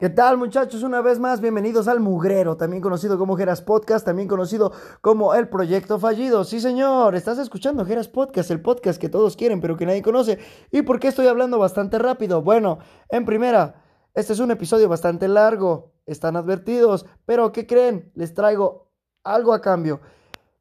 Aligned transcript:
¿Qué 0.00 0.08
tal 0.08 0.38
muchachos? 0.38 0.82
Una 0.82 1.02
vez 1.02 1.18
más, 1.18 1.42
bienvenidos 1.42 1.86
al 1.86 2.00
Mugrero, 2.00 2.56
también 2.56 2.80
conocido 2.80 3.18
como 3.18 3.36
Geras 3.36 3.60
Podcast, 3.60 4.06
también 4.06 4.28
conocido 4.28 4.72
como 5.02 5.34
El 5.34 5.50
Proyecto 5.50 5.98
Fallido. 5.98 6.44
Sí 6.44 6.58
señor, 6.58 7.14
estás 7.14 7.36
escuchando 7.36 7.84
Geras 7.84 8.08
Podcast, 8.08 8.50
el 8.50 8.62
podcast 8.62 8.98
que 8.98 9.10
todos 9.10 9.36
quieren 9.36 9.60
pero 9.60 9.76
que 9.76 9.84
nadie 9.84 10.00
conoce. 10.00 10.38
¿Y 10.70 10.80
por 10.80 11.00
qué 11.00 11.08
estoy 11.08 11.26
hablando 11.26 11.58
bastante 11.58 11.98
rápido? 11.98 12.40
Bueno, 12.40 12.78
en 13.10 13.26
primera, 13.26 13.84
este 14.14 14.32
es 14.32 14.38
un 14.38 14.50
episodio 14.50 14.88
bastante 14.88 15.28
largo, 15.28 15.92
están 16.06 16.34
advertidos, 16.34 17.04
pero 17.26 17.52
¿qué 17.52 17.66
creen? 17.66 18.10
Les 18.14 18.32
traigo 18.32 18.90
algo 19.22 19.52
a 19.52 19.60
cambio. 19.60 20.00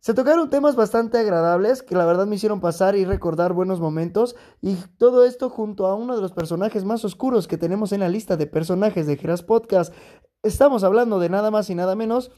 Se 0.02 0.14
tocaron 0.14 0.50
temas 0.50 0.78
bastante 0.78 1.18
agradables 1.18 1.84
que 1.84 1.94
la 1.94 2.06
verdad 2.06 2.26
me 2.26 2.38
hicieron 2.38 2.62
pasar 2.62 2.96
y 2.96 3.04
recordar 3.04 3.52
buenos 3.52 3.82
momentos 3.82 4.38
y 4.62 4.76
todo 4.98 5.26
esto 5.26 5.50
junto 5.50 5.88
a 5.88 5.96
uno 5.96 6.16
de 6.16 6.22
los 6.22 6.32
personajes 6.32 6.86
más 6.86 7.04
oscuros 7.04 7.50
que 7.50 7.58
tenemos 7.58 7.92
en 7.92 8.00
la 8.00 8.08
lista 8.08 8.38
de 8.38 8.48
personajes 8.48 9.08
de 9.08 9.18
Geras 9.18 9.44
Podcast. 9.44 9.94
Estamos 10.42 10.86
hablando 10.86 11.20
de 11.20 11.28
nada 11.28 11.52
más 11.52 11.70
y 11.70 11.76
nada 11.76 11.98
menos 11.98 12.32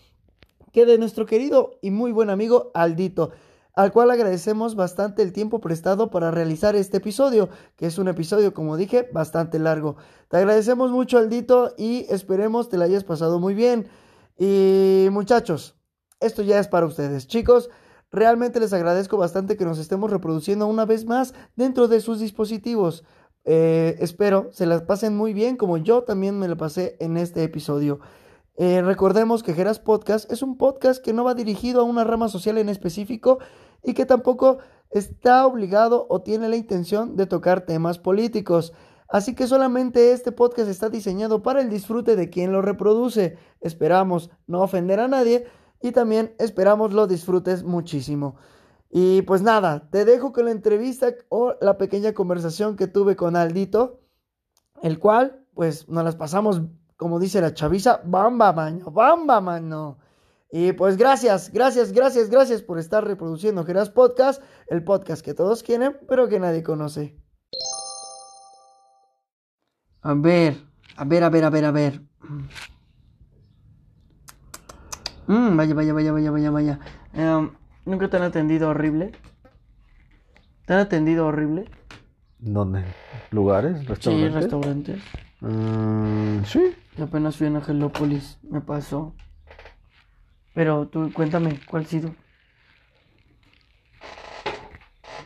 que 0.71 0.87
de 0.87 0.97
nuestro 0.97 1.27
querido 1.27 1.77
y 1.83 1.91
muy 1.91 2.11
buen 2.11 2.31
amigo 2.31 2.71
Aldito, 2.73 3.29
al 3.75 3.91
cual 3.91 4.09
agradecemos 4.09 4.73
bastante 4.73 5.21
el 5.21 5.31
tiempo 5.31 5.61
prestado 5.61 6.09
para 6.09 6.31
realizar 6.31 6.75
este 6.75 6.97
episodio, 6.97 7.49
que 7.75 7.85
es 7.85 7.99
un 7.99 8.07
episodio, 8.07 8.55
como 8.55 8.75
dije, 8.75 9.07
bastante 9.13 9.59
largo. 9.59 9.97
Te 10.29 10.37
agradecemos 10.37 10.89
mucho 10.89 11.19
Aldito 11.19 11.75
y 11.77 12.07
esperemos 12.09 12.69
te 12.69 12.77
la 12.77 12.85
hayas 12.85 13.03
pasado 13.03 13.39
muy 13.39 13.53
bien. 13.53 13.87
Y 14.39 15.09
muchachos, 15.11 15.75
esto 16.21 16.43
ya 16.43 16.59
es 16.59 16.67
para 16.67 16.85
ustedes. 16.85 17.27
Chicos, 17.27 17.69
realmente 18.11 18.59
les 18.59 18.73
agradezco 18.73 19.17
bastante 19.17 19.57
que 19.57 19.65
nos 19.65 19.79
estemos 19.79 20.09
reproduciendo 20.09 20.67
una 20.67 20.85
vez 20.85 21.05
más 21.05 21.33
dentro 21.55 21.87
de 21.87 21.99
sus 21.99 22.19
dispositivos. 22.19 23.03
Eh, 23.43 23.97
espero 23.99 24.49
se 24.51 24.67
las 24.67 24.83
pasen 24.83 25.17
muy 25.17 25.33
bien 25.33 25.57
como 25.57 25.77
yo 25.77 26.03
también 26.03 26.37
me 26.37 26.47
lo 26.47 26.57
pasé 26.57 26.95
en 26.99 27.17
este 27.17 27.43
episodio. 27.43 27.99
Eh, 28.55 28.81
recordemos 28.83 29.41
que 29.41 29.53
Geras 29.53 29.79
Podcast 29.79 30.31
es 30.31 30.43
un 30.43 30.57
podcast 30.57 31.03
que 31.03 31.13
no 31.13 31.23
va 31.23 31.33
dirigido 31.33 31.81
a 31.81 31.85
una 31.85 32.03
rama 32.03 32.27
social 32.27 32.59
en 32.59 32.69
específico 32.69 33.39
y 33.83 33.93
que 33.95 34.05
tampoco 34.05 34.59
está 34.91 35.47
obligado 35.47 36.05
o 36.09 36.21
tiene 36.21 36.49
la 36.49 36.57
intención 36.57 37.15
de 37.15 37.25
tocar 37.25 37.61
temas 37.61 37.97
políticos. 37.97 38.73
Así 39.07 39.35
que 39.35 39.47
solamente 39.47 40.11
este 40.13 40.31
podcast 40.31 40.69
está 40.69 40.89
diseñado 40.89 41.41
para 41.41 41.61
el 41.61 41.69
disfrute 41.69 42.15
de 42.15 42.29
quien 42.29 42.51
lo 42.51 42.61
reproduce. 42.61 43.37
Esperamos 43.59 44.29
no 44.47 44.61
ofender 44.61 44.99
a 44.99 45.07
nadie 45.07 45.45
y 45.81 45.91
también 45.91 46.35
esperamos 46.39 46.93
lo 46.93 47.07
disfrutes 47.07 47.63
muchísimo. 47.63 48.35
Y 48.89 49.21
pues 49.21 49.41
nada, 49.41 49.89
te 49.89 50.03
dejo 50.05 50.33
con 50.33 50.45
la 50.45 50.51
entrevista 50.51 51.13
o 51.29 51.55
la 51.61 51.77
pequeña 51.77 52.13
conversación 52.13 52.75
que 52.75 52.87
tuve 52.87 53.15
con 53.15 53.35
Aldito, 53.35 54.01
el 54.81 54.99
cual 54.99 55.45
pues 55.53 55.87
nos 55.87 56.03
las 56.03 56.15
pasamos, 56.15 56.61
como 56.97 57.19
dice 57.19 57.41
la 57.41 57.53
chaviza, 57.53 58.01
bamba 58.03 58.51
mano, 58.51 58.91
bamba 58.91 59.39
mano. 59.39 59.97
Y 60.51 60.73
pues 60.73 60.97
gracias, 60.97 61.51
gracias, 61.53 61.93
gracias, 61.93 62.29
gracias 62.29 62.61
por 62.61 62.77
estar 62.77 63.05
reproduciendo 63.05 63.63
Geras 63.63 63.89
Podcast, 63.89 64.43
el 64.67 64.83
podcast 64.83 65.23
que 65.23 65.33
todos 65.33 65.63
quieren, 65.63 65.97
pero 66.09 66.27
que 66.27 66.41
nadie 66.41 66.61
conoce. 66.61 67.17
A 70.01 70.13
ver, 70.13 70.57
a 70.97 71.05
ver, 71.05 71.23
a 71.23 71.29
ver, 71.29 71.45
a 71.45 71.49
ver, 71.49 71.65
a 71.65 71.71
ver. 71.71 72.01
Mm, 75.31 75.55
vaya, 75.55 75.73
vaya, 75.73 75.93
vaya, 75.93 76.11
vaya, 76.11 76.29
vaya, 76.29 76.51
vaya. 76.51 76.79
Em, 77.13 77.51
¿Nunca 77.85 78.09
te 78.09 78.17
han 78.17 78.23
atendido 78.23 78.67
horrible? 78.67 79.13
¿Te 80.65 80.73
han 80.73 80.79
atendido 80.81 81.25
horrible? 81.25 81.69
¿Dónde? 82.39 82.83
¿Lugares? 83.31 83.79
Sí, 83.79 83.87
¿Restaurantes? 83.87 84.33
restaurantes. 84.33 84.99
Mm, 85.39 86.43
sí. 86.43 86.75
Yo 86.97 87.05
apenas 87.05 87.37
fui 87.37 87.47
a 87.47 87.49
Angelópolis, 87.49 88.39
me 88.43 88.59
pasó. 88.59 89.13
Pero 90.53 90.89
tú, 90.89 91.09
cuéntame, 91.13 91.61
¿cuál 91.65 91.83
ha 91.83 91.85
sido? 91.85 92.13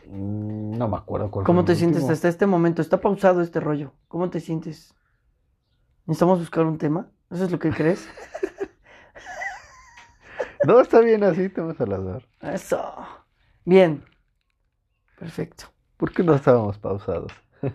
Mm, 0.08 0.78
No 0.78 0.88
me 0.88 0.98
acuerdo 0.98 1.32
cuál 1.32 1.46
¿Cómo 1.48 1.62
fue 1.62 1.66
te 1.74 1.76
sientes 1.78 1.98
último. 2.04 2.14
hasta 2.14 2.28
este 2.28 2.46
momento? 2.46 2.84
Está 2.84 3.02
pausado 3.02 3.42
este 3.42 3.60
rollo. 3.60 3.94
¿Cómo 4.08 4.30
te 4.30 4.40
sientes? 4.40 4.94
¿Necesitamos 6.06 6.38
buscar 6.38 6.64
un 6.68 6.78
tema? 6.78 7.10
¿Eso 7.32 7.46
es 7.46 7.52
lo 7.52 7.58
que 7.58 7.72
crees? 7.72 8.08
No, 10.64 10.80
está 10.82 11.00
bien 11.02 11.24
así, 11.24 11.50
te 11.50 11.62
vamos 11.62 11.80
a 11.80 11.86
las 11.86 12.04
dar. 12.04 12.28
Eso. 12.42 12.80
Bien. 13.66 14.04
Perfecto. 15.18 15.66
¿Por 15.98 16.12
qué 16.14 16.24
no 16.24 16.36
estábamos 16.36 16.78
pausados? 16.78 17.32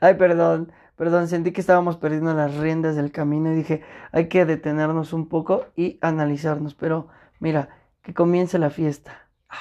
Ay, 0.00 0.14
perdón, 0.14 0.72
perdón, 0.96 1.28
sentí 1.28 1.52
que 1.52 1.60
estábamos 1.60 1.96
perdiendo 1.96 2.34
las 2.34 2.56
riendas 2.56 2.96
del 2.96 3.12
camino 3.12 3.52
y 3.52 3.56
dije, 3.56 3.82
hay 4.12 4.28
que 4.28 4.44
detenernos 4.44 5.12
un 5.12 5.28
poco 5.28 5.66
y 5.76 5.98
analizarnos, 6.02 6.74
pero 6.74 7.08
mira, 7.40 7.68
que 8.02 8.14
comience 8.14 8.58
la 8.58 8.70
fiesta. 8.70 9.28
Ah, 9.48 9.56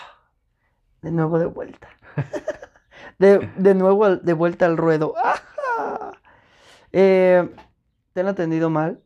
De 1.02 1.12
nuevo 1.12 1.40
de 1.40 1.46
vuelta. 1.48 1.90
De, 3.20 3.50
de 3.58 3.76
nuevo 3.76 4.16
de 4.18 4.34
vuelta 4.34 4.66
al 4.66 4.78
ruedo. 4.78 5.14
Eh, 6.92 7.50
¿Te 8.14 8.20
han 8.22 8.28
atendido 8.28 8.70
mal? 8.70 9.02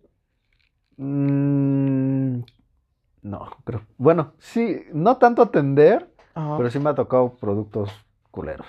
Mm, 0.97 2.39
no, 3.23 3.49
creo. 3.63 3.81
Bueno, 3.97 4.33
sí, 4.39 4.81
no 4.93 5.17
tanto 5.17 5.41
atender, 5.41 6.09
Ajá. 6.33 6.57
pero 6.57 6.69
sí 6.69 6.79
me 6.79 6.89
ha 6.89 6.95
tocado 6.95 7.35
productos 7.35 7.89
culeros. 8.31 8.67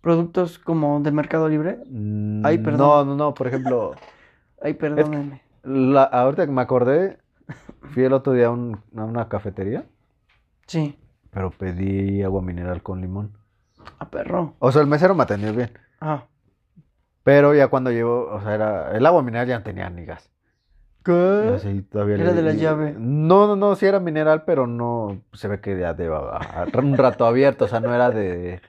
¿Productos 0.00 0.58
como 0.58 1.00
de 1.00 1.12
Mercado 1.12 1.48
Libre? 1.48 1.78
Mm, 1.88 2.44
Ay, 2.44 2.58
perdón. 2.58 2.78
No, 2.78 3.04
no, 3.04 3.14
no, 3.16 3.34
por 3.34 3.46
ejemplo, 3.46 3.94
Ay, 4.62 4.74
perdónenme. 4.74 5.42
la, 5.62 6.04
ahorita 6.04 6.46
que 6.46 6.52
me 6.52 6.62
acordé, 6.62 7.18
fui 7.92 8.04
el 8.04 8.12
otro 8.12 8.32
día 8.32 8.46
a, 8.46 8.50
un- 8.50 8.80
a 8.96 9.04
una 9.04 9.28
cafetería, 9.28 9.84
Sí. 10.66 10.98
pero 11.30 11.50
pedí 11.50 12.22
agua 12.22 12.42
mineral 12.42 12.82
con 12.82 13.00
limón. 13.00 13.32
A 13.98 14.08
perro. 14.08 14.54
O 14.58 14.72
sea, 14.72 14.80
el 14.82 14.88
mesero 14.88 15.14
me 15.14 15.22
atendió 15.24 15.52
bien. 15.52 15.70
Ah. 16.00 16.24
Pero 17.24 17.54
ya 17.54 17.68
cuando 17.68 17.90
llegó, 17.92 18.26
o 18.32 18.40
sea, 18.40 18.54
era, 18.54 18.96
el 18.96 19.06
agua 19.06 19.22
mineral 19.22 19.46
ya 19.46 19.58
no 19.58 19.64
tenía 19.64 19.88
ni 19.90 20.04
gas. 20.04 20.28
¿Qué? 21.04 21.58
todavía 21.90 22.16
Era 22.16 22.32
le- 22.32 22.34
de 22.34 22.42
la 22.42 22.52
llave. 22.52 22.94
No, 22.98 23.46
no, 23.46 23.56
no, 23.56 23.74
sí 23.76 23.86
era 23.86 24.00
mineral, 24.00 24.44
pero 24.44 24.66
no, 24.66 25.22
se 25.32 25.48
ve 25.48 25.60
que 25.60 25.78
ya 25.78 25.96
llevaba 25.96 26.40
un 26.82 26.96
rato 26.98 27.26
abierto, 27.26 27.64
o 27.64 27.68
sea, 27.68 27.80
no 27.80 27.94
era 27.94 28.10
de, 28.10 28.60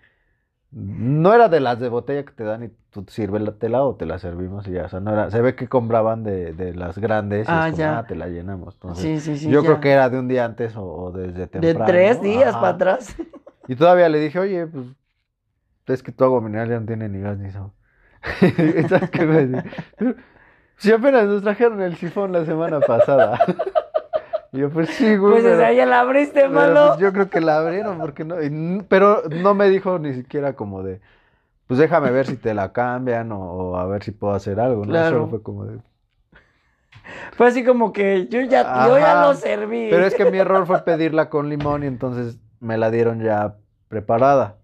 no 0.71 1.33
era 1.33 1.49
de 1.49 1.59
las 1.61 1.79
de 1.79 1.89
botella 1.89 2.25
que 2.25 2.33
te 2.33 2.43
dan 2.45 2.63
y 2.65 2.69
tú 2.91 3.05
sírvetela 3.09 3.83
o 3.83 3.95
te 3.95 4.05
la 4.07 4.19
servimos 4.19 4.67
y 4.67 4.71
ya, 4.73 4.85
o 4.85 4.89
sea, 4.89 4.99
no 5.01 5.13
era, 5.13 5.31
se 5.31 5.41
ve 5.41 5.55
que 5.55 5.69
compraban 5.69 6.23
de, 6.23 6.53
de 6.53 6.73
las 6.75 6.97
grandes 6.99 7.53
y 7.53 7.57
Ah, 7.57 7.59
es 7.59 7.67
como, 7.67 7.79
ya. 7.79 7.99
ah, 7.99 8.07
te 8.07 8.15
la 8.15 8.27
llenamos. 8.27 8.75
Entonces, 8.75 9.11
Sí, 9.13 9.19
sí, 9.19 9.37
sí. 9.37 9.49
yo 9.51 9.61
ya. 9.61 9.65
creo 9.65 9.79
que 9.81 9.91
era 9.91 10.09
de 10.09 10.19
un 10.19 10.27
día 10.27 10.45
antes 10.45 10.75
o, 10.77 10.83
o 10.85 11.11
desde 11.11 11.47
De 11.53 11.73
temprano. 11.73 11.85
tres 11.85 12.21
días 12.21 12.49
Ajá. 12.49 12.61
para 12.61 12.73
atrás. 12.75 13.15
Y 13.67 13.75
todavía 13.75 14.09
le 14.09 14.19
dije, 14.19 14.39
oye, 14.39 14.67
pues, 14.67 14.87
es 15.87 16.03
que 16.03 16.11
tu 16.11 16.23
agua 16.23 16.41
mineral 16.41 16.69
ya 16.69 16.79
no 16.79 16.85
tiene 16.85 17.09
ni 17.09 17.19
gas 17.21 17.37
ni 17.37 17.51
sabor. 17.51 17.71
¿Y 18.41 18.83
¿Sabes 18.87 19.09
qué? 19.09 19.63
Si 20.77 20.91
apenas 20.91 21.25
nos 21.25 21.41
trajeron 21.43 21.81
el 21.81 21.95
sifón 21.95 22.31
la 22.31 22.45
semana 22.45 22.79
pasada. 22.81 23.39
Y 24.51 24.57
yo, 24.59 24.69
pues 24.69 24.89
sí, 24.89 25.15
güey. 25.15 25.33
Pues 25.33 25.43
pero- 25.43 25.55
esa 25.55 25.71
ya 25.71 25.85
la 25.85 26.01
abriste, 26.01 26.47
malo. 26.49 26.87
pues, 26.89 26.99
yo 26.99 27.13
creo 27.13 27.29
que 27.29 27.41
la 27.41 27.57
abrieron, 27.57 27.99
porque 27.99 28.23
no. 28.25 28.41
y 28.41 28.83
pero 28.89 29.23
no 29.29 29.53
me 29.53 29.69
dijo 29.69 29.99
ni 29.99 30.13
siquiera 30.13 30.53
como 30.53 30.83
de, 30.83 30.99
pues 31.67 31.79
déjame 31.79 32.11
ver 32.11 32.27
si 32.27 32.35
te 32.35 32.53
la 32.53 32.73
cambian 32.73 33.31
o, 33.31 33.39
o 33.39 33.77
a 33.77 33.85
ver 33.85 34.03
si 34.03 34.11
puedo 34.11 34.33
hacer 34.33 34.59
algo, 34.59 34.85
¿no? 34.85 34.91
Claro. 34.91 35.17
Solo 35.17 35.27
fue 35.29 35.41
como 35.43 35.65
de. 35.65 35.79
Fue 37.37 37.47
así 37.47 37.65
como 37.65 37.91
que 37.91 38.27
yo 38.27 38.41
ya, 38.41 38.87
yo 38.87 38.97
ya 38.97 39.21
lo 39.21 39.33
serví. 39.33 39.87
Pero 39.89 40.05
es 40.05 40.15
que 40.15 40.29
mi 40.31 40.37
error 40.37 40.65
fue 40.65 40.79
pedirla 40.85 41.29
con 41.29 41.49
limón 41.49 41.83
y 41.83 41.87
entonces 41.87 42.39
me 42.59 42.77
la 42.77 42.91
dieron 42.91 43.21
ya 43.21 43.55
preparada. 43.89 44.57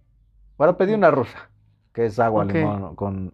Ahora 0.58 0.78
pedí 0.78 0.94
una 0.94 1.12
rusa, 1.12 1.50
que 1.94 2.06
es 2.06 2.20
agua, 2.20 2.46
limón, 2.46 2.96
con 2.96 3.34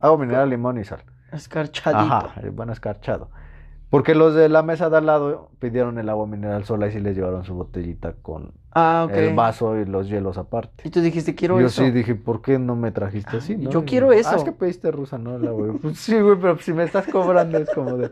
agua 0.00 0.18
mineral, 0.18 0.48
limón 0.50 0.78
y 0.78 0.84
sal. 0.84 1.02
Escarchadito. 1.36 2.00
Ajá, 2.02 2.40
eh, 2.42 2.50
bueno, 2.50 2.72
escarchado. 2.72 3.30
Porque 3.90 4.14
los 4.16 4.34
de 4.34 4.48
la 4.48 4.62
mesa 4.62 4.90
de 4.90 4.96
al 4.96 5.06
lado 5.06 5.50
pidieron 5.60 5.98
el 5.98 6.08
agua 6.08 6.26
mineral 6.26 6.64
sola 6.64 6.88
y 6.88 6.92
sí 6.92 6.98
les 7.00 7.14
llevaron 7.16 7.44
su 7.44 7.54
botellita 7.54 8.14
con 8.20 8.52
Ah, 8.78 9.06
el 9.10 9.34
vaso 9.34 9.78
y 9.78 9.84
los 9.86 10.08
hielos 10.08 10.36
aparte. 10.38 10.86
Y 10.86 10.90
tú 10.90 11.00
dijiste, 11.00 11.34
quiero 11.34 11.58
Yo 11.60 11.66
eso. 11.68 11.82
sí 11.84 11.90
dije, 11.92 12.14
¿por 12.14 12.42
qué 12.42 12.58
no 12.58 12.74
me 12.76 12.90
trajiste 12.90 13.36
así? 13.38 13.56
no? 13.56 13.70
yo 13.70 13.80
Y- 13.82 13.84
quiero 13.84 14.12
eso. 14.12 14.30
Ah, 14.32 14.36
es 14.36 14.44
que 14.44 14.52
pediste 14.52 14.90
rusa, 14.90 15.16
¿no? 15.18 15.38
La 15.38 15.50
güey. 15.52 15.70
Pues 15.72 15.98
sí, 15.98 16.20
güey, 16.20 16.36
pero 16.38 16.58
si 16.58 16.72
me 16.74 16.82
estás 16.84 17.06
cobrando 17.06 17.56
es 17.58 17.70
como 17.70 17.96
de... 17.96 18.10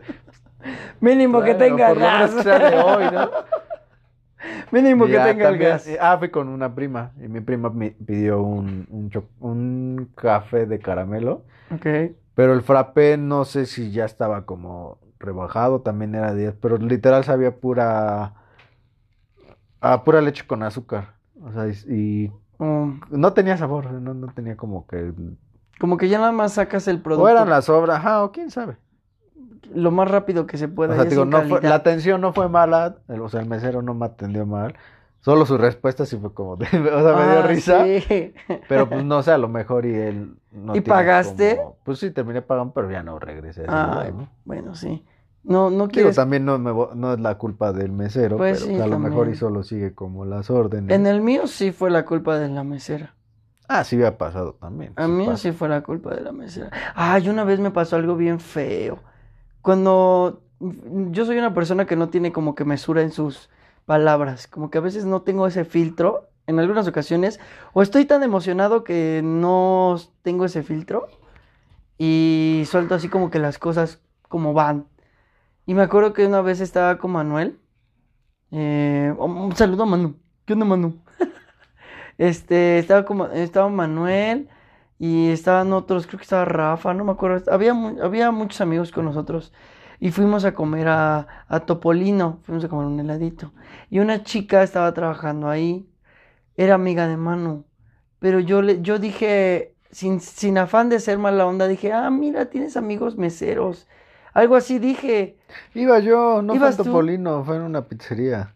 Mínimo 1.01 1.41
que 1.43 1.53
tenga 1.53 1.89
por 1.89 1.97
lo 1.97 2.03
menos 2.03 2.19
gas. 2.19 2.35
que 2.35 2.43
sea 2.43 2.69
de 2.71 2.77
hoy, 2.79 3.03
¿no? 3.13 3.29
Mínimo 4.71 5.05
que 5.05 5.19
tenga 5.19 5.49
el 5.49 5.57
gas. 5.57 5.87
Ah, 5.99 6.17
fui 6.17 6.29
con 6.29 6.47
una 6.49 6.73
prima 6.73 7.11
y 7.23 7.27
mi 7.27 7.41
prima 7.41 7.69
me 7.69 7.91
pidió 7.91 8.41
un, 8.41 8.87
un, 8.89 9.11
un 9.39 10.09
café 10.15 10.65
de 10.65 10.79
caramelo, 10.79 11.43
Ok. 11.73 11.85
Pero 12.35 12.53
el 12.53 12.61
frappé 12.61 13.17
no 13.17 13.45
sé 13.45 13.65
si 13.65 13.91
ya 13.91 14.05
estaba 14.05 14.45
como 14.45 14.99
rebajado, 15.19 15.81
también 15.81 16.15
era 16.15 16.33
10, 16.35 16.55
pero 16.61 16.77
literal 16.77 17.23
sabía 17.23 17.57
pura, 17.59 18.33
a 19.81 20.03
pura 20.03 20.21
leche 20.21 20.45
con 20.47 20.63
azúcar, 20.63 21.15
o 21.41 21.51
sea, 21.51 21.67
y, 21.67 21.93
y 22.25 22.31
Um, 22.57 23.01
no 23.09 23.33
tenía 23.33 23.57
sabor, 23.57 23.91
no, 23.91 24.13
no 24.13 24.27
tenía 24.33 24.55
como 24.55 24.87
que 24.87 25.11
Como 25.77 25.97
que 25.97 26.07
ya 26.07 26.19
nada 26.19 26.31
más 26.31 26.53
sacas 26.53 26.87
el 26.87 27.01
producto 27.01 27.25
O 27.25 27.27
eran 27.27 27.49
las 27.49 27.67
obras, 27.67 27.97
ajá, 27.97 28.23
o 28.23 28.31
quién 28.31 28.49
sabe. 28.49 28.77
lo 29.73 29.91
más 29.91 30.09
rápido 30.09 30.47
que 30.47 30.57
se 30.57 30.67
O 30.67 30.73
pueda. 30.73 30.95
sea, 30.95 31.03
y 31.03 31.09
digo, 31.09 31.23
sin 31.23 31.31
no 31.31 31.39
fue- 31.49 31.59
calidad. 31.59 31.69
la 31.69 31.75
atención 31.75 32.21
no 32.21 32.31
fue 32.31 32.47
mala, 32.47 32.95
el- 33.09 33.19
o 33.19 33.27
sea, 33.27 33.41
el 33.41 33.49
mesero 33.49 33.81
no 33.81 33.93
me 33.93 34.05
atendió 34.05 34.45
mal. 34.45 34.75
Solo 35.25 35.45
su 35.47 35.57
respuesta 35.57 36.05
sí 36.05 36.17
fue 36.17 36.33
como, 36.35 36.55
de- 36.55 36.65
o 36.71 37.01
sea, 37.03 37.15
me 37.17 37.31
dio 37.31 37.39
Ah, 37.39 37.47
risa. 37.47 37.83
sí. 37.83 38.33
Pero 38.69 38.87
pues 38.87 39.03
no 39.03 39.23
sé, 39.23 39.31
a 39.31 39.39
lo 39.39 39.47
mejor 39.49 39.85
y 39.87 39.93
él 39.95 40.35
no 40.51 40.75
¿Y 40.75 40.81
pagaste? 40.81 41.55
como- 41.57 41.77
Pues 41.83 41.97
sí, 41.99 42.11
terminé 42.11 42.43
pagando, 42.43 42.73
pero 42.73 42.91
ya 42.91 43.01
no 43.01 43.17
regresé. 43.17 43.61
a 43.61 43.63
ese 43.65 43.73
Ay, 43.73 43.89
lugar, 43.89 44.13
¿no? 44.13 44.29
bueno, 44.45 44.75
sí. 44.75 45.03
No, 45.43 45.69
no 45.71 45.87
quieres. 45.87 46.15
también 46.15 46.45
no, 46.45 46.57
me 46.59 46.71
vo- 46.71 46.93
no 46.93 47.13
es 47.13 47.19
la 47.19 47.37
culpa 47.39 47.71
del 47.73 47.91
mesero, 47.91 48.37
Pues 48.37 48.61
pero 48.63 48.75
sí, 48.77 48.81
a 48.81 48.87
lo 48.87 48.99
mejor 48.99 49.29
y 49.29 49.35
solo 49.35 49.63
sigue 49.63 49.93
como 49.95 50.25
las 50.25 50.49
órdenes. 50.51 50.95
En 50.95 51.05
el 51.07 51.21
mío 51.21 51.47
sí 51.47 51.71
fue 51.71 51.89
la 51.91 52.05
culpa 52.05 52.37
de 52.39 52.47
la 52.49 52.63
mesera. 52.63 53.15
Ah, 53.67 53.83
sí 53.83 53.95
había 53.95 54.17
pasado 54.17 54.53
también. 54.53 54.93
A 54.95 55.05
sí 55.05 55.11
mí 55.11 55.25
pasa. 55.25 55.37
sí 55.37 55.51
fue 55.51 55.69
la 55.69 55.81
culpa 55.81 56.13
de 56.15 56.21
la 56.21 56.31
mesera. 56.31 56.69
Ay, 56.95 57.29
una 57.29 57.43
vez 57.43 57.59
me 57.59 57.71
pasó 57.71 57.95
algo 57.95 58.15
bien 58.15 58.39
feo. 58.39 58.99
Cuando 59.61 60.41
yo 60.59 61.25
soy 61.25 61.37
una 61.37 61.53
persona 61.53 61.85
que 61.85 61.95
no 61.95 62.09
tiene 62.09 62.31
como 62.31 62.55
que 62.55 62.65
mesura 62.65 63.01
en 63.01 63.11
sus 63.11 63.49
palabras, 63.85 64.47
como 64.47 64.69
que 64.71 64.77
a 64.79 64.81
veces 64.81 65.05
no 65.05 65.21
tengo 65.23 65.47
ese 65.47 65.65
filtro 65.65 66.29
en 66.47 66.59
algunas 66.59 66.87
ocasiones, 66.87 67.39
o 67.73 67.81
estoy 67.81 68.05
tan 68.05 68.23
emocionado 68.23 68.83
que 68.83 69.21
no 69.23 69.97
tengo 70.23 70.45
ese 70.45 70.63
filtro 70.63 71.07
y 71.97 72.63
suelto 72.67 72.95
así 72.95 73.09
como 73.09 73.29
que 73.31 73.39
las 73.39 73.59
cosas 73.59 74.01
como 74.29 74.53
van. 74.53 74.87
Y 75.65 75.73
me 75.75 75.83
acuerdo 75.83 76.13
que 76.13 76.27
una 76.27 76.41
vez 76.41 76.61
estaba 76.61 76.97
con 76.99 77.11
Manuel. 77.11 77.59
eh, 78.51 79.13
un 79.19 79.55
saludo 79.55 79.83
a 79.83 79.85
Manu. 79.87 80.15
¿Qué 80.45 80.53
onda, 80.53 80.65
Manu? 80.65 81.01
Este, 82.17 82.79
estaba 82.79 83.05
como, 83.05 83.27
estaba 83.27 83.69
Manuel 83.69 84.49
y 84.99 85.29
estaban 85.31 85.73
otros, 85.73 86.07
creo 86.07 86.19
que 86.19 86.23
estaba 86.23 86.45
Rafa, 86.45 86.93
no 86.93 87.03
me 87.03 87.11
acuerdo. 87.11 87.51
Había, 87.51 87.73
había 88.01 88.31
muchos 88.31 88.61
amigos 88.61 88.91
con 88.91 89.05
nosotros 89.05 89.53
y 89.99 90.11
fuimos 90.11 90.45
a 90.45 90.53
comer 90.53 90.87
a, 90.87 91.27
a 91.47 91.59
Topolino, 91.61 92.39
fuimos 92.43 92.63
a 92.65 92.69
comer 92.69 92.85
un 92.87 92.99
heladito. 92.99 93.53
Y 93.89 93.99
una 93.99 94.23
chica 94.23 94.63
estaba 94.63 94.93
trabajando 94.93 95.49
ahí, 95.49 95.89
era 96.57 96.75
amiga 96.75 97.07
de 97.07 97.17
Manu, 97.17 97.65
pero 98.19 98.39
yo, 98.39 98.61
le, 98.61 98.81
yo 98.81 98.99
dije, 98.99 99.75
sin, 99.91 100.21
sin 100.21 100.57
afán 100.57 100.89
de 100.89 100.99
ser 100.99 101.17
mala 101.19 101.45
onda, 101.47 101.67
dije, 101.67 101.93
ah, 101.93 102.09
mira, 102.11 102.49
tienes 102.49 102.77
amigos 102.77 103.17
meseros. 103.17 103.87
Algo 104.33 104.55
así 104.55 104.79
dije. 104.79 105.37
Iba 105.75 105.99
yo, 105.99 106.41
no 106.41 106.57
fue 106.57 106.69
¿Ibas 106.69 106.71
en 106.71 106.77
tú? 106.81 106.83
Topolino, 106.83 107.43
fue 107.43 107.57
en 107.57 107.61
una 107.63 107.87
pizzería. 107.87 108.55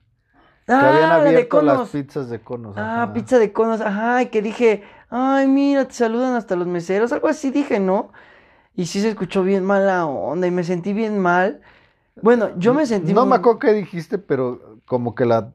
Que 0.77 0.85
Ah, 0.85 0.87
habían 0.87 1.11
la 1.17 1.31
de 1.31 1.47
abierto 1.47 1.61
las 1.61 1.83
pizzas 1.83 2.29
de 2.29 2.41
conos. 2.43 2.77
Ah, 2.77 2.79
ajá. 2.79 3.13
pizza 3.13 3.39
de 3.39 3.51
conos, 3.51 3.81
ajá, 3.81 4.21
y 4.23 4.27
que 4.29 4.41
dije, 4.41 4.83
ay, 5.09 5.47
mira, 5.47 5.85
te 5.87 5.93
saludan 5.93 6.35
hasta 6.35 6.55
los 6.55 6.67
meseros, 6.67 7.11
algo 7.11 7.27
así 7.27 7.51
dije, 7.51 7.79
¿no? 7.79 8.11
Y 8.79 8.85
sí 8.85 9.01
se 9.01 9.09
escuchó 9.09 9.43
bien 9.43 9.65
mala 9.65 10.05
onda 10.05 10.47
y 10.47 10.51
me 10.51 10.63
sentí 10.63 10.93
bien 10.93 11.19
mal. 11.19 11.59
Bueno, 12.21 12.57
yo 12.57 12.73
me 12.73 12.85
sentí 12.85 13.13
No 13.13 13.21
muy- 13.21 13.29
me 13.31 13.35
acuerdo 13.35 13.59
qué 13.59 13.73
dijiste, 13.73 14.17
pero 14.17 14.79
como 14.85 15.15
que 15.15 15.25
la, 15.25 15.51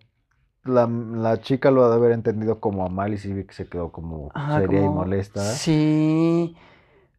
la, 0.64 0.86
la 0.86 1.40
chica 1.40 1.70
lo 1.70 1.84
ha 1.84 1.88
de 1.88 1.96
haber 1.96 2.12
entendido 2.12 2.60
como 2.60 2.84
a 2.84 2.88
mal 2.88 3.14
y 3.14 3.18
sí 3.18 3.32
vi 3.32 3.44
que 3.44 3.54
se 3.54 3.66
quedó 3.66 3.90
como 3.92 4.30
Ajá, 4.34 4.60
seria 4.60 4.84
y 4.84 4.88
molesta. 4.88 5.40
Sí. 5.40 6.54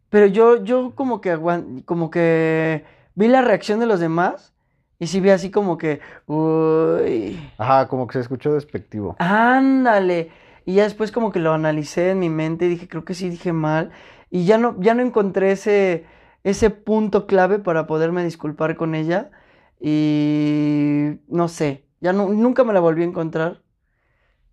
Pero 0.09 0.27
yo, 0.27 0.63
yo 0.63 0.93
como 0.95 1.21
que 1.21 1.31
aguan- 1.31 1.81
como 1.85 2.09
que 2.11 2.85
vi 3.15 3.27
la 3.27 3.41
reacción 3.41 3.79
de 3.79 3.85
los 3.87 3.99
demás 3.99 4.53
y 4.99 5.07
sí 5.07 5.19
vi 5.19 5.31
así 5.31 5.51
como 5.51 5.77
que, 5.77 5.99
uy, 6.27 7.39
Ajá, 7.57 7.87
como 7.87 8.07
que 8.07 8.13
se 8.13 8.19
escuchó 8.21 8.53
despectivo. 8.53 9.15
ándale. 9.19 10.31
Y 10.65 10.75
ya 10.75 10.83
después 10.83 11.11
como 11.11 11.31
que 11.31 11.39
lo 11.39 11.53
analicé 11.53 12.11
en 12.11 12.19
mi 12.19 12.29
mente 12.29 12.65
y 12.65 12.69
dije, 12.69 12.87
creo 12.87 13.05
que 13.05 13.13
sí 13.13 13.29
dije 13.29 13.53
mal. 13.53 13.91
Y 14.35 14.43
ya 14.43 14.57
no, 14.57 14.75
ya 14.81 14.93
no 14.93 15.01
encontré 15.01 15.53
ese, 15.53 16.03
ese 16.43 16.69
punto 16.69 17.25
clave 17.25 17.57
para 17.57 17.87
poderme 17.87 18.21
disculpar 18.21 18.75
con 18.75 18.93
ella. 18.93 19.31
Y 19.79 21.21
no 21.29 21.47
sé, 21.47 21.85
ya 22.01 22.11
no, 22.11 22.27
nunca 22.27 22.65
me 22.65 22.73
la 22.73 22.81
volví 22.81 23.03
a 23.03 23.05
encontrar. 23.05 23.61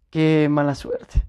Qué 0.08 0.46
mala 0.48 0.76
suerte. 0.76 1.26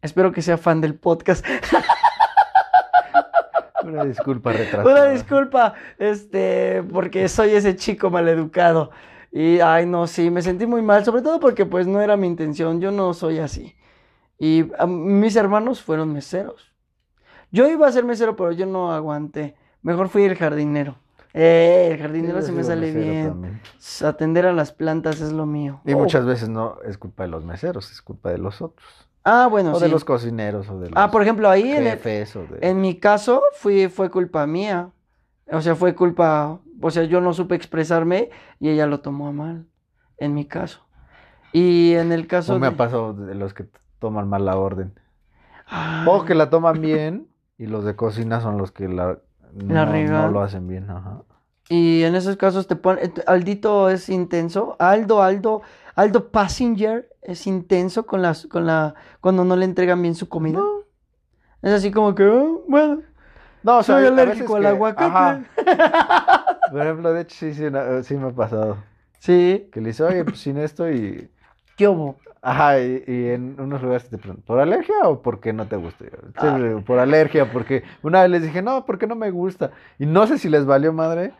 Espero 0.00 0.32
que 0.32 0.42
sea 0.42 0.58
fan 0.58 0.80
del 0.80 0.96
podcast. 0.96 1.46
Una 3.84 4.06
disculpa 4.06 4.50
retrasada. 4.50 4.92
Una 4.92 5.04
disculpa, 5.12 5.74
este, 5.98 6.82
porque 6.92 7.28
soy 7.28 7.50
ese 7.50 7.76
chico 7.76 8.10
maleducado. 8.10 8.90
Y, 9.30 9.60
ay, 9.60 9.86
no, 9.86 10.08
sí, 10.08 10.30
me 10.30 10.42
sentí 10.42 10.66
muy 10.66 10.82
mal, 10.82 11.04
sobre 11.04 11.22
todo 11.22 11.38
porque, 11.38 11.64
pues, 11.64 11.86
no 11.86 12.02
era 12.02 12.16
mi 12.16 12.26
intención, 12.26 12.80
yo 12.80 12.90
no 12.90 13.14
soy 13.14 13.38
así. 13.38 13.76
Y 14.36 14.64
a- 14.80 14.86
mis 14.86 15.36
hermanos 15.36 15.80
fueron 15.80 16.12
meseros. 16.12 16.71
Yo 17.52 17.68
iba 17.68 17.86
a 17.86 17.92
ser 17.92 18.04
mesero, 18.04 18.34
pero 18.34 18.50
yo 18.52 18.66
no 18.66 18.92
aguanté. 18.92 19.54
Mejor 19.82 20.08
fui 20.08 20.24
el 20.24 20.34
jardinero. 20.36 20.96
Eh, 21.34 21.90
el 21.92 21.98
jardinero 21.98 22.40
Sí, 22.40 22.46
se 22.48 22.52
me 22.52 22.64
sale 22.64 22.90
bien. 22.92 23.28
también. 23.28 23.60
Atender 24.04 24.46
a 24.46 24.52
las 24.52 24.72
plantas 24.72 25.20
es 25.20 25.32
lo 25.32 25.46
mío. 25.46 25.80
Y 25.84 25.92
Oh. 25.94 25.98
muchas 25.98 26.24
veces 26.26 26.48
no 26.48 26.76
es 26.84 26.98
culpa 26.98 27.22
de 27.24 27.28
los 27.30 27.44
meseros, 27.44 27.90
es 27.92 28.02
culpa 28.02 28.30
de 28.30 28.38
los 28.38 28.60
otros. 28.60 29.08
Ah, 29.24 29.46
bueno, 29.50 29.72
o 29.72 29.78
de 29.78 29.88
los 29.88 30.04
cocineros, 30.04 30.68
o 30.68 30.80
de 30.80 30.90
los 30.90 30.98
Ah, 30.98 31.10
por 31.10 31.22
ejemplo, 31.22 31.48
ahí 31.48 31.70
en 31.70 31.86
el, 31.86 32.02
de... 32.02 32.26
En 32.60 32.80
mi 32.80 32.98
caso, 32.98 33.42
fui, 33.54 33.88
fue 33.88 34.10
culpa 34.10 34.46
mía. 34.46 34.90
O 35.50 35.60
sea, 35.60 35.74
fue 35.76 35.94
culpa. 35.94 36.58
O 36.80 36.90
sea, 36.90 37.04
yo 37.04 37.20
no 37.20 37.32
supe 37.32 37.54
expresarme 37.54 38.30
y 38.58 38.70
ella 38.70 38.86
lo 38.86 39.00
tomó 39.00 39.28
a 39.28 39.32
mal. 39.32 39.66
En 40.18 40.34
mi 40.34 40.44
caso. 40.46 40.84
Y 41.52 41.92
en 41.94 42.10
el 42.12 42.26
caso 42.26 42.54
O 42.54 42.58
me 42.58 42.68
de. 42.68 42.74
ha 42.74 42.76
pasado 42.76 43.12
de 43.14 43.34
los 43.34 43.54
que 43.54 43.66
toman 44.00 44.28
mal 44.28 44.44
la 44.44 44.56
orden. 44.56 44.92
Ay, 45.66 46.06
O 46.08 46.24
que 46.24 46.34
la 46.34 46.50
toman 46.50 46.80
bien 46.80 47.28
y 47.62 47.66
los 47.66 47.84
de 47.84 47.94
cocina 47.96 48.40
son 48.40 48.58
los 48.58 48.72
que 48.72 48.88
la, 48.88 49.18
La 49.68 49.84
no, 49.86 50.28
lo 50.28 50.42
hacen 50.42 50.66
bien. 50.66 50.90
Ajá. 50.90 51.22
Y 51.68 52.02
en 52.02 52.14
esos 52.14 52.36
casos 52.36 52.66
te 52.66 52.76
ponen. 52.76 53.12
Aldito 53.26 53.88
es 53.88 54.08
intenso. 54.08 54.76
Aldo, 54.78 55.22
Aldo, 55.22 55.62
Aldo 55.94 56.28
Passenger 56.30 57.08
es 57.22 57.46
intenso 57.46 58.04
con 58.04 58.20
las, 58.22 58.46
con 58.46 58.66
la, 58.66 58.94
cuando 59.20 59.44
no 59.44 59.56
le 59.56 59.64
entregan 59.64 60.02
bien 60.02 60.14
su 60.14 60.28
comida. 60.28 60.58
No, 60.58 60.80
Es 61.62 61.72
así 61.72 61.90
como 61.92 62.14
que, 62.14 62.24
"Ah, 62.24 62.56
bueno, 62.68 63.02
no, 63.62 63.78
o 63.78 63.82
sea, 63.84 63.96
soy 63.98 64.06
alérgico 64.06 64.56
al 64.56 64.62
que- 64.62 64.68
aguacate. 64.68 65.04
ajá. 65.04 65.40
Por 66.72 66.80
ejemplo, 66.80 67.12
de 67.12 67.20
hecho, 67.22 67.36
sí, 67.38 67.54
sí, 67.54 67.64
sí 68.02 68.14
me 68.16 68.28
ha 68.28 68.32
pasado. 68.32 68.78
Sí, 69.18 69.68
Que 69.72 69.80
le 69.80 69.88
dice, 69.88 70.02
oye, 70.02 70.24
pues 70.24 70.40
sin 70.40 70.56
esto 70.58 70.90
y... 70.90 71.30
¿qué 71.76 71.86
hubo? 71.86 72.16
Ajá, 72.44 72.80
y, 72.80 73.04
y 73.06 73.28
en 73.28 73.54
unos 73.60 73.80
lugares 73.82 74.10
te 74.10 74.18
preguntan, 74.18 74.44
¿por 74.44 74.58
alergia 74.58 74.94
o 75.04 75.22
porque 75.22 75.52
no 75.52 75.66
te 75.66 75.76
gusta? 75.76 76.04
Yo, 76.04 76.10
"Sí, 76.10 76.46
Ah. 76.48 76.82
Por 76.84 76.98
alergia, 76.98 77.52
porque 77.52 77.84
una 78.02 78.22
vez 78.22 78.30
les 78.32 78.42
dije, 78.42 78.62
no, 78.62 78.84
porque 78.84 79.06
no 79.06 79.14
me 79.14 79.30
gusta. 79.30 79.70
Y 79.98 80.06
no 80.06 80.26
sé 80.26 80.38
si 80.38 80.48
les 80.48 80.66
valió 80.66 80.92
madre, 80.92 81.32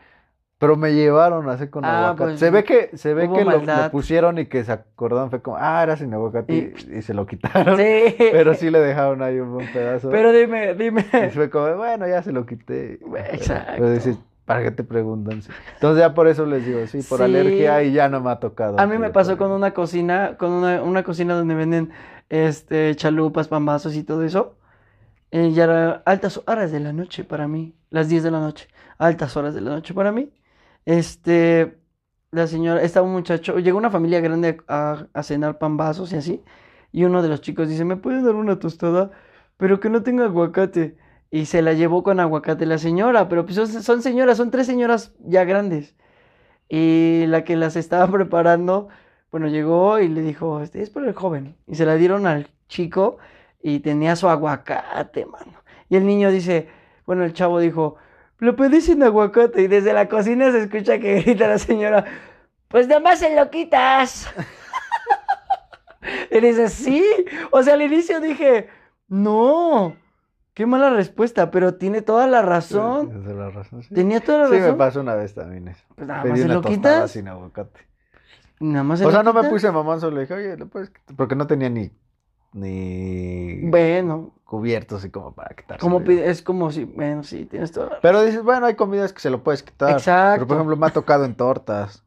pero 0.59 0.77
me 0.77 0.93
llevaron 0.93 1.49
a 1.49 1.53
hacer 1.53 1.69
con 1.69 1.83
Ah, 1.83 2.11
aguacate. 2.11 2.23
pues, 2.23 2.39
se 2.39 2.49
ve 2.49 2.63
que, 2.63 2.95
se 2.97 3.13
ve 3.13 3.29
que 3.29 3.43
lo, 3.43 3.61
pusieron 3.91 4.37
y 4.37 4.45
que 4.45 4.63
se 4.63 4.71
acordaron, 4.71 5.29
fue 5.29 5.41
como, 5.41 5.57
ah, 5.59 5.83
era 5.83 5.97
sin 5.97 6.13
aguacate 6.13 6.53
y, 6.53 6.97
y 6.99 7.01
se 7.01 7.13
lo 7.13 7.25
quitaron. 7.27 7.75
Sí. 7.77 8.15
Pero 8.31 8.53
sí 8.53 8.69
le 8.69 8.79
dejaron 8.79 9.21
ahí 9.21 9.39
un 9.41 9.55
buen 9.55 9.67
pedazo. 9.73 10.09
Pero 10.09 10.31
dime, 10.31 10.73
dime. 10.73 11.05
Y 11.27 11.29
fue 11.31 11.49
como, 11.49 11.75
bueno, 11.75 12.07
ya 12.07 12.23
se 12.23 12.31
lo 12.31 12.45
quité. 12.45 12.99
Exacto. 13.33 13.73
Pero 13.75 13.91
dices, 13.91 14.17
¿para 14.45 14.63
qué 14.63 14.71
te 14.71 14.83
preguntan? 14.83 15.41
Sí. 15.41 15.51
Entonces 15.75 15.99
ya 16.01 16.13
por 16.13 16.27
eso 16.27 16.45
les 16.45 16.65
digo, 16.65 16.85
sí, 16.87 17.01
por 17.01 17.19
Sí. 17.19 17.23
alergia 17.23 17.83
y 17.83 17.93
ya 17.93 18.09
no 18.09 18.21
me 18.21 18.31
ha 18.31 18.39
tocado. 18.39 18.79
A 18.79 18.85
mí 18.87 18.97
me 18.97 19.09
pasó 19.09 19.37
con 19.37 19.51
una 19.51 19.73
cocina, 19.73 20.37
con 20.37 20.51
una, 20.51 20.81
una 20.81 21.03
cocina 21.03 21.35
donde 21.35 21.55
venden 21.55 21.91
este 22.29 22.95
chalupas, 22.95 23.47
pambazos 23.47 23.95
y 23.95 24.03
todo 24.03 24.23
eso. 24.23 24.57
Eh, 25.31 25.51
ya 25.51 25.63
era 25.63 26.03
altas 26.05 26.41
horas 26.45 26.71
de 26.71 26.79
la 26.79 26.93
noche 26.93 27.23
para 27.23 27.47
mí, 27.47 27.75
las 27.89 28.07
10 28.07 28.21
de 28.23 28.29
la 28.31 28.39
noche, 28.39 28.67
altas 28.99 29.35
horas 29.35 29.55
de 29.55 29.61
la 29.61 29.71
noche 29.71 29.93
para 29.93 30.11
mí. 30.11 30.31
Este, 30.85 31.77
la 32.31 32.47
señora, 32.47 32.81
estaba 32.83 33.05
un 33.07 33.13
muchacho, 33.13 33.57
llegó 33.59 33.77
una 33.77 33.89
familia 33.89 34.19
grande 34.21 34.57
a, 34.67 35.07
a 35.13 35.23
cenar 35.23 35.57
pambazos 35.57 36.11
y 36.13 36.17
así, 36.17 36.43
y 36.91 37.03
uno 37.05 37.21
de 37.23 37.29
los 37.29 37.41
chicos 37.41 37.67
dice, 37.69 37.85
¿me 37.85 37.95
puede 37.97 38.21
dar 38.21 38.35
una 38.35 38.59
tostada? 38.59 39.11
Pero 39.57 39.79
que 39.79 39.89
no 39.89 40.03
tenga 40.03 40.25
aguacate. 40.25 40.97
Y 41.33 41.47
se 41.47 41.63
la 41.63 41.73
llevó 41.73 42.03
con 42.03 42.19
aguacate 42.19 42.67
la 42.67 42.77
señora, 42.77 43.27
pero 43.27 43.43
pues 43.43 43.55
son, 43.55 43.67
son 43.67 44.03
señoras, 44.03 44.37
son 44.37 44.51
tres 44.51 44.67
señoras 44.67 45.15
ya 45.17 45.45
grandes. 45.45 45.95
Y 46.69 47.25
la 47.25 47.43
que 47.43 47.55
las 47.55 47.75
estaba 47.75 48.05
preparando, 48.11 48.89
bueno, 49.31 49.47
llegó 49.47 49.97
y 49.97 50.09
le 50.09 50.21
dijo, 50.21 50.61
este 50.61 50.83
es 50.83 50.91
para 50.91 51.07
el 51.07 51.15
joven. 51.15 51.55
Y 51.65 51.73
se 51.73 51.87
la 51.87 51.95
dieron 51.95 52.27
al 52.27 52.51
chico 52.67 53.17
y 53.63 53.79
tenía 53.79 54.15
su 54.15 54.29
aguacate, 54.29 55.25
mano. 55.25 55.53
Y 55.89 55.95
el 55.95 56.05
niño 56.05 56.29
dice, 56.29 56.69
bueno, 57.07 57.23
el 57.23 57.33
chavo 57.33 57.59
dijo, 57.59 57.95
lo 58.37 58.55
pedí 58.55 58.79
sin 58.79 59.01
aguacate. 59.01 59.63
Y 59.63 59.67
desde 59.67 59.91
la 59.91 60.07
cocina 60.09 60.51
se 60.51 60.61
escucha 60.61 60.99
que 60.99 61.19
grita 61.23 61.47
la 61.47 61.57
señora, 61.57 62.05
pues 62.67 62.87
nada 62.87 63.01
más 63.01 63.17
se 63.17 63.35
lo 63.35 63.49
quitas. 63.49 64.31
y 66.29 66.39
dice, 66.41 66.69
sí. 66.69 67.03
O 67.49 67.63
sea, 67.63 67.73
al 67.73 67.81
inicio 67.81 68.19
dije, 68.19 68.69
no. 69.07 69.95
Qué 70.53 70.65
mala 70.67 70.91
respuesta, 70.91 71.49
pero 71.49 71.75
tiene 71.75 72.01
toda 72.01 72.27
la 72.27 72.41
razón. 72.41 73.07
Tienes 73.09 73.23
toda 73.23 73.35
la 73.45 73.49
razón, 73.49 73.83
sí. 73.83 73.93
Tenía 73.93 74.19
toda 74.21 74.39
la 74.39 74.45
Sí, 74.47 74.53
me 74.53 74.59
razón. 74.61 74.77
pasó 74.77 75.01
una 75.01 75.15
vez 75.15 75.33
también 75.33 75.67
eso. 75.69 75.83
Pues 75.95 76.07
nada 76.07 76.21
Pedí 76.23 76.31
más 76.31 76.41
se 76.41 76.47
lo 76.47 76.61
quitas. 76.61 77.11
sin 77.11 77.27
aguacate. 77.27 77.79
Nada 78.59 78.83
más 78.83 78.99
se 78.99 79.05
O 79.05 79.07
lo 79.07 79.13
sea, 79.13 79.23
no 79.23 79.33
me 79.33 79.49
puse 79.49 79.71
mamón, 79.71 79.99
solo 79.99 80.15
le 80.15 80.21
dije, 80.21 80.33
oye, 80.35 80.55
¿le 80.57 80.65
puedes 80.67 80.89
quitar?" 80.91 81.15
Porque 81.15 81.35
no 81.35 81.47
tenía 81.47 81.69
ni, 81.69 81.91
ni 82.53 83.61
Bueno, 83.67 84.35
cubiertos 84.45 85.03
y 85.05 85.09
como 85.09 85.33
para 85.33 85.55
quitarse. 85.55 85.81
Como 85.81 85.99
es 86.01 86.41
como 86.43 86.71
si, 86.71 86.83
bueno, 86.85 87.23
sí, 87.23 87.45
tienes 87.45 87.71
toda 87.71 87.89
la 87.89 87.99
Pero 88.01 88.21
dices, 88.21 88.43
bueno, 88.43 88.67
hay 88.67 88.75
comidas 88.75 89.11
que 89.11 89.19
se 89.21 89.29
lo 89.31 89.43
puedes 89.43 89.63
quitar. 89.63 89.91
Exacto. 89.91 90.35
Pero 90.41 90.47
por 90.47 90.57
ejemplo, 90.57 90.77
me 90.77 90.85
ha 90.87 90.91
tocado 90.91 91.25
en 91.25 91.35
tortas. 91.35 92.02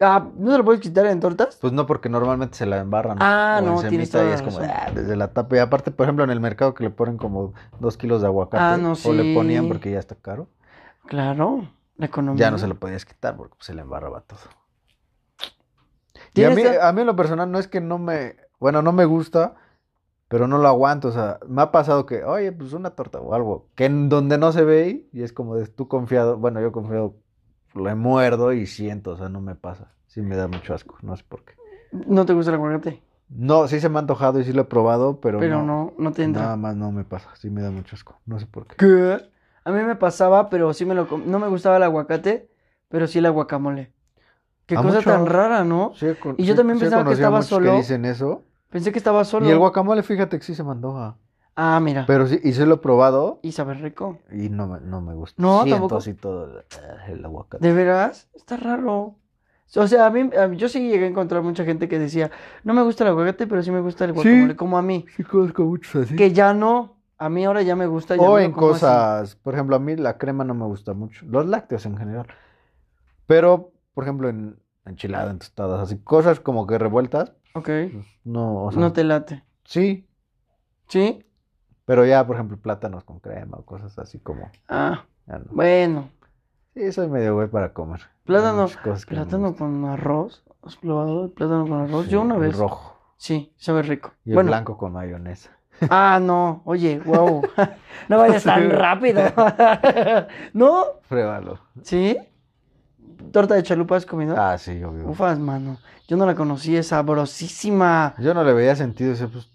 Ah, 0.00 0.28
¿no 0.36 0.52
se 0.52 0.58
lo 0.58 0.64
puedes 0.64 0.80
quitar 0.80 1.06
en 1.06 1.18
tortas? 1.18 1.58
Pues 1.60 1.72
no, 1.72 1.86
porque 1.86 2.08
normalmente 2.08 2.56
se 2.56 2.66
la 2.66 2.78
embarran. 2.78 3.18
Ah, 3.20 3.60
no, 3.64 3.80
tienes 3.80 4.10
toda 4.10 4.30
y 4.30 4.32
es 4.32 4.42
como 4.42 4.58
ah, 4.58 4.90
desde 4.94 5.16
la 5.16 5.32
tapa. 5.32 5.56
Y 5.56 5.58
aparte, 5.58 5.90
por 5.90 6.04
ejemplo, 6.04 6.24
en 6.24 6.30
el 6.30 6.40
mercado 6.40 6.72
que 6.74 6.84
le 6.84 6.90
ponen 6.90 7.16
como 7.16 7.52
dos 7.80 7.96
kilos 7.96 8.20
de 8.20 8.28
aguacate. 8.28 8.62
Ah, 8.62 8.76
no, 8.76 8.92
O 8.92 9.12
le 9.12 9.24
sí. 9.24 9.34
ponían 9.34 9.66
porque 9.66 9.90
ya 9.90 9.98
está 9.98 10.14
caro. 10.14 10.48
Claro, 11.06 11.68
la 11.96 12.06
economía. 12.06 12.44
Ya 12.44 12.50
no 12.50 12.58
se 12.58 12.68
lo 12.68 12.76
podías 12.78 13.04
quitar 13.04 13.36
porque 13.36 13.56
pues, 13.56 13.66
se 13.66 13.74
le 13.74 13.82
embarraba 13.82 14.20
todo. 14.20 14.38
Y 16.34 16.44
a 16.44 16.48
¿Tienes 16.54 16.56
mí, 16.56 16.76
a 16.80 16.92
mí 16.92 17.00
en 17.00 17.06
lo 17.06 17.16
personal 17.16 17.50
no 17.50 17.58
es 17.58 17.66
que 17.66 17.80
no 17.80 17.98
me, 17.98 18.36
bueno, 18.60 18.82
no 18.82 18.92
me 18.92 19.04
gusta, 19.04 19.54
pero 20.28 20.46
no 20.46 20.58
lo 20.58 20.68
aguanto. 20.68 21.08
O 21.08 21.12
sea, 21.12 21.38
me 21.48 21.62
ha 21.62 21.72
pasado 21.72 22.06
que, 22.06 22.22
oye, 22.22 22.52
pues 22.52 22.72
una 22.72 22.90
torta 22.90 23.20
o 23.20 23.34
algo, 23.34 23.66
que 23.74 23.86
en 23.86 24.08
donde 24.08 24.38
no 24.38 24.52
se 24.52 24.62
ve 24.62 25.08
y 25.12 25.22
es 25.22 25.32
como 25.32 25.56
de 25.56 25.66
tú 25.66 25.88
confiado, 25.88 26.36
bueno, 26.36 26.60
yo 26.60 26.70
confiado, 26.70 27.16
le 27.78 27.94
muerdo 27.94 28.52
y 28.52 28.66
siento, 28.66 29.12
o 29.12 29.16
sea, 29.16 29.28
no 29.28 29.40
me 29.40 29.54
pasa. 29.54 29.92
Sí 30.06 30.20
me 30.22 30.36
da 30.36 30.48
mucho 30.48 30.74
asco, 30.74 30.96
no 31.02 31.16
sé 31.16 31.24
por 31.28 31.44
qué. 31.44 31.54
¿No 31.92 32.24
te 32.26 32.32
gusta 32.32 32.50
el 32.50 32.56
aguacate? 32.56 33.02
No, 33.30 33.68
sí 33.68 33.78
se 33.80 33.88
me 33.88 33.96
ha 33.96 34.00
antojado 34.00 34.40
y 34.40 34.44
sí 34.44 34.52
lo 34.52 34.62
he 34.62 34.64
probado, 34.64 35.20
pero, 35.20 35.38
Pero 35.38 35.58
no, 35.58 35.64
no, 35.66 35.94
no 35.98 36.12
te 36.12 36.24
entra. 36.24 36.42
nada 36.44 36.56
más 36.56 36.76
no 36.76 36.90
me 36.92 37.04
pasa, 37.04 37.28
sí 37.36 37.50
me 37.50 37.60
da 37.62 37.70
mucho 37.70 37.94
asco, 37.94 38.18
no 38.26 38.38
sé 38.40 38.46
por 38.46 38.66
qué. 38.66 38.76
¿Qué? 38.76 39.20
A 39.64 39.70
mí 39.70 39.82
me 39.82 39.96
pasaba, 39.96 40.48
pero 40.48 40.72
sí 40.72 40.86
me 40.86 40.94
lo 40.94 41.06
no 41.26 41.38
me 41.38 41.48
gustaba 41.48 41.76
el 41.76 41.82
aguacate, 41.82 42.48
pero 42.88 43.06
sí 43.06 43.18
el 43.18 43.30
guacamole. 43.30 43.92
Qué 44.64 44.76
A 44.76 44.82
cosa 44.82 44.96
mucho- 44.96 45.10
tan 45.10 45.26
rara, 45.26 45.64
¿no? 45.64 45.92
Sí 45.94 46.06
con- 46.22 46.34
Y 46.38 46.44
yo 46.44 46.54
también 46.54 46.78
sí 46.78 46.84
pensaba 46.84 47.04
que 47.04 47.14
estaba 47.14 47.42
solo. 47.42 47.70
que 47.72 47.76
dicen 47.78 48.04
eso. 48.06 48.44
Pensé 48.70 48.92
que 48.92 48.98
estaba 48.98 49.24
solo. 49.24 49.46
Y 49.46 49.50
el 49.50 49.58
guacamole, 49.58 50.02
fíjate 50.02 50.38
que 50.38 50.44
sí 50.44 50.54
se 50.54 50.62
me 50.64 50.72
antoja. 50.72 51.16
Ah, 51.60 51.80
mira. 51.80 52.04
Pero 52.06 52.26
sí, 52.28 52.38
y 52.44 52.52
sí 52.52 52.64
lo 52.64 52.74
he 52.76 52.78
probado 52.78 53.40
Y 53.42 53.50
sabe 53.50 53.74
rico. 53.74 54.18
y 54.30 54.48
no 54.48 54.68
me, 54.68 54.80
no 54.80 55.00
me 55.00 55.12
gusta. 55.14 55.42
No, 55.42 55.62
Siento 55.64 55.74
tampoco. 55.80 55.96
así 55.96 56.14
todo 56.14 56.60
el, 57.08 57.14
el 57.18 57.24
aguacate. 57.24 57.66
¿De 57.66 57.72
veras? 57.74 58.28
Está 58.32 58.56
raro. 58.56 59.16
O 59.76 59.86
sea, 59.88 60.06
a 60.06 60.10
mí, 60.10 60.30
a 60.38 60.46
mí- 60.46 60.56
yo 60.56 60.68
sí 60.68 60.88
llegué 60.88 61.06
a 61.06 61.08
encontrar 61.08 61.42
mucha 61.42 61.64
gente 61.64 61.88
que 61.88 61.98
decía, 61.98 62.30
no 62.62 62.74
me 62.74 62.82
gusta 62.82 63.02
el 63.02 63.10
aguacate, 63.10 63.46
pero 63.48 63.62
sí 63.64 63.70
me 63.72 63.80
gusta 63.80 64.04
el 64.04 64.12
Sí. 64.12 64.14
guacamole, 64.14 64.54
como 64.56 64.78
a 64.78 64.82
mí. 64.82 65.04
Sí, 65.16 65.24
conozco 65.24 65.64
muchos 65.64 65.96
así. 66.04 66.14
Que 66.14 66.32
ya 66.32 66.54
no. 66.54 66.96
A 67.18 67.28
mí 67.28 67.44
ahora 67.44 67.62
ya 67.62 67.74
me 67.74 67.86
gusta. 67.88 68.14
ya 68.14 68.22
O 68.22 68.36
lo 68.36 68.38
en 68.38 68.52
como 68.52 68.68
así. 68.68 68.74
cosas, 68.80 69.34
por 69.34 69.54
ejemplo, 69.54 69.74
a 69.74 69.80
mí 69.80 69.96
la 69.96 70.16
crema 70.16 70.44
no 70.44 70.54
me 70.54 70.64
gusta 70.64 70.94
mucho. 70.94 71.26
Los 71.26 71.44
lácteos 71.46 71.84
en 71.86 71.96
general. 71.98 72.28
Pero, 73.26 73.72
por 73.94 74.04
ejemplo, 74.04 74.28
en 74.28 74.58
enchiladas, 74.86 75.30
en 75.32 75.38
tostadas, 75.40 75.80
así, 75.80 75.98
cosas 75.98 76.40
como 76.40 76.66
que 76.68 76.78
revueltas, 76.78 77.32
Ok. 77.54 77.64
pues, 77.92 78.06
no, 78.24 78.64
o 78.64 78.70
sea, 78.72 78.80
No 78.80 78.92
te 78.92 79.02
late. 79.04 79.42
sí, 79.64 80.06
¿Sí? 80.88 81.24
Pero 81.88 82.04
ya, 82.04 82.26
por 82.26 82.36
ejemplo, 82.36 82.58
plátanos 82.58 83.02
con 83.02 83.18
crema 83.18 83.56
o 83.56 83.64
cosas 83.64 83.98
así 83.98 84.18
como, 84.18 84.50
Ah, 84.68 85.04
no. 85.26 85.40
bueno. 85.50 86.10
Sí, 86.74 86.92
soy 86.92 87.08
medio 87.08 87.34
güey 87.34 87.48
para 87.48 87.72
comer. 87.72 88.00
Plátano, 88.24 88.66
plátano 89.08 89.56
con 89.56 89.84
arroz. 89.86 90.44
¿Has 90.62 90.76
probado 90.76 91.24
el 91.24 91.30
plátano 91.30 91.66
con 91.66 91.80
arroz? 91.80 92.04
Sí, 92.04 92.10
Yo 92.12 92.20
una 92.20 92.34
el 92.34 92.40
vez. 92.42 92.58
rojo 92.58 92.94
Sí, 93.16 93.52
sabe 93.56 93.80
rico. 93.82 94.12
y 94.24 94.30
el 94.30 94.34
bueno, 94.34 94.48
blanco 94.48 94.76
con 94.76 94.92
mayonesa. 94.92 95.50
ah, 95.90 96.20
no, 96.22 96.60
oye, 96.66 97.00
wow. 97.00 97.40
no 98.08 98.18
vayas 98.18 98.44
tan 98.44 98.68
rápido. 98.70 99.22
¿No? 100.52 100.84
Pruébalo. 101.08 101.58
¿Sí? 101.82 102.18
¿Torta 103.32 103.54
de 103.54 103.62
chalupa 103.62 103.96
has 103.96 104.04
comido? 104.06 104.36
Ah, 104.38 104.58
sí, 104.58 104.82
obvio. 104.84 105.08
Ufas, 105.08 105.38
mano. 105.38 105.78
Yo 106.06 106.16
no 106.16 106.26
la 106.26 106.34
conocí, 106.34 106.76
es 106.76 106.88
sabrosísima. 106.88 108.14
Yo 108.18 108.34
no 108.34 108.44
le 108.44 108.52
veía 108.52 108.76
sentido 108.76 109.12
ese, 109.12 109.26
pues, 109.28 109.50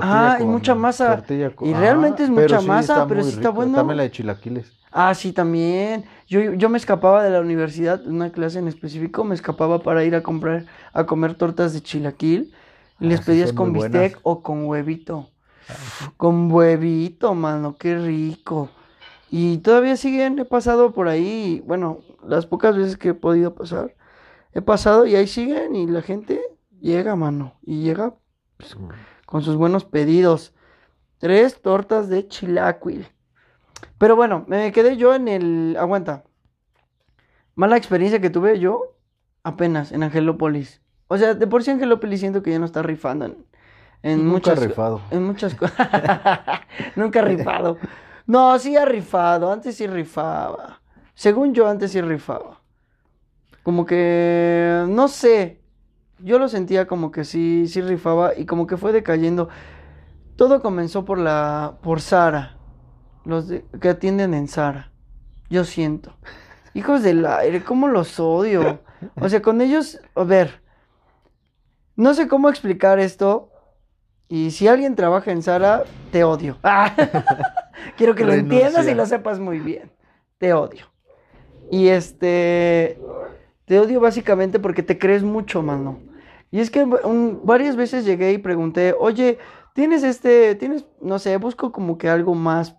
tortilla 0.00 0.34
Ah, 0.34 0.38
y 0.40 0.44
mucha 0.44 0.74
masa. 0.74 1.24
con- 1.54 1.68
Y 1.68 1.74
realmente 1.74 2.24
es 2.24 2.30
mucha 2.30 2.60
sí 2.60 2.66
masa, 2.68 3.06
pero 3.08 3.22
sí 3.22 3.28
está 3.30 3.40
rico. 3.40 3.52
bueno. 3.52 3.74
También 3.76 3.96
la 3.98 4.02
de 4.04 4.10
chilaquiles. 4.10 4.72
Ah, 4.92 5.14
sí, 5.14 5.32
también. 5.32 6.04
Yo, 6.26 6.54
yo 6.54 6.68
me 6.68 6.78
escapaba 6.78 7.22
de 7.22 7.30
la 7.30 7.40
universidad, 7.40 8.06
una 8.06 8.30
clase 8.32 8.58
en 8.58 8.68
específico, 8.68 9.24
me 9.24 9.34
escapaba 9.34 9.80
para 9.80 10.04
ir 10.04 10.14
a 10.14 10.22
comprar, 10.22 10.64
a 10.92 11.04
comer 11.04 11.34
tortas 11.34 11.72
de 11.74 11.82
chilaquil. 11.82 12.54
Y 12.98 13.06
les 13.06 13.20
Ah, 13.20 13.22
sí, 13.22 13.26
pedías 13.30 13.52
con 13.52 13.72
bistec 13.72 13.92
buenas. 14.14 14.20
o 14.22 14.42
con 14.42 14.64
huevito. 14.64 15.28
Con 16.16 16.50
huevito, 16.50 17.34
mano, 17.34 17.76
qué 17.76 17.98
rico. 17.98 18.70
Y 19.30 19.58
todavía 19.58 19.96
siguen, 19.96 20.38
he 20.38 20.44
pasado 20.44 20.92
por 20.92 21.08
ahí, 21.08 21.62
bueno, 21.66 21.98
las 22.26 22.46
pocas 22.46 22.76
veces 22.76 22.96
que 22.96 23.08
he 23.10 23.14
podido 23.14 23.54
pasar, 23.54 23.94
he 24.54 24.62
pasado 24.62 25.04
y 25.06 25.16
ahí 25.16 25.26
siguen 25.26 25.74
y 25.74 25.86
la 25.88 26.00
gente 26.00 26.40
llega, 26.80 27.16
mano, 27.16 27.54
y 27.62 27.82
llega 27.82 28.14
pues, 28.56 28.76
con 29.26 29.42
sus 29.42 29.56
buenos 29.56 29.84
pedidos. 29.84 30.54
Tres 31.18 31.60
tortas 31.60 32.08
de 32.08 32.26
chilaquil. 32.28 33.08
Pero 33.98 34.16
bueno, 34.16 34.44
me 34.48 34.72
quedé 34.72 34.96
yo 34.96 35.14
en 35.14 35.28
el... 35.28 35.76
Aguanta. 35.78 36.24
Mala 37.54 37.76
experiencia 37.76 38.20
que 38.20 38.30
tuve 38.30 38.58
yo 38.58 38.96
apenas 39.42 39.92
en 39.92 40.02
Angelópolis. 40.02 40.80
O 41.08 41.16
sea, 41.18 41.34
de 41.34 41.46
por 41.46 41.62
sí 41.62 41.70
Angelópolis 41.70 42.20
siento 42.20 42.42
que 42.42 42.50
ya 42.50 42.58
no 42.58 42.64
está 42.66 42.82
rifando 42.82 43.26
en, 43.26 43.46
en 44.02 44.18
Nunca 44.18 44.32
muchas... 44.32 44.58
rifado. 44.58 45.00
En 45.10 45.22
muchas 45.24 45.54
cosas. 45.54 45.76
Nunca 46.96 47.20
ha 47.20 47.24
rifado. 47.24 47.78
No, 48.26 48.58
sí 48.58 48.76
ha 48.76 48.84
rifado. 48.84 49.52
Antes 49.52 49.76
sí 49.76 49.86
rifaba. 49.86 50.80
Según 51.14 51.54
yo, 51.54 51.66
antes 51.68 51.92
sí 51.92 52.00
rifaba. 52.00 52.60
Como 53.62 53.86
que, 53.86 54.84
no 54.88 55.08
sé. 55.08 55.62
Yo 56.18 56.38
lo 56.38 56.48
sentía 56.48 56.86
como 56.86 57.10
que 57.10 57.24
sí, 57.24 57.66
sí 57.68 57.80
rifaba 57.82 58.32
y 58.36 58.46
como 58.46 58.66
que 58.66 58.76
fue 58.76 58.92
decayendo. 58.92 59.48
Todo 60.36 60.60
comenzó 60.62 61.04
por 61.04 61.18
la, 61.18 61.78
por 61.82 62.00
Sara. 62.00 62.56
Los 63.24 63.48
de- 63.48 63.64
que 63.80 63.88
atienden 63.90 64.34
en 64.34 64.48
Sara. 64.48 64.92
Yo 65.50 65.64
siento. 65.64 66.16
Hijos 66.74 67.02
del 67.02 67.24
aire, 67.26 67.62
cómo 67.64 67.88
los 67.88 68.18
odio. 68.20 68.80
O 69.20 69.28
sea, 69.28 69.42
con 69.42 69.60
ellos, 69.60 69.98
a 70.14 70.24
ver. 70.24 70.62
No 71.96 72.14
sé 72.14 72.28
cómo 72.28 72.48
explicar 72.48 72.98
esto. 72.98 73.50
Y 74.28 74.50
si 74.50 74.68
alguien 74.68 74.96
trabaja 74.96 75.30
en 75.32 75.42
Sara, 75.42 75.84
te 76.12 76.24
odio. 76.24 76.58
Ah, 76.62 76.94
Quiero 77.96 78.14
que 78.14 78.24
lo 78.24 78.32
entiendas 78.40 78.86
y 78.88 78.94
lo 78.94 79.06
sepas 79.06 79.38
muy 79.38 79.60
bien. 79.60 79.90
Te 80.38 80.52
odio. 80.52 80.86
Y 81.70 81.88
este. 81.88 82.98
Te 83.66 83.78
odio 83.80 84.00
básicamente 84.00 84.58
porque 84.60 84.82
te 84.82 84.98
crees 84.98 85.22
mucho, 85.22 85.62
mano. 85.62 85.98
Y 86.50 86.60
es 86.60 86.70
que 86.70 86.86
varias 87.44 87.76
veces 87.76 88.04
llegué 88.04 88.32
y 88.32 88.38
pregunté, 88.38 88.94
oye, 88.98 89.38
¿tienes 89.74 90.04
este, 90.04 90.54
tienes, 90.54 90.86
no 91.00 91.18
sé, 91.18 91.36
busco 91.36 91.72
como 91.72 91.98
que 91.98 92.08
algo 92.08 92.34
más, 92.34 92.76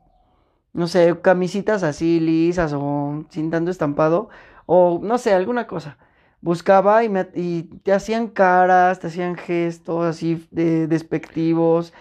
no 0.74 0.88
sé, 0.88 1.16
camisitas 1.22 1.84
así 1.84 2.20
lisas 2.20 2.74
o 2.74 3.26
sin 3.30 3.52
tanto 3.52 3.72
estampado, 3.72 4.30
o 4.66 5.00
no 5.04 5.18
sé, 5.18 5.34
alguna 5.34 5.68
cosa. 5.68 5.98
Buscaba 6.42 7.04
y, 7.04 7.10
me, 7.10 7.28
y 7.36 7.64
te 7.84 7.94
hacían 7.94 8.28
caras, 8.28 9.00
te 9.00 9.08
hacían 9.08 9.36
gestos 9.36 10.06
así 10.06 10.48
de, 10.52 10.88
despectivos. 10.88 11.94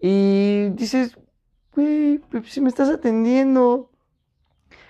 Y 0.00 0.70
dices, 0.70 1.18
güey, 1.74 2.18
pues, 2.18 2.52
si 2.52 2.60
me 2.60 2.68
estás 2.68 2.88
atendiendo. 2.90 3.90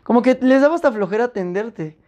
Como 0.04 0.22
que 0.22 0.38
les 0.40 0.60
daba 0.62 0.74
hasta 0.74 0.92
flojera 0.92 1.24
atenderte. 1.24 1.98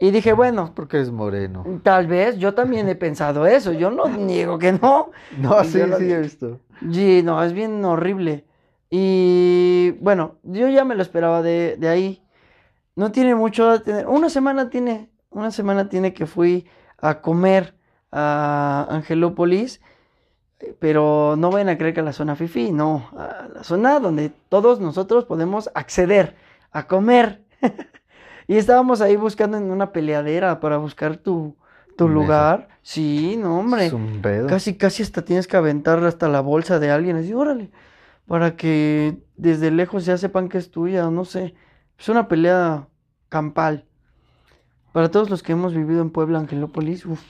Y 0.00 0.10
dije, 0.10 0.32
bueno, 0.32 0.72
Porque 0.74 0.96
eres 0.96 1.10
moreno. 1.10 1.64
Tal 1.82 2.06
vez, 2.06 2.38
yo 2.38 2.54
también 2.54 2.88
he 2.88 2.94
pensado 2.96 3.46
eso, 3.46 3.72
yo 3.72 3.90
no 3.90 4.08
niego 4.08 4.58
que 4.58 4.72
no. 4.72 5.10
No, 5.38 5.62
Y 5.62 5.66
sí, 5.66 5.78
lo 5.86 5.98
sí, 5.98 6.10
he 6.10 6.18
visto. 6.20 6.60
Sí, 6.90 7.22
no, 7.22 7.42
es 7.44 7.52
bien 7.52 7.84
horrible. 7.84 8.46
Y 8.88 9.92
bueno, 10.00 10.38
yo 10.42 10.68
ya 10.68 10.84
me 10.84 10.94
lo 10.94 11.02
esperaba 11.02 11.42
de, 11.42 11.76
de 11.78 11.88
ahí. 11.88 12.22
No 12.96 13.12
tiene 13.12 13.34
mucho, 13.34 13.82
una 14.08 14.30
semana 14.30 14.70
tiene, 14.70 15.10
una 15.30 15.50
semana 15.50 15.88
tiene 15.88 16.14
que 16.14 16.26
fui 16.26 16.66
a 16.98 17.20
comer 17.22 17.74
a 18.12 18.86
Angelópolis, 18.90 19.80
pero 20.78 21.36
no 21.38 21.50
vayan 21.50 21.70
a 21.70 21.78
creer 21.78 21.94
que 21.94 22.00
a 22.00 22.04
la 22.04 22.12
zona 22.12 22.36
Fifi, 22.36 22.72
no, 22.72 23.08
a 23.16 23.48
la 23.54 23.64
zona 23.64 24.00
donde 24.00 24.30
todos 24.48 24.80
nosotros 24.80 25.24
podemos 25.24 25.70
acceder 25.74 26.36
a 26.72 26.86
comer. 26.86 27.44
Y 28.50 28.56
estábamos 28.56 29.00
ahí 29.00 29.14
buscando 29.14 29.58
en 29.58 29.70
una 29.70 29.92
peleadera 29.92 30.58
para 30.58 30.76
buscar 30.76 31.16
tu, 31.16 31.54
tu 31.96 32.08
Mesa. 32.08 32.14
lugar. 32.14 32.68
Sí, 32.82 33.36
no, 33.36 33.60
hombre. 33.60 33.86
Es 33.86 33.92
un 33.92 34.20
pedo. 34.20 34.48
Casi, 34.48 34.74
casi 34.76 35.04
hasta 35.04 35.24
tienes 35.24 35.46
que 35.46 35.56
aventar 35.56 36.02
hasta 36.02 36.28
la 36.28 36.40
bolsa 36.40 36.80
de 36.80 36.90
alguien, 36.90 37.14
así, 37.14 37.32
órale, 37.32 37.70
para 38.26 38.56
que 38.56 39.22
desde 39.36 39.70
lejos 39.70 40.04
ya 40.04 40.18
sepan 40.18 40.48
que 40.48 40.58
es 40.58 40.72
tuya, 40.72 41.08
no 41.10 41.24
sé. 41.24 41.54
Es 41.96 42.08
una 42.08 42.26
pelea 42.26 42.88
campal. 43.28 43.84
Para 44.90 45.12
todos 45.12 45.30
los 45.30 45.44
que 45.44 45.52
hemos 45.52 45.72
vivido 45.72 46.02
en 46.02 46.10
Puebla, 46.10 46.40
Angelópolis, 46.40 47.06
uf, 47.06 47.22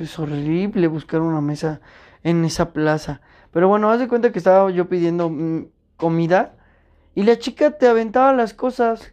es 0.00 0.18
horrible 0.18 0.86
buscar 0.86 1.20
una 1.20 1.42
mesa 1.42 1.82
en 2.22 2.46
esa 2.46 2.72
plaza. 2.72 3.20
Pero 3.50 3.68
bueno, 3.68 3.90
haz 3.90 3.98
de 3.98 4.08
cuenta 4.08 4.32
que 4.32 4.38
estaba 4.38 4.70
yo 4.70 4.88
pidiendo 4.88 5.28
mm, 5.28 5.66
comida 5.98 6.54
y 7.14 7.24
la 7.24 7.38
chica 7.38 7.72
te 7.72 7.88
aventaba 7.88 8.32
las 8.32 8.54
cosas. 8.54 9.12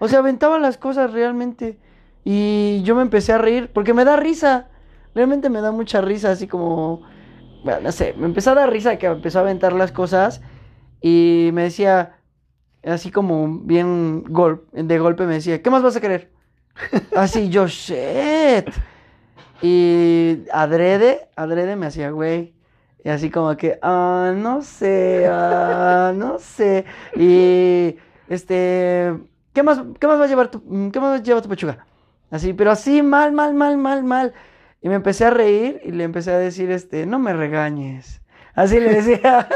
O 0.00 0.08
sea, 0.08 0.18
aventaba 0.18 0.58
las 0.58 0.76
cosas 0.76 1.12
realmente. 1.12 1.78
Y 2.24 2.82
yo 2.82 2.96
me 2.96 3.02
empecé 3.02 3.32
a 3.32 3.38
reír 3.38 3.70
porque 3.72 3.94
me 3.94 4.04
da 4.04 4.16
risa. 4.16 4.68
Realmente 5.14 5.48
me 5.48 5.60
da 5.60 5.70
mucha 5.70 6.00
risa, 6.00 6.32
así 6.32 6.48
como, 6.48 7.02
bueno, 7.64 7.80
no 7.80 7.92
sé, 7.92 8.14
me 8.16 8.26
empezó 8.26 8.50
a 8.50 8.54
dar 8.54 8.70
risa 8.70 8.96
que 8.96 9.06
empezó 9.06 9.38
a 9.38 9.42
aventar 9.42 9.72
las 9.72 9.92
cosas 9.92 10.40
y 11.00 11.50
me 11.52 11.64
decía, 11.64 12.16
así 12.84 13.10
como 13.10 13.60
bien 13.60 14.24
gol, 14.28 14.66
de 14.72 14.98
golpe 14.98 15.26
me 15.26 15.34
decía, 15.34 15.62
¿qué 15.62 15.70
más 15.70 15.82
vas 15.82 15.96
a 15.96 16.00
querer? 16.00 16.30
Así 17.16 17.48
yo, 17.48 17.66
shit. 17.66 18.70
Y 19.60 20.44
adrede, 20.52 21.28
adrede 21.36 21.76
me 21.76 21.86
hacía, 21.86 22.10
güey. 22.10 22.54
Y 23.04 23.08
así 23.08 23.30
como 23.30 23.56
que, 23.56 23.78
ah, 23.82 24.32
no 24.36 24.62
sé, 24.62 25.26
ah, 25.28 26.12
no 26.14 26.38
sé. 26.38 26.84
Y, 27.16 27.96
este, 28.28 29.14
¿qué 29.52 29.62
más, 29.62 29.80
qué 29.98 30.06
más 30.06 30.20
va 30.20 30.24
a 30.24 30.28
llevar 30.28 30.48
tu, 30.48 30.62
mm, 30.64 30.90
qué 30.90 31.00
más 31.00 31.22
lleva 31.22 31.42
tu 31.42 31.48
pechuga? 31.48 31.86
Así, 32.30 32.52
pero 32.52 32.70
así, 32.70 33.02
mal, 33.02 33.32
mal, 33.32 33.54
mal, 33.54 33.76
mal, 33.76 34.04
mal. 34.04 34.34
Y 34.82 34.88
me 34.88 34.94
empecé 34.94 35.26
a 35.26 35.30
reír 35.30 35.80
y 35.84 35.90
le 35.90 36.04
empecé 36.04 36.32
a 36.32 36.38
decir, 36.38 36.70
este, 36.70 37.06
no 37.06 37.18
me 37.18 37.32
regañes. 37.32 38.22
Así 38.54 38.80
le 38.80 38.94
decía, 38.94 39.48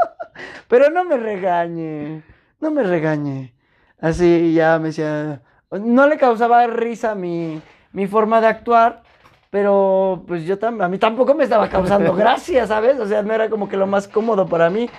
pero 0.68 0.90
no 0.90 1.04
me 1.04 1.16
regañe, 1.16 2.22
no 2.60 2.70
me 2.70 2.82
regañe. 2.82 3.54
Así 4.00 4.52
ya 4.52 4.78
me 4.78 4.88
decía, 4.88 5.42
no 5.70 6.06
le 6.06 6.16
causaba 6.18 6.66
risa 6.66 7.14
mi, 7.14 7.60
mi 7.92 8.06
forma 8.06 8.40
de 8.40 8.46
actuar, 8.46 9.02
pero 9.50 10.24
pues 10.26 10.44
yo 10.44 10.58
también, 10.58 10.84
a 10.84 10.88
mí 10.88 10.98
tampoco 10.98 11.34
me 11.34 11.44
estaba 11.44 11.68
causando 11.68 12.14
gracia, 12.16 12.66
¿sabes? 12.66 12.98
O 13.00 13.06
sea, 13.06 13.22
no 13.22 13.32
era 13.32 13.48
como 13.48 13.68
que 13.68 13.76
lo 13.76 13.86
más 13.86 14.06
cómodo 14.08 14.46
para 14.46 14.70
mí. 14.70 14.90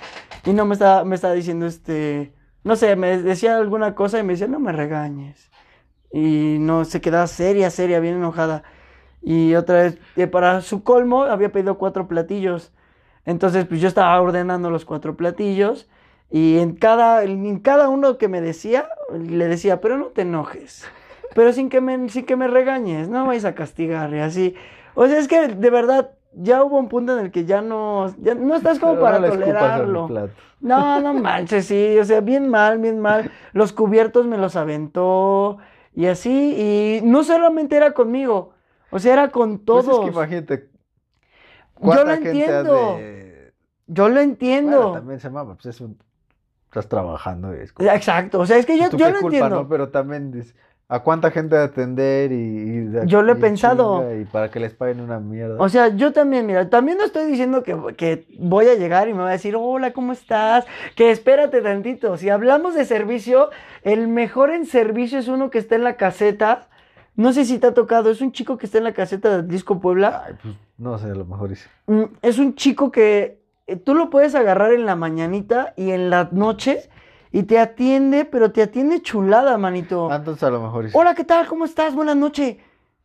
Y 0.44 0.52
no 0.52 0.64
me 0.64 0.74
estaba, 0.74 1.04
me 1.04 1.14
estaba 1.14 1.34
diciendo, 1.34 1.66
este, 1.66 2.32
no 2.64 2.76
sé, 2.76 2.96
me 2.96 3.18
decía 3.22 3.56
alguna 3.56 3.94
cosa 3.94 4.18
y 4.18 4.22
me 4.22 4.34
decía, 4.34 4.46
no 4.46 4.60
me 4.60 4.72
regañes. 4.72 5.50
Y 6.12 6.58
no, 6.60 6.84
se 6.84 7.00
quedaba 7.00 7.26
seria, 7.26 7.70
seria, 7.70 8.00
bien 8.00 8.16
enojada. 8.16 8.62
Y 9.22 9.54
otra 9.54 9.82
vez, 9.82 9.98
eh, 10.16 10.26
para 10.26 10.60
su 10.60 10.82
colmo, 10.82 11.24
había 11.24 11.52
pedido 11.52 11.78
cuatro 11.78 12.08
platillos. 12.08 12.72
Entonces, 13.24 13.66
pues 13.66 13.80
yo 13.80 13.88
estaba 13.88 14.20
ordenando 14.20 14.70
los 14.70 14.84
cuatro 14.84 15.16
platillos. 15.16 15.88
Y 16.30 16.58
en 16.58 16.76
cada, 16.76 17.24
en 17.24 17.58
cada 17.60 17.88
uno 17.88 18.18
que 18.18 18.28
me 18.28 18.40
decía, 18.40 18.88
le 19.12 19.48
decía, 19.48 19.80
pero 19.80 19.96
no 19.96 20.06
te 20.06 20.22
enojes. 20.22 20.84
Pero 21.34 21.52
sin 21.52 21.68
que 21.68 21.80
me, 21.80 22.08
sin 22.08 22.24
que 22.26 22.36
me 22.36 22.48
regañes, 22.48 23.08
no 23.08 23.26
vais 23.26 23.44
a 23.44 23.54
castigar 23.54 24.12
y 24.14 24.18
así. 24.20 24.54
O 24.94 25.06
sea, 25.06 25.18
es 25.18 25.28
que 25.28 25.48
de 25.48 25.70
verdad 25.70 26.12
ya 26.32 26.62
hubo 26.62 26.78
un 26.78 26.88
punto 26.88 27.18
en 27.18 27.24
el 27.26 27.30
que 27.30 27.44
ya 27.44 27.60
no, 27.62 28.14
ya 28.18 28.34
no 28.34 28.54
estás 28.54 28.78
como 28.78 28.92
Pero 28.92 29.04
para 29.04 29.18
no 29.18 29.28
tolerarlo. 29.28 30.30
No, 30.60 31.00
no 31.00 31.14
manches, 31.14 31.66
sí, 31.66 31.98
o 31.98 32.04
sea, 32.04 32.20
bien 32.20 32.48
mal, 32.48 32.78
bien 32.78 33.00
mal. 33.00 33.30
Los 33.52 33.72
cubiertos 33.72 34.26
me 34.26 34.36
los 34.38 34.56
aventó 34.56 35.58
y 35.94 36.06
así, 36.06 37.00
y 37.00 37.00
no 37.06 37.24
solamente 37.24 37.76
era 37.76 37.92
conmigo, 37.92 38.52
o 38.90 38.98
sea, 38.98 39.14
era 39.14 39.28
con 39.30 39.58
Pues 39.58 39.64
todos. 39.86 39.98
es 39.98 40.00
que 40.00 40.16
imagínate. 40.16 40.56
Yo 40.62 41.86
¿cuánta 41.86 42.04
lo 42.04 42.12
entiendo. 42.12 42.74
de- 42.96 43.52
Yo 43.86 44.08
lo 44.08 44.20
entiendo. 44.20 44.76
Bueno, 44.76 44.92
también 44.92 45.20
se 45.20 45.30
mama, 45.30 45.54
pues 45.54 45.66
es 45.66 45.80
un... 45.80 45.98
Estás 46.66 46.88
trabajando 46.88 47.52
y 47.56 47.60
es 47.60 47.72
como... 47.72 47.90
Exacto, 47.90 48.38
o 48.38 48.46
sea, 48.46 48.56
es 48.58 48.66
que 48.66 48.78
yo, 48.78 48.88
¿Tú 48.90 48.96
yo 48.98 49.06
qué 49.06 49.12
lo 49.12 49.20
culpa, 49.20 49.36
entiendo. 49.38 49.62
no? 49.62 49.68
Pero 49.68 49.88
también 49.88 50.30
¿a 50.92 51.00
cuánta 51.00 51.30
gente 51.30 51.54
de 51.56 51.62
atender 51.62 52.32
y, 52.32 52.34
y 52.34 52.78
de- 52.80 53.06
Yo 53.06 53.22
lo 53.22 53.32
he 53.32 53.36
y 53.38 53.40
pensado. 53.40 54.04
Y 54.20 54.24
para 54.24 54.50
que 54.50 54.60
les 54.60 54.74
paguen 54.74 55.00
una 55.00 55.20
mierda. 55.20 55.56
O 55.58 55.68
sea, 55.68 55.88
yo 55.88 56.12
también, 56.12 56.44
mira, 56.46 56.68
también 56.68 56.98
no 56.98 57.04
estoy 57.04 57.26
diciendo 57.30 57.62
que, 57.62 57.76
que 57.96 58.26
voy 58.38 58.66
a 58.66 58.74
llegar 58.74 59.08
y 59.08 59.14
me 59.14 59.20
va 59.22 59.28
a 59.28 59.32
decir, 59.32 59.54
hola, 59.56 59.92
¿cómo 59.92 60.12
estás? 60.12 60.66
Que 60.96 61.10
espérate 61.10 61.62
tantito. 61.62 62.16
Si 62.16 62.28
hablamos 62.28 62.74
de 62.74 62.84
servicio, 62.84 63.50
el 63.82 64.08
mejor 64.08 64.50
en 64.50 64.66
servicio 64.66 65.18
es 65.18 65.28
uno 65.28 65.48
que 65.48 65.58
está 65.58 65.76
en 65.76 65.84
la 65.84 65.94
caseta. 65.96 66.68
No 67.16 67.32
sé 67.32 67.44
si 67.44 67.58
te 67.58 67.68
ha 67.68 67.74
tocado, 67.74 68.10
es 68.10 68.20
un 68.20 68.32
chico 68.32 68.58
que 68.58 68.66
está 68.66 68.78
en 68.78 68.84
la 68.84 68.92
caseta 68.92 69.30
del 69.36 69.46
Disco 69.48 69.80
Puebla. 69.80 70.24
Ay, 70.26 70.34
pues 70.42 70.54
no 70.78 70.98
sé, 70.98 71.06
a 71.10 71.14
lo 71.14 71.24
mejor 71.24 71.50
dice. 71.50 71.68
Mm, 71.86 72.04
Es 72.22 72.38
un 72.38 72.54
chico 72.54 72.90
que 72.90 73.38
eh, 73.66 73.76
tú 73.76 73.94
lo 73.94 74.10
puedes 74.10 74.34
agarrar 74.34 74.72
en 74.72 74.86
la 74.86 74.96
mañanita 74.96 75.72
y 75.76 75.90
en 75.90 76.10
la 76.10 76.28
noche 76.32 76.88
y 77.32 77.44
te 77.44 77.58
atiende, 77.58 78.24
pero 78.24 78.52
te 78.52 78.62
atiende 78.62 79.02
chulada, 79.02 79.56
manito. 79.58 80.12
Entonces 80.12 80.42
a 80.42 80.50
lo 80.50 80.60
mejor 80.62 80.84
dice. 80.86 80.98
Hola, 80.98 81.14
¿qué 81.14 81.24
tal? 81.24 81.46
¿Cómo 81.46 81.64
estás? 81.64 81.94
Buenas 81.94 82.16
noches. 82.16 82.56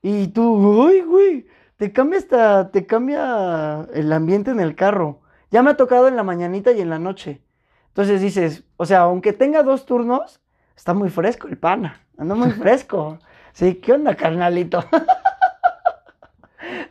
Y 0.01 0.27
tú, 0.29 0.53
uy, 0.53 1.01
güey, 1.01 1.47
te 1.77 1.91
cambia 1.91 2.19
hasta, 2.19 2.71
te 2.71 2.85
cambia 2.85 3.87
el 3.93 4.11
ambiente 4.11 4.51
en 4.51 4.59
el 4.59 4.75
carro. 4.75 5.21
Ya 5.51 5.61
me 5.63 5.71
ha 5.71 5.77
tocado 5.77 6.07
en 6.07 6.15
la 6.15 6.23
mañanita 6.23 6.71
y 6.71 6.81
en 6.81 6.89
la 6.89 6.99
noche. 6.99 7.41
Entonces 7.89 8.21
dices, 8.21 8.63
o 8.77 8.85
sea, 8.85 9.01
aunque 9.01 9.33
tenga 9.33 9.63
dos 9.63 9.85
turnos, 9.85 10.41
está 10.75 10.93
muy 10.93 11.09
fresco 11.09 11.47
el 11.47 11.57
pana. 11.57 12.01
Anda 12.17 12.35
muy 12.35 12.51
fresco. 12.51 13.19
Sí, 13.53 13.75
¿qué 13.75 13.93
onda, 13.93 14.15
carnalito? 14.15 14.83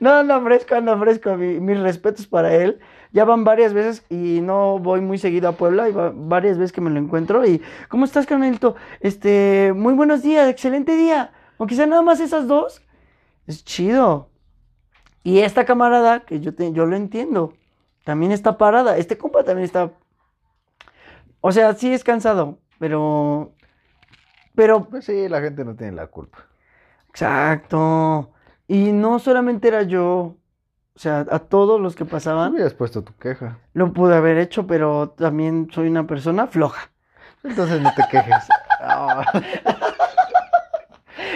No, 0.00 0.12
anda 0.14 0.40
fresco, 0.40 0.74
anda 0.74 0.96
fresco. 0.98 1.36
Mi- 1.36 1.60
mis 1.60 1.78
respetos 1.80 2.26
para 2.26 2.54
él. 2.54 2.80
Ya 3.12 3.24
van 3.24 3.44
varias 3.44 3.72
veces 3.72 4.04
y 4.10 4.40
no 4.42 4.78
voy 4.80 5.00
muy 5.00 5.18
seguido 5.18 5.48
a 5.48 5.52
Puebla. 5.52 5.88
Y 5.88 5.92
va- 5.92 6.12
varias 6.14 6.58
veces 6.58 6.72
que 6.72 6.80
me 6.80 6.90
lo 6.90 6.98
encuentro. 6.98 7.44
Y, 7.46 7.62
¿cómo 7.88 8.04
estás, 8.04 8.26
carnalito? 8.26 8.76
Este, 9.00 9.72
muy 9.74 9.94
buenos 9.94 10.22
días, 10.22 10.48
excelente 10.48 10.96
día. 10.96 11.32
Aunque 11.58 11.74
sea 11.76 11.86
nada 11.86 12.02
más 12.02 12.20
esas 12.20 12.46
dos. 12.48 12.82
Es 13.46 13.64
chido. 13.64 14.30
Y 15.22 15.40
esta 15.40 15.64
camarada, 15.64 16.20
que 16.20 16.40
yo, 16.40 16.54
te- 16.54 16.72
yo 16.72 16.86
lo 16.86 16.96
entiendo, 16.96 17.54
también 18.04 18.32
está 18.32 18.58
parada. 18.58 18.96
Este 18.98 19.16
compa 19.18 19.44
también 19.44 19.64
está. 19.64 19.92
O 21.40 21.52
sea, 21.52 21.74
sí 21.74 21.92
es 21.92 22.04
cansado, 22.04 22.58
pero. 22.78 23.52
Pero 24.54 24.84
Pues 24.88 25.04
sí, 25.06 25.28
la 25.28 25.40
gente 25.40 25.64
no 25.64 25.74
tiene 25.76 25.92
la 25.92 26.06
culpa. 26.08 26.46
Exacto. 27.08 28.33
Y 28.66 28.92
no 28.92 29.18
solamente 29.18 29.68
era 29.68 29.82
yo, 29.82 30.10
o 30.94 30.98
sea, 30.98 31.26
a 31.30 31.38
todos 31.38 31.80
los 31.80 31.94
que 31.96 32.04
Tú 32.04 32.10
pasaban, 32.10 32.52
hubieras 32.52 32.74
puesto 32.74 33.02
tu 33.04 33.14
queja. 33.16 33.58
lo 33.74 33.92
pude 33.92 34.16
haber 34.16 34.38
hecho, 34.38 34.66
pero 34.66 35.10
también 35.10 35.68
soy 35.72 35.88
una 35.88 36.06
persona 36.06 36.46
floja. 36.46 36.90
Entonces 37.42 37.80
no 37.80 37.92
te 37.94 38.02
quejes. 38.10 38.44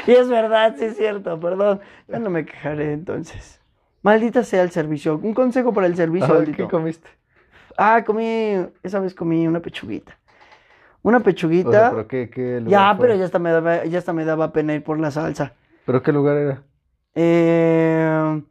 Y 0.07 0.13
es 0.13 0.29
verdad, 0.29 0.75
sí 0.79 0.87
es 0.87 0.97
cierto, 0.97 1.39
perdón. 1.39 1.81
Ya 2.09 2.19
no 2.19 2.31
me 2.31 2.45
quejaré 2.47 2.93
entonces. 2.95 3.61
Maldita 4.03 4.43
sea 4.43 4.63
el 4.63 4.71
servicio. 4.71 5.19
Un 5.23 5.35
consejo 5.35 5.73
para 5.75 5.87
el 5.87 5.97
servicio, 5.97 6.35
ah. 6.35 6.45
¿Qué 6.57 6.67
comiste? 6.67 7.09
Ah, 7.77 8.03
comí, 8.05 8.57
esa 8.83 9.01
vez 9.01 9.15
comí 9.15 9.47
una 9.47 9.61
pechuguita. 9.61 10.19
Una 11.03 11.19
O 11.19 11.23
pechuguita. 11.23 11.71
sea, 11.71 11.91
¿pero 11.91 12.09
qué, 12.09 12.31
qué 12.31 12.61
lugar 12.61 12.71
ya, 12.71 12.97
fue? 12.97 13.07
pero 13.07 13.19
ya 13.19 13.25
hasta 13.27 13.39
me 13.39 13.51
daba, 13.51 13.85
ya 13.85 13.99
hasta 13.99 14.13
me 14.13 14.25
daba 14.25 14.53
pena 14.53 14.75
ir 14.75 14.83
por 14.83 14.99
la 14.99 15.11
salsa. 15.11 15.53
¿Pero 15.85 16.03
qué 16.03 16.13
lugar 16.13 16.37
era? 16.39 16.63
Eh, 17.21 18.43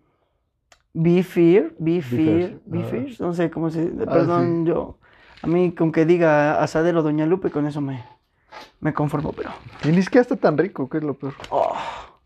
Beefear, 0.93 1.71
Beefear, 1.79 2.19
Beefears, 2.25 2.61
Beefears, 2.65 3.19
no 3.21 3.33
sé 3.33 3.49
cómo 3.49 3.69
se, 3.69 3.81
Ah, 4.05 4.11
perdón, 4.11 4.65
yo, 4.65 4.97
a 5.41 5.47
mí 5.47 5.73
con 5.73 5.93
que 5.93 6.05
diga 6.05 6.61
asadero 6.61 7.01
Doña 7.01 7.25
Lupe, 7.25 7.49
con 7.49 7.65
eso 7.65 7.79
me, 7.79 8.03
me 8.81 8.93
conformo, 8.93 9.31
pero, 9.31 9.51
Y 9.85 9.89
ni 9.95 10.01
siquiera 10.01 10.23
está 10.23 10.35
tan 10.35 10.57
rico, 10.57 10.89
¿qué 10.89 10.97
es 10.97 11.03
lo 11.05 11.13
peor? 11.13 11.33
oh, 11.49 11.77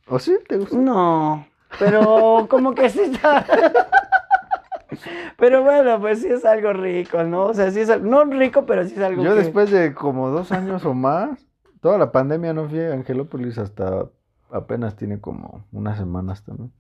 ¿O 0.08 0.18
sí? 0.18 0.36
¿Te 0.48 0.58
gusta? 0.58 0.76
no, 0.78 1.46
pero 1.78 2.48
como 2.50 2.74
que 2.74 2.90
sí 2.90 3.02
está, 3.02 3.46
pero 5.38 5.64
bueno, 5.64 6.00
pues 6.00 6.22
sí 6.22 6.28
es 6.28 6.44
algo 6.44 6.74
rico, 6.74 7.24
¿no? 7.24 7.46
O 7.48 7.54
sea, 7.54 7.70
sí 7.70 7.82
es 7.82 7.90
algo, 7.92 8.08
no 8.08 8.24
rico, 8.26 8.66
pero 8.66 8.84
sí 8.86 8.94
es 8.96 9.02
algo 9.02 9.24
Yo 9.24 9.36
que- 9.36 9.42
después 9.42 9.70
de 9.70 9.94
como 9.94 10.30
dos 10.30 10.52
años 10.52 10.84
o 10.86 10.94
más, 10.96 11.46
toda 11.82 11.98
la 12.00 12.12
pandemia 12.12 12.52
no 12.54 12.68
fui 12.68 12.80
a 12.80 12.94
Angelópolis 12.94 13.58
hasta 13.58 14.06
apenas 14.52 14.96
tiene 14.96 15.20
como 15.20 15.66
unas 15.72 15.98
semanas 15.98 16.44
también. 16.44 16.72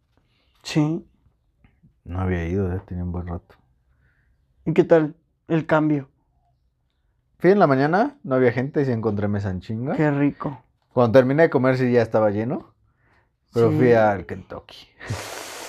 Sí, 0.63 1.05
No 2.03 2.19
había 2.21 2.47
ido, 2.47 2.67
ya 2.69 2.79
tenía 2.85 3.03
un 3.03 3.11
buen 3.11 3.27
rato. 3.27 3.55
¿y 4.65 4.73
qué 4.73 4.83
tal 4.83 5.15
el 5.47 5.65
cambio? 5.65 6.09
Fui 7.39 7.51
en 7.51 7.59
la 7.59 7.67
mañana, 7.67 8.17
no 8.23 8.35
había 8.35 8.51
gente 8.51 8.81
y 8.81 8.85
sí 8.85 8.91
encontré 8.91 9.27
mesa 9.27 9.49
en 9.49 9.61
chinga. 9.61 9.95
Qué 9.95 10.11
rico. 10.11 10.61
Cuando 10.93 11.13
terminé 11.19 11.43
de 11.43 11.49
comer 11.49 11.77
sí 11.77 11.91
ya 11.91 12.01
estaba 12.01 12.29
lleno, 12.29 12.73
pero 13.53 13.69
Sí. 13.71 13.77
fui 13.77 13.93
al 13.93 14.25
Kentucky. 14.25 14.87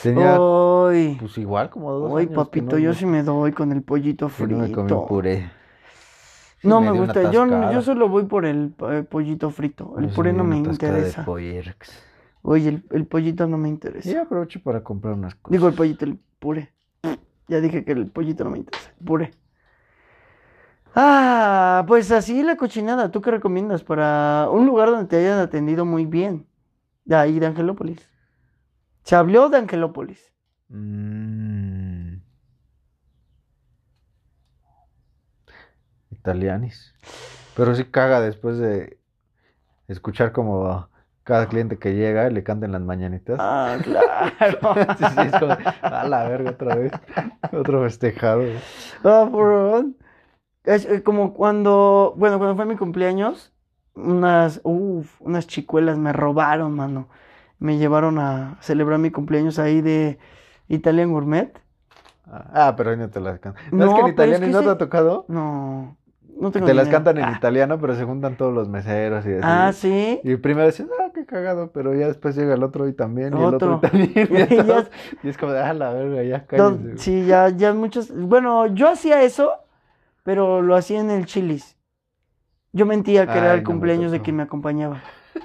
Tenía 0.03 0.37
Uy, 0.38 1.17
pues 1.21 1.38
igual 1.38 1.71
como 1.71 1.93
dos 1.93 2.12
uy, 2.12 2.27
años 2.27 2.35
papito, 2.35 2.77
no 2.77 2.83
yo 2.83 2.91
me- 2.91 2.95
sí 2.95 3.07
me 3.07 3.23
doy 3.23 3.53
con 3.53 3.73
el 3.73 3.83
pollito 3.83 4.29
no 4.38 4.47
me 4.59 4.71
comí 4.71 4.88
frito. 4.88 5.07
puré. 5.07 5.51
No 6.62 6.81
me 6.81 6.90
gusta, 6.92 7.31
yo, 7.31 7.72
yo 7.72 7.83
solo 7.83 8.09
voy 8.09 8.25
por 8.25 8.46
el 8.46 8.75
eh, 8.90 9.05
pollito 9.09 9.51
frito. 9.51 9.94
El 9.98 10.09
puré 10.09 10.33
no 10.33 10.44
me 10.44 10.62
de 10.62 10.70
interesa. 10.70 11.25
Oye, 12.42 12.68
el, 12.68 12.85
el 12.90 13.07
pollito 13.07 13.46
no 13.46 13.59
me 13.59 13.68
interesa. 13.68 14.11
Y 14.11 14.14
aprovecho 14.14 14.61
para 14.62 14.83
comprar 14.83 15.14
unas 15.14 15.35
cosas. 15.35 15.53
Digo 15.53 15.68
el 15.68 15.75
pollito, 15.75 16.05
el 16.05 16.18
puré. 16.38 16.72
Ya 17.48 17.61
dije 17.61 17.85
que 17.85 17.92
el 17.92 18.07
pollito 18.07 18.44
no 18.44 18.51
me 18.51 18.59
interesa. 18.59 18.90
El 18.98 19.07
puré. 19.07 19.31
Ah, 20.94 21.85
pues 21.87 22.11
así 22.12 22.42
la 22.42 22.57
cochinada. 22.57 23.11
¿Tú 23.11 23.20
qué 23.20 23.31
recomiendas 23.31 23.83
para 23.83 24.48
un 24.51 24.66
lugar 24.66 24.90
donde 24.90 25.07
te 25.07 25.16
hayan 25.16 25.38
atendido 25.38 25.85
muy 25.85 26.07
bien? 26.07 26.46
De 27.05 27.16
ahí, 27.16 27.38
de 27.38 27.46
Angelópolis. 27.46 28.09
Se 29.03 29.16
habló 29.16 29.48
de 29.48 29.59
Angelópolis. 29.59 30.33
Mm. 30.68 31.52
Italianis. 36.23 36.95
Pero 37.57 37.75
sí 37.75 37.85
caga 37.85 38.21
después 38.21 38.57
de 38.59 38.99
escuchar 39.89 40.33
como 40.33 40.89
cada 41.25 41.49
cliente 41.49 41.79
que 41.79 41.95
llega 41.95 42.31
le 42.31 42.43
canten 42.45 42.73
las 42.73 42.81
mañanitas. 42.81 43.37
Ah, 43.41 43.77
claro. 43.83 44.75
Sí, 44.99 45.05
sí, 45.05 45.21
es 45.21 45.33
como, 45.39 45.53
a 45.83 46.05
la 46.07 46.29
verga 46.29 46.51
otra 46.53 46.77
vez. 46.77 46.93
Otro 47.53 47.83
festejado. 47.83 48.45
Ah, 49.05 49.29
por- 49.31 49.87
Es 50.65 50.85
eh, 50.87 51.03
como 51.03 51.35
cuando, 51.35 52.15
bueno, 52.17 52.39
cuando 52.39 52.57
fue 52.57 52.67
mi 52.67 52.77
cumpleaños, 52.77 53.53
unas, 53.95 54.61
uf, 54.65 55.21
unas 55.21 55.47
chicuelas 55.49 55.99
me 55.99 56.13
robaron, 56.13 56.73
mano. 56.75 57.09
Me 57.59 57.79
llevaron 57.79 58.19
a 58.19 58.59
celebrar 58.61 58.99
mi 58.99 59.11
cumpleaños 59.11 59.59
ahí 59.59 59.81
de 59.81 60.19
Italian 60.69 61.13
Gourmet. 61.13 61.53
Ah, 62.27 62.75
pero 62.77 62.91
ahí 62.91 62.97
no 62.97 63.11
te 63.11 63.21
las 63.21 63.39
cantan. 63.41 63.63
¿No, 63.73 63.87
es 63.87 63.93
que 63.95 64.01
en 64.01 64.07
es 64.07 64.13
italiano 64.15 64.47
que 64.47 64.53
no 64.53 64.59
te 64.63 64.71
ha 64.71 64.79
tocado? 64.79 65.25
No, 65.29 65.97
no 66.40 66.51
tengo 66.51 66.66
Te 66.66 66.75
las 66.75 66.87
idea. 66.87 66.92
cantan 66.99 67.18
en 67.18 67.25
Ah, 67.25 67.35
italiano, 67.37 67.79
pero 67.81 67.95
se 67.95 68.05
juntan 68.05 68.37
todos 68.37 68.53
los 68.55 68.68
meseros 68.68 69.25
y 69.27 69.31
así. 69.35 69.40
Ah, 69.42 69.73
sí. 69.73 70.21
Y 70.25 70.37
primero 70.37 70.66
dices, 70.66 70.87
ah, 71.01 71.11
qué 71.14 71.25
cagado, 71.27 71.71
pero 71.73 71.95
ya 71.95 72.07
después 72.09 72.35
llega 72.37 72.55
el 72.55 72.62
otro 72.62 72.88
y 72.88 72.92
también, 72.92 73.33
y 73.35 73.37
el 73.38 73.55
otro 73.55 73.77
Otro. 73.77 73.90
y 73.99 74.09
también. 74.09 74.29
Y, 74.51 74.55
Y 74.55 74.57
ya- 74.57 74.66
todos- 74.66 74.90
y 75.23 75.29
es 75.29 75.38
como 75.38 75.53
ah, 75.53 75.73
la 75.73 75.92
verga, 75.92 76.23
ya 76.23 76.47
cállense. 76.47 76.99
Sí, 76.99 77.27
ya, 77.27 77.49
ya 77.51 77.73
muchos. 77.75 78.11
Bueno, 78.14 78.66
yo 78.75 78.88
hacía 78.88 79.23
eso, 79.23 79.53
pero 80.25 80.62
lo 80.62 80.75
hacía 80.77 81.01
en 81.01 81.11
el 81.11 81.27
Chilis. 81.27 81.77
Yo 82.73 82.87
mentía 82.87 83.27
que 83.27 83.37
era 83.38 83.53
el 83.55 83.62
no 83.62 83.68
cumpleaños 83.71 84.11
de 84.12 84.21
quien 84.23 84.37
me 84.37 84.42
acompañaba. 84.45 85.03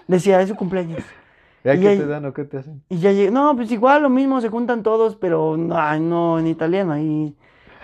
Decía, 0.07 0.41
es 0.41 0.49
su 0.49 0.55
cumpleaños. 0.55 1.03
¿Ya 1.63 1.73
y 1.75 1.79
qué 1.81 1.87
ahí- 1.89 1.97
te 1.97 2.05
dan 2.07 2.23
o 2.25 2.33
qué 2.33 2.45
te 2.45 2.57
hacen? 2.59 2.81
Y 2.87 2.99
ya 2.99 3.11
llegué. 3.11 3.31
No, 3.31 3.53
pues 3.55 3.69
igual 3.71 4.03
lo 4.03 4.09
mismo, 4.09 4.39
se 4.39 4.47
juntan 4.49 4.83
todos, 4.83 5.15
pero 5.17 5.57
no, 5.57 5.99
no 5.99 6.39
en 6.39 6.47
italiano, 6.47 6.93
ahí 6.93 7.35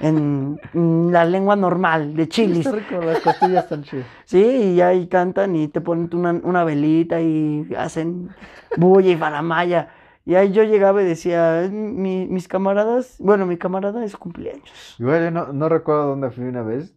en, 0.03 0.59
en 0.73 1.11
la 1.11 1.25
lengua 1.25 1.55
normal, 1.55 2.15
de 2.15 2.27
Chilis. 2.29 2.65
Está 2.65 2.77
rico, 2.77 2.95
las 3.03 3.19
costillas 3.19 3.63
están 3.63 3.83
chidas. 3.83 4.05
Sí, 4.25 4.73
y 4.75 4.81
ahí 4.81 5.07
cantan 5.07 5.55
y 5.55 5.67
te 5.67 5.81
ponen 5.81 6.09
una, 6.13 6.31
una 6.43 6.63
velita 6.63 7.21
y 7.21 7.67
hacen 7.77 8.29
bulla 8.77 9.09
y 9.11 9.15
faramaya. 9.17 9.89
Y 10.25 10.35
ahí 10.35 10.51
yo 10.53 10.63
llegaba 10.63 11.01
y 11.01 11.05
decía, 11.05 11.61
"Es 11.63 11.71
mi- 11.71 12.27
mis 12.27 12.47
camaradas, 12.47 13.17
bueno, 13.19 13.45
mi 13.45 13.57
camarada 13.57 14.03
es 14.05 14.15
cumpleaños. 14.15 14.95
Igual 14.99 15.23
yo 15.25 15.31
no, 15.31 15.51
no 15.53 15.67
recuerdo 15.69 16.07
dónde 16.07 16.31
fui 16.31 16.45
una 16.45 16.61
vez 16.63 16.95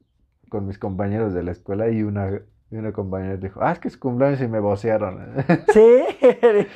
con 0.49 0.67
mis 0.67 0.79
compañeros 0.79 1.35
de 1.35 1.43
la 1.43 1.51
escuela 1.51 1.89
y 1.89 2.03
una, 2.05 2.31
y 2.71 2.77
una 2.77 2.93
compañera 2.93 3.37
dijo, 3.37 3.61
ah, 3.63 3.73
es 3.73 3.81
que 3.81 3.89
es 3.89 3.97
cumpleaños 3.97 4.41
y 4.41 4.47
me 4.49 4.61
vocearon. 4.61 5.33
Sí, 5.73 5.81
Y 6.09 6.17
creo 6.17 6.41
que 6.41 6.69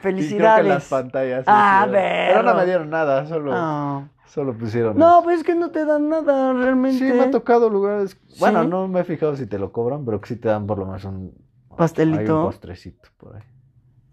felicidades. 0.00 0.66
las 0.66 0.88
pantallas. 0.88 1.40
sí 1.40 1.44
Ah, 1.46 1.84
hicieron. 1.86 2.02
Pero 2.28 2.42
no 2.42 2.54
me 2.56 2.64
dieron 2.64 2.90
nada, 2.90 3.26
solo, 3.26 3.52
No. 3.52 4.08
Solo 4.32 4.56
pusieron. 4.56 4.96
No, 4.96 5.16
eso. 5.16 5.24
pues 5.24 5.38
es 5.40 5.44
que 5.44 5.54
no 5.54 5.70
te 5.70 5.84
dan 5.84 6.08
nada 6.08 6.52
realmente. 6.54 6.98
Sí, 6.98 7.04
me 7.04 7.20
ha 7.24 7.30
tocado 7.30 7.68
lugares. 7.68 8.16
Bueno, 8.40 8.64
no 8.64 8.88
me 8.88 9.00
he 9.00 9.04
fijado 9.04 9.36
si 9.36 9.46
te 9.46 9.58
lo 9.58 9.72
cobran, 9.72 10.04
pero 10.04 10.20
que 10.20 10.28
sí 10.28 10.36
te 10.36 10.48
dan 10.48 10.66
por 10.66 10.78
lo 10.78 10.86
menos 10.86 11.04
un 11.04 11.34
Hay 11.70 11.76
Pastelito. 11.76 12.38
un 12.40 12.46
postrecito 12.46 13.08
por 13.18 13.36
ahí. 13.36 13.42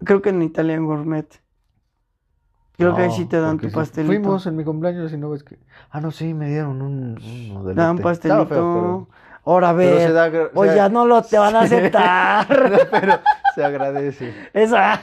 Creo 0.04 0.22
que 0.22 0.30
en 0.30 0.42
Italian 0.42 0.86
Gourmet. 0.86 1.28
Creo 2.78 2.96
que 2.96 3.02
ahí 3.04 3.12
sí 3.12 3.26
te 3.26 3.40
dan 3.40 3.58
tu 3.60 3.68
sí, 3.70 3.76
pastelito. 3.76 4.14
Fuimos 4.14 4.46
en 4.48 4.56
mi 4.56 4.64
cumpleaños 4.64 5.12
y 5.12 5.18
no 5.18 5.30
ves 5.30 5.44
que. 5.44 5.60
Ah, 5.90 6.00
no, 6.00 6.12
sí, 6.12 6.34
me 6.34 6.48
dieron 6.50 6.82
un, 6.82 7.18
un. 7.54 7.76
Dan 7.76 7.98
pastelito. 7.98 8.46
feo, 8.48 9.10
Ahora 9.44 9.72
a 9.72 9.76
pero 9.76 9.98
se 10.00 10.12
ver. 10.12 10.52
da. 10.54 10.76
ya 10.76 10.88
no 10.90 11.06
lo 11.06 11.22
te 11.22 11.38
van 11.38 11.56
a 11.56 11.62
aceptar. 11.64 12.48
pero 12.92 13.20
se 13.56 13.64
agradece. 13.64 14.34
Esa. 14.54 15.02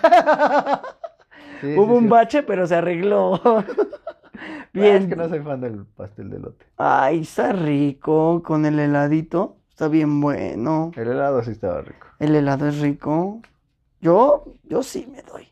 Sí, 1.60 1.74
Hubo 1.76 1.98
sí, 1.98 2.04
un 2.04 2.08
bache, 2.08 2.42
pero 2.42 2.66
se 2.66 2.76
arregló. 2.76 3.40
Ah, 4.62 4.68
Bien. 4.72 4.96
Es 4.96 5.06
que 5.06 5.16
no 5.16 5.28
soy 5.28 5.40
fan 5.40 5.60
del 5.60 5.84
pastel 5.96 6.30
de 6.30 6.38
lote. 6.38 6.66
Ay, 6.76 7.20
está 7.20 7.52
rico 7.52 8.42
con 8.42 8.66
el 8.66 8.78
heladito. 8.78 9.56
Está 9.70 9.88
bien 9.88 10.20
bueno. 10.20 10.90
El 10.96 11.08
helado 11.08 11.42
sí 11.42 11.50
estaba 11.52 11.80
rico. 11.82 12.06
El 12.18 12.34
helado 12.34 12.66
es 12.68 12.80
rico. 12.80 13.40
Yo, 14.00 14.44
yo 14.64 14.82
sí 14.82 15.08
me 15.10 15.22
doy. 15.22 15.48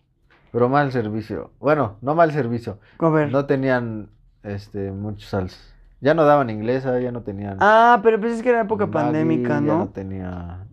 Pero 0.53 0.69
mal 0.69 0.93
servicio. 0.93 1.51
Bueno, 1.59 1.97
no 2.01 2.15
mal 2.15 2.33
servicio. 2.33 2.79
A 2.99 3.09
ver. 3.09 3.33
No 3.33 3.47
tenían 3.47 4.11
este 4.43 4.93
muchos 4.93 5.29
salsas. 5.31 5.75
Ya 6.01 6.13
no 6.15 6.25
daban 6.25 6.51
inglesa, 6.51 7.01
ya 7.01 7.11
no 7.13 7.23
tenían. 7.23 7.57
Ah, 7.61 8.01
pero 8.03 8.21
pues 8.21 8.35
es 8.35 8.43
que 8.43 8.51
era 8.51 8.61
época 8.61 8.87
Maggi, 8.87 8.93
pandémica, 8.93 9.49
ya 9.55 9.61
¿no? 9.61 9.79
no 9.79 9.89
tenía 9.89 10.67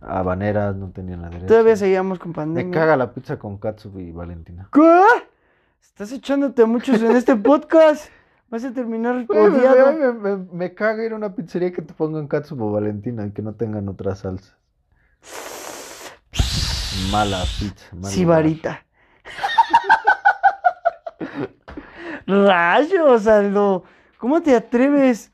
habaneras, 0.00 0.76
no 0.76 0.90
tenían 0.90 1.24
aderezo. 1.24 1.46
Todavía 1.46 1.76
seguíamos 1.76 2.18
con 2.18 2.30
Me 2.30 2.34
pandemia. 2.36 2.78
caga 2.78 2.96
la 2.96 3.12
pizza 3.12 3.38
con 3.38 3.58
katsup 3.58 3.98
y 3.98 4.12
Valentina. 4.12 4.68
¿Qué? 4.72 5.02
Estás 5.88 6.12
echándote 6.12 6.62
a 6.62 6.66
muchos 6.66 7.00
en 7.02 7.16
este 7.16 7.36
podcast. 7.36 8.10
Vas 8.50 8.64
a 8.64 8.72
terminar 8.72 9.26
me, 9.28 9.38
odiado. 9.40 9.92
me- 9.92 10.12
me- 10.12 10.36
me 10.52 10.74
caga 10.74 11.04
ir 11.04 11.12
a 11.12 11.16
una 11.16 11.34
pizzería 11.34 11.72
que 11.72 11.82
te 11.82 11.94
pongan 11.94 12.28
katsup 12.28 12.60
o 12.62 12.70
Valentina 12.72 13.26
y 13.26 13.30
que 13.32 13.42
no 13.42 13.54
tengan 13.54 13.88
otra 13.88 14.14
salsa. 14.14 14.56
Mala 17.10 17.42
pizza. 17.58 17.86
mal 17.92 18.00
lugar. 18.02 18.12
Sibarita. 18.12 18.86
Rayos, 22.26 23.26
Aldo. 23.26 23.84
¿Cómo 24.18 24.42
te 24.42 24.54
atreves? 24.54 25.32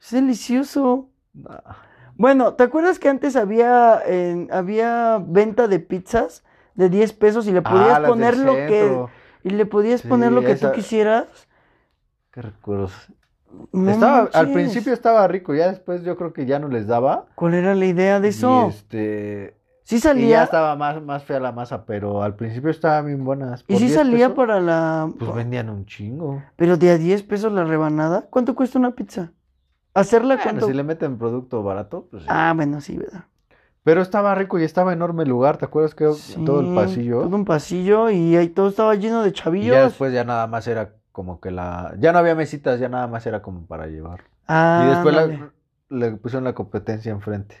Es 0.00 0.10
delicioso. 0.10 1.10
Nah. 1.34 1.58
Bueno, 2.16 2.54
¿te 2.54 2.64
acuerdas 2.64 2.98
que 2.98 3.08
antes 3.08 3.36
había, 3.36 4.02
había 4.50 5.18
venta 5.24 5.66
de 5.68 5.80
pizzas 5.80 6.44
de 6.74 6.88
10 6.88 7.12
pesos 7.14 7.46
y 7.46 7.52
le 7.52 7.62
podías 7.62 7.98
Ah, 7.98 8.02
poner 8.06 8.36
lo 8.38 8.54
que. 8.54 9.04
Y 9.44 9.50
le 9.50 9.66
podías 9.66 10.02
Sí, 10.02 10.08
poner 10.08 10.32
lo 10.32 10.40
que 10.42 10.52
esa- 10.52 10.70
tú 10.70 10.76
quisieras? 10.76 11.26
Qué 12.30 12.42
recuerdos. 12.42 12.92
No 13.72 13.90
Estaba, 13.90 14.30
al 14.32 14.50
principio 14.52 14.92
estaba 14.94 15.28
rico, 15.28 15.54
ya 15.54 15.68
después 15.70 16.02
yo 16.04 16.16
creo 16.16 16.32
que 16.32 16.46
ya 16.46 16.58
no 16.58 16.68
les 16.68 16.86
daba. 16.86 17.26
¿Cuál 17.34 17.54
era 17.54 17.74
la 17.74 17.84
idea 17.84 18.18
de 18.20 18.28
Y 18.28 18.30
eso? 18.30 18.68
este. 18.68 19.56
Sí 19.84 19.96
Y 19.96 19.98
ya 19.98 20.02
salía. 20.08 20.42
estaba 20.44 20.74
más, 20.76 21.02
más 21.02 21.24
fea 21.24 21.38
la 21.40 21.52
masa, 21.52 21.84
pero 21.84 22.22
al 22.22 22.34
principio 22.36 22.70
estaban 22.70 23.06
bien 23.06 23.24
buenas. 23.24 23.64
Y 23.68 23.76
10 23.76 23.94
salía 23.94 24.28
pesos, 24.28 24.36
para 24.36 24.60
la. 24.60 25.10
Pues 25.18 25.34
vendían 25.34 25.68
un 25.68 25.84
chingo. 25.84 26.42
Pero 26.56 26.76
de 26.78 26.90
a 26.90 26.98
10 26.98 27.22
pesos 27.22 27.52
la 27.52 27.64
rebanada. 27.64 28.22
¿Cuánto 28.30 28.54
cuesta 28.54 28.78
una 28.78 28.92
pizza? 28.92 29.32
¿Hacerla 29.92 30.36
Bueno, 30.36 30.42
cuánto? 30.44 30.66
si 30.68 30.72
le 30.72 30.82
meten 30.84 31.18
producto 31.18 31.62
barato, 31.62 32.08
pues 32.10 32.22
sí. 32.22 32.28
Ah, 32.30 32.52
bueno, 32.56 32.80
sí, 32.80 32.96
¿verdad? 32.96 33.24
Pero 33.84 34.00
estaba 34.00 34.34
rico 34.36 34.58
y 34.60 34.64
estaba 34.64 34.92
enorme 34.92 35.24
el 35.24 35.28
lugar, 35.30 35.56
¿te 35.56 35.64
acuerdas 35.64 35.94
que 35.94 36.08
todo 36.44 36.60
el 36.60 36.74
pasillo? 36.74 37.22
Todo 37.22 37.34
un 37.36 37.44
pasillo 37.44 38.10
y 38.10 38.36
ahí 38.36 38.48
todo 38.48 38.68
estaba 38.68 38.94
lleno 38.94 39.22
de 39.22 39.30
Y 39.30 39.32
chavillos. 39.32 39.74
ya 39.74 39.84
después 39.84 40.12
ya 40.12 40.22
nada 40.24 40.46
más 40.46 40.66
era 40.68 40.90
como 41.10 41.40
que 41.40 41.50
la... 41.50 41.92
Ya 41.98 42.12
no 42.12 42.18
había 42.20 42.34
mesitas, 42.36 42.78
ya 42.78 42.88
nada 42.88 43.08
más 43.08 43.26
era 43.26 43.42
como 43.42 43.66
para 43.66 43.86
llevar. 43.88 44.20
Ah, 44.46 44.84
y 44.86 44.90
después 44.90 45.14
la- 45.14 45.50
le 45.88 46.12
pusieron 46.12 46.44
la 46.44 46.54
competencia 46.54 47.10
enfrente. 47.10 47.56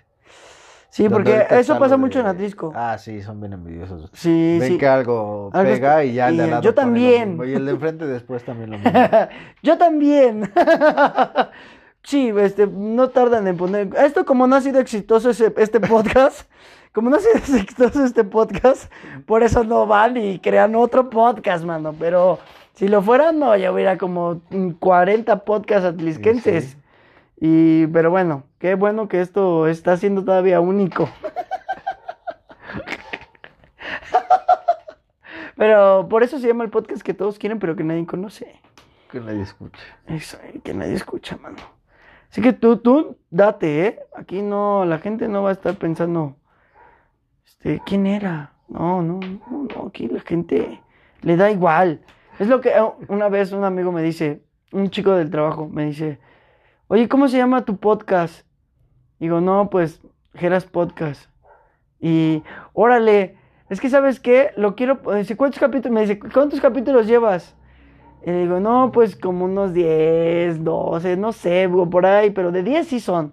Sí, 0.90 1.08
porque 1.08 1.46
eso 1.50 1.78
pasa 1.78 1.96
mucho 1.96 2.18
en 2.20 2.26
de- 2.26 2.30
Atlisco. 2.32 2.70
Ah, 2.74 2.98
sí, 2.98 3.20
son 3.22 3.40
bien 3.40 3.54
envidiosos. 3.54 4.10
sí, 4.12 4.58
Ven 4.60 4.72
sí. 4.72 4.78
que 4.78 4.86
algo 4.86 5.50
pega 5.52 6.04
y 6.04 6.12
ya 6.14 6.26
de 6.30 6.34
y 6.34 6.40
al 6.40 6.50
lado 6.50 6.62
yo 6.62 6.74
pone 6.74 6.86
lo 6.86 6.92
también. 6.92 7.28
mismo, 7.30 7.44
Y 7.46 7.54
el 7.54 7.64
de 7.66 7.72
enfrente 7.72 8.06
después 8.06 8.44
también 8.44 8.70
lo 8.70 8.78
mismo. 8.78 8.92
Yo 9.62 9.76
también. 9.78 10.52
sí, 12.02 12.32
este, 12.38 12.66
no 12.66 13.08
tardan 13.10 13.46
en 13.48 13.56
poner. 13.56 13.88
Esto, 13.96 14.24
como 14.24 14.46
no 14.46 14.56
ha 14.56 14.60
sido 14.60 14.80
exitoso 14.80 15.30
ese- 15.30 15.52
este 15.56 15.80
podcast, 15.80 16.48
como 16.92 17.10
no 17.10 17.16
ha 17.16 17.20
sido 17.20 17.34
exitoso 17.36 18.04
este 18.04 18.24
podcast, 18.24 18.90
por 19.26 19.42
eso 19.42 19.64
no 19.64 19.86
van 19.86 20.16
y 20.16 20.38
crean 20.38 20.74
otro 20.74 21.10
podcast, 21.10 21.64
mano. 21.64 21.94
Pero 21.98 22.38
si 22.74 22.88
lo 22.88 23.02
fueran, 23.02 23.38
no, 23.38 23.56
ya 23.56 23.72
hubiera 23.72 23.98
como 23.98 24.40
mm, 24.50 24.70
40 24.72 25.44
podcasts 25.44 25.86
atlisquenses. 25.86 26.64
Sí. 26.64 26.76
Y, 27.44 27.86
pero 27.88 28.10
bueno, 28.10 28.44
qué 28.60 28.76
bueno 28.76 29.08
que 29.08 29.20
esto 29.20 29.66
está 29.66 29.96
siendo 29.96 30.24
todavía 30.24 30.60
único. 30.60 31.08
pero 35.56 36.06
por 36.08 36.22
eso 36.22 36.38
se 36.38 36.46
llama 36.48 36.64
el 36.64 36.70
podcast 36.70 37.02
que 37.02 37.14
todos 37.14 37.38
quieren, 37.38 37.58
pero 37.58 37.76
que 37.76 37.84
nadie 37.84 38.06
conoce. 38.06 38.54
que 39.10 39.20
nadie 39.20 39.42
escuche. 39.42 39.82
Eso, 40.06 40.38
que 40.64 40.72
nadie 40.74 40.94
escucha, 40.94 41.36
mano. 41.36 41.56
Así 42.32 42.40
que 42.40 42.54
tú, 42.54 42.78
tú, 42.78 43.18
date, 43.28 43.86
¿eh? 43.86 44.00
Aquí 44.16 44.40
no, 44.40 44.86
la 44.86 44.98
gente 44.98 45.28
no 45.28 45.42
va 45.42 45.50
a 45.50 45.52
estar 45.52 45.74
pensando, 45.74 46.34
este, 47.44 47.82
¿quién 47.84 48.06
era? 48.06 48.54
No, 48.68 49.02
no, 49.02 49.20
no, 49.20 49.68
no, 49.68 49.86
aquí 49.88 50.08
la 50.08 50.20
gente 50.20 50.80
le 51.20 51.36
da 51.36 51.50
igual. 51.50 52.00
Es 52.38 52.48
lo 52.48 52.62
que 52.62 52.70
eh, 52.70 52.82
una 53.08 53.28
vez 53.28 53.52
un 53.52 53.64
amigo 53.64 53.92
me 53.92 54.02
dice, 54.02 54.42
un 54.72 54.88
chico 54.88 55.12
del 55.12 55.28
trabajo, 55.28 55.68
me 55.68 55.84
dice, 55.84 56.20
oye, 56.88 57.06
¿cómo 57.06 57.28
se 57.28 57.36
llama 57.36 57.66
tu 57.66 57.76
podcast? 57.76 58.46
Digo, 59.18 59.42
no, 59.42 59.68
pues, 59.68 60.00
Geras 60.32 60.64
Podcast. 60.64 61.28
Y, 62.00 62.42
órale, 62.72 63.36
es 63.68 63.78
que, 63.78 63.90
¿sabes 63.90 64.20
qué? 64.20 64.52
Lo 64.56 64.74
quiero, 64.74 65.02
dice, 65.16 65.36
¿cuántos 65.36 65.60
capítulos? 65.60 65.92
Me 65.92 66.00
dice, 66.00 66.18
¿cuántos 66.18 66.62
capítulos 66.62 67.06
llevas? 67.06 67.54
Y 68.24 68.30
le 68.30 68.42
digo, 68.42 68.60
no, 68.60 68.92
pues 68.92 69.16
como 69.16 69.46
unos 69.46 69.74
10, 69.74 70.62
12, 70.62 71.16
no 71.16 71.32
sé, 71.32 71.68
por 71.90 72.06
ahí, 72.06 72.30
pero 72.30 72.52
de 72.52 72.62
10 72.62 72.86
sí 72.86 73.00
son. 73.00 73.32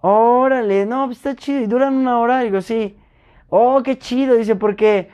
Órale, 0.00 0.86
no, 0.86 1.06
pues 1.06 1.18
está 1.18 1.36
chido, 1.36 1.60
y 1.60 1.66
duran 1.66 1.94
una 1.94 2.18
hora. 2.18 2.42
Y 2.42 2.46
digo, 2.46 2.60
sí. 2.60 2.96
Oh, 3.48 3.82
qué 3.84 3.98
chido, 3.98 4.36
dice, 4.36 4.56
porque 4.56 5.10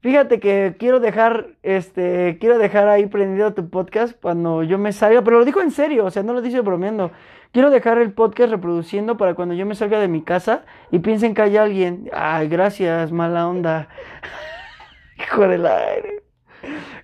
fíjate 0.00 0.40
que 0.40 0.76
quiero 0.78 1.00
dejar, 1.00 1.48
este, 1.62 2.38
quiero 2.40 2.58
dejar 2.58 2.88
ahí 2.88 3.06
prendido 3.06 3.54
tu 3.54 3.68
podcast 3.70 4.18
cuando 4.20 4.62
yo 4.62 4.78
me 4.78 4.92
salga, 4.92 5.22
pero 5.22 5.38
lo 5.40 5.44
dijo 5.44 5.60
en 5.60 5.70
serio, 5.70 6.06
o 6.06 6.10
sea, 6.10 6.22
no 6.22 6.32
lo 6.32 6.42
dice 6.42 6.60
bromeando. 6.60 7.12
Quiero 7.52 7.70
dejar 7.70 7.98
el 7.98 8.12
podcast 8.12 8.50
reproduciendo 8.50 9.16
para 9.16 9.34
cuando 9.34 9.54
yo 9.54 9.66
me 9.66 9.74
salga 9.74 10.00
de 10.00 10.08
mi 10.08 10.22
casa 10.22 10.64
y 10.90 10.98
piensen 11.00 11.34
que 11.34 11.42
hay 11.42 11.56
alguien. 11.56 12.10
Ay, 12.12 12.48
gracias, 12.48 13.12
mala 13.12 13.48
onda. 13.48 13.88
Hijo 15.18 15.48
del 15.48 15.66
aire. 15.66 16.25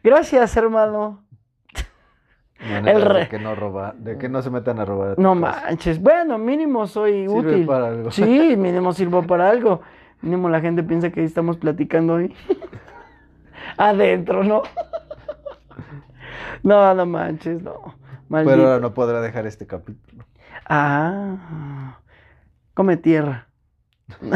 Gracias, 0.03 0.57
hermano. 0.57 1.25
El 2.61 3.03
re- 3.03 3.21
de 3.21 3.29
que 3.29 3.39
no 3.41 3.55
roba, 3.57 3.93
de 3.97 4.19
que 4.19 4.29
no 4.29 4.41
se 4.41 4.49
metan 4.51 4.79
a 4.79 4.85
robar. 4.85 5.11
a 5.11 5.15
No 5.21 5.39
casa. 5.41 5.63
manches. 5.67 6.01
Bueno, 6.01 6.39
mínimo 6.39 6.87
soy 6.87 7.27
Sirve 7.27 7.35
útil. 7.55 7.67
para 7.67 7.89
algo. 7.89 8.11
Sí, 8.13 8.55
mínimo 8.57 8.93
sirvo 8.93 9.23
para 9.27 9.49
algo. 9.51 9.81
Mínimo 10.21 10.49
la 10.49 10.61
gente 10.61 10.85
piensa 10.85 11.11
que 11.11 11.25
estamos 11.25 11.57
platicando 11.57 12.15
hoy. 12.15 12.35
Adentro, 13.77 14.45
¿no? 14.45 14.63
No, 16.63 16.95
no 16.95 17.07
manches, 17.07 17.61
no. 17.61 17.97
Maldito. 18.29 18.55
Pero 18.57 18.69
ahora 18.69 18.81
no 18.81 18.95
podrá 18.95 19.21
dejar 19.21 19.47
este 19.47 19.67
capítulo. 19.67 20.25
Ah, 20.69 21.99
come 22.75 22.97
tierra. 22.97 23.49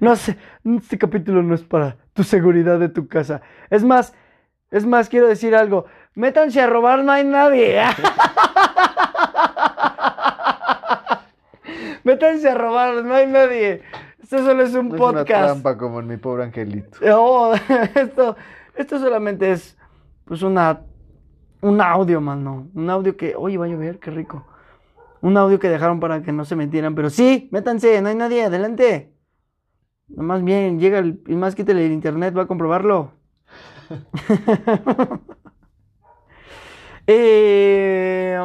No 0.00 0.16
sé, 0.16 0.36
este 0.64 0.96
capítulo 0.98 1.42
no 1.44 1.54
es 1.54 1.62
para 1.62 1.96
tu 2.14 2.22
seguridad 2.24 2.78
de 2.78 2.88
tu 2.88 3.08
casa. 3.08 3.40
Es 3.70 3.84
más, 3.84 4.14
es 4.70 4.86
más, 4.86 5.08
quiero 5.08 5.28
decir 5.28 5.54
algo. 5.54 5.86
Métanse 6.14 6.60
a 6.60 6.66
robar, 6.66 7.02
no 7.04 7.12
hay 7.12 7.24
nadie. 7.24 7.80
Métanse 12.04 12.48
a 12.50 12.54
robar, 12.54 13.04
no 13.04 13.14
hay 13.14 13.26
nadie. 13.26 13.82
Esto 14.22 14.38
solo 14.38 14.62
es 14.62 14.74
un 14.74 14.88
No 14.88 14.94
es 14.96 15.00
una 15.00 15.12
podcast. 15.20 15.44
trampa 15.44 15.78
como 15.78 16.00
en 16.00 16.06
mi 16.06 16.16
pobre 16.16 16.44
angelito. 16.44 16.98
Oh, 17.14 17.54
esto, 17.94 18.36
esto 18.76 18.98
solamente 18.98 19.52
es 19.52 19.76
pues 20.24 20.42
una 20.42 20.80
un 21.60 21.80
audio, 21.80 22.20
mano. 22.20 22.68
Un 22.74 22.90
audio 22.90 23.16
que, 23.16 23.34
oye, 23.36 23.56
va 23.56 23.66
a 23.66 23.68
llover, 23.68 23.98
qué 24.00 24.10
rico. 24.10 24.44
Un 25.20 25.36
audio 25.36 25.60
que 25.60 25.68
dejaron 25.68 26.00
para 26.00 26.22
que 26.22 26.32
no 26.32 26.44
se 26.44 26.56
metieran, 26.56 26.94
pero 26.96 27.08
sí, 27.08 27.48
métanse, 27.52 28.02
no 28.02 28.08
hay 28.08 28.16
nadie, 28.16 28.44
adelante. 28.44 29.11
Más 30.16 30.42
bien, 30.44 30.78
llega 30.78 30.98
el, 30.98 31.22
y 31.26 31.34
más 31.34 31.54
quítale 31.54 31.86
el 31.86 31.92
internet, 31.92 32.36
va 32.36 32.42
a 32.42 32.46
comprobarlo. 32.46 33.12
Eh, 37.06 38.38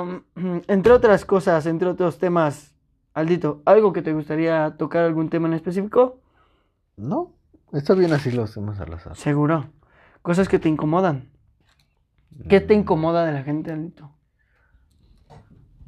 entre 0.67 0.91
otras 0.91 1.25
cosas, 1.25 1.65
entre 1.67 1.87
otros 1.87 2.17
temas, 2.17 2.73
Aldito, 3.13 3.61
¿algo 3.65 3.93
que 3.93 4.01
te 4.01 4.13
gustaría 4.13 4.75
tocar, 4.77 5.03
algún 5.05 5.29
tema 5.29 5.47
en 5.47 5.53
específico? 5.53 6.19
No, 6.97 7.33
está 7.71 7.93
bien 7.93 8.13
así 8.13 8.31
lo 8.31 8.43
hacemos 8.43 8.79
al 8.79 8.93
azar. 8.95 9.15
Seguro. 9.15 9.65
Cosas 10.23 10.49
que 10.49 10.59
te 10.59 10.69
incomodan. 10.69 11.29
¿Qué 12.49 12.59
Mm. 12.59 12.67
te 12.67 12.73
incomoda 12.73 13.25
de 13.25 13.31
la 13.33 13.43
gente, 13.43 13.71
Aldito? 13.71 14.11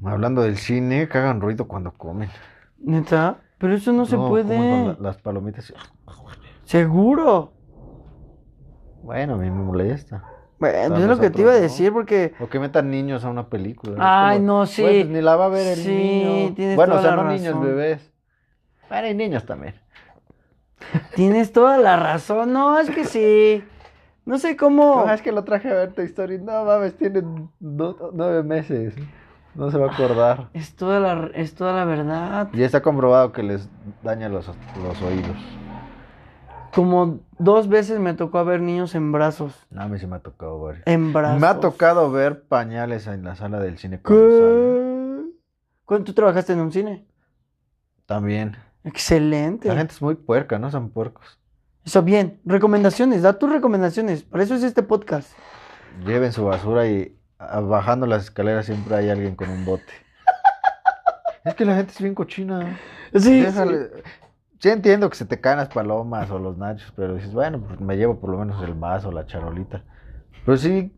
Hablando 0.04 0.44
del 0.44 0.58
cine, 0.58 1.10
que 1.10 1.18
hagan 1.18 1.42
ruido 1.42 1.68
cuando 1.68 1.92
comen. 1.92 2.30
¿Neta? 2.78 3.40
Pero 3.60 3.76
eso 3.76 3.92
no, 3.94 4.06
se 4.06 4.18
puede. 4.18 4.56
con 4.58 4.88
la- 4.88 4.98
las 5.00 5.18
palomitas. 5.18 5.72
Seguro. 6.64 7.54
Bueno, 9.04 9.36
a 9.36 9.38
mí 9.38 9.50
me 9.50 9.64
molesta. 9.64 10.24
Bueno, 10.60 10.96
sea, 10.96 11.04
es 11.06 11.10
lo 11.10 11.20
que 11.20 11.30
te 11.30 11.42
iba 11.42 11.52
a 11.52 11.56
decir 11.60 11.94
porque... 11.94 12.34
O 12.40 12.48
que 12.50 12.60
metan 12.60 12.92
niños 12.92 13.24
a 13.24 13.30
una 13.30 13.48
película. 13.48 13.96
Ay, 14.00 14.38
como, 14.40 14.48
no, 14.60 14.66
sí. 14.66 14.82
"Güey, 14.82 15.04
pues 15.04 15.14
ni 15.14 15.22
la 15.22 15.36
va 15.38 15.46
a 15.46 15.50
ver 15.50 15.68
el 15.68 15.76
Sí, 15.78 15.96
niño. 15.96 16.54
tienes 16.54 16.76
bueno, 16.76 16.96
o 16.96 16.98
toda 16.98 17.08
sea, 17.10 17.16
la 17.16 17.24
no 17.24 17.32
niños, 17.32 17.62
bebés. 17.62 18.12
Bueno, 18.90 19.08
hay 19.08 19.16
niños 19.16 19.46
también. 19.46 19.76
Tienes 21.16 21.54
toda 21.54 21.78
la 21.78 21.96
razón. 21.98 22.52
No, 22.52 22.78
es 22.78 22.90
que 22.90 23.06
sí. 23.06 23.64
No 24.26 24.38
sé 24.38 24.58
cómo... 24.58 25.06
No, 25.06 25.14
es 25.14 25.22
que 25.22 25.32
lo 25.32 25.44
traje 25.46 25.70
a 25.70 25.74
ver 25.74 25.94
Toy 25.94 26.06
Story. 26.06 26.40
No 26.40 26.66
mames, 26.66 26.96
tiene 26.98 27.24
nueve 27.60 28.44
meses. 28.44 28.96
No 29.56 29.72
se 29.72 29.78
va 29.78 29.88
a 29.88 29.94
acordar. 29.94 30.50
Es 30.54 30.76
toda 30.76 31.00
la, 31.00 31.32
es 31.34 31.56
toda 31.56 31.74
la 31.74 31.86
verdad. 31.86 32.50
Y 32.54 32.64
está 32.64 32.82
comprobado 32.82 33.32
que 33.32 33.44
les 33.44 33.70
daña 34.04 34.30
los, 34.30 34.48
los 34.48 35.02
oídos. 35.02 35.38
Como 36.74 37.20
Dos 37.40 37.70
veces 37.70 38.02
me 38.02 38.14
tocó 38.16 38.44
ver 38.44 38.60
niños 38.60 38.96
en 38.96 39.14
brazos. 39.14 39.66
No, 39.70 39.82
a 39.82 39.88
mí 39.88 39.98
sí 39.98 40.06
me 40.06 40.18
ha 40.18 40.20
tocado 40.20 40.62
ver. 40.62 40.84
En 40.86 41.14
brazos. 41.14 41.40
Me 41.40 41.48
ha 41.48 41.62
tocado 41.62 42.12
ver 42.12 42.44
pañales 42.44 43.08
en 43.08 43.24
la 43.24 43.36
sala 43.36 43.62
del 43.62 43.78
cine 43.78 44.02
cuando 44.02 44.30
salen. 44.30 45.32
¿Qué? 45.32 45.40
¿Cuándo 45.86 46.04
tú 46.04 46.14
trabajaste 46.14 46.52
en 46.52 46.60
un 46.60 46.74
cine? 46.74 47.08
También. 48.06 48.58
Excelente. 48.84 49.70
La 49.70 49.76
gente 49.76 49.94
es 49.94 50.02
muy 50.02 50.16
puerca, 50.16 50.60
¿no? 50.60 50.70
Son 50.70 50.90
puercos. 50.90 51.40
Eso 51.86 52.04
bien. 52.04 52.42
Recomendaciones. 52.44 53.22
Da 53.22 53.40
tus 53.40 53.50
recomendaciones. 53.50 54.24
Para 54.24 54.44
eso 54.44 54.56
es 54.56 54.64
este 54.64 54.84
podcast. 54.84 55.32
Lleven 56.06 56.34
su 56.34 56.44
basura 56.44 56.88
y 56.88 57.18
ah, 57.18 57.19
bajando 57.40 58.06
las 58.06 58.24
escaleras 58.24 58.66
siempre 58.66 58.96
hay 58.96 59.10
alguien 59.10 59.36
con 59.36 59.50
un 59.50 59.66
bote. 59.66 59.92
es 61.46 61.56
que 61.56 61.66
la 61.66 61.76
gente 61.76 61.94
es 61.94 62.02
bien 62.02 62.16
cochina. 62.16 62.78
Sí. 63.16 63.42
Déjale. 63.42 64.04
Sí 64.60 64.68
entiendo 64.68 65.10
que 65.10 65.16
se 65.16 65.26
te 65.26 65.40
caen 65.40 65.58
las 65.58 65.70
palomas 65.70 66.30
o 66.32 66.38
los 66.38 66.58
nachos, 66.58 66.92
pero 66.94 67.16
dices, 67.16 67.32
bueno, 67.32 67.62
pues 67.66 67.80
me 67.80 67.96
llevo 67.96 68.20
por 68.20 68.30
lo 68.30 68.40
menos 68.40 68.62
el 68.62 68.74
vaso, 68.74 69.10
la 69.10 69.26
charolita. 69.26 69.84
Pero 70.46 70.58
sí, 70.58 70.94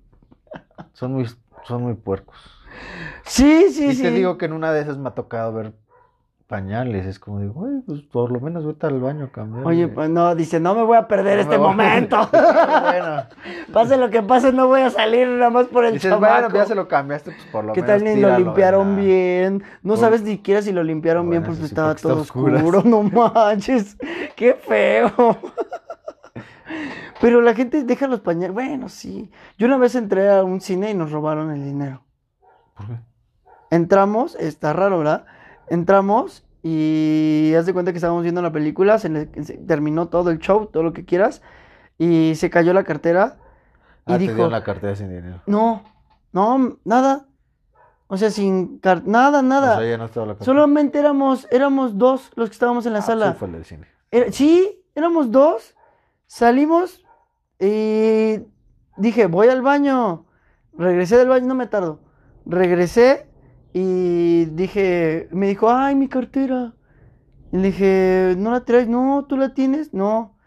son 0.93 1.13
muy, 1.13 1.27
son 1.65 1.83
muy 1.83 1.93
puercos. 1.93 2.37
Sí, 3.23 3.67
sí, 3.71 3.89
y 3.89 3.95
sí. 3.95 4.01
te 4.01 4.09
digo 4.09 4.39
que 4.39 4.45
en 4.45 4.53
una 4.53 4.73
de 4.73 4.81
esas 4.81 4.97
me 4.97 5.09
ha 5.09 5.13
tocado 5.13 5.53
ver 5.53 5.73
pañales. 6.51 7.05
Es 7.05 7.17
como 7.17 7.39
digo, 7.39 7.53
güey, 7.53 7.79
pues 7.85 8.01
por 8.01 8.29
lo 8.29 8.41
menos 8.41 8.65
vete 8.65 8.85
al 8.85 8.99
baño 8.99 9.25
a 9.25 9.31
cambiar. 9.31 9.65
Oye, 9.65 9.87
pues 9.87 10.09
no, 10.09 10.35
dice, 10.35 10.59
no 10.59 10.75
me 10.75 10.83
voy 10.83 10.97
a 10.97 11.07
perder 11.07 11.39
este 11.39 11.57
momento. 11.57 12.17
bueno. 12.31 13.23
pase 13.73 13.97
lo 13.97 14.09
que 14.09 14.21
pase, 14.21 14.51
no 14.51 14.67
voy 14.67 14.81
a 14.81 14.89
salir 14.89 15.29
nada 15.29 15.49
más 15.49 15.67
por 15.67 15.85
el 15.85 15.93
Dices, 15.93 16.11
chamaco. 16.11 16.33
bueno, 16.33 16.53
ya 16.53 16.65
se 16.65 16.75
lo 16.75 16.89
cambiaste, 16.89 17.31
pues 17.31 17.45
por 17.45 17.63
lo 17.63 17.73
¿Qué 17.73 17.81
menos 17.81 17.97
tal 17.97 18.03
ni 18.03 18.21
lo 18.21 18.37
limpiaron 18.37 18.97
bien? 18.97 19.63
No 19.81 19.95
sabes 19.95 20.23
ni 20.23 20.31
siquiera 20.31 20.61
si 20.61 20.73
lo 20.73 20.83
limpiaron 20.83 21.29
bien 21.29 21.43
porque 21.43 21.59
sí, 21.59 21.65
estaba 21.65 21.93
porque 21.93 22.01
todo 22.01 22.21
oscuro. 22.21 22.83
No 22.83 23.01
manches, 23.33 23.97
qué 24.35 24.53
feo. 24.53 25.37
Pero 27.21 27.39
la 27.39 27.53
gente 27.53 27.83
deja 27.85 28.07
los 28.07 28.19
pañales. 28.19 28.53
Bueno, 28.53 28.89
sí. 28.89 29.31
Yo 29.57 29.67
una 29.67 29.77
vez 29.77 29.95
entré 29.95 30.29
a 30.29 30.43
un 30.43 30.59
cine 30.59 30.91
y 30.91 30.93
nos 30.93 31.11
robaron 31.11 31.49
el 31.51 31.63
dinero. 31.63 32.03
¿Por 32.75 32.87
qué? 32.87 32.93
Entramos, 33.69 34.35
está 34.35 34.73
raro, 34.73 34.97
¿verdad? 34.97 35.25
Entramos 35.71 36.45
y 36.63 37.53
haz 37.57 37.65
de 37.65 37.71
cuenta 37.73 37.91
que 37.93 37.97
estábamos 37.97 38.23
viendo 38.23 38.41
la 38.41 38.51
película, 38.51 38.99
se, 38.99 39.07
le- 39.09 39.43
se 39.43 39.57
terminó 39.57 40.09
todo 40.09 40.29
el 40.29 40.39
show, 40.39 40.65
todo 40.67 40.83
lo 40.83 40.91
que 40.91 41.05
quieras, 41.05 41.41
y 41.97 42.33
se 42.35 42.49
cayó 42.49 42.73
la 42.73 42.83
cartera 42.83 43.37
y 44.05 44.11
Ah, 44.11 44.17
te 44.17 44.19
dijo, 44.19 44.33
dieron 44.33 44.51
la 44.51 44.63
cartera 44.63 44.95
sin 44.95 45.07
dinero. 45.09 45.41
no, 45.47 45.81
no, 46.33 46.77
nada. 46.83 47.25
O 48.07 48.17
sea, 48.17 48.29
sin 48.29 48.79
car- 48.79 49.07
nada, 49.07 49.41
nada. 49.41 49.77
O 49.77 49.79
sea, 49.79 49.89
ya 49.89 49.97
no 49.97 50.05
estaba 50.05 50.25
la 50.25 50.33
cartera. 50.33 50.45
Solamente 50.45 50.99
éramos, 50.99 51.47
éramos 51.49 51.97
dos 51.97 52.29
los 52.35 52.49
que 52.49 52.53
estábamos 52.53 52.85
en 52.85 52.91
la 52.93 52.99
Ah, 52.99 53.03
sala. 53.03 53.31
sí, 53.31 53.37
fue 53.39 53.47
el 53.47 53.53
del 53.53 53.63
cine. 53.65 53.87
Era- 54.11 54.31
sí, 54.33 54.83
éramos 54.93 55.31
dos. 55.31 55.75
Salimos 56.27 57.05
y 57.59 58.41
dije, 58.97 59.27
voy 59.27 59.47
al 59.47 59.61
baño. 59.61 60.25
Regresé 60.73 61.15
del 61.17 61.29
baño, 61.29 61.47
no 61.47 61.55
me 61.55 61.67
tardo. 61.67 61.99
Regresé 62.45 63.29
y 63.73 64.45
dije, 64.45 65.27
me 65.31 65.47
dijo, 65.47 65.69
ay, 65.69 65.95
mi 65.95 66.07
cartera. 66.07 66.73
Y 67.51 67.57
le 67.57 67.67
dije, 67.67 68.35
¿no 68.37 68.51
la 68.51 68.65
traes? 68.65 68.87
No, 68.87 69.25
¿tú 69.27 69.37
la 69.37 69.53
tienes? 69.53 69.93
No. 69.93 70.37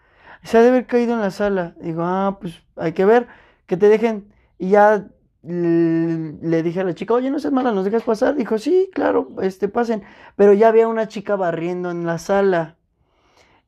Se 0.43 0.59
ha 0.59 0.63
de 0.63 0.69
haber 0.69 0.87
caído 0.87 1.15
en 1.15 1.21
la 1.21 1.31
sala. 1.31 1.75
Digo, 1.81 2.03
ah, 2.05 2.39
pues 2.41 2.63
hay 2.77 2.93
que 2.93 3.05
ver, 3.05 3.27
que 3.67 3.77
te 3.77 3.89
dejen. 3.89 4.33
Y 4.59 4.71
ya 4.71 5.09
le 5.43 6.63
dije 6.63 6.81
a 6.81 6.85
la 6.85 6.95
chica, 6.95 7.15
oye, 7.15 7.31
no 7.31 7.39
seas 7.39 7.53
mala, 7.53 7.73
¿nos 7.73 7.85
dejas 7.85 8.03
pasar? 8.03 8.35
Dijo, 8.35 8.59
sí, 8.59 8.91
claro, 8.95 9.29
este, 9.43 9.69
pasen. 9.69 10.03
Pero 10.37 10.53
ya 10.55 10.69
había 10.69 10.89
una 10.89 11.09
chica 11.09 11.37
barriendo 11.37 11.91
en 11.91 12.07
la 12.07 12.19
sala. 12.19 12.77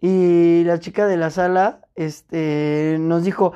Y 0.01 0.65
la 0.65 0.79
chica 0.81 1.07
de 1.07 1.17
la 1.17 1.31
sala, 1.31 1.81
este, 1.95 2.97
nos 3.01 3.25
dijo, 3.25 3.53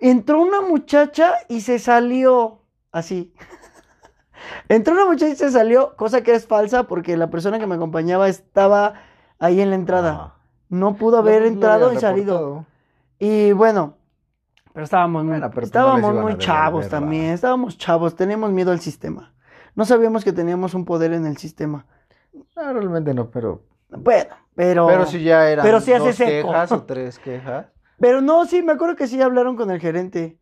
entró 0.00 0.42
una 0.42 0.60
muchacha 0.60 1.34
y 1.48 1.60
se 1.60 1.78
salió 1.78 2.62
así. 2.92 3.32
Entró 4.68 4.94
una 4.94 5.06
muchacha 5.06 5.32
y 5.32 5.36
se 5.36 5.50
salió, 5.50 5.96
cosa 5.96 6.22
que 6.22 6.34
es 6.34 6.46
falsa 6.46 6.84
porque 6.84 7.16
la 7.16 7.30
persona 7.30 7.58
que 7.58 7.66
me 7.66 7.74
acompañaba 7.74 8.28
estaba 8.28 8.94
ahí 9.38 9.60
en 9.60 9.70
la 9.70 9.76
entrada. 9.76 10.12
Ah. 10.12 10.32
No 10.68 10.96
pudo 10.96 11.18
haber 11.18 11.42
No, 11.42 11.48
entrado 11.48 11.92
y 11.92 11.98
salido. 11.98 12.66
Y 13.18 13.52
bueno, 13.52 13.96
pero 14.72 14.84
estábamos 14.84 15.24
Bueno, 15.24 15.48
pero 15.48 15.52
pues 15.52 15.62
no 15.62 15.66
estábamos 15.66 16.14
muy 16.14 16.36
chavos 16.38 16.88
también, 16.88 17.32
estábamos 17.32 17.78
chavos, 17.78 18.14
teníamos 18.14 18.50
miedo 18.50 18.72
al 18.72 18.80
sistema. 18.80 19.32
No 19.74 19.84
sabíamos 19.84 20.24
que 20.24 20.32
teníamos 20.32 20.74
un 20.74 20.84
poder 20.84 21.12
en 21.12 21.26
el 21.26 21.36
sistema. 21.36 21.86
No, 22.54 22.72
realmente 22.72 23.14
no, 23.14 23.30
pero. 23.30 23.62
Bueno, 23.90 24.34
pero... 24.54 24.86
Pero 24.86 25.06
si 25.06 25.22
ya 25.22 25.48
eran 25.48 25.64
pero 25.64 25.78
hace 25.78 25.98
dos 25.98 26.14
seco. 26.14 26.48
quejas 26.48 26.72
o 26.72 26.82
tres 26.82 27.18
quejas. 27.18 27.66
Pero 27.98 28.20
no, 28.20 28.44
sí, 28.46 28.62
me 28.62 28.72
acuerdo 28.72 28.96
que 28.96 29.06
sí 29.06 29.20
hablaron 29.22 29.56
con 29.56 29.70
el 29.70 29.80
gerente. 29.80 30.38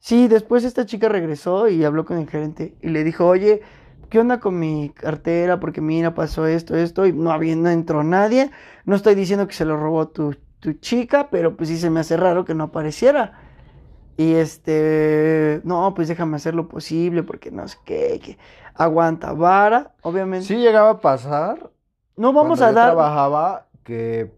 Sí, 0.00 0.28
después 0.28 0.64
esta 0.64 0.86
chica 0.86 1.08
regresó 1.08 1.68
y 1.68 1.84
habló 1.84 2.04
con 2.04 2.18
el 2.18 2.28
gerente 2.28 2.76
y 2.80 2.88
le 2.88 3.04
dijo, 3.04 3.26
oye, 3.26 3.62
¿qué 4.08 4.20
onda 4.20 4.40
con 4.40 4.58
mi 4.58 4.90
cartera? 4.90 5.60
Porque 5.60 5.80
mira, 5.80 6.14
pasó 6.14 6.46
esto, 6.46 6.76
esto, 6.76 7.06
y 7.06 7.12
no 7.12 7.32
había, 7.32 7.56
no 7.56 7.68
entró 7.68 8.02
nadie. 8.04 8.50
No 8.84 8.94
estoy 8.96 9.14
diciendo 9.14 9.46
que 9.46 9.54
se 9.54 9.64
lo 9.64 9.76
robó 9.76 10.08
tu, 10.08 10.36
tu 10.60 10.74
chica, 10.74 11.28
pero 11.30 11.56
pues 11.56 11.68
sí 11.68 11.78
se 11.78 11.90
me 11.90 12.00
hace 12.00 12.16
raro 12.16 12.44
que 12.44 12.54
no 12.54 12.64
apareciera. 12.64 13.40
Y 14.16 14.34
este, 14.34 15.60
no, 15.64 15.94
pues 15.94 16.08
déjame 16.08 16.36
hacer 16.36 16.54
lo 16.54 16.68
posible 16.68 17.22
porque 17.22 17.50
no 17.52 17.68
sé 17.68 17.78
qué, 17.84 18.20
que 18.22 18.38
aguanta 18.74 19.32
vara, 19.32 19.94
obviamente. 20.02 20.46
Sí 20.46 20.56
llegaba 20.56 20.90
a 20.90 21.00
pasar. 21.00 21.70
no 22.16 22.32
vamos 22.32 22.60
a 22.60 22.70
yo 22.70 22.74
dar... 22.74 22.86
trabajaba 22.92 23.68
que, 23.84 24.32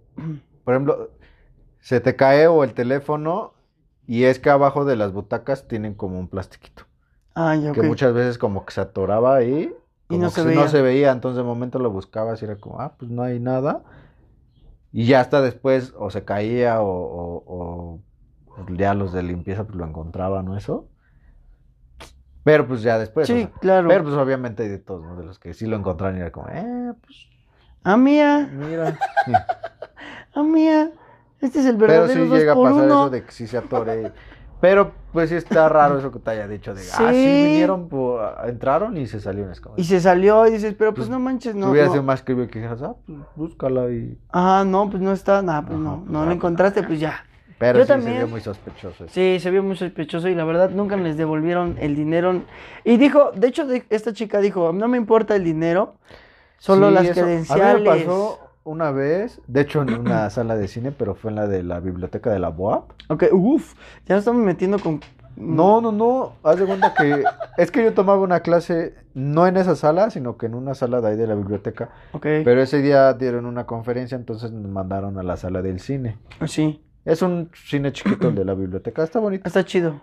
por 0.64 0.74
ejemplo, 0.74 1.10
se 1.80 2.00
te 2.00 2.14
cae 2.14 2.46
o 2.46 2.62
el 2.62 2.74
teléfono 2.74 3.54
y 4.10 4.24
es 4.24 4.38
que 4.38 4.50
abajo 4.50 4.84
de 4.84 4.96
las 4.96 5.12
butacas 5.12 5.68
tienen 5.68 5.94
como 5.94 6.18
un 6.18 6.28
plastiquito. 6.28 6.84
Ah, 7.34 7.54
ya, 7.56 7.72
que 7.72 7.82
muchas 7.82 8.12
veces 8.12 8.38
como 8.38 8.64
que 8.66 8.72
se 8.72 8.80
atoraba 8.80 9.36
ahí. 9.36 9.72
Y 10.08 10.08
como 10.08 10.22
no 10.22 10.28
que 10.28 10.34
se 10.34 10.42
veía. 10.48 10.64
no 10.64 10.68
se 10.68 10.82
veía, 10.82 11.12
entonces 11.12 11.36
de 11.38 11.44
momento 11.44 11.78
lo 11.78 11.90
buscabas 11.90 12.42
y 12.42 12.44
era 12.44 12.56
como, 12.56 12.80
ah, 12.80 12.94
pues 12.98 13.10
no 13.10 13.22
hay 13.22 13.38
nada. 13.38 13.82
Y 14.92 15.06
ya 15.06 15.20
hasta 15.20 15.40
después 15.40 15.94
o 15.96 16.10
se 16.10 16.24
caía 16.24 16.80
o, 16.82 16.88
o- 16.88 17.44
o, 17.46 18.00
pues, 18.66 18.78
ya 18.78 18.94
los 18.94 19.12
de 19.12 19.22
limpieza 19.22 19.64
pues 19.64 19.76
lo 19.76 19.86
encontraban 19.86 20.48
o 20.48 20.56
eso. 20.56 20.88
Pero 22.42 22.66
pues 22.66 22.82
ya 22.82 22.98
después. 22.98 23.30
o 23.30 23.34
Sí, 23.34 23.46
sea, 23.46 23.50
claro. 23.60 23.88
Pero 23.88 24.02
pues 24.04 24.16
obviamente 24.16 24.62
hay 24.64 24.68
de 24.68 24.78
todos, 24.78 25.04
¿no? 25.04 25.16
De 25.16 25.24
los 25.24 25.38
que 25.38 25.54
sí 25.54 25.66
lo 25.66 25.76
encontraron 25.76 26.16
y 26.16 26.20
era 26.20 26.32
como, 26.32 26.48
eh, 26.48 26.94
pues 27.06 27.26
Ah, 27.84 27.96
mía, 27.96 28.48
mira. 28.52 28.98
ah, 30.34 30.42
mía. 30.42 30.90
Este 31.40 31.61
es 31.61 31.66
el 31.66 31.76
Pero 31.76 31.92
verdadero 31.92 32.22
sí 32.24 32.29
dos 32.29 32.38
llega 32.38 32.53
a 32.53 32.57
pasar 32.57 32.72
uno. 32.72 32.85
eso 32.85 33.11
de 33.11 33.22
que 33.24 33.33
sí 33.33 33.46
se 33.46 33.57
atore. 33.59 34.12
Pero 34.61 34.92
pues 35.12 35.31
sí 35.31 35.37
está 35.37 35.70
raro 35.70 35.98
eso 35.98 36.11
que 36.12 36.18
te 36.18 36.31
haya 36.33 36.46
dicho 36.46 36.74
de, 36.74 36.83
ah, 36.83 36.85
sí 37.11 37.14
Sí. 37.14 37.44
vinieron, 37.44 37.88
por- 37.88 38.20
entraron 38.46 38.94
y 38.98 39.07
se 39.07 39.18
salieron. 39.18 39.50
Es 39.53 39.61
como, 39.61 39.74
Y 39.79 39.85
se 39.85 40.00
salió 40.00 40.46
y 40.46 40.50
dices, 40.50 40.74
pero 40.79 40.92
pues, 40.92 41.07
Pues, 41.07 41.09
no 41.11 41.18
manches, 41.18 41.55
no. 41.55 41.70
hubiera 41.70 41.87
no. 41.87 41.92
sido 41.92 42.03
más 42.05 42.22
creepy 42.22 42.46
que 42.48 42.59
dijeras, 42.59 42.83
ah, 42.83 42.94
pues 43.07 43.18
búscala 43.37 43.88
y... 43.90 44.18
Ah, 44.33 44.64
no, 44.66 44.90
pues 44.90 45.03
no 45.03 45.12
está, 45.12 45.40
nada, 45.40 45.62
pues 45.62 45.74
Ajá, 45.76 45.83
no, 45.83 45.96
pues, 46.00 46.11
no 46.11 46.18
ah, 46.18 46.22
lo 46.22 46.26
pues, 46.26 46.37
encontraste, 46.37 46.83
pues 46.83 47.00
ya. 47.00 47.24
Pero 47.59 47.79
Yo 47.79 47.85
sí 47.85 47.88
se 47.88 47.92
también. 47.94 48.16
vio 48.18 48.29
muy 48.29 48.40
sospechoso 48.42 49.05
eso. 49.05 49.14
Sí, 49.14 49.38
se 49.40 49.50
vio 49.50 49.62
muy 49.62 49.76
sospechoso 49.76 50.29
y 50.29 50.35
la 50.35 50.44
verdad 50.44 50.70
nunca 50.70 50.96
les 50.96 51.16
devolvieron 51.16 51.76
el 51.81 51.96
dinero. 51.96 52.42
Y 52.85 52.98
dijo, 52.98 53.33
de 53.35 53.48
hecho, 53.48 53.66
esta 53.88 54.12
chica 54.12 54.40
dijo, 54.40 54.72
no 54.74 54.88
me 54.88 54.98
importa 54.98 55.37
el 55.37 55.44
dinero, 55.44 55.94
solo 56.59 56.88
Sí, 56.88 56.94
las 56.94 57.05
eso- 57.05 57.14
credenciales. 57.20 57.64
A 57.64 57.79
mí 57.94 58.00
me 58.00 58.05
pasó 58.07 58.40
una 58.64 58.90
vez, 58.90 59.40
de 59.46 59.62
hecho 59.62 59.82
en 59.82 59.94
una 59.94 60.28
sala 60.30 60.56
de 60.56 60.68
cine, 60.68 60.92
pero 60.92 61.14
fue 61.14 61.30
en 61.30 61.36
la 61.36 61.46
de 61.46 61.62
la 61.62 61.80
biblioteca 61.80 62.30
de 62.30 62.38
la 62.38 62.48
BOAP. 62.48 62.92
Ok, 63.08 63.24
uff, 63.32 63.74
ya 64.06 64.14
nos 64.16 64.22
estamos 64.22 64.42
metiendo 64.42 64.78
con... 64.78 65.00
No, 65.36 65.80
no, 65.80 65.90
no, 65.92 66.34
haz 66.42 66.58
de 66.58 66.66
cuenta 66.66 66.92
que 66.92 67.24
es 67.56 67.70
que 67.70 67.82
yo 67.84 67.94
tomaba 67.94 68.20
una 68.20 68.40
clase 68.40 68.94
no 69.14 69.46
en 69.46 69.56
esa 69.56 69.74
sala, 69.76 70.10
sino 70.10 70.36
que 70.36 70.46
en 70.46 70.54
una 70.54 70.74
sala 70.74 71.00
de 71.00 71.08
ahí 71.08 71.16
de 71.16 71.26
la 71.26 71.34
biblioteca. 71.34 71.90
Ok, 72.12 72.26
Pero 72.44 72.60
ese 72.60 72.82
día 72.82 73.14
dieron 73.14 73.46
una 73.46 73.64
conferencia, 73.64 74.16
entonces 74.16 74.52
nos 74.52 74.70
mandaron 74.70 75.18
a 75.18 75.22
la 75.22 75.36
sala 75.36 75.62
del 75.62 75.80
cine. 75.80 76.18
sí, 76.46 76.84
Es 77.04 77.22
un 77.22 77.50
cine 77.54 77.92
chiquito 77.92 78.28
el 78.28 78.34
de 78.34 78.44
la 78.44 78.54
biblioteca, 78.54 79.02
está 79.02 79.18
bonito. 79.20 79.46
está 79.46 79.64
chido. 79.64 80.02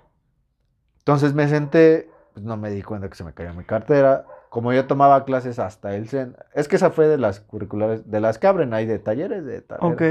Entonces 0.99 1.33
me 1.33 1.47
senté, 1.47 2.09
pues 2.33 2.45
no 2.45 2.57
me 2.57 2.69
di 2.71 2.81
cuenta 2.81 3.07
que 3.09 3.15
se 3.15 3.23
me 3.23 3.33
cayó 3.33 3.53
mi 3.53 3.63
cartera. 3.63 4.25
Como 4.49 4.73
yo 4.73 4.88
tomaba 4.88 5.25
clases 5.25 5.60
hasta 5.60 5.95
el 5.95 6.07
CEN, 6.07 6.36
es 6.53 6.67
que 6.67 6.77
esa 6.77 6.89
fue 6.91 7.07
de 7.07 7.17
las 7.17 7.41
curriculares, 7.41 8.10
de 8.10 8.19
las 8.21 8.39
que 8.39 8.47
abren 8.47 8.73
ahí 8.73 8.86
de 8.86 8.99
talleres 8.99 9.45
de 9.45 9.62
taller. 9.62 9.93
Ok, 9.93 10.01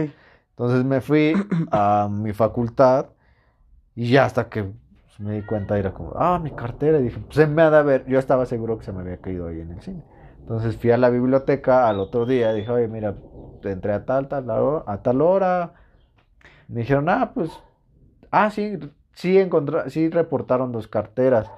Entonces 0.51 0.85
me 0.85 1.01
fui 1.01 1.35
a 1.73 2.09
mi 2.11 2.33
facultad 2.33 3.07
y 3.95 4.11
ya 4.11 4.25
hasta 4.27 4.49
que 4.49 4.65
pues, 4.65 5.21
me 5.21 5.35
di 5.35 5.43
cuenta 5.43 5.79
era 5.79 5.93
como, 5.95 6.13
ah, 6.17 6.39
mi 6.39 6.51
cartera. 6.51 6.99
Y 6.99 7.05
dije, 7.05 7.21
pues 7.21 7.37
se 7.37 7.47
me 7.47 7.63
ha 7.63 7.71
de 7.71 7.79
haber, 7.79 8.07
yo 8.07 8.19
estaba 8.19 8.47
seguro 8.47 8.79
que 8.79 8.85
se 8.85 8.93
me 8.93 9.01
había 9.01 9.19
caído 9.21 9.49
ahí 9.49 9.61
en 9.61 9.73
el 9.73 9.81
cine. 9.83 10.03
Entonces 10.41 10.77
fui 10.77 10.91
a 10.91 10.99
la 10.99 11.11
biblioteca 11.11 11.89
al 11.89 11.99
otro 12.01 12.27
día 12.27 12.53
dije, 12.53 12.71
oye, 12.71 12.89
mira, 12.89 13.17
entré 13.63 13.93
a 13.93 14.05
tal, 14.05 14.29
tal, 14.29 14.49
a 14.87 15.03
tal 15.03 15.21
hora. 15.23 15.73
Me 16.69 16.81
dijeron, 16.81 17.09
ah, 17.09 17.33
pues, 17.35 17.51
ah, 18.31 18.51
sí, 18.51 18.79
sí, 19.13 19.39
encontra- 19.39 19.89
sí 19.91 20.09
reportaron 20.11 20.73
dos 20.73 20.89
carteras. 20.89 21.51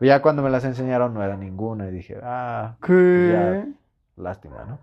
Ya 0.00 0.22
cuando 0.22 0.42
me 0.42 0.50
las 0.50 0.64
enseñaron 0.64 1.14
no 1.14 1.22
era 1.22 1.36
ninguna 1.36 1.88
y 1.88 1.90
dije, 1.92 2.18
ah, 2.22 2.76
¿qué? 2.84 3.28
ya. 3.28 4.22
lástima, 4.22 4.64
¿no? 4.64 4.78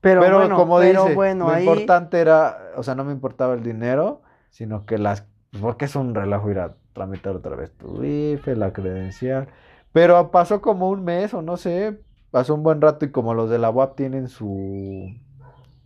Pero, 0.00 0.20
Pero 0.22 0.38
bueno, 0.38 0.56
como 0.56 0.78
pero 0.78 1.02
dice, 1.02 1.14
bueno, 1.14 1.46
lo 1.46 1.52
ahí... 1.52 1.66
importante 1.68 2.20
era, 2.20 2.56
o 2.76 2.82
sea, 2.82 2.94
no 2.94 3.04
me 3.04 3.12
importaba 3.12 3.54
el 3.54 3.62
dinero, 3.62 4.22
sino 4.50 4.86
que 4.86 4.96
las, 4.98 5.26
porque 5.60 5.84
es 5.84 5.94
un 5.94 6.14
relajo 6.14 6.50
ir 6.50 6.58
a 6.58 6.74
tramitar 6.94 7.36
otra 7.36 7.54
vez 7.54 7.70
tu 7.76 8.02
IFE, 8.02 8.56
la 8.56 8.72
credencial. 8.72 9.48
Pero 9.92 10.30
pasó 10.30 10.60
como 10.62 10.88
un 10.88 11.04
mes 11.04 11.34
o 11.34 11.42
no 11.42 11.56
sé, 11.56 12.00
pasó 12.30 12.54
un 12.54 12.62
buen 12.62 12.80
rato 12.80 13.04
y 13.04 13.10
como 13.10 13.34
los 13.34 13.50
de 13.50 13.58
la 13.58 13.70
UAP 13.70 13.94
tienen 13.96 14.28
su, 14.28 15.14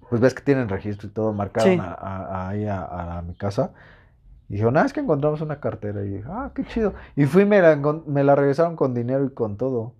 pues 0.09 0.20
ves 0.20 0.33
que 0.35 0.42
tienen 0.42 0.68
registro 0.68 1.09
y 1.09 1.11
todo, 1.12 1.33
marcaron 1.33 1.72
Sí. 1.72 1.79
a- 1.81 1.92
a- 1.94 2.48
ahí 2.50 2.66
a- 2.66 3.18
a 3.18 3.22
mi 3.22 3.35
casa. 3.35 3.72
Y 4.48 4.54
dijeron, 4.54 4.76
ah, 4.76 4.85
es 4.85 4.92
que 4.92 5.00
encontramos 5.00 5.40
una 5.40 5.59
cartera. 5.61 6.04
Y 6.04 6.09
dije, 6.11 6.24
ah, 6.28 6.50
qué 6.54 6.64
chido. 6.64 6.94
Y 7.16 7.24
fui 7.24 7.42
y 7.42 7.46
me 7.46 7.61
la, 7.61 7.76
me 8.07 8.22
la 8.24 8.35
regresaron 8.35 8.76
con 8.76 8.94
dinero 8.94 9.24
y 9.24 9.30
con 9.30 9.57
todo. 9.57 9.94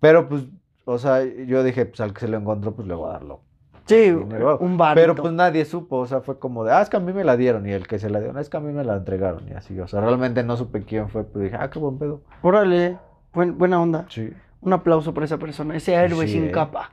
Pero 0.00 0.28
pues, 0.28 0.44
o 0.84 0.98
sea, 0.98 1.24
yo 1.24 1.62
dije, 1.64 1.86
pues 1.86 2.00
al 2.00 2.12
que 2.14 2.20
se 2.20 2.28
lo 2.28 2.36
encontró, 2.38 2.74
pues 2.74 2.86
le 2.86 2.94
voy 2.94 3.10
a 3.10 3.14
darlo. 3.14 3.40
Sí, 3.86 4.10
dinero. 4.12 4.58
un 4.58 4.76
bar. 4.76 4.94
Pero 4.94 5.14
pues 5.14 5.32
nadie 5.32 5.64
supo, 5.64 5.96
o 5.96 6.06
sea, 6.06 6.20
fue 6.20 6.38
como 6.38 6.62
de, 6.62 6.72
ah, 6.72 6.82
es 6.82 6.90
que 6.90 6.98
a 6.98 7.00
mí 7.00 7.12
me 7.12 7.24
la 7.24 7.36
dieron. 7.38 7.66
Y 7.66 7.72
el 7.72 7.86
que 7.88 7.98
se 7.98 8.10
la 8.10 8.20
dio, 8.20 8.32
"No, 8.32 8.38
es 8.38 8.50
que 8.50 8.56
a 8.58 8.60
mí 8.60 8.70
me 8.72 8.84
la 8.84 8.96
entregaron. 8.96 9.48
Y 9.48 9.52
así, 9.52 9.78
o 9.80 9.88
sea, 9.88 10.00
realmente 10.02 10.42
no 10.44 10.56
supe 10.56 10.82
quién 10.84 11.08
fue, 11.08 11.24
pero 11.24 11.44
dije, 11.44 11.56
ah, 11.58 11.70
qué 11.70 11.78
buen 11.78 11.98
pedo. 11.98 12.20
Órale, 12.42 12.98
buen- 13.32 13.56
buena 13.56 13.80
onda. 13.80 14.04
Sí. 14.10 14.30
Un 14.60 14.72
aplauso 14.74 15.14
por 15.14 15.24
esa 15.24 15.38
persona, 15.38 15.74
ese 15.74 15.94
héroe 15.94 16.26
Sí, 16.26 16.34
sin 16.34 16.44
eh. 16.48 16.50
capa. 16.50 16.90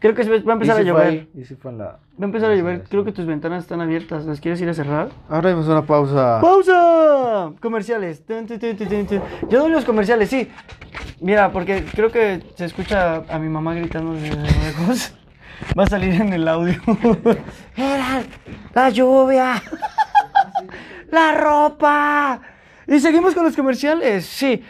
Creo 0.00 0.14
que 0.14 0.22
va 0.24 0.52
a 0.52 0.54
empezar 0.54 0.78
a 0.78 0.82
llover. 0.82 1.28
Va 1.36 2.22
a 2.22 2.24
empezar 2.24 2.50
a 2.50 2.54
llover. 2.54 2.84
Creo 2.88 3.04
que 3.04 3.12
tus 3.12 3.26
ventanas 3.26 3.64
están 3.64 3.82
abiertas. 3.82 4.24
¿Las 4.24 4.40
quieres 4.40 4.58
ir 4.62 4.68
a 4.70 4.72
cerrar? 4.74 5.10
Ahora 5.28 5.50
vamos 5.50 5.68
a 5.68 5.72
una 5.72 5.86
pausa. 5.86 6.40
¡Pausa! 6.40 7.52
Comerciales. 7.60 8.24
Yo 8.26 9.60
doy 9.60 9.70
los 9.70 9.84
comerciales, 9.84 10.30
sí. 10.30 10.48
Mira, 11.20 11.52
porque 11.52 11.84
creo 11.84 12.10
que 12.10 12.42
se 12.54 12.64
escucha 12.64 13.24
a 13.28 13.38
mi 13.38 13.50
mamá 13.50 13.74
gritando 13.74 14.14
desde 14.14 14.36
lejos. 14.36 15.14
Va 15.78 15.84
a 15.84 15.86
salir 15.86 16.18
en 16.18 16.32
el 16.32 16.48
audio. 16.48 16.80
Era 17.76 18.22
la 18.74 18.88
lluvia. 18.88 19.62
La 21.10 21.34
ropa. 21.34 22.40
Y 22.86 22.98
seguimos 23.00 23.34
con 23.34 23.44
los 23.44 23.54
comerciales, 23.54 24.24
sí. 24.24 24.64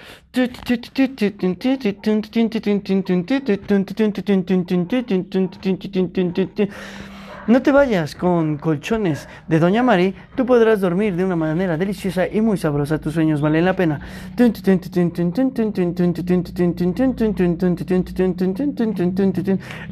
No 7.49 7.62
te 7.62 7.73
vayas 7.73 8.14
con 8.14 8.59
colchones 8.59 9.29
de 9.49 9.59
Doña 9.59 9.83
Mari, 9.83 10.14
tú 10.37 10.47
podrás 10.47 10.81
dormir 10.81 11.16
de 11.16 11.25
una 11.25 11.35
manera 11.35 11.77
deliciosa 11.77 12.29
y 12.29 12.40
muy 12.40 12.57
sabrosa. 12.59 13.01
Tus 13.01 13.14
sueños 13.14 13.40
valen 13.40 13.64
la 13.64 13.75
pena. 13.75 14.01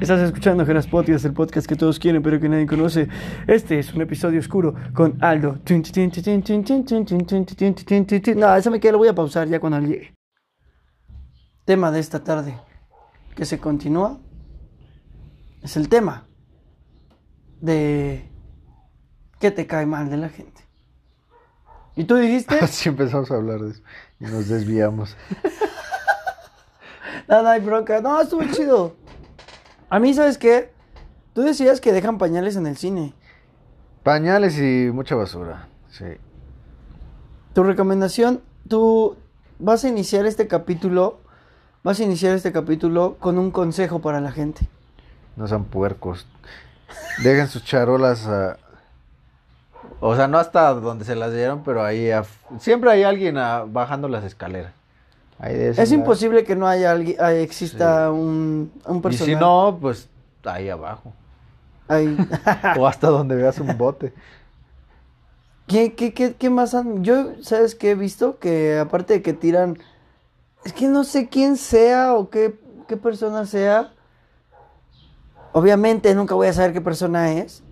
Estás 0.01 0.21
escuchando 0.21 0.65
Geras 0.65 0.87
Podcast, 0.87 1.25
el 1.25 1.33
podcast 1.33 1.67
que 1.67 1.75
todos 1.75 1.99
quieren 1.99 2.23
pero 2.23 2.39
que 2.39 2.49
nadie 2.49 2.67
conoce. 2.67 3.09
Este 3.49 3.81
es 3.81 3.93
un 3.93 4.03
episodio 4.03 4.39
oscuro 4.39 4.77
con 4.93 5.17
Aldo. 5.21 5.59
No, 8.37 8.55
eso 8.55 8.71
me 8.71 8.79
queda, 8.79 8.93
lo 8.93 8.99
voy 8.99 9.09
a 9.09 9.15
pausar 9.15 9.49
ya 9.49 9.59
cuando 9.59 9.81
llegue. 9.81 10.18
Tema 11.69 11.91
de 11.91 12.01
esta 12.01 12.25
tarde 12.25 12.59
que 13.37 13.45
se 13.45 13.59
continúa 13.59 14.17
es 15.63 15.77
el 15.77 15.91
tema 15.91 16.27
de 17.61 18.27
qué 19.39 19.51
te 19.51 19.67
cae 19.67 19.85
mal 19.85 20.09
de 20.09 20.17
la 20.17 20.31
gente. 20.31 20.63
¿Y 21.95 22.05
tú 22.05 22.17
dijiste? 22.17 22.59
Así 22.63 22.89
empezamos 22.89 23.31
a 23.31 23.35
hablar 23.35 23.61
de 23.61 23.73
eso 23.73 23.83
y 24.19 24.25
nos 24.25 24.49
desviamos. 24.49 25.15
No, 27.29 27.43
no 27.43 27.49
hay 27.51 27.61
bronca. 27.61 28.01
No, 28.01 28.19
estuvo 28.23 28.43
chido. 28.45 28.97
A 29.91 29.99
mí, 29.99 30.15
¿sabes 30.15 30.39
qué? 30.39 30.73
Tú 31.35 31.43
decías 31.43 31.83
que 31.83 31.93
dejan 31.93 32.17
pañales 32.17 32.57
en 32.57 32.67
el 32.67 32.79
cine. 32.79 33.13
Pañales 34.03 34.59
y 34.59 34.91
mucha 34.91 35.17
basura, 35.17 35.69
sí. 35.91 36.07
Tu 37.53 37.63
recomendación, 37.63 38.41
tú 38.67 39.19
vas 39.59 39.85
a 39.85 39.89
iniciar 39.89 40.25
este 40.25 40.49
capítulo, 40.49 41.21
vas 41.83 42.01
a 42.01 42.03
iniciar 42.03 42.35
este 42.35 42.53
capítulo 42.53 43.17
con 43.19 43.39
un 43.39 43.51
consejo 43.51 44.01
para 44.01 44.21
la 44.21 44.33
gente. 44.33 44.67
No 45.37 45.47
sean 45.47 45.65
puercos. 45.65 46.27
Dejen 47.23 47.49
sus 47.49 47.65
charolas 47.65 48.27
a... 48.27 48.59
O 50.01 50.15
sea, 50.15 50.29
no 50.29 50.39
hasta 50.39 50.73
donde 50.75 51.05
se 51.05 51.15
las 51.15 51.33
dieron, 51.33 51.63
pero 51.65 51.85
ahí... 51.85 52.11
Siempre 52.59 52.91
hay 52.91 53.03
alguien 53.03 53.37
bajando 53.69 54.09
las 54.09 54.25
escaleras. 54.25 54.73
Ahí 55.39 55.55
Es 55.55 55.93
imposible 55.93 56.45
que 56.45 56.57
no 56.57 56.67
haya 56.67 56.91
alguien, 56.91 57.17
ah, 57.21 57.33
exista 57.33 58.11
un, 58.11 58.73
un 58.87 58.97
Y 58.97 59.01
personaje. 59.01 59.35
si 59.35 59.37
no, 59.37 59.79
pues 59.81 60.09
ahí 60.45 60.69
abajo. 60.69 61.13
Ahí. 61.87 62.17
o 62.79 62.87
hasta 62.87 63.09
donde 63.09 63.37
veas 63.37 63.59
un 63.61 63.77
bote. 63.79 64.13
¿Qué, 65.69 65.95
qué, 65.95 66.13
qué, 66.15 66.35
qué 66.35 66.51
más 66.51 66.75
han...? 66.75 67.05
Yo, 67.05 67.35
¿sabes 67.43 67.75
qué 67.75 67.91
he 67.93 67.95
visto? 67.95 68.39
Que 68.39 68.79
aparte 68.79 69.15
de 69.15 69.23
que 69.23 69.33
tiran... 69.33 69.79
Es 70.65 70.73
que 70.73 70.89
no 70.89 71.05
sé 71.05 71.29
quién 71.29 71.57
sea 71.57 72.15
o 72.15 72.31
qué, 72.31 72.59
qué 72.87 72.97
persona 72.97 73.47
sea. 73.47 73.93
Obviamente 75.53 76.15
nunca 76.15 76.35
voy 76.35 76.49
a 76.49 76.53
saber 76.53 76.73
qué 76.73 76.81
persona 76.81 77.33
es. 77.33 77.63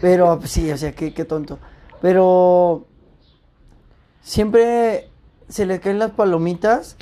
Pero 0.00 0.40
sí, 0.44 0.70
o 0.72 0.76
sea, 0.76 0.92
qué, 0.92 1.12
qué 1.12 1.24
tonto. 1.24 1.58
Pero... 2.00 2.86
Siempre 4.22 5.10
se 5.48 5.66
le 5.66 5.80
caen 5.80 5.98
las 5.98 6.12
palomitas. 6.12 6.96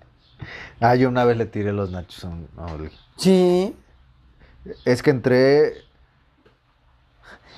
ah, 0.80 0.94
yo 0.94 1.08
una 1.08 1.24
vez 1.24 1.36
le 1.36 1.46
tiré 1.46 1.72
los 1.72 1.90
nachos 1.90 2.24
a 2.24 2.28
un-. 2.28 2.90
Sí. 3.16 3.76
Es 4.84 5.02
que 5.02 5.10
entré... 5.10 5.74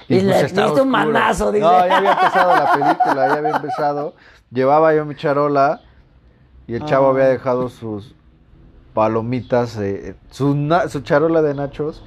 Y 0.08 0.20
le 0.20 0.42
diste 0.42 0.62
un 0.80 0.88
manazo, 0.88 1.50
dice. 1.50 1.64
No, 1.64 1.86
ya 1.86 1.96
había 1.96 2.12
empezado 2.12 2.54
la 2.54 2.72
película, 2.94 3.28
ya 3.28 3.34
había 3.34 3.56
empezado. 3.56 4.14
Llevaba 4.50 4.94
yo 4.94 5.04
mi 5.04 5.16
charola 5.16 5.82
Y 6.68 6.74
el 6.74 6.84
chavo 6.84 7.06
Ah. 7.06 7.10
había 7.10 7.24
dejado 7.28 7.68
sus 7.68 8.14
palomitas, 8.94 9.76
eh, 9.78 10.14
su, 10.30 10.54
su 10.88 11.00
charola 11.00 11.42
de 11.42 11.54
nachos 11.54 12.02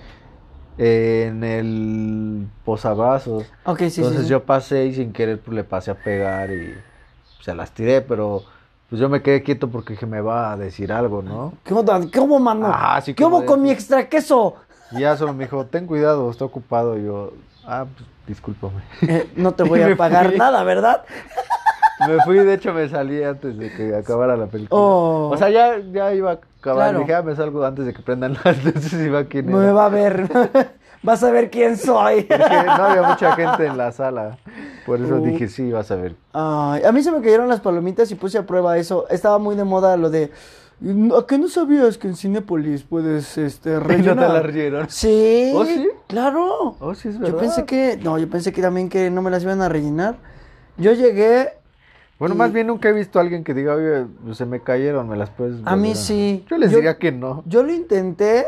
en 0.77 1.43
el 1.43 2.47
posavasos. 2.65 3.43
Ok, 3.65 3.79
sí, 3.89 4.01
Entonces 4.01 4.23
sí. 4.23 4.27
yo 4.29 4.43
pasé 4.43 4.85
y 4.85 4.93
sin 4.95 5.11
querer 5.13 5.39
pues, 5.39 5.55
le 5.55 5.63
pasé 5.63 5.91
a 5.91 5.95
pegar 5.95 6.51
y 6.51 6.73
se 7.41 7.53
las 7.53 7.71
tiré, 7.71 8.01
pero 8.01 8.43
pues 8.89 8.99
yo 8.99 9.07
me 9.09 9.21
quedé 9.21 9.43
quieto 9.43 9.69
porque 9.69 9.93
dije 9.93 10.05
me 10.05 10.21
va 10.21 10.51
a 10.51 10.57
decir 10.57 10.91
algo, 10.91 11.21
¿no? 11.21 11.53
¿Qué 11.63 11.73
onda? 11.73 11.99
¿Qué 12.11 12.19
hubo, 12.19 12.39
mano? 12.39 12.71
Ah, 12.73 12.99
sí, 13.01 13.13
¿Qué 13.13 13.23
hubo 13.23 13.45
con 13.45 13.61
mi 13.61 13.69
extra 13.71 14.09
queso? 14.09 14.55
Y 14.91 15.01
ya 15.01 15.15
solo 15.15 15.33
me 15.33 15.43
dijo, 15.43 15.65
ten 15.67 15.85
cuidado, 15.85 16.29
está 16.31 16.45
ocupado. 16.45 16.97
Y 16.97 17.03
yo, 17.05 17.33
ah, 17.67 17.85
pues 17.95 18.09
discúlpame. 18.27 18.81
Eh, 19.03 19.29
no 19.35 19.51
te 19.53 19.61
voy 19.63 19.81
a 19.83 19.95
pagar 19.95 20.29
fui. 20.29 20.37
nada, 20.39 20.63
¿verdad? 20.63 21.03
Me 22.07 22.17
fui, 22.23 22.37
de 22.37 22.53
hecho 22.53 22.73
me 22.73 22.87
salí 22.89 23.21
antes 23.23 23.57
de 23.57 23.71
que 23.73 23.95
acabara 23.95 24.37
la 24.37 24.47
película. 24.47 24.79
Oh. 24.81 25.29
O 25.33 25.37
sea, 25.37 25.49
ya, 25.49 25.77
ya 25.91 26.13
iba 26.13 26.31
a 26.31 26.33
acabar. 26.33 26.49
Claro. 26.91 26.99
Dije, 26.99 27.13
ah, 27.15 27.21
me 27.21 27.35
salgo 27.35 27.63
antes 27.65 27.85
de 27.85 27.93
que 27.93 28.01
prendan 28.01 28.37
las 28.43 28.63
luces 28.63 28.93
y 28.93 29.09
va 29.09 29.23
quién 29.25 29.47
Me 29.47 29.53
era. 29.63 29.73
va 29.73 29.85
a 29.85 29.89
ver. 29.89 30.29
Vas 31.01 31.23
a 31.23 31.31
ver 31.31 31.49
quién 31.49 31.77
soy. 31.77 32.23
Porque 32.23 32.43
no 32.65 32.71
había 32.83 33.03
mucha 33.03 33.33
gente 33.33 33.65
en 33.67 33.77
la 33.77 33.93
sala. 33.93 34.37
Por 34.85 34.99
eso 34.99 35.15
Uh. 35.15 35.23
dije, 35.25 35.47
sí, 35.47 35.71
vas 35.71 35.89
a 35.91 35.95
ver. 35.95 36.13
Ay, 36.33 36.83
a 36.83 36.91
mí 36.91 37.01
se 37.01 37.09
me 37.09 37.21
cayeron 37.21 37.47
las 37.47 37.61
palomitas 37.61 38.11
y 38.11 38.15
puse 38.15 38.37
a 38.37 38.45
prueba 38.45 38.77
eso. 38.77 39.05
Estaba 39.09 39.37
muy 39.39 39.55
de 39.55 39.63
moda 39.63 39.95
lo 39.95 40.09
de. 40.09 40.29
¿A 41.17 41.25
qué 41.25 41.37
no 41.37 41.47
sabías 41.47 41.97
que 41.97 42.09
en 42.09 42.17
Cinépolis 42.17 42.83
puedes 42.83 43.37
este, 43.37 43.69
¿Y 43.69 43.73
no 43.75 43.79
te 43.81 43.87
rellenar? 43.87 44.29
la 44.33 44.41
rieron? 44.41 44.89
Sí. 44.89 45.53
¿Oh, 45.55 45.63
sí? 45.63 45.87
Claro. 46.07 46.75
Oh, 46.81 46.93
sí, 46.93 47.07
es 47.07 47.15
Yo 47.15 47.21
verdad. 47.21 47.37
pensé 47.39 47.63
que. 47.65 47.97
No, 48.03 48.17
yo 48.17 48.29
pensé 48.29 48.51
que 48.51 48.61
también 48.61 48.89
que 48.89 49.09
no 49.09 49.21
me 49.21 49.31
las 49.31 49.41
iban 49.43 49.61
a 49.61 49.69
rellenar. 49.69 50.15
Yo 50.75 50.91
llegué. 50.91 51.53
Bueno, 52.19 52.35
y- 52.35 52.37
más 52.37 52.51
bien 52.53 52.67
nunca 52.67 52.89
he 52.89 52.93
visto 52.93 53.17
a 53.17 53.21
alguien 53.21 53.43
que 53.43 53.53
diga, 53.53 53.73
oye, 53.75 54.05
pues, 54.23 54.37
se 54.37 54.45
me 54.45 54.59
cayeron, 54.59 55.07
me 55.09 55.15
las 55.17 55.29
puedes. 55.29 55.55
A 55.65 55.75
mí 55.75 55.89
volver 55.89 55.95
sí. 55.95 56.45
Yo 56.49 56.57
les 56.57 56.69
Yo- 56.71 56.77
diría 56.77 56.97
que 56.97 57.11
no. 57.11 57.43
Yo 57.47 57.63
lo 57.63 57.73
intenté. 57.73 58.45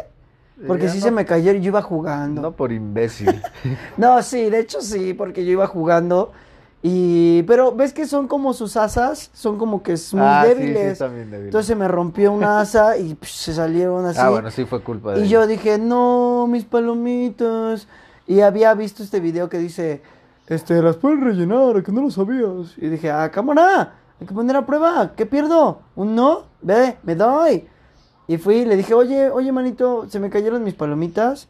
Porque 0.68 0.90
sí 0.90 1.00
no- 1.00 1.06
se 1.06 1.12
me 1.12 1.26
cayeron. 1.26 1.62
Yo 1.62 1.70
iba 1.70 1.82
jugando. 1.82 2.42
No 2.42 2.52
por 2.52 2.72
imbécil. 2.72 3.42
No, 3.98 4.22
sí, 4.22 4.50
de 4.50 4.60
hecho 4.60 4.82
sí, 4.82 5.14
porque 5.16 5.44
yo 5.46 5.52
iba 5.54 5.66
jugando. 5.66 6.34
Y. 6.84 7.44
Pero 7.44 7.72
ves 7.74 7.94
que 7.94 8.06
son 8.06 8.28
como 8.28 8.54
sus 8.54 8.76
asas. 8.78 9.32
Son 9.34 9.58
como 9.58 9.82
que 9.82 9.94
es 9.94 10.14
muy 10.14 10.24
ah, 10.26 10.44
sí, 10.46 10.52
sí, 10.54 10.60
débiles. 10.60 10.92
están 10.94 11.16
bien 11.16 11.32
débiles. 11.32 11.46
Entonces 11.48 11.68
se 11.68 11.76
me 11.76 11.88
rompió 11.88 12.32
una 12.32 12.60
asa 12.60 12.98
y 12.98 13.16
psh, 13.16 13.26
se 13.46 13.54
salieron 13.54 14.06
así. 14.06 14.20
Ah, 14.22 14.30
bueno, 14.30 14.52
sí 14.52 14.66
fue 14.66 14.82
culpa 14.82 15.14
de 15.14 15.26
y 15.26 15.30
yo 15.30 15.48
dije, 15.48 15.78
no, 15.80 16.46
mis 16.48 16.66
palomitas. 16.66 17.88
Y 18.28 18.42
había 18.42 18.74
visto 18.76 19.02
este 19.04 19.20
video 19.20 19.50
que 19.50 19.58
dice, 19.58 20.02
este, 20.52 20.82
las 20.82 20.98
pueden 20.98 21.22
rellenar, 21.22 21.82
que 21.82 21.92
no 21.92 22.02
lo 22.02 22.12
sabías. 22.12 22.78
Y 22.78 22.88
dije, 22.90 23.10
ah, 23.10 23.32
cámara, 23.32 23.94
hay 24.20 24.28
que 24.28 24.34
poner 24.34 24.56
a 24.56 24.66
prueba, 24.66 25.14
¿qué 25.16 25.26
pierdo? 25.26 25.80
¿Un 25.96 26.14
no? 26.14 26.44
Ve, 26.62 26.98
me 27.04 27.16
doy. 27.16 27.68
Y 28.28 28.38
fui 28.38 28.58
y 28.58 28.66
le 28.66 28.76
dije, 28.76 28.94
oye, 28.94 29.30
oye, 29.30 29.52
manito, 29.52 30.10
se 30.10 30.20
me 30.20 30.30
cayeron 30.30 30.64
mis 30.64 30.74
palomitas. 30.74 31.48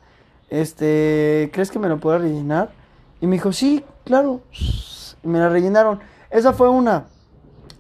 Este, 0.50 1.50
¿crees 1.54 1.72
que 1.72 1.80
me 1.80 1.90
lo 1.90 2.00
puedo 2.00 2.20
rellenar? 2.20 2.72
Y 3.20 3.28
me 3.28 3.38
dijo, 3.38 3.52
sí, 3.52 3.84
claro. 4.04 4.42
Y 5.24 5.28
me 5.28 5.40
la 5.40 5.50
rellenaron. 5.50 6.00
Esa 6.30 6.54
fue 6.54 6.70
una. 6.70 7.06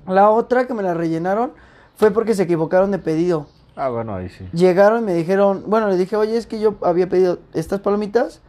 La 0.08 0.30
otra 0.30 0.66
que 0.66 0.74
me 0.74 0.84
la 0.84 0.94
rellenaron 0.94 1.52
fue 1.96 2.12
porque 2.12 2.34
se 2.34 2.44
equivocaron 2.44 2.92
de 2.92 2.98
pedido. 2.98 3.48
Ah, 3.76 3.90
bueno, 3.90 4.16
ahí 4.16 4.30
sí. 4.30 4.48
Llegaron 4.54 5.04
y 5.04 5.06
me 5.06 5.14
dijeron, 5.14 5.64
bueno, 5.68 5.88
le 5.88 5.98
dije, 5.98 6.16
oye, 6.16 6.36
es 6.36 6.48
que 6.48 6.60
yo 6.60 6.76
había 6.82 7.08
pedido 7.08 7.40
estas 7.54 7.80
palomitas, 7.80 8.42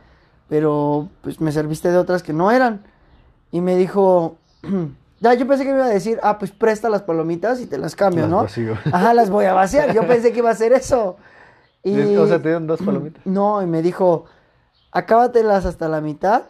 pero 0.53 1.09
pues 1.22 1.40
me 1.40 1.50
serviste 1.50 1.90
de 1.90 1.96
otras 1.96 2.22
que 2.22 2.34
no 2.34 2.50
eran. 2.50 2.82
Y 3.53 3.62
me 3.62 3.74
dijo, 3.74 4.36
ya, 5.20 5.32
yo 5.32 5.48
pensé 5.48 5.64
que 5.64 5.70
me 5.70 5.76
iba 5.78 5.86
a 5.86 5.88
decir, 5.88 6.20
ah, 6.22 6.38
pues 6.38 6.50
presta 6.50 6.90
las 6.90 7.00
palomitas 7.00 7.59
y 7.62 7.66
te 7.66 7.78
las 7.78 7.96
cambio, 7.96 8.24
Las 8.24 8.30
¿no? 8.30 8.36
vacío. 8.42 8.76
Ajá, 8.92 9.14
las 9.14 9.30
voy 9.30 9.46
a 9.46 9.55
vaciar. 9.55 9.94
Yo 9.94 10.07
pensé 10.07 10.30
que 10.30 10.40
iba 10.40 10.50
a 10.50 10.53
hacer 10.53 10.74
eso. 10.74 11.16
Y, 11.84 12.16
O 12.16 12.26
sea, 12.26 12.36
te 12.36 12.48
dieron 12.50 12.66
dos 12.66 12.82
palomitas. 12.82 13.22
No, 13.24 13.62
y 13.62 13.66
me 13.66 13.80
dijo, 13.80 14.26
acábatelas 14.90 15.64
hasta 15.64 15.88
la 15.88 16.03
mitad 16.03 16.42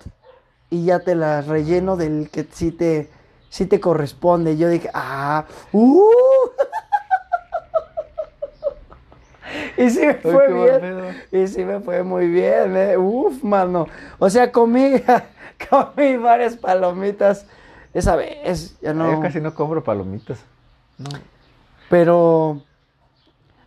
y 0.69 0.85
ya 0.87 0.99
te 0.99 1.15
las 1.15 1.47
relleno 1.47 1.97
del 1.97 2.29
que 2.29 2.45
sí 2.51 2.73
te, 2.73 3.09
sí 3.51 3.67
te 3.67 3.79
corresponde. 3.79 4.57
Yo 4.57 4.69
dije, 4.69 4.91
ah, 4.95 5.45
uh. 5.73 6.03
Y 9.77 9.91
sí 9.91 10.01
me 10.07 10.15
fue 10.15 10.53
bien. 10.53 11.17
Y 11.33 11.47
sí 11.49 11.65
me 11.65 11.81
fue 11.81 12.03
muy 12.03 12.29
bien, 12.29 12.77
eh. 12.77 12.97
Uf, 12.97 13.43
mano. 13.43 13.87
O 14.19 14.29
sea, 14.31 14.51
comí, 14.53 14.93
comí 15.71 16.17
varias 16.17 16.57
palomitas 16.57 17.47
esa 17.95 18.17
vez. 18.17 18.77
Ya 18.81 18.93
no. 18.95 19.11
Yo 19.13 19.21
casi 19.21 19.41
no 19.41 19.55
compro 19.55 19.83
palomitas. 19.85 20.39
No. 20.99 21.09
Pero. 21.89 22.63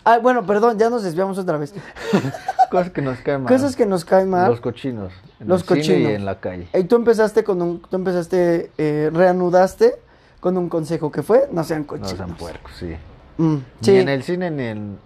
Ah, 0.07 0.19
bueno, 0.19 0.45
perdón, 0.45 0.77
ya 0.77 0.89
nos 0.89 1.01
desviamos 1.03 1.37
otra 1.39 1.57
vez. 1.57 1.73
Cosas 2.69 2.91
que 2.91 3.01
nos 3.01 3.19
caen 3.19 3.41
mal. 3.43 3.51
Cosas 3.51 3.75
que 3.75 3.85
nos 3.85 4.05
caen 4.05 4.29
mal. 4.29 4.49
Los 4.51 4.61
cochinos. 4.61 5.11
En 5.39 5.47
Los 5.47 5.61
el 5.61 5.67
cine 5.67 5.79
cochinos. 5.81 6.11
y 6.11 6.15
en 6.15 6.25
la 6.25 6.39
calle. 6.39 6.67
Y 6.73 6.83
tú 6.83 6.95
empezaste 6.95 7.43
con 7.43 7.61
un, 7.61 7.81
tú 7.81 7.95
empezaste, 7.95 8.71
eh, 8.77 9.09
reanudaste 9.13 9.95
con 10.39 10.57
un 10.57 10.69
consejo 10.69 11.11
que 11.11 11.23
fue, 11.23 11.47
no 11.51 11.63
sean 11.63 11.81
No 11.81 11.87
cochinos. 11.87 12.11
sean 12.11 12.35
puercos, 12.35 12.71
sí. 12.79 12.95
Mm, 13.37 13.53
Ni 13.55 13.61
sí. 13.81 13.97
en 13.97 14.09
el 14.09 14.23
cine 14.23 14.51
ni 14.51 14.63
en... 14.63 14.97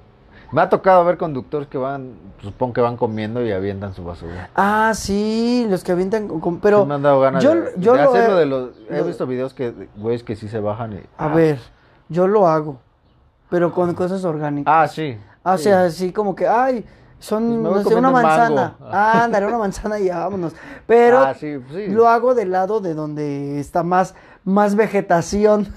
Me 0.52 0.62
ha 0.62 0.70
tocado 0.70 1.06
ver 1.06 1.18
conductores 1.18 1.68
que 1.68 1.78
van, 1.78 2.14
supongo 2.42 2.74
que 2.74 2.82
van 2.82 2.98
comiendo 2.98 3.46
y 3.46 3.52
avientan 3.52 3.94
su 3.94 4.04
basura. 4.04 4.50
Ah, 4.56 4.94
sí, 4.96 5.68
los 5.70 5.84
que 5.84 5.92
avientan, 5.92 6.28
con- 6.40 6.60
pero 6.60 6.82
Sí 6.82 6.88
me 6.88 6.96
han 6.96 7.04
dado 7.04 7.20
ganas 7.20 7.44
yo, 7.44 7.54
de, 7.54 7.72
yo 7.78 7.94
de 7.94 8.04
lo 8.04 8.10
hacerlo 8.10 8.36
he- 8.36 8.40
de 8.40 8.46
los... 8.48 8.70
He 8.90 9.02
visto 9.04 9.28
videos 9.28 9.54
que, 9.54 9.74
güeyes, 9.96 10.24
que 10.24 10.36
sí 10.36 10.48
se 10.48 10.60
bajan 10.60 10.94
y... 10.94 10.98
A 11.18 11.26
ah. 11.26 11.28
ver, 11.36 11.60
yo 12.10 12.28
lo 12.28 12.48
hago, 12.48 12.80
pero 13.50 13.72
con 13.72 13.94
cosas 13.94 14.24
orgánicas. 14.26 14.74
Ah, 14.76 14.88
sí. 14.88 15.18
Ah, 15.44 15.54
o 15.54 15.58
sea, 15.60 15.84
así 15.84 16.12
como 16.12 16.36
que, 16.36 16.48
ay, 16.48 16.84
son, 17.20 17.62
Pues 17.64 17.84
no 17.84 17.90
sé, 17.90 17.96
una 17.96 18.10
manzana. 18.12 18.76
mango. 18.80 18.92
Ah, 18.92 19.24
andaré 19.26 19.46
una 19.46 19.58
manzana 19.60 20.00
y 20.00 20.06
ya, 20.06 20.20
vámonos. 20.20 20.54
Pero 20.88 21.20
Ah, 21.20 21.34
sí, 21.36 21.58
sí. 21.72 21.88
lo 21.88 22.08
hago 22.08 22.34
del 22.34 22.52
lado 22.52 22.80
de 22.80 22.94
donde 22.96 23.60
está 23.60 23.84
más, 23.84 24.16
más 24.44 24.76
vegetación. 24.76 25.68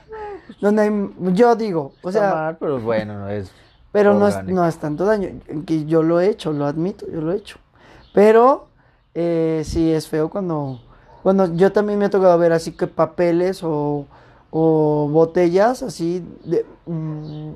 donde 0.60 0.82
hay- 0.82 1.10
yo 1.34 1.54
digo, 1.54 1.92
o 2.02 2.08
Está 2.08 2.20
sea, 2.20 2.34
mal, 2.34 2.56
pero 2.58 2.80
bueno, 2.80 3.20
no 3.20 3.28
es... 3.28 3.52
Pero 3.96 4.12
no 4.12 4.28
es, 4.28 4.44
no 4.44 4.66
es 4.66 4.76
tanto 4.76 5.06
daño. 5.06 5.30
Que 5.66 5.86
yo 5.86 6.02
lo 6.02 6.20
he 6.20 6.28
hecho, 6.28 6.52
lo 6.52 6.66
admito, 6.66 7.06
yo 7.10 7.22
lo 7.22 7.32
he 7.32 7.36
hecho. 7.36 7.58
Pero 8.12 8.66
eh, 9.14 9.62
sí 9.64 9.90
es 9.90 10.06
feo 10.06 10.28
cuando, 10.28 10.80
cuando 11.22 11.54
yo 11.54 11.72
también 11.72 11.98
me 11.98 12.04
ha 12.04 12.10
tocado 12.10 12.36
ver 12.38 12.52
así 12.52 12.72
que 12.72 12.86
papeles 12.86 13.62
o, 13.62 14.06
o 14.50 15.08
botellas 15.10 15.82
así 15.82 16.22
de 16.44 16.66
mm, 16.84 17.52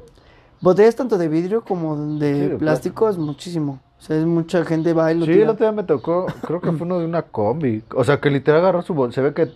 botellas 0.63 0.97
tanto 0.97 1.19
de 1.19 1.29
vidrio 1.29 1.63
como 1.63 1.97
de, 2.19 2.35
Sí, 2.35 2.49
de 2.49 2.57
plástico 2.57 3.09
es 3.11 3.19
muchísimo. 3.19 3.81
O 3.99 4.03
sea, 4.03 4.17
es 4.17 4.25
mucha 4.25 4.65
gente 4.65 4.95
va 4.95 5.13
y 5.13 5.19
lo 5.19 5.27
Sí, 5.27 5.33
tira. 5.33 5.45
el 5.45 5.51
otro 5.51 5.67
día 5.67 5.73
me 5.73 5.85
tocó, 5.85 6.27
creo 6.47 6.63
que 6.63 6.73
fue 6.73 6.87
uno 6.87 6.99
de 6.99 7.05
una 7.05 7.23
combi. 7.23 7.85
O 7.95 8.03
sea, 8.03 8.19
que 8.19 8.31
literal 8.31 8.63
agarró 8.63 8.81
su 8.81 8.95
bolsa. 8.95 9.17
Se 9.17 9.21
ve 9.23 9.35
que 9.35 9.51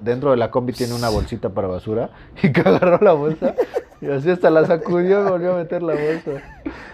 dentro 0.00 0.30
de 0.32 0.36
la 0.36 0.50
combi 0.50 0.74
tiene 0.74 0.92
una 0.94 1.08
bolsita 1.08 1.48
para 1.48 1.66
basura. 1.68 2.10
Y 2.42 2.52
que 2.52 2.60
agarró 2.60 2.98
la 3.00 3.12
bolsa. 3.14 3.54
Y 4.00 4.10
así 4.10 4.30
hasta 4.30 4.50
la 4.50 4.66
sacudió 4.66 5.26
y 5.26 5.30
volvió 5.30 5.54
a 5.54 5.56
meter 5.58 5.82
la 5.82 5.94
bolsa. 5.94 6.42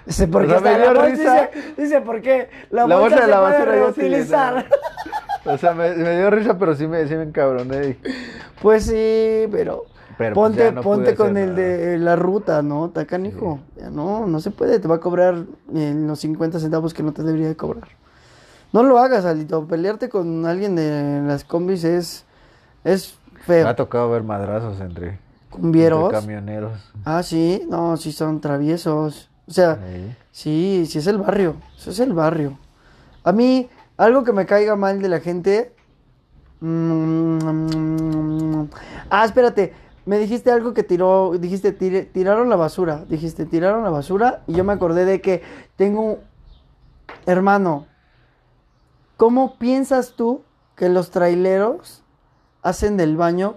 Dice, 0.07 0.29
¿por 0.29 0.43
O 0.43 0.47
qué 0.47 0.51
sea, 0.51 0.59
está 0.59 0.79
dio 0.79 0.93
la 0.93 1.01
bolsa? 1.01 1.15
risa. 1.17 1.51
Dice, 1.55 1.75
dice, 1.83 2.01
¿por 2.01 2.21
qué 2.23 2.49
la, 2.71 2.87
La 2.87 2.97
bolsa, 2.97 3.17
bolsa 3.17 3.21
de 3.27 3.31
la 3.31 3.41
basura 3.41 3.65
sí 3.73 4.01
reutilizar? 4.01 4.67
O 5.45 5.59
sea, 5.59 5.75
me, 5.75 5.91
me 5.97 6.17
dio 6.17 6.31
risa, 6.31 6.57
pero 6.59 6.75
sí 6.77 6.87
me, 6.87 7.07
sí 7.09 7.15
me 7.17 7.25
encabroné. 7.25 7.99
Pues 8.61 8.85
sí, 8.85 9.49
pero, 9.51 9.85
Pero, 10.17 10.35
pues, 10.35 10.35
ponte, 10.35 10.71
no 10.73 10.83
ponte 10.83 11.15
con 11.17 11.37
el 11.37 11.57
de 11.57 11.99
la 11.99 12.15
ruta, 12.15 12.63
¿no? 12.63 12.91
Tacanijo. 12.91 13.59
Ya 13.77 13.91
no, 13.91 14.27
no 14.29 14.41
se 14.41 14.53
puede, 14.53 14.79
te 14.79 14.87
va 14.87 14.97
a 14.97 15.01
cobrar 15.01 15.35
eh, 15.75 15.95
los 15.97 16.21
50 16.21 16.61
centavos 16.61 16.95
que 16.95 17.03
no 17.03 17.13
te 17.13 17.25
debería 17.25 17.49
de 17.49 17.57
cobrar. 17.57 17.89
No 18.73 18.85
lo 18.85 18.99
hagas, 18.99 19.25
Alito. 19.25 19.67
Pelearte 19.67 20.09
con 20.09 20.47
alguien 20.47 20.77
de 20.77 21.21
las 21.27 21.43
combis 21.45 21.83
es, 21.83 22.25
es 22.85 23.19
Me 23.35 23.41
ha 23.41 23.45
feo. 23.65 23.75
tocado 23.75 24.11
ver 24.11 24.23
madrazos 24.23 24.81
entre, 24.81 25.19
¿Cumbieros? 25.53 26.05
entre 26.05 26.19
camioneros. 26.19 26.73
Ah, 27.05 27.23
sí, 27.23 27.67
no, 27.69 27.97
sí 27.97 28.11
son 28.11 28.41
traviesos. 28.41 29.31
O 29.47 29.53
sea, 29.53 29.79
sí, 30.31 30.87
sí 30.87 30.99
es 30.99 31.07
el 31.07 31.19
barrio. 31.19 31.57
Eso 31.77 31.91
es 31.91 32.01
el 32.01 32.15
barrio. 32.15 32.59
A 33.23 33.33
mí, 33.33 33.69
algo 33.99 34.25
que 34.25 34.33
me 34.33 34.47
caiga 34.47 34.77
mal 34.77 35.03
de 35.03 35.09
la 35.09 35.21
gente. 35.21 35.75
mm, 36.61 37.39
ah, 39.11 39.25
espérate. 39.25 39.75
Me 40.07 40.19
dijiste 40.19 40.51
algo 40.51 40.73
que 40.73 40.83
tiró. 40.83 41.33
Dijiste, 41.39 41.73
tiraron 41.73 42.49
la 42.49 42.57
basura. 42.57 43.05
Dijiste, 43.09 43.45
tiraron 43.45 43.85
la 43.85 43.91
basura. 43.91 44.43
Y 44.47 44.55
yo 44.55 44.65
me 44.65 44.73
acordé 44.73 45.05
de 45.05 45.21
que 45.21 45.43
tengo. 45.77 46.21
Hermano, 47.27 47.87
¿cómo 49.17 49.59
piensas 49.59 50.15
tú 50.17 50.43
que 50.77 50.89
los 50.89 51.11
traileros 51.11 52.03
hacen 52.63 52.97
del 52.97 53.17
baño 53.17 53.57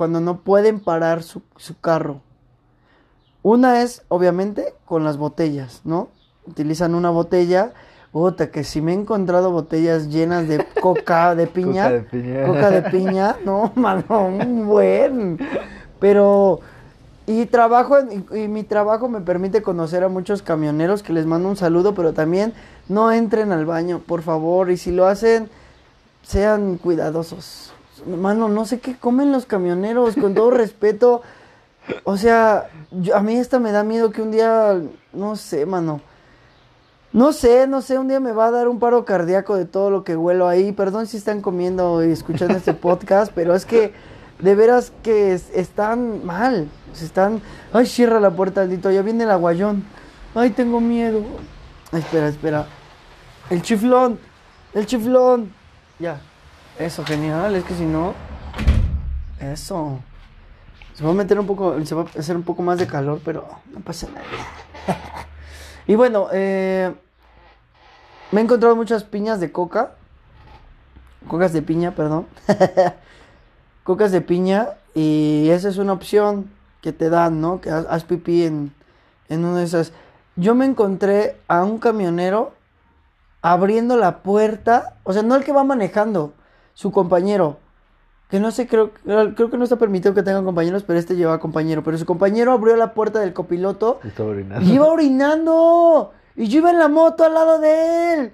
cuando 0.00 0.18
no 0.22 0.40
pueden 0.40 0.80
parar 0.80 1.22
su, 1.22 1.42
su 1.58 1.78
carro? 1.78 2.22
Una 3.42 3.82
es, 3.82 4.00
obviamente, 4.08 4.72
con 4.86 5.04
las 5.04 5.18
botellas, 5.18 5.82
¿no? 5.84 6.08
Utilizan 6.46 6.94
una 6.94 7.10
botella. 7.10 7.74
Puta, 8.10 8.50
que 8.50 8.64
si 8.64 8.80
me 8.80 8.92
he 8.92 8.94
encontrado 8.94 9.50
botellas 9.50 10.08
llenas 10.08 10.48
de 10.48 10.64
coca 10.80 11.34
de 11.40 11.46
piña. 11.46 11.84
Coca 11.84 11.90
de 11.90 12.00
piña. 12.00 12.46
Coca 12.46 12.70
de 12.70 12.82
piña, 12.90 13.36
no, 13.44 13.72
mano, 13.74 14.24
un 14.24 14.66
buen. 14.66 15.38
Pero, 15.98 16.60
Y 17.26 17.44
trabajo 17.44 17.98
y 18.34 18.48
mi 18.48 18.64
trabajo 18.64 19.06
me 19.10 19.20
permite 19.20 19.60
conocer 19.60 20.02
a 20.02 20.08
muchos 20.08 20.40
camioneros 20.40 21.02
que 21.02 21.12
les 21.12 21.26
mando 21.26 21.46
un 21.46 21.56
saludo, 21.56 21.94
pero 21.94 22.14
también 22.14 22.54
no 22.88 23.12
entren 23.12 23.52
al 23.52 23.66
baño, 23.66 23.98
por 23.98 24.22
favor, 24.22 24.70
y 24.70 24.78
si 24.78 24.92
lo 24.92 25.06
hacen, 25.06 25.50
sean 26.22 26.78
cuidadosos. 26.78 27.74
Mano, 28.06 28.48
no 28.48 28.64
sé 28.64 28.80
qué 28.80 28.96
comen 28.96 29.32
los 29.32 29.46
camioneros, 29.46 30.14
con 30.16 30.34
todo 30.34 30.50
respeto. 30.50 31.22
O 32.04 32.16
sea, 32.16 32.68
a 33.14 33.20
mí 33.22 33.36
esta 33.36 33.58
me 33.58 33.72
da 33.72 33.82
miedo 33.84 34.10
que 34.10 34.22
un 34.22 34.30
día, 34.30 34.80
no 35.12 35.36
sé, 35.36 35.66
mano. 35.66 36.00
No 37.12 37.32
sé, 37.32 37.66
no 37.66 37.82
sé, 37.82 37.98
un 37.98 38.06
día 38.06 38.20
me 38.20 38.30
va 38.32 38.46
a 38.46 38.50
dar 38.52 38.68
un 38.68 38.78
paro 38.78 39.04
cardíaco 39.04 39.56
de 39.56 39.64
todo 39.64 39.90
lo 39.90 40.04
que 40.04 40.16
huelo 40.16 40.46
ahí. 40.46 40.70
Perdón 40.72 41.06
si 41.06 41.16
están 41.16 41.40
comiendo 41.40 42.04
y 42.04 42.12
escuchando 42.12 42.56
este 42.56 42.72
podcast, 42.74 43.32
pero 43.34 43.54
es 43.54 43.66
que 43.66 43.92
de 44.38 44.54
veras 44.54 44.92
que 45.02 45.32
es- 45.32 45.50
están 45.52 46.24
mal. 46.24 46.68
Están. 47.00 47.42
Ay, 47.72 47.86
cierra 47.86 48.20
la 48.20 48.30
puerta, 48.30 48.60
Aldito, 48.62 48.90
ya 48.92 49.02
viene 49.02 49.24
el 49.24 49.30
aguayón. 49.30 49.84
Ay, 50.34 50.50
tengo 50.50 50.80
miedo. 50.80 51.22
Espera, 51.92 52.28
espera. 52.28 52.66
El 53.48 53.62
chiflón, 53.62 54.20
el 54.74 54.86
chiflón. 54.86 55.52
Ya. 55.98 56.20
Eso, 56.80 57.04
genial, 57.04 57.54
es 57.56 57.64
que 57.64 57.74
si 57.74 57.84
no. 57.84 58.14
Eso. 59.38 59.98
Se 60.94 61.04
va 61.04 61.10
a 61.10 61.14
meter 61.14 61.38
un 61.38 61.46
poco, 61.46 61.84
se 61.84 61.94
va 61.94 62.02
a 62.02 62.18
hacer 62.18 62.34
un 62.34 62.42
poco 62.42 62.62
más 62.62 62.78
de 62.78 62.86
calor, 62.86 63.20
pero 63.22 63.46
no 63.70 63.80
pasa 63.80 64.08
nada. 64.08 64.24
Y 65.86 65.96
bueno, 65.96 66.28
eh, 66.32 66.94
me 68.30 68.40
he 68.40 68.44
encontrado 68.44 68.76
muchas 68.76 69.02
piñas 69.02 69.40
de 69.40 69.50
coca. 69.50 69.92
Cocas 71.26 71.52
de 71.52 71.62
piña, 71.62 71.96
perdón. 71.96 72.26
Cocas 73.82 74.12
de 74.12 74.20
piña. 74.20 74.68
Y 74.94 75.48
esa 75.50 75.68
es 75.68 75.78
una 75.78 75.92
opción 75.92 76.48
que 76.80 76.92
te 76.92 77.10
dan, 77.10 77.40
¿no? 77.40 77.60
Que 77.60 77.70
haz, 77.70 78.04
pipí 78.04 78.44
en, 78.44 78.72
en 79.28 79.44
una 79.44 79.58
de 79.58 79.64
esas. 79.64 79.92
Yo 80.36 80.54
me 80.54 80.64
encontré 80.64 81.36
a 81.48 81.64
un 81.64 81.78
camionero 81.78 82.52
abriendo 83.42 83.96
la 83.96 84.18
puerta. 84.18 84.94
O 85.02 85.12
sea, 85.12 85.22
no 85.22 85.34
el 85.34 85.44
que 85.44 85.52
va 85.52 85.64
manejando, 85.64 86.34
su 86.74 86.90
compañero. 86.92 87.58
Que 88.28 88.38
no 88.38 88.52
sé, 88.52 88.68
creo, 88.68 88.92
creo 89.02 89.50
que 89.50 89.56
no 89.56 89.64
está 89.64 89.76
permitido 89.76 90.14
que 90.14 90.22
tengan 90.22 90.44
compañeros, 90.44 90.84
pero 90.84 90.98
este 90.98 91.16
lleva 91.16 91.40
compañero. 91.40 91.82
Pero 91.82 91.98
su 91.98 92.06
compañero 92.06 92.52
abrió 92.52 92.76
la 92.76 92.94
puerta 92.94 93.18
del 93.18 93.32
copiloto 93.32 93.98
orinando. 94.18 94.64
y 94.70 94.74
iba 94.74 94.86
orinando. 94.86 96.12
Y 96.36 96.46
yo 96.46 96.58
iba 96.58 96.70
en 96.70 96.78
la 96.78 96.88
moto 96.88 97.24
al 97.24 97.34
lado 97.34 97.58
de 97.58 98.14
él. 98.14 98.32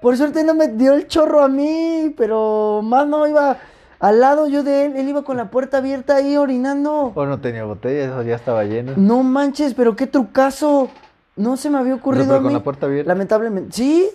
Por 0.00 0.16
suerte 0.16 0.44
no 0.44 0.54
me 0.54 0.68
dio 0.68 0.94
el 0.94 1.06
chorro 1.08 1.42
a 1.42 1.48
mí, 1.48 2.14
pero 2.16 2.80
más 2.82 3.06
no 3.06 3.26
iba 3.26 3.58
al 4.00 4.20
lado 4.20 4.46
yo 4.48 4.62
de 4.62 4.86
él. 4.86 4.96
Él 4.96 5.08
iba 5.10 5.24
con 5.24 5.36
la 5.36 5.50
puerta 5.50 5.78
abierta 5.78 6.16
ahí 6.16 6.36
orinando. 6.38 7.12
O 7.14 7.26
no 7.26 7.38
tenía 7.40 7.64
botella, 7.64 8.06
eso 8.06 8.22
ya 8.22 8.36
estaba 8.36 8.64
lleno. 8.64 8.92
No 8.96 9.22
manches, 9.22 9.74
pero 9.74 9.94
qué 9.94 10.06
trucazo. 10.06 10.88
No 11.36 11.56
se 11.58 11.68
me 11.68 11.78
había 11.78 11.94
ocurrido 11.96 12.24
pero 12.26 12.36
a 12.36 12.42
con 12.42 12.48
mí. 12.48 12.54
la 12.54 12.62
puerta 12.62 12.86
abierta. 12.86 13.08
Lamentablemente. 13.08 13.72
Sí, 13.72 14.08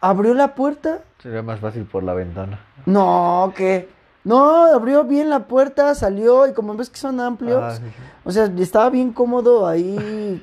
abrió 0.00 0.32
la 0.34 0.54
puerta. 0.54 1.00
Sería 1.22 1.42
más 1.42 1.60
fácil 1.60 1.84
por 1.84 2.02
la 2.02 2.14
ventana. 2.14 2.58
No, 2.86 3.52
que. 3.56 3.88
No, 4.24 4.64
abrió 4.64 5.04
bien 5.04 5.30
la 5.30 5.46
puerta, 5.46 5.94
salió 5.94 6.46
y 6.46 6.52
como 6.52 6.74
ves 6.74 6.90
que 6.90 6.98
son 6.98 7.20
amplios. 7.20 7.62
Ah, 7.62 7.74
sí, 7.76 7.82
sí. 7.84 8.02
O 8.24 8.30
sea, 8.30 8.44
estaba 8.58 8.90
bien 8.90 9.12
cómodo 9.14 9.66
ahí 9.66 10.42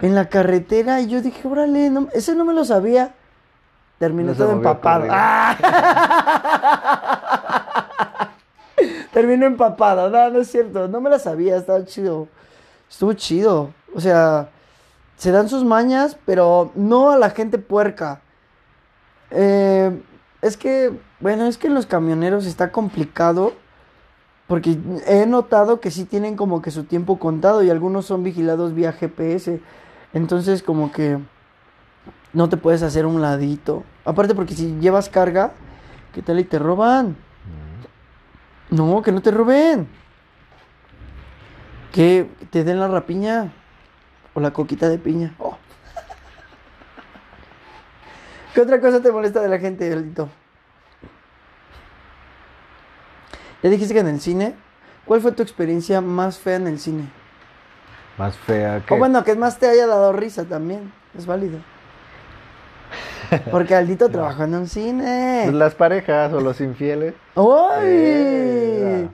en 0.00 0.14
la 0.14 0.28
carretera 0.30 1.02
y 1.02 1.08
yo 1.08 1.20
dije, 1.20 1.46
órale, 1.46 1.90
no- 1.90 2.08
ese 2.14 2.34
no 2.34 2.46
me 2.46 2.54
lo 2.54 2.64
sabía. 2.64 3.12
Terminé 3.98 4.28
No 4.30 4.34
se 4.34 4.42
todo 4.42 4.52
empapado. 4.52 5.04
¡Ah! 5.10 5.56
Terminé 9.12 9.46
empapado. 9.46 10.08
No, 10.10 10.30
no 10.30 10.40
es 10.40 10.50
cierto. 10.50 10.88
No 10.88 11.00
me 11.00 11.10
la 11.10 11.18
sabía. 11.18 11.56
Estaba 11.56 11.84
chido. 11.84 12.28
Estuvo 12.90 13.12
chido. 13.12 13.70
O 13.94 14.00
sea, 14.00 14.48
se 15.16 15.30
dan 15.30 15.48
sus 15.48 15.64
mañas, 15.64 16.16
pero 16.24 16.72
no 16.74 17.10
a 17.10 17.18
la 17.18 17.30
gente 17.30 17.58
puerca. 17.58 18.20
Eh, 19.32 20.00
es 20.42 20.56
que, 20.56 20.92
bueno, 21.20 21.46
es 21.46 21.58
que 21.58 21.68
los 21.68 21.86
camioneros 21.86 22.46
está 22.46 22.70
complicado. 22.70 23.52
Porque 24.46 24.76
he 25.06 25.24
notado 25.24 25.80
que 25.80 25.90
sí 25.90 26.04
tienen 26.04 26.36
como 26.36 26.60
que 26.60 26.70
su 26.70 26.84
tiempo 26.84 27.18
contado 27.18 27.62
y 27.62 27.70
algunos 27.70 28.04
son 28.04 28.22
vigilados 28.22 28.74
vía 28.74 28.92
GPS. 28.92 29.60
Entonces 30.12 30.62
como 30.62 30.92
que 30.92 31.18
no 32.32 32.48
te 32.48 32.56
puedes 32.56 32.82
hacer 32.82 33.06
un 33.06 33.22
ladito. 33.22 33.84
Aparte 34.04 34.34
porque 34.34 34.54
si 34.54 34.78
llevas 34.78 35.08
carga, 35.08 35.52
¿qué 36.12 36.22
tal 36.22 36.38
y 36.38 36.44
te 36.44 36.58
roban? 36.58 37.16
No, 38.70 39.00
que 39.02 39.12
no 39.12 39.22
te 39.22 39.30
roben. 39.30 39.88
Que 41.92 42.28
te 42.50 42.64
den 42.64 42.80
la 42.80 42.88
rapiña 42.88 43.52
o 44.34 44.40
la 44.40 44.52
coquita 44.52 44.88
de 44.88 44.98
piña. 44.98 45.34
Oh. 45.38 45.51
¿Qué 48.54 48.60
otra 48.60 48.80
cosa 48.80 49.00
te 49.00 49.10
molesta 49.10 49.40
de 49.40 49.48
la 49.48 49.58
gente, 49.58 49.90
Aldito? 49.92 50.28
Ya 53.62 53.70
dijiste 53.70 53.94
que 53.94 54.00
en 54.00 54.08
el 54.08 54.20
cine. 54.20 54.54
¿Cuál 55.04 55.20
fue 55.20 55.32
tu 55.32 55.42
experiencia 55.42 56.00
más 56.00 56.38
fea 56.38 56.56
en 56.56 56.66
el 56.66 56.78
cine? 56.78 57.04
Más 58.18 58.36
fea 58.36 58.82
que. 58.86 58.94
O 58.94 58.98
bueno, 58.98 59.24
que 59.24 59.34
más 59.34 59.58
te 59.58 59.68
haya 59.68 59.86
dado 59.86 60.12
risa 60.12 60.44
también. 60.44 60.92
Es 61.16 61.26
válido. 61.26 61.58
Porque 63.50 63.74
Aldito 63.74 64.08
trabajó 64.10 64.44
en 64.44 64.54
un 64.54 64.68
cine. 64.68 65.42
Pues 65.44 65.54
las 65.54 65.74
parejas 65.74 66.32
o 66.32 66.40
los 66.40 66.60
infieles. 66.60 67.14
¡Ay! 67.34 67.86
Eh, 67.86 69.08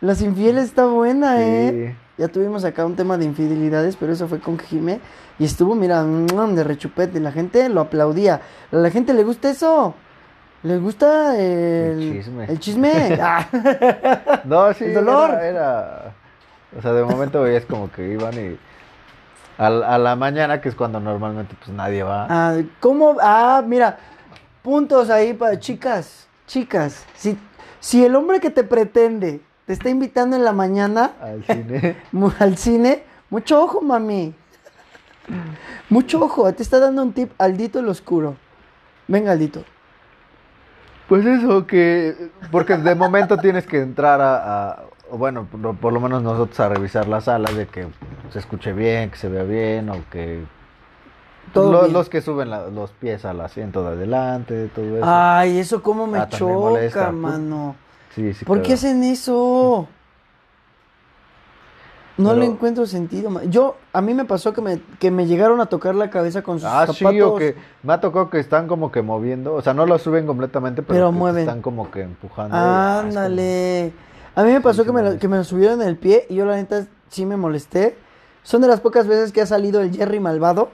Las 0.00 0.20
infieles 0.20 0.64
está 0.64 0.86
buena, 0.86 1.42
¿eh? 1.42 1.96
Ya 2.18 2.28
tuvimos 2.28 2.64
acá 2.64 2.86
un 2.86 2.96
tema 2.96 3.18
de 3.18 3.26
infidelidades, 3.26 3.96
pero 3.96 4.12
eso 4.12 4.26
fue 4.26 4.40
con 4.40 4.58
Jime. 4.58 5.00
Y 5.38 5.44
estuvo, 5.44 5.74
mira, 5.74 6.02
mm, 6.02 6.54
de 6.54 6.64
rechupete. 6.64 7.20
La 7.20 7.30
gente 7.32 7.68
lo 7.68 7.82
aplaudía. 7.82 8.40
A 8.72 8.76
la 8.76 8.90
gente 8.90 9.12
le 9.12 9.22
gusta 9.22 9.50
eso. 9.50 9.94
Le 10.62 10.78
gusta 10.78 11.36
el, 11.38 12.02
El 12.02 12.12
chisme. 12.12 12.44
El 12.48 12.58
chisme. 12.60 13.18
Ah. 13.20 14.40
No, 14.44 14.72
sí. 14.72 14.84
El 14.84 14.94
dolor. 14.94 15.30
Era, 15.30 15.46
era- 15.46 16.14
O 16.78 16.82
sea, 16.82 16.92
de 16.94 17.04
momento 17.04 17.42
veías 17.42 17.64
como 17.66 17.90
que 17.92 18.08
iban 18.12 18.32
y. 18.34 18.58
A, 19.58 19.70
la- 19.70 19.94
a 19.94 19.98
la 19.98 20.16
mañana, 20.16 20.60
que 20.60 20.68
es 20.70 20.74
cuando 20.74 20.98
normalmente 21.00 21.54
pues 21.62 21.70
nadie 21.76 22.02
va. 22.02 22.26
Ah, 22.30 22.56
¿Cómo? 22.80 23.16
Ah, 23.20 23.62
mira. 23.66 23.98
Puntos 24.62 25.10
ahí 25.10 25.32
para 25.34 25.58
chicas. 25.60 26.26
Chicas. 26.46 27.04
Si, 27.14 27.38
si 27.78 28.04
el 28.04 28.16
hombre 28.16 28.40
que 28.40 28.50
te 28.50 28.64
pretende 28.64 29.40
te 29.66 29.72
está 29.72 29.88
invitando 29.90 30.36
en 30.36 30.44
la 30.44 30.52
mañana 30.52 31.12
Al 31.20 31.44
cine. 31.44 31.96
al 32.38 32.56
cine, 32.56 33.02
mucho 33.30 33.62
ojo, 33.62 33.80
mami. 33.82 34.34
Mucho 35.90 36.22
ojo. 36.24 36.52
Te 36.52 36.62
está 36.62 36.78
dando 36.78 37.02
un 37.02 37.12
tip 37.12 37.32
Aldito 37.38 37.80
el 37.80 37.88
oscuro. 37.88 38.36
Venga, 39.08 39.32
Aldito. 39.32 39.64
Pues 41.08 41.24
eso, 41.26 41.66
que. 41.66 42.30
Porque 42.50 42.76
de 42.76 42.94
momento 42.94 43.36
tienes 43.42 43.66
que 43.66 43.80
entrar 43.80 44.20
a. 44.20 44.70
a- 44.70 44.82
o 45.08 45.18
bueno, 45.18 45.44
por, 45.46 45.76
por 45.76 45.92
lo 45.92 46.00
menos 46.00 46.20
nosotros 46.24 46.58
a 46.58 46.68
revisar 46.68 47.06
la 47.06 47.20
sala 47.20 47.48
de 47.52 47.68
que 47.68 47.86
se 48.32 48.40
escuche 48.40 48.72
bien, 48.72 49.08
que 49.10 49.16
se 49.16 49.28
vea 49.28 49.44
bien, 49.44 49.88
o 49.90 49.98
que. 50.10 50.44
Todo 51.52 51.70
Lo- 51.72 51.80
bien. 51.82 51.92
Los 51.92 52.08
que 52.08 52.20
suben 52.20 52.50
la- 52.50 52.66
los 52.68 52.90
pies 52.90 53.24
al 53.24 53.40
asiento 53.40 53.82
de 53.84 53.90
adelante, 53.96 54.68
todo 54.74 54.96
eso. 54.96 55.04
Ay, 55.06 55.58
eso 55.58 55.80
cómo 55.82 56.06
me 56.08 56.18
Ah, 56.18 56.28
choca, 56.28 56.52
molesta. 56.54 57.12
mano. 57.12 57.76
Sí, 58.16 58.34
sí. 58.34 58.44
¿Por 58.44 58.60
qué 58.62 58.72
hacen 58.72 59.04
eso? 59.04 59.86
No 62.18 62.32
le 62.32 62.40
Pero- 62.40 62.52
encuentro 62.52 62.86
sentido. 62.86 63.30
Yo, 63.44 63.76
a 63.92 64.00
mí 64.00 64.14
me 64.14 64.24
pasó 64.24 64.54
que 64.54 64.62
me, 64.62 64.80
que 64.98 65.10
me 65.10 65.26
llegaron 65.26 65.60
a 65.60 65.66
tocar 65.66 65.94
la 65.94 66.08
cabeza 66.08 66.40
con 66.42 66.58
sus 66.58 66.66
Ah, 66.66 66.86
zapatos. 66.86 66.96
sí, 66.96 67.20
o 67.20 67.36
que 67.36 67.54
me 67.82 67.92
ha 67.92 68.00
tocado 68.00 68.30
que 68.30 68.38
están 68.40 68.66
como 68.68 68.90
que 68.90 69.02
moviendo, 69.02 69.52
o 69.54 69.60
sea, 69.60 69.74
no 69.74 69.84
lo 69.84 69.98
suben 69.98 70.26
completamente, 70.26 70.82
pero, 70.82 71.12
mueven. 71.12 71.42
están 71.42 71.60
como 71.60 71.90
que 71.90 72.00
empujando. 72.02 72.56
ah, 72.58 72.96
como- 73.02 73.08
Ándale. 73.10 73.92
A 74.34 74.42
mí 74.44 74.52
me 74.52 74.60
pasó 74.62 74.82
Sí, 74.82 74.86
que 74.86 74.92
me, 74.92 75.02
lo, 75.02 75.18
que 75.18 75.28
me 75.28 75.36
lo 75.36 75.44
subieron 75.44 75.82
en 75.82 75.88
el 75.88 75.96
pie 75.96 76.26
y 76.30 76.36
yo 76.36 76.46
la 76.46 76.56
neta 76.56 76.86
sí 77.10 77.26
me 77.26 77.36
molesté. 77.36 77.96
Son 78.42 78.60
de 78.62 78.68
las 78.68 78.80
pocas 78.80 79.06
veces 79.06 79.30
que 79.32 79.42
ha 79.42 79.46
salido 79.46 79.80
el 79.82 79.94
Jerry 79.94 80.20
malvado. 80.20 80.70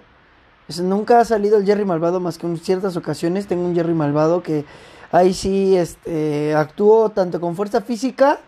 Nunca 0.80 1.18
ha 1.20 1.24
salido 1.24 1.58
el 1.58 1.66
Jerry 1.66 1.84
malvado 1.84 2.20
más 2.20 2.38
que 2.38 2.46
en 2.46 2.56
ciertas 2.56 2.96
ocasiones. 2.96 3.46
Tengo 3.48 3.64
un 3.64 3.74
Jerry 3.74 3.94
malvado 3.94 4.42
que 4.42 4.64
ahí 5.12 5.32
sí 5.34 5.76
este, 5.76 6.54
actuó 6.54 7.10
tanto 7.10 7.40
con 7.40 7.54
fuerza 7.54 7.80
física 7.80 8.38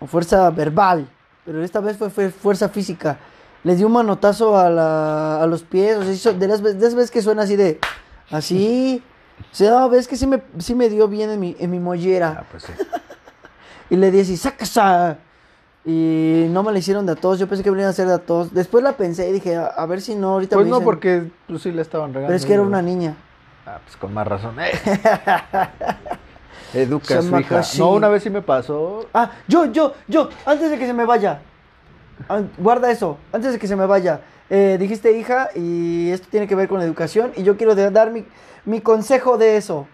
o 0.00 0.06
fuerza 0.06 0.50
verbal. 0.50 1.08
Pero 1.44 1.62
esta 1.64 1.80
vez 1.80 1.96
fue, 1.96 2.10
fue 2.10 2.30
fuerza 2.30 2.68
física. 2.68 3.18
Les 3.64 3.78
dio 3.78 3.86
un 3.86 3.92
manotazo 3.94 4.58
a, 4.58 4.68
la- 4.68 5.42
a 5.42 5.46
los 5.46 5.62
pies. 5.62 5.96
O 5.96 6.02
sea, 6.02 6.12
hizo- 6.12 6.32
de, 6.34 6.46
las, 6.48 6.62
de 6.62 6.74
las 6.74 6.94
veces 6.94 7.10
que 7.10 7.22
suena 7.22 7.42
así 7.42 7.56
de... 7.56 7.78
Así. 8.30 9.02
O 9.50 9.54
sea, 9.54 9.86
ves 9.88 10.06
que 10.08 10.16
sí 10.16 10.26
me, 10.26 10.42
sí 10.58 10.74
me 10.74 10.88
dio 10.88 11.08
bien 11.08 11.30
en 11.30 11.40
mi, 11.40 11.56
en 11.58 11.70
mi 11.70 11.78
mollera. 11.80 12.38
Ah, 12.40 12.44
pues 12.50 12.64
sí. 12.64 12.72
Y 13.90 13.96
le 13.96 14.10
dije, 14.10 14.36
saca 14.36 14.64
esa. 14.64 15.18
Y 15.84 16.46
no 16.50 16.62
me 16.62 16.70
la 16.72 16.78
hicieron 16.78 17.04
de 17.06 17.12
a 17.12 17.16
todos. 17.16 17.38
Yo 17.40 17.48
pensé 17.48 17.62
que 17.64 17.70
venían 17.70 17.88
a 17.88 17.92
ser 17.92 18.06
de 18.06 18.14
a 18.14 18.18
todos. 18.18 18.54
Después 18.54 18.82
la 18.84 18.92
pensé 18.96 19.28
y 19.28 19.32
dije, 19.32 19.56
a, 19.56 19.66
a 19.66 19.84
ver 19.86 20.00
si 20.00 20.14
no, 20.14 20.30
ahorita 20.34 20.54
Pues 20.56 20.64
me 20.66 20.70
no, 20.70 20.76
dicen- 20.76 20.84
porque 20.84 21.30
pues, 21.48 21.62
sí 21.62 21.72
le 21.72 21.82
estaban 21.82 22.10
regando. 22.14 22.28
Pero 22.28 22.36
es 22.36 22.46
que 22.46 22.54
era 22.54 22.62
una 22.62 22.80
niña. 22.82 23.16
Ah, 23.66 23.78
pues 23.84 23.96
con 23.96 24.12
más 24.12 24.26
razón. 24.26 24.56
Eh. 24.60 24.72
Educa 26.74 27.18
a 27.18 27.22
su 27.22 27.38
hija. 27.38 27.62
No, 27.78 27.90
una 27.90 28.08
vez 28.08 28.22
sí 28.22 28.30
me 28.30 28.42
pasó. 28.42 29.06
Ah, 29.12 29.30
yo, 29.46 29.66
yo, 29.66 29.94
yo, 30.08 30.30
antes 30.46 30.70
de 30.70 30.78
que 30.78 30.86
se 30.86 30.92
me 30.92 31.04
vaya. 31.04 31.40
guarda 32.58 32.90
eso, 32.90 33.18
antes 33.32 33.52
de 33.52 33.58
que 33.58 33.68
se 33.68 33.76
me 33.76 33.86
vaya. 33.86 34.20
Eh, 34.50 34.76
dijiste 34.78 35.16
hija 35.16 35.48
y 35.54 36.10
esto 36.10 36.28
tiene 36.30 36.46
que 36.46 36.54
ver 36.54 36.68
con 36.68 36.82
educación 36.82 37.32
y 37.36 37.42
yo 37.42 37.56
quiero 37.56 37.74
dar 37.74 38.10
mi, 38.10 38.26
mi 38.64 38.80
consejo 38.80 39.38
de 39.38 39.56
eso. 39.56 39.86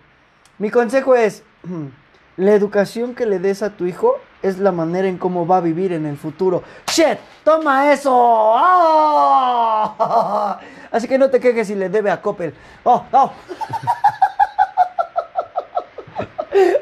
Mi 0.59 0.71
consejo 0.71 1.15
es, 1.15 1.43
la 2.39 2.55
educación 2.55 3.15
que 3.15 3.27
le 3.27 3.41
des 3.41 3.63
a 3.63 3.71
tu 3.71 3.85
hijo 3.85 4.17
es 4.43 4.59
la 4.59 4.71
manera 4.71 5.09
en 5.09 5.19
cómo 5.19 5.47
va 5.47 5.59
a 5.59 5.61
vivir 5.61 5.93
en 5.93 6.07
el 6.07 6.17
futuro. 6.17 6.63
¡Shit! 6.87 7.19
¡Toma 7.43 7.93
eso! 7.93 8.55
¡Ah! 8.57 10.61
Así 10.93 11.09
que 11.09 11.19
no 11.19 11.29
te 11.29 11.41
quejes 11.41 11.67
si 11.67 11.75
le 11.75 11.89
debe 11.89 12.13
a 12.13 12.23
Coppel. 12.23 12.55
¡Oh! 12.85 13.05
¡Oh! 13.11 13.33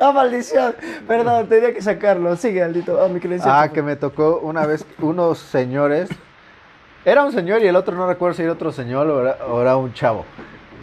¡Ah, 0.00 0.12
maldición! 0.12 0.76
Perdón, 1.08 1.48
tenía 1.48 1.72
que 1.72 1.80
sacarlo. 1.80 2.36
Sigue, 2.36 2.62
Aldito. 2.62 3.02
Ah, 3.02 3.08
mi 3.08 3.18
credencial. 3.18 3.54
Ah, 3.56 3.72
que 3.72 3.80
me 3.80 3.96
tocó 3.96 4.40
una 4.42 4.66
vez 4.66 4.84
unos 4.98 5.38
señores. 5.38 6.10
Era 7.06 7.24
un 7.24 7.32
señor 7.32 7.62
y 7.62 7.66
el 7.66 7.76
otro 7.76 7.96
no 7.96 8.06
recuerdo 8.06 8.36
si 8.36 8.42
era 8.42 8.52
otro 8.52 8.72
señor 8.72 9.06
o 9.06 9.22
era, 9.22 9.38
o 9.46 9.62
era 9.62 9.78
un 9.78 9.94
chavo. 9.94 10.26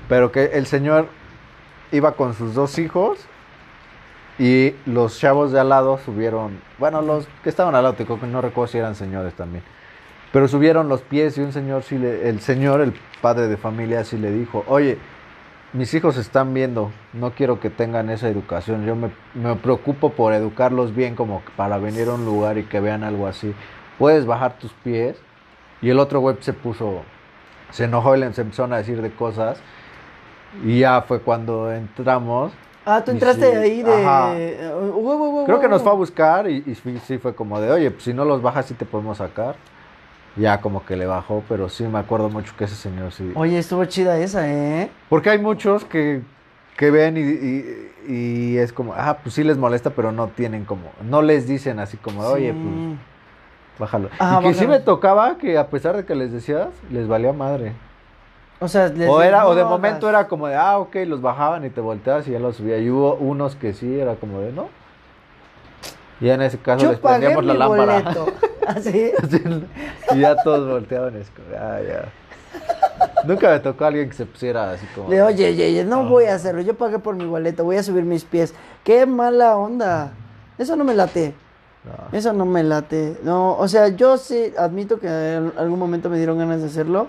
Pero 0.10 0.32
que 0.32 0.46
el 0.46 0.66
señor 0.66 1.10
iba 1.92 2.14
con 2.14 2.34
sus 2.34 2.56
dos 2.56 2.80
hijos 2.80 3.20
y 4.40 4.74
los 4.86 5.20
chavos 5.20 5.52
de 5.52 5.60
al 5.60 5.70
lado 5.70 6.00
subieron. 6.00 6.60
Bueno, 6.78 7.02
los 7.02 7.28
que 7.44 7.50
estaban 7.50 7.76
al 7.76 7.84
lado, 7.84 7.96
no 8.30 8.42
recuerdo 8.42 8.72
si 8.72 8.78
eran 8.78 8.96
señores 8.96 9.34
también. 9.34 9.64
Pero 10.32 10.48
subieron 10.48 10.90
los 10.90 11.02
pies 11.02 11.38
y 11.38 11.42
un 11.42 11.54
señor 11.54 11.84
sí 11.84 11.96
el 11.96 12.40
señor, 12.40 12.82
el 12.82 12.94
padre 13.22 13.48
de 13.48 13.58
familia, 13.58 14.04
sí 14.04 14.18
le 14.18 14.32
dijo, 14.32 14.64
oye, 14.68 14.98
mis 15.74 15.94
hijos 15.94 16.18
están 16.18 16.54
viendo, 16.54 16.92
no 17.14 17.32
quiero 17.32 17.60
que 17.60 17.70
tengan 17.70 18.10
esa 18.10 18.28
educación, 18.30 18.86
yo 18.86 18.96
me, 18.96 19.12
me 19.36 19.56
preocupo 19.56 20.10
por 20.12 20.34
educarlos 20.34 20.96
bien 20.96 21.16
como 21.16 21.42
para 21.56 21.78
venir 21.78 22.08
a 22.08 22.14
un 22.14 22.26
lugar 22.26 22.58
y 22.58 22.64
que 22.64 22.80
vean 22.80 23.04
algo 23.04 23.28
así. 23.28 23.54
Puedes 24.00 24.26
bajar 24.26 24.58
tus 24.58 24.74
pies. 24.74 25.18
Y 25.84 25.90
el 25.90 26.00
otro 26.00 26.22
web 26.22 26.38
se 26.40 26.54
puso, 26.54 27.02
se 27.70 27.84
enojó 27.84 28.16
y 28.16 28.20
le 28.22 28.28
empezó 28.28 28.64
a 28.64 28.78
decir 28.78 29.02
de 29.02 29.12
cosas. 29.12 29.62
Y 30.64 30.80
ya 30.80 31.02
fue 31.02 31.20
cuando 31.20 31.74
entramos. 31.74 32.54
Ah, 32.86 33.02
tú 33.04 33.12
entraste 33.12 33.50
sí, 33.50 33.56
ahí 33.58 33.82
de. 33.84 34.72
Uh, 34.74 34.98
uh, 34.98 35.42
uh, 35.42 35.46
Creo 35.46 35.60
que 35.60 35.68
nos 35.70 35.82
fue 35.82 35.92
a 35.92 35.96
buscar 35.96 36.50
y, 36.50 36.64
y 36.66 36.76
sí, 36.76 37.00
sí 37.06 37.18
fue 37.18 37.34
como 37.34 37.60
de, 37.62 37.72
oye, 37.72 37.92
pues 37.92 38.04
si 38.04 38.14
no 38.14 38.26
los 38.26 38.42
bajas 38.42 38.66
sí 38.66 38.74
te 38.74 38.86
podemos 38.86 39.18
sacar. 39.18 39.56
Ya 40.36 40.60
como 40.62 40.84
que 40.84 40.96
le 40.98 41.06
bajó, 41.06 41.44
pero 41.48 41.70
sí 41.70 41.84
me 41.84 42.00
acuerdo 42.00 42.28
mucho 42.30 42.54
que 42.58 42.64
ese 42.64 42.76
señor 42.76 43.12
sí. 43.12 43.32
Oye, 43.36 43.60
estuvo 43.60 43.86
chida 43.86 44.18
esa, 44.18 44.50
¿eh? 44.52 44.90
Porque 45.08 45.30
hay 45.30 45.38
muchos 45.38 45.86
que, 45.86 46.22
que 46.76 46.90
ven 46.90 47.18
y, 47.18 47.22
y- 47.22 47.90
y 48.06 48.58
es 48.58 48.74
como, 48.74 48.94
ah, 48.98 49.20
pues 49.22 49.36
sí 49.36 49.44
les 49.44 49.58
molesta, 49.58 49.92
pero 49.92 50.12
no 50.12 50.28
tienen 50.30 50.66
como, 50.66 50.92
no 51.04 51.22
les 51.22 51.48
dicen 51.48 51.80
así 51.80 51.98
como, 51.98 52.22
oye, 52.22 52.52
Sí. 52.52 52.60
pues 52.64 52.98
bájalo. 53.80 54.10
Ah, 54.20 54.40
y 54.42 54.44
que 54.48 54.54
sí 54.56 54.62
bájalo. 54.66 54.70
me 54.72 54.80
tocaba 54.80 55.38
que 55.38 55.58
a 55.58 55.68
pesar 55.68 55.96
de 55.96 56.04
que 56.04 56.16
les 56.16 56.32
decías, 56.34 56.70
les 56.92 57.08
valía 57.08 57.32
madre. 57.32 57.74
O 58.64 58.68
sea, 58.70 58.88
les 58.88 59.10
O, 59.10 59.22
era, 59.22 59.46
o 59.46 59.56
de 59.56 59.64
momento 59.66 60.08
era 60.08 60.28
como 60.30 60.48
de, 60.48 60.56
ah, 60.56 60.78
ok, 60.78 60.96
los 61.06 61.22
bajaban 61.22 61.66
y 61.66 61.70
te 61.70 61.82
volteabas 61.82 62.26
y 62.28 62.32
ya 62.32 62.40
los 62.40 62.56
subía. 62.56 62.78
Y 62.78 62.90
hubo 62.90 63.16
unos 63.16 63.56
que 63.58 63.74
sí, 63.74 64.00
era 64.00 64.16
como 64.16 64.40
de, 64.40 64.54
no. 64.54 64.70
Y 66.22 66.30
en 66.30 66.42
ese 66.42 66.58
caso 66.58 66.86
Yo 66.86 66.92
les 66.92 67.00
prendíamos 67.00 67.44
la 67.44 67.54
lámpara. 67.56 68.04
¿Así? 68.68 69.12
y 70.16 70.20
ya 70.20 70.38
todos 70.44 70.70
volteaban. 70.70 71.18
Es 71.18 71.30
como, 71.32 71.48
ah, 71.60 71.80
ya. 71.86 72.06
Nunca 73.26 73.50
me 73.50 73.60
tocó 73.60 73.84
alguien 73.84 74.08
que 74.10 74.16
se 74.16 74.26
pusiera 74.26 74.72
así 74.72 74.86
como. 74.96 75.10
De, 75.10 75.22
oye, 75.22 75.50
oye, 75.50 75.68
oye, 75.68 75.84
no 75.84 76.02
Ah. 76.02 76.10
voy 76.10 76.26
a 76.26 76.36
hacerlo. 76.36 76.62
Yo 76.62 76.76
pagué 76.76 77.00
por 77.00 77.16
mi 77.16 77.26
boleto, 77.26 77.66
voy 77.66 77.76
a 77.76 77.84
subir 77.84 78.06
mis 78.06 78.24
pies. 78.24 78.54
Qué 78.86 79.06
mala 79.06 79.58
onda. 79.58 80.14
Eso 80.58 80.78
no 80.78 80.86
me 80.86 80.94
late. 80.94 81.34
No. 81.84 82.18
Eso 82.18 82.32
no 82.32 82.46
me 82.46 82.64
late. 82.64 83.18
No, 83.24 83.58
o 83.58 83.68
sea, 83.68 83.90
yo 83.90 84.18
sí 84.18 84.54
admito 84.58 85.00
que 85.02 85.08
en 85.08 85.52
algún 85.58 85.80
momento 85.80 86.10
me 86.10 86.16
dieron 86.18 86.38
ganas 86.38 86.62
de 86.62 86.68
hacerlo. 86.68 87.08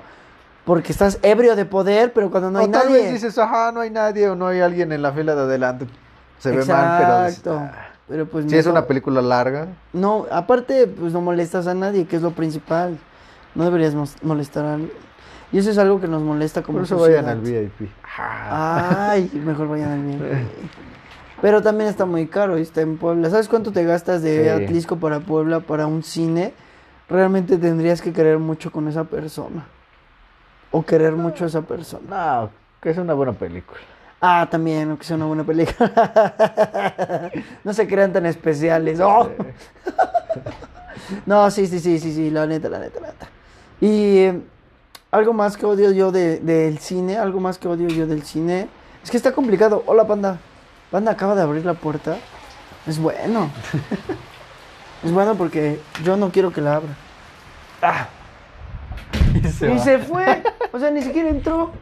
Porque 0.64 0.92
estás 0.92 1.18
ebrio 1.22 1.56
de 1.56 1.64
poder, 1.66 2.12
pero 2.12 2.30
cuando 2.30 2.50
no 2.50 2.58
hay 2.58 2.66
o 2.66 2.70
tal 2.70 2.86
nadie. 2.88 3.02
vez 3.02 3.12
dices, 3.12 3.36
ajá, 3.38 3.70
no 3.72 3.80
hay 3.80 3.90
nadie 3.90 4.28
o 4.30 4.34
no 4.36 4.46
hay 4.46 4.60
alguien 4.60 4.92
en 4.92 5.02
la 5.02 5.12
fila 5.12 5.34
de 5.34 5.42
adelante. 5.42 5.86
Se 6.38 6.50
ve 6.50 6.64
mal, 6.64 6.98
pero. 7.02 7.26
Exacto. 7.26 7.58
"Ah". 7.60 7.72
Pero 8.08 8.26
pues 8.26 8.44
Si 8.50 8.56
es 8.56 8.66
una 8.66 8.86
película 8.86 9.22
larga. 9.22 9.68
No, 9.94 10.26
aparte, 10.30 10.86
pues 10.86 11.12
no 11.14 11.22
molestas 11.22 11.66
a 11.66 11.74
nadie, 11.74 12.06
que 12.06 12.16
es 12.16 12.22
lo 12.22 12.32
principal. 12.32 12.98
No 13.54 13.64
deberías 13.64 13.94
molestar 14.22 14.64
a 14.66 14.74
alguien. 14.74 14.92
Y 15.52 15.58
eso 15.58 15.70
es 15.70 15.78
algo 15.78 16.00
que 16.00 16.08
nos 16.08 16.22
molesta 16.22 16.62
como 16.62 16.78
Por 16.78 16.84
eso 16.86 16.98
sociedad. 16.98 17.22
vayan 17.22 17.38
al 17.38 17.40
VIP. 17.44 17.88
Ah. 18.18 19.08
Ay, 19.10 19.30
mejor 19.44 19.68
vayan 19.68 19.92
al 19.92 20.02
bien. 20.02 20.48
Pero 21.40 21.62
también 21.62 21.88
está 21.88 22.04
muy 22.04 22.26
caro 22.26 22.58
y 22.58 22.62
está 22.62 22.80
en 22.82 22.96
Puebla. 22.98 23.30
¿Sabes 23.30 23.48
cuánto 23.48 23.70
te 23.72 23.84
gastas 23.84 24.22
de 24.22 24.42
Sí. 24.42 24.48
Atlisco 24.64 24.96
para 24.96 25.20
Puebla 25.20 25.60
para 25.60 25.86
un 25.86 26.02
cine? 26.02 26.52
Realmente 27.08 27.56
tendrías 27.58 28.02
que 28.02 28.12
querer 28.12 28.38
mucho 28.38 28.70
con 28.72 28.88
esa 28.88 29.04
persona. 29.04 29.64
O 30.76 30.82
querer 30.84 31.12
mucho 31.12 31.44
a 31.44 31.46
esa 31.46 31.62
persona. 31.62 32.02
No, 32.42 32.50
que 32.82 32.90
es 32.90 32.98
una 32.98 33.14
buena 33.14 33.32
película. 33.32 33.78
Ah, 34.20 34.48
también, 34.50 34.88
aunque 34.88 35.04
sea 35.04 35.14
una 35.14 35.26
buena 35.26 35.44
película. 35.44 37.30
no 37.62 37.72
se 37.72 37.86
crean 37.86 38.12
tan 38.12 38.26
especiales. 38.26 38.98
¡Oh! 38.98 39.30
no, 41.26 41.48
sí, 41.52 41.68
sí, 41.68 41.78
sí, 41.78 42.00
sí, 42.00 42.12
sí, 42.12 42.28
la 42.28 42.44
neta, 42.46 42.68
la 42.68 42.80
neta, 42.80 42.98
la 42.98 43.06
neta. 43.06 43.28
Y 43.80 44.16
eh, 44.18 44.40
algo 45.12 45.32
más 45.32 45.56
que 45.56 45.64
odio 45.64 45.92
yo 45.92 46.10
de- 46.10 46.40
del 46.40 46.78
cine, 46.80 47.18
algo 47.18 47.38
más 47.38 47.56
que 47.56 47.68
odio 47.68 47.86
yo 47.86 48.08
del 48.08 48.24
cine, 48.24 48.66
es 49.04 49.12
que 49.12 49.16
está 49.16 49.30
complicado. 49.30 49.84
Hola, 49.86 50.08
panda. 50.08 50.40
Panda 50.90 51.12
acaba 51.12 51.36
de 51.36 51.42
abrir 51.42 51.64
la 51.64 51.74
puerta. 51.74 52.16
Es 52.84 52.98
bueno. 52.98 53.48
es 55.04 55.12
bueno 55.12 55.36
porque 55.36 55.78
yo 56.02 56.16
no 56.16 56.30
quiero 56.32 56.52
que 56.52 56.60
la 56.60 56.74
abra. 56.74 56.96
Ah, 57.80 58.08
Y 59.34 59.48
se 59.48 59.72
y 59.72 59.76
va. 59.76 59.84
se 59.84 59.98
fue. 59.98 60.42
O 60.72 60.78
sea, 60.78 60.90
ni 60.90 61.02
siquiera 61.02 61.28
entró. 61.28 61.72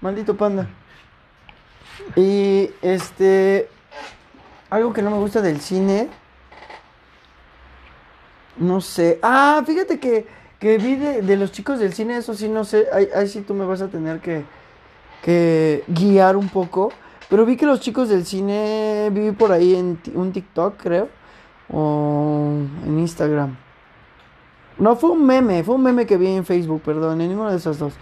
Maldito 0.00 0.36
panda. 0.36 0.68
Y 2.16 2.70
este. 2.82 3.68
Algo 4.70 4.92
que 4.92 5.02
no 5.02 5.10
me 5.10 5.18
gusta 5.18 5.40
del 5.40 5.60
cine. 5.60 6.08
No 8.56 8.80
sé. 8.80 9.18
Ah, 9.22 9.62
fíjate 9.66 9.98
que, 10.00 10.26
que 10.58 10.78
vi 10.78 10.96
de, 10.96 11.22
de 11.22 11.36
los 11.36 11.52
chicos 11.52 11.78
del 11.78 11.92
cine, 11.92 12.16
eso 12.16 12.34
sí, 12.34 12.48
no 12.48 12.64
sé. 12.64 12.86
Ahí, 12.92 13.08
ahí 13.14 13.28
sí 13.28 13.40
tú 13.42 13.54
me 13.54 13.64
vas 13.64 13.80
a 13.82 13.88
tener 13.88 14.20
que, 14.20 14.44
que 15.22 15.84
guiar 15.88 16.36
un 16.36 16.48
poco. 16.48 16.92
Pero 17.28 17.44
vi 17.44 17.56
que 17.56 17.66
los 17.66 17.80
chicos 17.80 18.08
del 18.08 18.24
cine. 18.26 19.10
Vi 19.12 19.32
por 19.32 19.52
ahí 19.52 19.74
en 19.74 20.00
un 20.14 20.32
TikTok, 20.32 20.76
creo. 20.76 21.08
O 21.70 22.48
en 22.86 22.98
Instagram. 22.98 23.56
No, 24.78 24.96
fue 24.96 25.10
un 25.10 25.26
meme, 25.26 25.62
fue 25.64 25.74
un 25.74 25.82
meme 25.82 26.06
que 26.06 26.16
vi 26.16 26.28
en 26.28 26.44
Facebook, 26.44 26.82
perdón, 26.84 27.20
en 27.20 27.28
ninguno 27.28 27.50
de 27.50 27.56
esos 27.56 27.78
dos. 27.78 27.94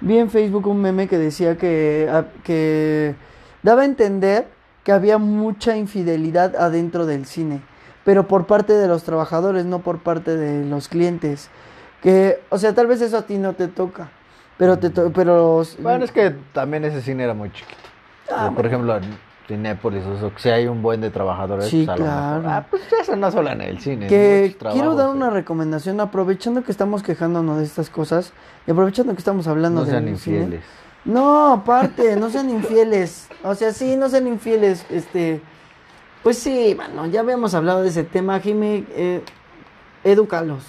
Vi 0.00 0.18
en 0.18 0.30
Facebook 0.30 0.66
un 0.66 0.80
meme 0.80 1.06
que 1.08 1.18
decía 1.18 1.56
que, 1.56 2.08
a- 2.12 2.26
que 2.42 3.14
daba 3.62 3.82
a 3.82 3.84
entender 3.84 4.48
que 4.82 4.92
había 4.92 5.18
mucha 5.18 5.76
infidelidad 5.76 6.56
adentro 6.56 7.06
del 7.06 7.24
cine, 7.24 7.62
pero 8.04 8.26
por 8.28 8.46
parte 8.46 8.72
de 8.74 8.86
los 8.88 9.04
trabajadores, 9.04 9.64
no 9.64 9.78
por 9.78 10.00
parte 10.00 10.36
de 10.36 10.64
los 10.64 10.88
clientes. 10.88 11.48
Que, 12.02 12.40
o 12.50 12.58
sea, 12.58 12.74
tal 12.74 12.86
vez 12.86 13.00
eso 13.00 13.16
a 13.16 13.22
ti 13.22 13.38
no 13.38 13.54
te 13.54 13.68
toca, 13.68 14.10
pero 14.58 14.78
te 14.78 14.90
to- 14.90 15.10
pero 15.12 15.62
Bueno, 15.78 16.04
es 16.04 16.12
que 16.12 16.34
también 16.52 16.84
ese 16.84 17.00
cine 17.00 17.24
era 17.24 17.32
muy 17.32 17.50
chiquito. 17.50 17.78
Ah, 18.30 18.50
por 18.54 18.66
ejemplo, 18.66 18.98
Cinépolis, 19.46 20.02
o 20.06 20.18
sea, 20.18 20.30
si 20.38 20.48
hay 20.48 20.66
un 20.66 20.80
buen 20.80 21.00
de 21.02 21.10
trabajadores, 21.10 21.66
Sí, 21.68 21.84
pues 21.84 21.98
mejor- 22.00 22.14
claro. 22.14 22.42
Ah, 22.48 22.66
pues 22.70 22.82
eso 23.00 23.14
no 23.14 23.30
solo 23.30 23.50
en 23.50 23.60
el 23.60 23.78
cine. 23.78 24.06
que 24.06 24.56
quiero 24.72 24.94
dar 24.94 25.10
una 25.10 25.28
recomendación 25.30 26.00
aprovechando 26.00 26.64
que 26.64 26.72
estamos 26.72 27.02
quejándonos 27.02 27.58
de 27.58 27.64
estas 27.64 27.90
cosas 27.90 28.32
y 28.66 28.70
aprovechando 28.70 29.12
que 29.12 29.18
estamos 29.18 29.46
hablando 29.46 29.80
No 29.80 29.84
de 29.86 29.92
sean 29.92 30.08
infieles. 30.08 30.62
No, 31.04 31.52
aparte, 31.52 32.16
no 32.16 32.30
sean 32.30 32.48
infieles. 32.48 33.28
O 33.42 33.54
sea, 33.54 33.72
sí, 33.74 33.96
no 33.96 34.08
sean 34.08 34.26
infieles. 34.26 34.86
Este, 34.88 35.42
pues 36.22 36.38
sí, 36.38 36.74
mano, 36.74 37.04
ya 37.04 37.20
habíamos 37.20 37.52
hablado 37.54 37.82
de 37.82 37.88
ese 37.90 38.04
tema, 38.04 38.40
Jimmy. 38.40 38.86
Eh, 38.92 39.22
edúcalos. 40.04 40.64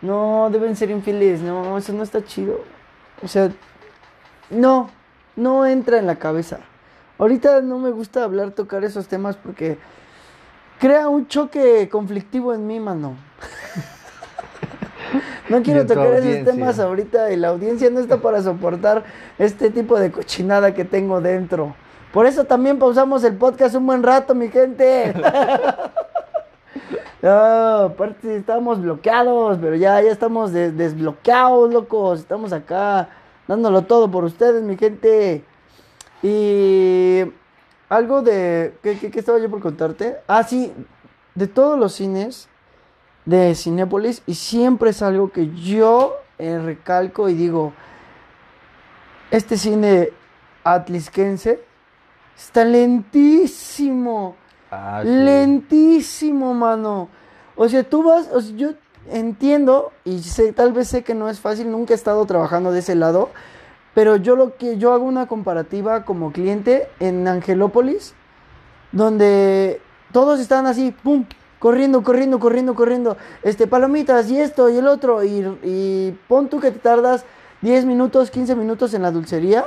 No, 0.00 0.48
deben 0.50 0.74
ser 0.76 0.90
infieles. 0.90 1.42
No, 1.42 1.76
eso 1.76 1.92
no 1.92 2.02
está 2.02 2.24
chido. 2.24 2.60
O 3.22 3.28
sea, 3.28 3.50
no, 4.48 4.88
no 5.36 5.66
entra 5.66 5.98
en 5.98 6.06
la 6.06 6.16
cabeza. 6.16 6.60
Ahorita 7.18 7.60
no 7.62 7.78
me 7.78 7.90
gusta 7.90 8.24
hablar, 8.24 8.50
tocar 8.50 8.84
esos 8.84 9.08
temas 9.08 9.36
porque 9.36 9.78
crea 10.78 11.08
un 11.08 11.26
choque 11.28 11.88
conflictivo 11.90 12.52
en 12.54 12.66
mí, 12.66 12.80
mano. 12.80 13.14
No 15.48 15.62
quiero 15.62 15.86
tocar 15.86 16.06
esos 16.14 16.44
temas 16.44 16.80
ahorita 16.80 17.30
y 17.30 17.36
la 17.36 17.48
audiencia 17.48 17.88
no 17.88 18.00
está 18.00 18.16
para 18.16 18.42
soportar 18.42 19.04
este 19.38 19.70
tipo 19.70 19.96
de 19.96 20.10
cochinada 20.10 20.74
que 20.74 20.84
tengo 20.84 21.20
dentro. 21.20 21.76
Por 22.12 22.26
eso 22.26 22.44
también 22.44 22.80
pausamos 22.80 23.22
el 23.22 23.36
podcast 23.36 23.76
un 23.76 23.86
buen 23.86 24.02
rato, 24.02 24.34
mi 24.34 24.48
gente. 24.48 25.14
No, 27.22 27.30
aparte 27.30 28.36
estábamos 28.36 28.80
bloqueados, 28.80 29.58
pero 29.60 29.74
ya, 29.74 30.00
ya 30.02 30.10
estamos 30.12 30.52
des- 30.52 30.76
desbloqueados, 30.76 31.72
locos. 31.72 32.20
Estamos 32.20 32.52
acá 32.52 33.08
dándolo 33.48 33.82
todo 33.82 34.10
por 34.10 34.22
ustedes, 34.24 34.62
mi 34.62 34.76
gente. 34.76 35.42
Y 36.26 37.32
algo 37.88 38.22
de... 38.22 38.76
¿Qué, 38.82 38.98
qué, 38.98 39.10
qué 39.10 39.18
estaba 39.20 39.38
yo 39.38 39.48
por 39.48 39.60
contarte? 39.60 40.16
Ah, 40.26 40.42
sí, 40.42 40.72
de 41.36 41.46
todos 41.46 41.78
los 41.78 41.92
cines, 41.92 42.48
de 43.26 43.54
Cinépolis 43.54 44.22
y 44.26 44.34
siempre 44.34 44.90
es 44.90 45.02
algo 45.02 45.30
que 45.30 45.54
yo 45.54 46.16
eh, 46.38 46.58
recalco 46.58 47.28
y 47.28 47.34
digo, 47.34 47.72
este 49.30 49.56
cine 49.56 50.10
atlisquense 50.64 51.60
está 52.36 52.64
lentísimo. 52.64 54.36
Ah, 54.70 55.00
sí. 55.02 55.08
Lentísimo, 55.08 56.54
mano. 56.54 57.08
O 57.56 57.68
sea, 57.68 57.82
tú 57.82 58.02
vas, 58.02 58.28
o 58.32 58.40
sea, 58.40 58.56
yo 58.56 58.70
entiendo 59.10 59.92
y 60.04 60.22
sé, 60.22 60.52
tal 60.52 60.72
vez 60.72 60.88
sé 60.88 61.04
que 61.04 61.14
no 61.14 61.28
es 61.28 61.40
fácil, 61.40 61.70
nunca 61.70 61.94
he 61.94 61.96
estado 61.96 62.24
trabajando 62.26 62.72
de 62.72 62.80
ese 62.80 62.94
lado, 62.94 63.30
pero 63.96 64.16
yo 64.16 64.36
lo 64.36 64.58
que 64.58 64.76
yo 64.76 64.92
hago 64.92 65.06
una 65.06 65.26
comparativa 65.26 66.04
como 66.04 66.30
cliente 66.30 66.86
en 67.00 67.26
Angelópolis, 67.26 68.12
donde 68.92 69.80
todos 70.12 70.38
están 70.38 70.66
así, 70.66 70.94
pum, 71.02 71.24
corriendo, 71.58 72.02
corriendo, 72.02 72.38
corriendo, 72.38 72.74
corriendo, 72.74 73.16
este, 73.42 73.66
palomitas 73.66 74.28
y 74.30 74.38
esto 74.38 74.68
y 74.68 74.76
el 74.76 74.86
otro, 74.86 75.24
y, 75.24 75.38
y 75.62 76.18
pon 76.28 76.50
tú 76.50 76.60
que 76.60 76.72
te 76.72 76.78
tardas 76.78 77.24
10 77.62 77.86
minutos, 77.86 78.30
15 78.30 78.54
minutos 78.54 78.92
en 78.92 79.00
la 79.00 79.10
dulcería, 79.10 79.64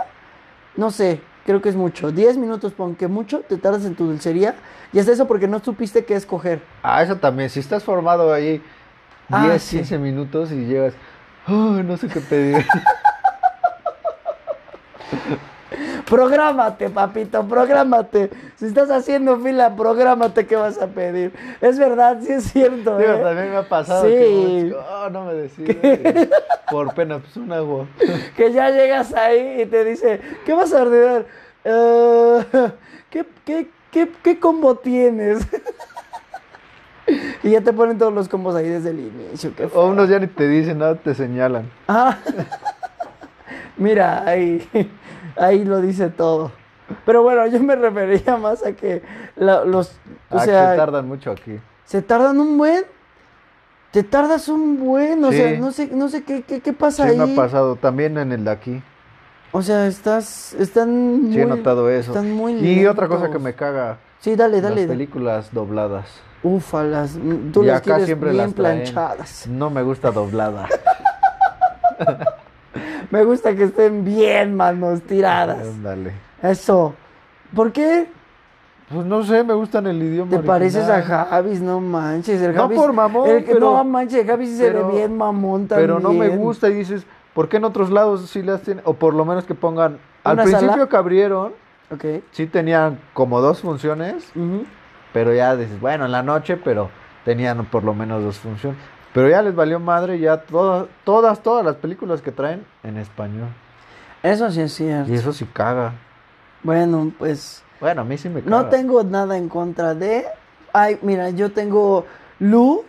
no 0.76 0.92
sé, 0.92 1.22
creo 1.44 1.60
que 1.60 1.70
es 1.70 1.76
mucho, 1.76 2.12
10 2.12 2.38
minutos, 2.38 2.74
pon 2.74 2.96
que 2.96 3.08
mucho, 3.08 3.40
te 3.40 3.58
tardas 3.58 3.84
en 3.84 3.96
tu 3.96 4.06
dulcería, 4.06 4.54
y 4.94 5.00
es 5.00 5.08
eso 5.08 5.28
porque 5.28 5.48
no 5.48 5.58
supiste 5.58 6.06
qué 6.06 6.14
escoger. 6.14 6.62
Ah, 6.84 7.02
eso 7.02 7.16
también. 7.16 7.50
Si 7.50 7.60
estás 7.60 7.84
formado 7.84 8.32
ahí 8.32 8.62
10, 8.62 8.64
Ah, 9.32 9.58
sí. 9.58 9.78
15 9.78 9.98
minutos 9.98 10.52
y 10.52 10.66
llegas, 10.66 10.94
"Ay, 11.48 11.82
no 11.84 11.98
sé 11.98 12.08
qué 12.10 12.20
pedir. 12.22 12.64
Prográmate, 16.10 16.90
papito, 16.90 17.44
prográmate. 17.48 18.32
Si 18.56 18.66
estás 18.66 18.90
haciendo 18.90 19.38
fila, 19.40 19.76
prográmate 19.76 20.48
qué 20.48 20.56
vas 20.56 20.82
a 20.82 20.88
pedir. 20.88 21.32
Es 21.62 21.78
verdad, 21.78 22.18
sí 22.22 22.32
es 22.34 22.46
cierto. 22.46 22.98
Digo, 22.98 23.14
¿eh? 23.14 23.22
también 23.24 23.52
me 23.52 23.58
ha 23.58 23.70
pasado 23.70 24.04
Sí. 24.04 24.10
que 24.10 24.74
oh, 24.76 25.10
no 25.12 25.26
me 25.26 25.34
decido. 25.36 25.74
Por 26.72 26.94
pena, 26.96 27.20
pues 27.20 27.38
un 27.38 27.52
agua. 27.52 27.86
Que 28.36 28.52
ya 28.52 28.72
llegas 28.72 29.14
ahí 29.14 29.62
y 29.62 29.66
te 29.68 29.86
dice, 29.86 30.20
¿qué 30.46 30.54
vas 30.54 30.74
a 30.74 30.82
ordenar? 30.82 31.26
"Eh, 31.64 32.44
¿qué, 33.12 33.26
qué, 33.46 33.68
qué, 33.92 34.12
qué 34.24 34.40
combo 34.40 34.76
tienes? 34.76 35.46
y 37.44 37.52
ya 37.52 37.62
te 37.62 37.74
ponen 37.74 37.98
todos 38.00 38.14
los 38.14 38.28
combos 38.28 38.56
ahí 38.56 38.68
desde 38.70 38.90
el 38.90 39.00
inicio. 39.00 39.52
O 39.76 39.86
unos 39.88 40.10
ya 40.10 40.18
ni 40.18 40.28
te 40.28 40.48
dicen 40.48 40.80
nada, 40.80 40.96
te 40.96 41.14
señalan. 41.14 41.70
Ah, 41.88 42.18
mira, 43.80 44.24
ahí, 44.28 44.68
ahí 45.38 45.64
lo 45.66 45.82
dice 45.82 46.10
todo. 46.10 46.52
Pero 47.06 47.22
bueno, 47.24 47.46
yo 47.48 47.60
me 47.62 47.76
refería 47.76 48.38
más 48.38 48.64
a 48.66 48.74
que 48.74 49.02
la- 49.36 49.64
los, 49.66 49.90
o 50.30 50.38
ah, 50.38 50.46
sea, 50.46 50.66
que 50.66 50.72
se 50.72 50.78
tardan 50.78 51.08
mucho 51.08 51.32
aquí. 51.32 51.60
se 51.86 52.02
tardan 52.02 52.40
un 52.40 52.58
buen, 52.58 52.84
te 53.92 54.04
tardas 54.04 54.48
un 54.50 54.80
buen, 54.80 55.24
o 55.24 55.32
Sí. 55.32 55.38
sea, 55.38 55.60
no 55.60 55.72
sé, 55.72 55.88
no 55.94 56.10
sé 56.10 56.24
qué, 56.24 56.42
qué, 56.44 56.62
qué 56.62 56.74
pasa 56.74 57.04
Sí, 57.04 57.10
ahí. 57.12 57.18
me 57.18 57.32
ha 57.32 57.36
pasado. 57.36 57.76
También 57.76 58.18
en 58.18 58.32
el 58.32 58.44
de 58.44 58.52
aquí. 58.52 58.84
O 59.52 59.62
sea, 59.64 59.88
estás, 59.88 60.54
están 60.54 61.24
muy, 61.24 61.34
Sí, 61.34 61.42
he 61.42 61.46
notado 61.46 61.90
eso. 61.90 62.12
están 62.12 62.32
muy 62.32 62.54
y 62.54 62.86
otra 62.86 63.08
cosa 63.08 63.32
que 63.32 63.40
me 63.40 63.54
caga. 63.56 63.98
Sí, 64.20 64.36
dale, 64.36 64.62
Las 64.62 64.70
dale. 64.76 64.88
películas 64.88 65.52
dobladas. 65.54 66.08
Ufalas, 66.44 67.18
tú 67.52 67.64
y 67.64 67.68
las 67.68 67.78
acá 67.78 67.84
quieres 67.86 68.06
siempre 68.06 68.30
bien 68.32 68.44
las 68.46 68.54
planchadas. 68.54 69.48
No 69.48 69.70
me 69.70 69.82
gusta 69.84 70.12
doblada. 70.12 70.68
Me 73.12 73.24
gusta 73.24 73.56
que 73.56 73.64
estén 73.66 74.04
bien, 74.06 74.56
manos, 74.56 75.02
tiradas. 75.02 75.68
Ándale. 75.68 76.14
Eso. 76.42 76.94
¿Por 77.56 77.72
qué? 77.72 78.08
Pues 78.92 79.06
no 79.06 79.24
sé, 79.24 79.44
me 79.44 79.54
gustan 79.54 79.86
el 79.88 80.02
idioma. 80.02 80.32
Te 80.32 80.40
pareces 80.40 80.90
a. 80.90 81.02
Javis, 81.04 81.62
no 81.62 81.80
manches. 81.80 82.42
El 82.42 82.56
No 82.56 82.70
por 82.70 82.92
mamón, 82.94 83.30
el 83.30 83.46
que- 83.46 83.54
pero- 83.54 83.72
no 83.78 83.84
manches, 83.84 84.26
Javis 84.26 84.58
se 84.58 84.72
ve 84.72 84.84
bien 84.92 85.16
mamón 85.16 85.68
también. 85.68 85.88
Pero 85.90 86.00
no 86.00 86.12
me 86.14 86.30
gusta 86.30 86.70
y 86.70 86.74
dices, 86.74 87.06
¿por 87.36 87.48
qué 87.50 87.58
en 87.58 87.66
otros 87.66 87.92
lados 87.92 88.28
sí 88.30 88.42
las 88.42 88.62
tienen? 88.64 88.84
O 88.86 88.94
por 88.94 89.14
lo 89.14 89.26
menos 89.26 89.46
que 89.46 89.54
pongan. 89.54 90.00
Al 90.24 90.34
¿Una 90.34 90.44
principio 90.44 90.72
sala? 90.72 90.88
que 90.90 90.98
abrieron, 90.98 91.54
Ok. 91.92 92.04
sí 92.32 92.48
tenían 92.48 93.00
como 93.14 93.42
dos 93.42 93.62
funciones, 93.62 94.32
pero 95.14 95.34
ya 95.34 95.56
dices, 95.56 95.80
bueno, 95.80 96.06
en 96.06 96.12
la 96.12 96.24
noche, 96.24 96.58
pero 96.58 96.90
tenían 97.26 97.66
por 97.66 97.84
lo 97.84 97.94
menos 97.94 98.24
dos 98.24 98.38
funciones. 98.40 98.80
Pero 99.20 99.32
ya 99.32 99.42
les 99.42 99.54
valió 99.54 99.82
madre, 99.82 100.18
ya 100.18 100.38
todas, 100.38 100.88
todas, 101.04 101.44
todas 101.44 101.66
las 101.66 101.76
películas 101.76 102.22
que 102.22 102.32
traen 102.32 102.66
en 102.84 102.96
español. 102.98 103.50
Eso 104.24 104.50
sí 104.50 104.62
es 104.62 104.74
cierto. 104.74 105.12
Y 105.12 105.16
eso 105.16 105.34
sí 105.34 105.46
caga. 105.52 105.92
Bueno, 106.64 107.12
pues 107.20 107.62
Bueno, 107.82 108.00
a 108.02 108.06
mí 108.06 108.18
sí 108.18 108.30
me 108.30 108.42
caga. 108.42 108.50
no 108.50 108.66
tengo 108.70 109.04
nada 109.04 109.36
en 109.38 109.50
contra 109.50 109.94
de. 109.94 110.26
Ay, 110.72 111.00
mira, 111.02 111.32
yo 111.32 111.52
tengo 111.52 112.06
Lu. 112.40 112.86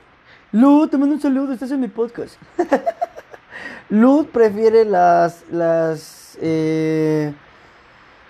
Lu, 0.53 0.87
te 0.87 0.99
mando 0.99 1.17
un 1.17 1.21
saludo, 1.21 1.53
estás 1.53 1.73
en 1.73 1.81
mi 1.81 1.89
podcast. 1.89 2.37
Lu 3.89 4.27
prefiere 4.33 4.85
las 4.85 5.43
las 5.51 6.39
eh, 6.41 7.35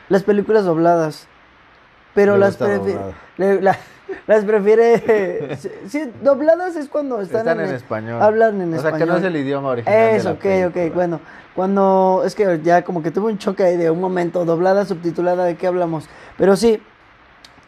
las 0.09 0.23
películas 0.23 0.65
dobladas. 0.65 1.27
Pero 2.15 2.33
Le 2.35 2.41
las 2.41 2.57
prefiere 2.57 2.99
la- 3.61 3.77
las 4.27 4.45
prefiere 4.45 5.57
sí, 5.89 6.11
dobladas 6.23 6.77
es 6.77 6.89
cuando 6.89 7.21
están, 7.21 7.41
Están, 7.41 7.61
en, 7.61 7.69
el- 7.69 7.75
español. 7.75 8.23
hablan 8.23 8.61
en 8.61 8.73
o 8.73 8.77
español. 8.77 8.99
sea, 8.99 9.07
que 9.07 9.13
no 9.13 9.17
es 9.19 9.25
el 9.25 9.37
idioma 9.37 9.69
original. 9.71 9.99
Eso, 10.11 10.31
ok, 10.31 10.37
ok. 10.37 10.43
película. 10.73 10.91
Bueno, 10.95 11.21
cuando 11.55 12.23
es 12.25 12.35
que 12.35 12.61
ya 12.63 12.83
como 12.83 13.03
que 13.03 13.11
tuve 13.11 13.31
un 13.33 13.39
choque 13.39 13.65
ahí 13.65 13.77
de 13.77 13.91
un 13.91 14.01
momento, 14.01 14.45
doblada, 14.45 14.85
subtitulada, 14.85 15.45
¿de 15.45 15.57
qué 15.57 15.67
hablamos? 15.67 16.09
Pero 16.39 16.57
sí, 16.57 16.81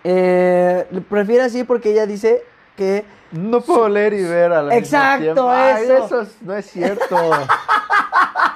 eh, 0.05 0.87
prefiere 1.09 1.43
así 1.45 1.65
porque 1.65 1.91
ella 1.93 2.07
dice 2.07 2.43
que... 2.77 3.05
No 3.33 3.61
puedo 3.63 3.89
leer 3.89 4.13
y 4.13 4.23
ver 4.25 4.53
a 4.53 4.63
la 4.63 4.77
Exacto, 4.77 5.21
mismo 5.21 5.35
tiempo. 5.35 5.51
Ay, 5.51 5.85
eso. 5.85 6.05
eso 6.07 6.21
es- 6.23 6.43
no 6.43 6.55
es 6.55 6.67
cierto. 6.71 7.17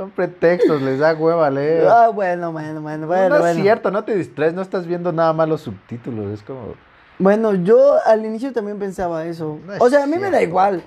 Son 0.00 0.10
pretextos, 0.10 0.80
les 0.80 0.98
da 0.98 1.12
hueva 1.12 1.50
leer. 1.50 1.86
Ah, 1.86 2.08
bueno, 2.08 2.52
bueno, 2.52 2.80
bueno, 2.80 3.06
bueno, 3.06 3.28
no 3.28 3.34
es 3.34 3.40
bueno. 3.42 3.60
cierto, 3.60 3.90
no 3.90 4.02
te 4.02 4.14
distraes, 4.14 4.54
no 4.54 4.62
estás 4.62 4.86
viendo 4.86 5.12
nada 5.12 5.34
más 5.34 5.46
los 5.46 5.60
subtítulos, 5.60 6.32
es 6.32 6.42
como... 6.42 6.72
Bueno, 7.18 7.52
yo 7.52 7.96
al 8.06 8.24
inicio 8.24 8.50
también 8.54 8.78
pensaba 8.78 9.26
eso. 9.26 9.58
No 9.66 9.74
es 9.74 9.80
o 9.82 9.90
sea, 9.90 10.04
a 10.04 10.06
mí 10.06 10.16
me 10.16 10.30
da 10.30 10.40
igual. 10.40 10.82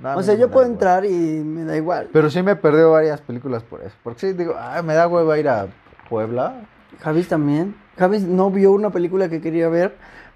no, 0.00 0.16
o 0.16 0.22
sea, 0.22 0.34
yo 0.36 0.50
puedo 0.50 0.64
igual. 0.64 0.72
entrar 0.72 1.04
y 1.04 1.10
me 1.44 1.64
da 1.66 1.76
igual. 1.76 2.08
Pero 2.10 2.30
sí 2.30 2.42
me 2.42 2.52
he 2.52 2.56
perdido 2.56 2.92
varias 2.92 3.20
películas 3.20 3.62
por 3.62 3.82
eso. 3.82 3.94
Porque 4.02 4.20
sí, 4.20 4.32
digo, 4.32 4.54
ay, 4.58 4.82
me 4.82 4.94
da 4.94 5.08
hueva 5.08 5.38
ir 5.38 5.50
a 5.50 5.66
Puebla. 6.08 6.62
Javis 7.02 7.28
también. 7.28 7.76
Javis 7.98 8.22
no 8.22 8.50
vio 8.50 8.72
una 8.72 8.88
película 8.88 9.28
que 9.28 9.42
quería 9.42 9.68
ver 9.68 9.94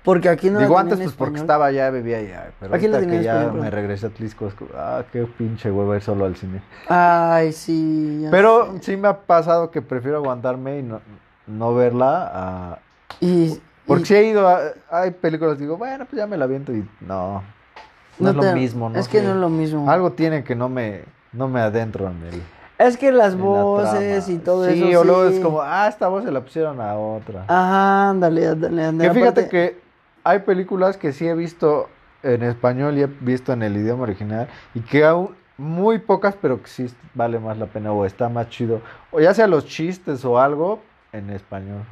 porque 0.08 0.30
aquí 0.30 0.48
no 0.48 0.58
digo, 0.58 0.78
antes 0.78 0.98
pues 0.98 1.12
porque 1.12 1.38
estaba 1.38 1.66
allá, 1.66 1.90
vivía 1.90 2.16
allá. 2.16 2.50
Pero 2.58 2.74
Aquí 2.74 2.88
la 2.88 3.00
que 3.00 3.22
ya 3.22 3.42
español, 3.42 3.60
me 3.60 3.70
regresé 3.70 4.06
a 4.06 4.08
Tlisco, 4.08 4.46
es 4.46 4.54
como, 4.54 4.70
ah, 4.74 5.02
qué 5.12 5.26
pinche 5.26 5.70
hueva 5.70 5.96
ir 5.96 6.02
solo 6.02 6.24
al 6.24 6.34
cine. 6.34 6.62
Ay, 6.88 7.52
sí. 7.52 8.26
Pero 8.30 8.72
sé. 8.76 8.84
sí 8.84 8.96
me 8.96 9.08
ha 9.08 9.18
pasado 9.18 9.70
que 9.70 9.82
prefiero 9.82 10.16
aguantarme 10.16 10.78
y 10.78 10.82
no, 10.82 11.02
no 11.46 11.74
verla 11.74 12.30
a... 12.32 12.78
Y, 13.20 13.60
Porque 13.86 14.04
y- 14.04 14.06
si 14.06 14.14
he 14.14 14.24
ido 14.30 14.48
a... 14.48 14.60
Hay 14.90 15.10
películas, 15.10 15.58
digo, 15.58 15.76
bueno, 15.76 16.06
pues 16.06 16.16
ya 16.18 16.26
me 16.26 16.38
la 16.38 16.46
viento 16.46 16.72
y 16.72 16.88
no... 17.02 17.42
No, 18.18 18.30
es 18.30 18.36
te- 18.38 18.46
lo 18.46 18.52
mismo, 18.54 18.88
¿no? 18.88 18.98
Es 18.98 19.08
que 19.08 19.18
sé. 19.18 19.24
no 19.26 19.32
es 19.32 19.36
lo 19.36 19.50
mismo. 19.50 19.90
Algo 19.90 20.12
tiene 20.12 20.42
que 20.42 20.54
no 20.54 20.70
me, 20.70 21.02
no 21.34 21.48
me 21.48 21.60
adentro 21.60 22.08
en 22.08 22.22
el... 22.32 22.42
Es 22.78 22.96
que 22.96 23.12
las 23.12 23.34
la 23.34 23.42
voces 23.42 24.26
y 24.30 24.38
todo 24.38 24.64
sí, 24.70 24.88
eso. 24.88 25.00
o 25.00 25.04
luego 25.04 25.28
sí. 25.28 25.36
es 25.36 25.44
como, 25.44 25.60
ah, 25.60 25.86
esta 25.86 26.08
voz 26.08 26.24
se 26.24 26.30
la 26.30 26.40
pusieron 26.40 26.80
a 26.80 26.96
otra. 26.96 27.44
Ajá, 27.46 28.08
ándale, 28.08 28.46
ándale, 28.48 28.84
ándale. 28.86 29.10
que 29.10 29.14
fíjate 29.14 29.40
Aparte- 29.42 29.50
que 29.50 29.87
hay 30.28 30.40
películas 30.40 30.98
que 30.98 31.12
sí 31.12 31.26
he 31.26 31.34
visto 31.34 31.88
en 32.22 32.42
español 32.42 32.98
y 32.98 33.02
he 33.02 33.06
visto 33.06 33.54
en 33.54 33.62
el 33.62 33.74
idioma 33.78 34.02
original 34.02 34.46
y 34.74 34.80
que 34.80 35.06
aún 35.06 35.34
muy 35.56 35.98
pocas, 35.98 36.34
pero 36.40 36.62
que 36.62 36.68
sí 36.68 36.86
vale 37.14 37.38
más 37.38 37.56
la 37.56 37.64
pena 37.64 37.92
o 37.92 38.04
está 38.04 38.28
más 38.28 38.50
chido. 38.50 38.82
O 39.10 39.20
ya 39.20 39.32
sea 39.32 39.46
los 39.46 39.64
chistes 39.64 40.22
o 40.26 40.38
algo 40.38 40.80
en 41.12 41.30
español, 41.30 41.82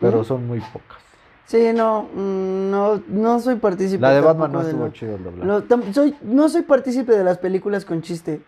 pero 0.00 0.24
son 0.24 0.48
muy 0.48 0.58
pocas. 0.58 0.98
Sí, 1.46 1.70
no, 1.72 2.08
mm, 2.12 2.70
no, 2.70 3.00
no 3.06 3.38
soy 3.38 3.54
partícipe. 3.54 4.02
La 4.02 4.10
de 4.10 4.22
Batman 4.22 4.52
no 4.52 4.60
estuvo 4.60 4.88
chido 4.88 5.14
el 5.14 5.22
doblaje. 5.22 5.92
soy, 5.94 6.16
no 6.22 6.48
soy 6.48 6.62
partícipe 6.62 7.12
de 7.12 7.22
las 7.22 7.38
películas 7.38 7.84
con 7.84 8.02
chiste. 8.02 8.42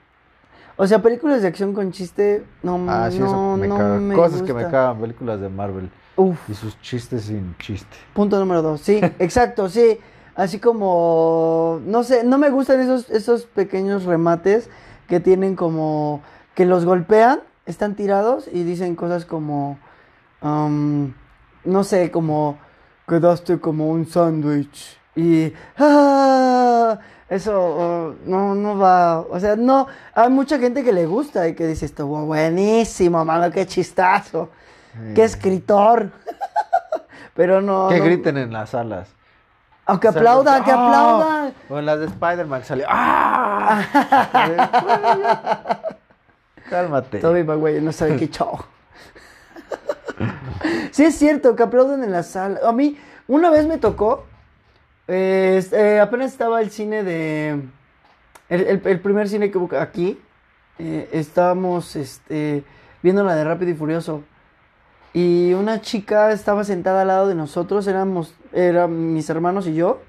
O 0.77 0.87
sea, 0.89 1.01
películas 1.01 1.41
de 1.41 1.49
acción 1.49 1.73
con 1.73 1.93
chiste, 1.93 2.43
no, 2.65 2.85
Ah, 2.89 3.09
sí, 3.13 3.21
no, 3.21 3.27
eso 3.27 3.57
me 3.57 3.69
no 3.69 3.77
caga. 3.77 3.97
me 3.97 4.15
Cosas 4.17 4.43
que 4.43 4.53
me 4.53 4.63
cagan, 4.63 4.99
películas 4.99 5.41
de 5.41 5.49
Marvel 5.49 5.89
Uf, 6.21 6.51
y 6.51 6.55
sus 6.55 6.79
chistes 6.83 7.25
sin 7.25 7.57
chiste. 7.59 7.97
punto 8.13 8.39
número 8.39 8.61
dos. 8.61 8.83
Sí, 8.83 9.01
exacto, 9.19 9.71
sí. 9.71 9.99
Así 10.35 10.59
como, 10.59 11.81
no 11.87 12.03
sé, 12.03 12.25
no 12.25 12.37
me 12.37 12.51
gustan 12.51 12.81
esos, 12.81 13.09
esos 13.11 13.45
pequeños 13.47 14.05
remates 14.05 14.69
que 15.09 15.19
tienen 15.19 15.57
como, 15.57 16.23
que 16.55 16.67
los 16.67 16.85
golpean, 16.85 17.41
están 17.67 17.95
tirados 17.95 18.49
y 18.53 18.65
dicen 18.65 18.97
cosas 18.97 19.25
como, 19.25 19.79
am, 20.43 21.15
no 21.65 21.85
sé, 21.85 22.11
como, 22.11 22.59
quedaste 23.09 23.59
como 23.59 23.89
un 23.89 24.07
sándwich. 24.07 24.99
Y, 25.17 25.53
¡ah! 25.79 26.99
Eso 27.31 28.17
no, 28.27 28.55
no 28.55 28.77
va, 28.77 29.21
o 29.21 29.39
sea, 29.39 29.55
no, 29.57 29.87
hay 30.15 30.29
mucha 30.29 30.59
gente 30.59 30.83
que 30.83 30.93
le 30.93 31.07
gusta 31.07 31.47
y 31.47 31.55
que 31.55 31.67
dice, 31.67 31.87
estuvo 31.87 32.27
buenísimo, 32.27 33.25
mano, 33.25 33.53
qué 33.53 33.67
chistazo, 33.67 34.49
qué 35.15 35.25
escritor. 35.25 36.11
Pero 37.35 37.61
no. 37.61 37.89
Que 37.89 37.99
no- 37.99 38.05
griten 38.05 38.37
en 38.39 38.53
las 38.53 38.71
salas. 38.71 39.09
Aunque 39.87 40.09
Sale- 40.09 40.21
aplaudan, 40.21 40.65
que 40.65 40.71
¡Ah! 40.71 40.75
aplaudan. 40.87 41.55
O 41.69 41.79
en 41.79 41.87
las 41.87 41.99
de 42.01 42.07
Spider-Man 42.07 42.65
sale. 42.65 42.85
¡Ah! 42.89 43.83
Cálmate. 46.71 47.19
Toby 47.19 47.43
Maguire 47.45 47.81
no 47.81 47.91
sabe 47.93 48.17
qué 48.17 48.29
show. 48.29 48.59
sí 50.93 51.05
es 51.05 51.17
cierto, 51.17 51.57
que 51.57 51.63
aplauden 51.63 52.05
en 52.05 52.13
la 52.13 52.23
sala. 52.23 52.61
A 52.65 52.73
mí, 52.73 52.99
una 53.27 53.51
vez 53.51 53.67
me 53.67 53.79
tocó, 53.79 54.27
eh, 55.09 55.61
eh, 55.73 55.99
apenas 56.01 56.31
estaba 56.33 56.61
el 56.61 56.71
cine 56.71 57.03
de... 57.03 57.61
El, 58.49 58.61
el- 58.63 58.83
el 58.85 59.01
primer 59.01 59.29
cine 59.29 59.51
que 59.51 59.77
aquí, 59.77 60.21
eh, 60.79 61.09
estábamos 61.13 61.97
este, 61.97 62.65
viendo 63.03 63.25
la 63.25 63.35
de 63.35 63.45
Rápido 63.45 63.71
y 63.73 63.75
Furioso. 63.75 64.23
Y 65.13 65.53
una 65.55 65.81
chica 65.81 66.31
estaba 66.31 66.65
sentada 66.65 67.03
al 67.03 67.09
lado 67.09 67.29
de 67.29 67.35
nosotros, 67.35 67.87
éramos, 67.87 68.35
eran 68.53 69.13
mis 69.13 69.29
hermanos 69.29 69.67
y 69.67 69.75
yo, 69.75 70.01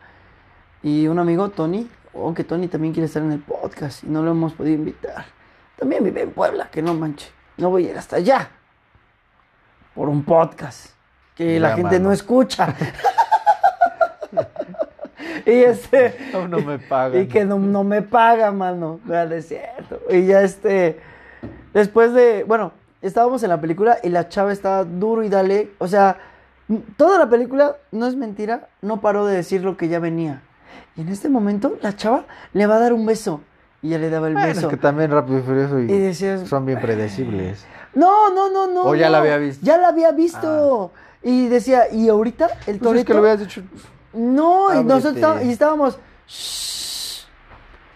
y 0.83 1.07
un 1.07 1.17
amigo, 1.17 1.49
Tony, 1.49 1.89
oh, 2.13 2.33
que 2.33 2.43
Tony 2.43 2.67
también 2.67 2.93
quiere 2.93 3.07
estar 3.07 3.23
en 3.23 3.31
el 3.31 3.39
podcast 3.39 4.03
y 4.03 4.07
no 4.07 4.21
lo 4.21 4.31
hemos 4.31 4.53
podido 4.53 4.75
invitar. 4.75 5.25
También 5.77 6.03
vive 6.03 6.21
en 6.21 6.31
Puebla, 6.31 6.69
que 6.71 6.83
no 6.83 6.93
manche, 6.93 7.31
no 7.57 7.71
voy 7.71 7.87
a 7.87 7.91
ir 7.91 7.97
hasta 7.97 8.17
allá 8.17 8.49
por 9.95 10.07
un 10.07 10.23
podcast 10.23 10.91
que 11.35 11.59
la 11.59 11.75
gente 11.75 11.99
no 11.99 12.11
escucha. 12.11 12.75
y 15.45 15.51
este... 15.51 16.17
Aún 16.33 16.51
no 16.51 16.59
me 16.59 16.77
pagan. 16.77 17.21
Y 17.21 17.27
que 17.27 17.45
no, 17.45 17.57
no 17.57 17.83
me 17.83 18.01
paga, 18.01 18.51
mano. 18.51 18.99
No, 19.03 19.25
no 19.25 19.35
es 19.35 19.47
cierto. 19.47 19.99
Y 20.09 20.27
ya 20.27 20.41
este. 20.41 20.99
Después 21.73 22.13
de. 22.13 22.43
Bueno, 22.43 22.73
estábamos 23.01 23.43
en 23.43 23.49
la 23.49 23.59
película 23.61 23.97
y 24.03 24.09
la 24.09 24.29
chava 24.29 24.51
estaba 24.53 24.83
duro 24.83 25.23
y 25.23 25.29
dale. 25.29 25.71
O 25.79 25.87
sea, 25.87 26.17
toda 26.97 27.19
la 27.19 27.29
película, 27.29 27.77
no 27.91 28.07
es 28.07 28.15
mentira, 28.15 28.69
no 28.81 29.01
paró 29.01 29.25
de 29.25 29.35
decir 29.35 29.63
lo 29.63 29.77
que 29.77 29.87
ya 29.87 29.99
venía. 29.99 30.41
Y 30.95 31.01
en 31.01 31.09
este 31.09 31.29
momento, 31.29 31.77
la 31.81 31.95
chava 31.95 32.25
le 32.53 32.65
va 32.67 32.75
a 32.75 32.79
dar 32.79 32.93
un 32.93 33.05
beso. 33.05 33.41
Y 33.81 33.89
ya 33.89 33.97
le 33.97 34.09
daba 34.09 34.27
el 34.27 34.33
Bueno, 34.33 34.47
es 34.49 34.57
beso. 34.57 34.67
que 34.69 34.77
también 34.77 35.09
Rápido 35.11 35.39
y 35.39 35.41
Furioso 35.41 35.79
y 35.79 35.83
Y 35.91 35.97
decías- 35.97 36.47
son 36.47 36.65
bien 36.65 36.79
predecibles. 36.79 37.65
No, 37.93 38.33
no, 38.33 38.49
no, 38.49 38.67
no. 38.67 38.83
¿O 38.83 38.95
ya 38.95 39.07
no. 39.07 39.11
la 39.11 39.17
había 39.17 39.37
visto? 39.37 39.65
Ya 39.65 39.77
la 39.77 39.89
había 39.89 40.11
visto. 40.13 40.93
Y 41.23 41.49
decía, 41.49 41.91
y 41.91 42.07
ahorita 42.07 42.47
el 42.65 42.79
Pues 42.79 42.99
es 42.99 43.05
que 43.05 43.13
lo 43.13 43.19
hubieras 43.19 43.41
dicho. 43.41 43.63
No, 44.13 44.73
y 44.79 44.81
nosotros 44.85 45.15
estábamos, 45.15 45.43
y 45.43 45.51
estábamos. 45.51 45.99
"Shh, 46.25 47.25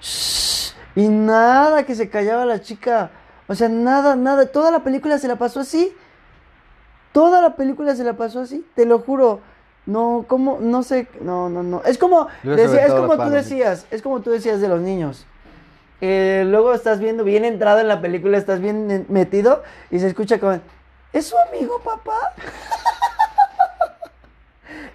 shh", 0.02 0.74
y 0.96 1.08
nada, 1.08 1.84
que 1.84 1.96
se 1.96 2.10
callaba 2.10 2.44
la 2.46 2.60
chica. 2.62 3.10
O 3.48 3.56
sea, 3.56 3.70
nada, 3.70 4.16
nada. 4.16 4.48
Toda 4.48 4.72
la 4.72 4.80
película 4.84 5.18
se 5.20 5.28
la 5.28 5.36
pasó 5.36 5.60
así. 5.60 5.94
Toda 7.12 7.42
la 7.42 7.56
película 7.56 7.96
se 7.96 8.04
la 8.04 8.14
pasó 8.14 8.42
así, 8.42 8.66
te 8.76 8.86
lo 8.86 9.00
juro. 9.00 9.40
No, 9.86 10.26
como, 10.28 10.58
no 10.60 10.84
sé, 10.84 11.08
no, 11.22 11.48
no, 11.50 11.64
no. 11.64 11.82
Es 11.86 11.98
como, 11.98 12.28
decía, 12.56 12.80
es 12.88 12.92
como 13.02 13.14
tú 13.14 13.18
decías, 13.36 13.86
es 13.92 14.02
como 14.02 14.20
tú 14.22 14.32
decías 14.32 14.60
de 14.60 14.68
los 14.68 14.82
niños. 14.82 15.26
Eh, 16.02 16.44
luego 16.48 16.74
estás 16.74 17.00
viendo 17.00 17.24
bien 17.24 17.46
entrado 17.46 17.80
en 17.80 17.88
la 17.88 18.02
película, 18.02 18.38
estás 18.38 18.60
bien 18.60 18.90
en- 18.92 19.06
metido 19.10 19.64
y 19.92 20.00
se 20.00 20.08
escucha 20.08 20.40
como, 20.40 20.60
¿es 21.14 21.28
su 21.28 21.38
amigo, 21.38 21.80
papá? 21.80 22.34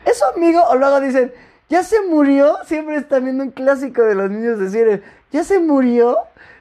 ¿Es 0.04 0.18
su 0.18 0.24
amigo? 0.24 0.62
O 0.68 0.76
luego 0.76 1.00
dicen, 1.00 1.32
¿ya 1.68 1.82
se 1.82 2.00
murió? 2.02 2.56
Siempre 2.66 2.96
están 2.96 3.24
viendo 3.24 3.44
un 3.44 3.50
clásico 3.50 4.02
de 4.02 4.14
los 4.14 4.30
niños 4.30 4.58
decir, 4.58 5.02
¿ya 5.30 5.44
se 5.44 5.58
murió? 5.58 6.16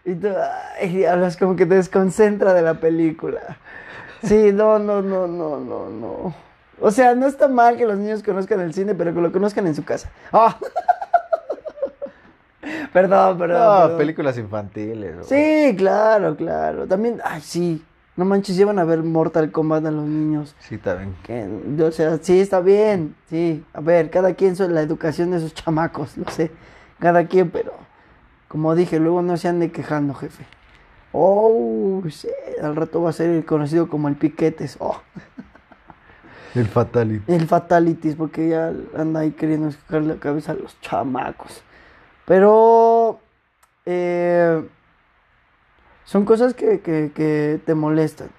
Y 0.05 0.15
tú, 0.15 0.29
ay, 0.79 1.05
hablas 1.05 1.37
como 1.37 1.55
que 1.55 1.65
te 1.65 1.75
desconcentra 1.75 2.53
de 2.53 2.61
la 2.61 2.75
película. 2.75 3.57
Sí, 4.23 4.51
no, 4.53 4.79
no, 4.79 5.01
no, 5.01 5.27
no, 5.27 5.59
no, 5.59 5.89
no. 5.89 6.35
O 6.81 6.91
sea, 6.91 7.15
no 7.15 7.27
está 7.27 7.47
mal 7.47 7.77
que 7.77 7.85
los 7.85 7.97
niños 7.97 8.23
conozcan 8.23 8.59
el 8.61 8.73
cine, 8.73 8.95
pero 8.95 9.13
que 9.13 9.21
lo 9.21 9.31
conozcan 9.31 9.67
en 9.67 9.75
su 9.75 9.83
casa. 9.83 10.09
¡Ah! 10.31 10.57
perdón, 12.93 13.37
perdón. 13.37 13.59
No, 13.59 13.81
perdón. 13.81 13.97
películas 13.97 14.37
infantiles. 14.37 15.27
Sí, 15.27 15.75
claro, 15.77 16.35
claro. 16.35 16.87
También, 16.87 17.19
ay, 17.23 17.41
sí. 17.41 17.83
No 18.15 18.25
manches, 18.25 18.57
llevan 18.57 18.79
a 18.79 18.83
ver 18.83 19.01
Mortal 19.01 19.49
Kombat 19.51 19.85
a 19.85 19.91
los 19.91 20.03
niños. 20.03 20.53
Sí, 20.59 20.77
también. 20.77 21.15
Que, 21.23 21.83
o 21.83 21.91
sea, 21.91 22.17
sí, 22.21 22.41
está 22.41 22.59
bien. 22.59 23.15
Sí, 23.29 23.63
a 23.73 23.79
ver, 23.79 24.09
cada 24.09 24.33
quien 24.33 24.57
sobre 24.57 24.73
la 24.73 24.81
educación 24.81 25.31
de 25.31 25.39
sus 25.39 25.53
chamacos, 25.53 26.17
lo 26.17 26.29
sé. 26.29 26.51
Cada 26.99 27.25
quien, 27.27 27.49
pero 27.49 27.71
como 28.49 28.75
dije, 28.75 28.99
luego 28.99 29.21
no 29.21 29.37
se 29.37 29.47
ande 29.47 29.71
quejando, 29.71 30.13
jefe. 30.13 30.45
Oh, 31.13 32.03
sí, 32.11 32.27
al 32.61 32.75
rato 32.75 33.01
va 33.01 33.11
a 33.11 33.13
ser 33.13 33.45
conocido 33.45 33.87
como 33.87 34.09
el 34.09 34.15
Piquetes. 34.15 34.75
Oh, 34.79 34.99
El 36.55 36.67
Fatality. 36.67 37.31
el 37.33 37.47
Fatalities, 37.47 38.15
porque 38.15 38.49
ya 38.49 38.73
anda 38.97 39.21
ahí 39.21 39.31
queriendo 39.31 39.71
sacar 39.71 40.01
la 40.01 40.15
cabeza 40.17 40.51
a 40.51 40.55
los 40.55 40.79
chamacos. 40.81 41.63
Pero 42.25 43.19
eh, 43.85 44.67
son 46.03 46.25
cosas 46.25 46.53
que, 46.53 46.79
que- 46.81 47.11
que 47.15 47.59
te 47.65 47.73
molestan. 47.75 48.29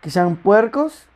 Que 0.00 0.10
sean 0.10 0.36
puercos, 0.36 1.06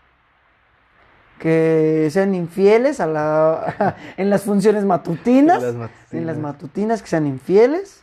que 1.39 2.09
sean 2.11 2.35
infieles 2.35 3.01
a 3.01 3.07
la, 3.07 3.97
en 4.17 4.31
las 4.31 4.43
funciones 4.43 4.85
matutinas. 4.85 5.63
En 5.63 5.79
las 5.79 5.91
En 6.13 6.27
las 6.27 6.37
matutinas. 6.37 6.39
matutinas 6.39 7.03
que 7.03 7.09
sean 7.09 7.27
infieles. 7.27 8.03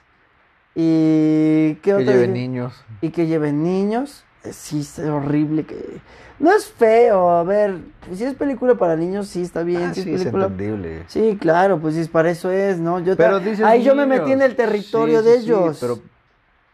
Y 0.80 1.73
que, 1.75 1.82
Que 1.82 1.93
otras- 1.95 2.07
lleven 2.07 2.34
niños. 2.34 2.73
y 3.01 3.09
que 3.09 3.25
lleven 3.25 3.63
niños. 3.63 4.23
Eh, 4.43 4.53
Sí, 4.53 4.82
es 4.82 4.99
horrible 4.99 5.65
que... 5.65 5.97
No 6.39 6.51
es 6.53 6.67
feo, 6.67 7.32
a 7.32 7.41
ver, 7.43 7.80
pues 8.05 8.19
si 8.19 8.25
es 8.25 8.36
película 8.36 8.75
para 8.75 8.95
niños, 8.95 9.28
sí 9.28 9.41
está 9.41 9.63
bien. 9.63 9.82
Ah, 9.89 9.93
si 9.95 10.03
sí, 10.03 10.13
es 10.13 10.23
entendible. 10.23 11.01
Sí, 11.07 11.36
claro, 11.41 11.80
pues 11.80 11.95
sí, 11.95 12.03
para 12.05 12.30
eso 12.30 12.51
es, 12.51 12.78
¿no? 12.78 12.99
Yo 12.99 13.17
Pero 13.17 13.39
dices 13.39 13.65
Ahí 13.65 13.82
yo 13.84 13.95
me 13.95 14.05
metí 14.05 14.34
en 14.34 14.43
el 14.43 14.55
territorio 14.55 15.21
Sí, 15.21 15.25
de 15.30 15.38
sí, 15.39 15.43
ellos. 15.45 15.78
pero 15.82 15.97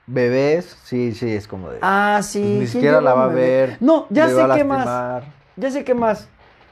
bebés, 0.06 0.76
sí, 0.84 1.14
sí, 1.14 1.32
es 1.32 1.48
como 1.48 1.70
de. 1.70 1.78
Ah, 1.82 2.20
sí. 2.22 2.42
ni 2.60 2.68
siquiera 2.68 3.00
la 3.00 3.14
va 3.14 3.24
a 3.24 3.28
ver. 3.30 3.78
No, 3.80 4.06
ya 4.10 4.28
sé 4.28 4.46
qué 4.54 4.66
más. 4.66 5.24
Ya 5.56 5.72
sé 5.72 5.86
qué 5.86 5.94
más. 5.94 6.28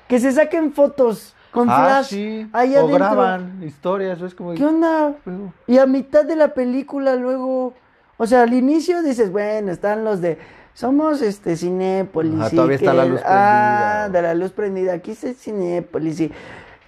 Que 0.09 0.19
se 0.19 0.33
saquen 0.33 0.73
fotos 0.73 1.33
con 1.51 1.69
Ah, 1.69 1.75
flash 1.85 2.05
sí. 2.07 2.49
ahí 2.53 2.75
o 2.75 2.79
adentro. 2.79 2.95
graban 2.97 3.63
historias, 3.63 4.21
es 4.21 4.33
como. 4.35 4.53
¿Qué 4.53 4.65
onda? 4.65 5.13
Pero- 5.25 5.53
Y 5.67 5.77
a 5.77 5.85
mitad 5.85 6.23
de 6.25 6.35
la 6.35 6.53
película 6.53 7.15
luego, 7.15 7.73
o 8.17 8.25
sea, 8.25 8.43
al 8.43 8.53
inicio 8.53 9.01
dices, 9.03 9.31
bueno, 9.31 9.71
están 9.71 10.03
los 10.03 10.21
de, 10.21 10.37
somos 10.73 11.21
este 11.21 11.55
Cinépolis. 11.57 12.53
Y 12.53 12.55
todavía 12.55 12.75
está 12.77 12.93
la 12.93 13.05
luz 13.05 13.21
Ah, 13.25 14.03
prendida. 14.05 14.09
de 14.09 14.21
la 14.27 14.33
luz 14.35 14.51
prendida, 14.51 14.93
aquí 14.93 15.11
es 15.11 15.41
Cinépolis 15.41 16.19
y 16.21 16.31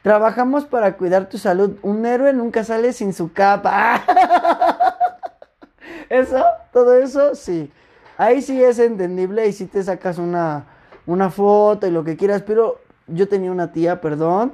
trabajamos 0.02 0.66
para 0.66 0.96
cuidar 0.98 1.28
tu 1.30 1.38
salud. 1.38 1.78
Un 1.82 2.06
héroe 2.06 2.32
nunca 2.34 2.64
sale 2.64 2.94
sin 2.94 3.14
su 3.14 3.32
capa. 3.34 4.02
Eso, 6.10 6.44
todo 6.72 6.94
eso, 6.96 7.34
sí. 7.36 7.72
Ahí 8.18 8.42
sí 8.42 8.62
es 8.64 8.78
entendible 8.80 9.48
y 9.48 9.54
sí 9.54 9.66
te 9.66 9.82
sacas 9.84 10.18
una, 10.20 10.66
una 11.08 11.30
foto 11.32 11.88
y 11.88 11.92
lo 11.92 12.04
que 12.04 12.16
quieras, 12.16 12.44
pero 12.46 12.80
yo 13.08 13.28
tenía 13.28 13.52
una 13.52 13.72
tía, 13.72 14.02
perdón, 14.02 14.54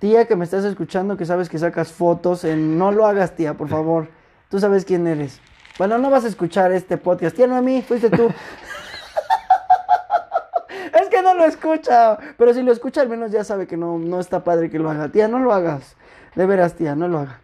Tía 0.00 0.24
que 0.24 0.34
me 0.34 0.46
estás 0.46 0.64
escuchando, 0.64 1.18
que 1.18 1.26
sabes 1.26 1.50
que 1.50 1.58
sacas 1.58 1.92
fotos, 1.92 2.44
en... 2.44 2.78
no 2.78 2.90
lo 2.90 3.04
hagas, 3.04 3.36
tía, 3.36 3.52
por 3.52 3.68
favor. 3.68 4.08
Tú 4.48 4.58
sabes 4.58 4.86
quién 4.86 5.06
eres. 5.06 5.38
Bueno, 5.78 5.98
no 5.98 6.08
vas 6.08 6.24
a 6.24 6.28
escuchar 6.28 6.72
este 6.72 6.96
podcast. 6.96 7.36
Tía, 7.36 7.46
no 7.46 7.54
a 7.54 7.60
mí, 7.60 7.82
fuiste 7.82 8.08
tú. 8.08 8.28
es 11.00 11.08
que 11.10 11.22
no 11.22 11.34
lo 11.34 11.44
escucha. 11.44 12.16
Pero 12.38 12.54
si 12.54 12.62
lo 12.62 12.72
escucha, 12.72 13.02
al 13.02 13.10
menos 13.10 13.30
ya 13.30 13.44
sabe 13.44 13.66
que 13.66 13.76
no, 13.76 13.98
no 13.98 14.20
está 14.20 14.42
padre 14.42 14.70
que 14.70 14.78
lo 14.78 14.88
haga. 14.88 15.10
Tía, 15.10 15.28
no 15.28 15.38
lo 15.38 15.52
hagas. 15.52 15.96
De 16.34 16.46
veras, 16.46 16.76
tía, 16.76 16.96
no 16.96 17.06
lo 17.06 17.18
haga. 17.18 17.42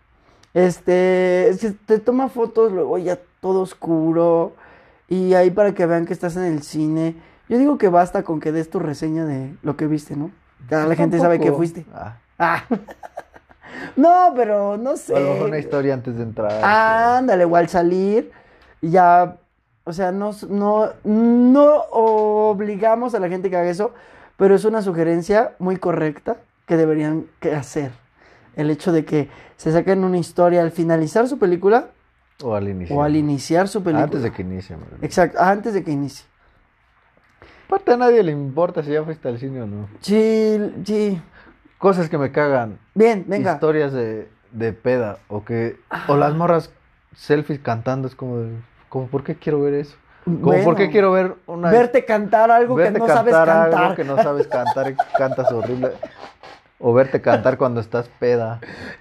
Este, 0.55 1.51
es 1.51 1.61
que 1.61 1.73
te 1.73 1.99
toma 1.99 2.31
fotos, 2.31 2.73
luego 2.73 2.97
ya 2.97 3.19
todo 3.43 3.61
oscuro. 3.61 4.55
Y 5.09 5.35
ahí 5.35 5.51
para 5.51 5.75
que 5.75 5.85
vean 5.85 6.07
que 6.07 6.15
estás 6.15 6.37
en 6.37 6.45
el 6.45 6.63
cine. 6.63 7.17
Yo 7.49 7.59
digo 7.59 7.79
que 7.79 7.89
basta 7.89 8.23
con 8.23 8.41
que 8.41 8.53
des 8.53 8.71
tu 8.71 8.79
reseña 8.79 9.25
de 9.25 9.55
lo 9.63 9.77
que 9.77 9.87
viste, 9.87 10.17
¿no? 10.17 10.31
Ya 10.71 10.85
la 10.87 10.95
gente 10.97 11.19
sabe 11.19 11.39
que 11.39 11.53
fuiste. 11.53 11.87
Ah, 11.95 12.17
Ah. 12.39 12.65
no, 13.97 14.33
pero 14.35 14.77
no 14.77 14.97
sé. 14.97 15.13
o 15.13 15.17
a 15.17 15.21
lo 15.21 15.33
mejor 15.33 15.49
una 15.49 15.59
historia 15.59 15.95
antes 15.95 16.17
de 16.17 16.23
entrar. 16.23 16.53
Ándale, 16.63 17.45
o 17.45 17.57
al 17.57 17.69
salir, 17.69 18.31
y 18.81 18.91
ya, 18.91 19.37
o 19.85 19.93
sea, 19.93 20.13
no, 20.13 20.33
no, 20.49 20.91
no 21.05 21.75
obligamos 21.93 23.15
a 23.15 23.21
la 23.21 23.29
gente 23.29 23.49
que 23.51 23.57
haga 23.57 23.71
eso, 23.71 23.93
pero 24.37 24.55
es 24.55 24.65
una 24.65 24.83
sugerencia 24.83 25.53
muy 25.59 25.77
correcta 25.77 26.37
que 26.67 26.77
deberían 26.77 27.27
hacer. 27.57 27.93
El 28.55 28.71
hecho 28.71 28.93
de 28.93 29.05
que 29.05 29.29
se 29.57 29.73
saquen 29.73 30.03
una 30.05 30.19
historia 30.19 30.63
al 30.63 30.73
finalizar 30.73 31.29
su 31.29 31.39
película 31.39 31.89
O 32.43 32.55
al 32.55 32.69
inicio. 32.69 32.97
o 32.97 33.03
al 33.03 33.17
iniciar 33.17 33.69
su 33.69 33.83
película. 33.83 34.05
Antes 34.05 34.23
de 34.23 34.33
que 34.33 34.43
inicie. 34.43 34.77
Exacto, 35.03 35.39
antes 35.41 35.75
de 35.75 35.85
que 35.85 35.91
inicie. 35.91 36.27
Aparte 37.67 37.93
a 37.93 37.97
nadie 37.97 38.23
le 38.23 38.33
importa 38.33 38.83
si 38.83 38.91
ya 38.93 39.03
fuiste 39.03 39.29
al 39.29 39.39
cine 39.39 39.63
o 39.63 39.67
no. 39.67 39.89
Sí, 40.01 40.73
sí. 40.85 41.21
Cosas 41.79 42.09
que 42.09 42.17
me 42.19 42.31
cagan. 42.33 42.79
Bien, 42.95 43.25
venga. 43.27 43.55
Historias 43.55 43.93
de, 43.93 44.29
de 44.53 44.73
peda. 44.73 45.19
O 45.29 45.45
que. 45.45 45.77
O 46.09 46.17
las 46.17 46.35
morras 46.35 46.71
selfies 47.15 47.59
cantando. 47.61 48.07
Es 48.09 48.15
como 48.15 48.39
de. 48.39 48.51
Como, 48.89 49.09
¿por 49.09 49.25
qué 49.25 49.35
quiero 49.35 49.61
ver 49.61 49.75
eso? 49.75 49.97
Como, 50.25 50.41
¿por 50.41 50.55
Bueno, 50.63 50.75
qué 50.77 50.91
quiero 50.91 51.13
ver 51.13 51.35
una. 51.47 51.71
Verte 51.71 52.05
cantar 52.05 52.51
algo 52.51 52.77
que 52.77 52.91
no 52.91 53.07
sabes 53.07 53.35
cantar 53.35 53.63
cantar. 53.71 53.83
algo 53.83 53.95
que 53.97 54.05
no 54.05 54.17
sabes 54.23 54.47
cantar 54.47 54.91
y 54.91 54.97
cantas 55.19 55.51
horrible. 55.53 55.91
O 56.79 56.93
verte 56.93 57.21
cantar 57.23 57.57
cuando 57.59 57.81
estás 57.81 58.09
peda. 58.21 58.61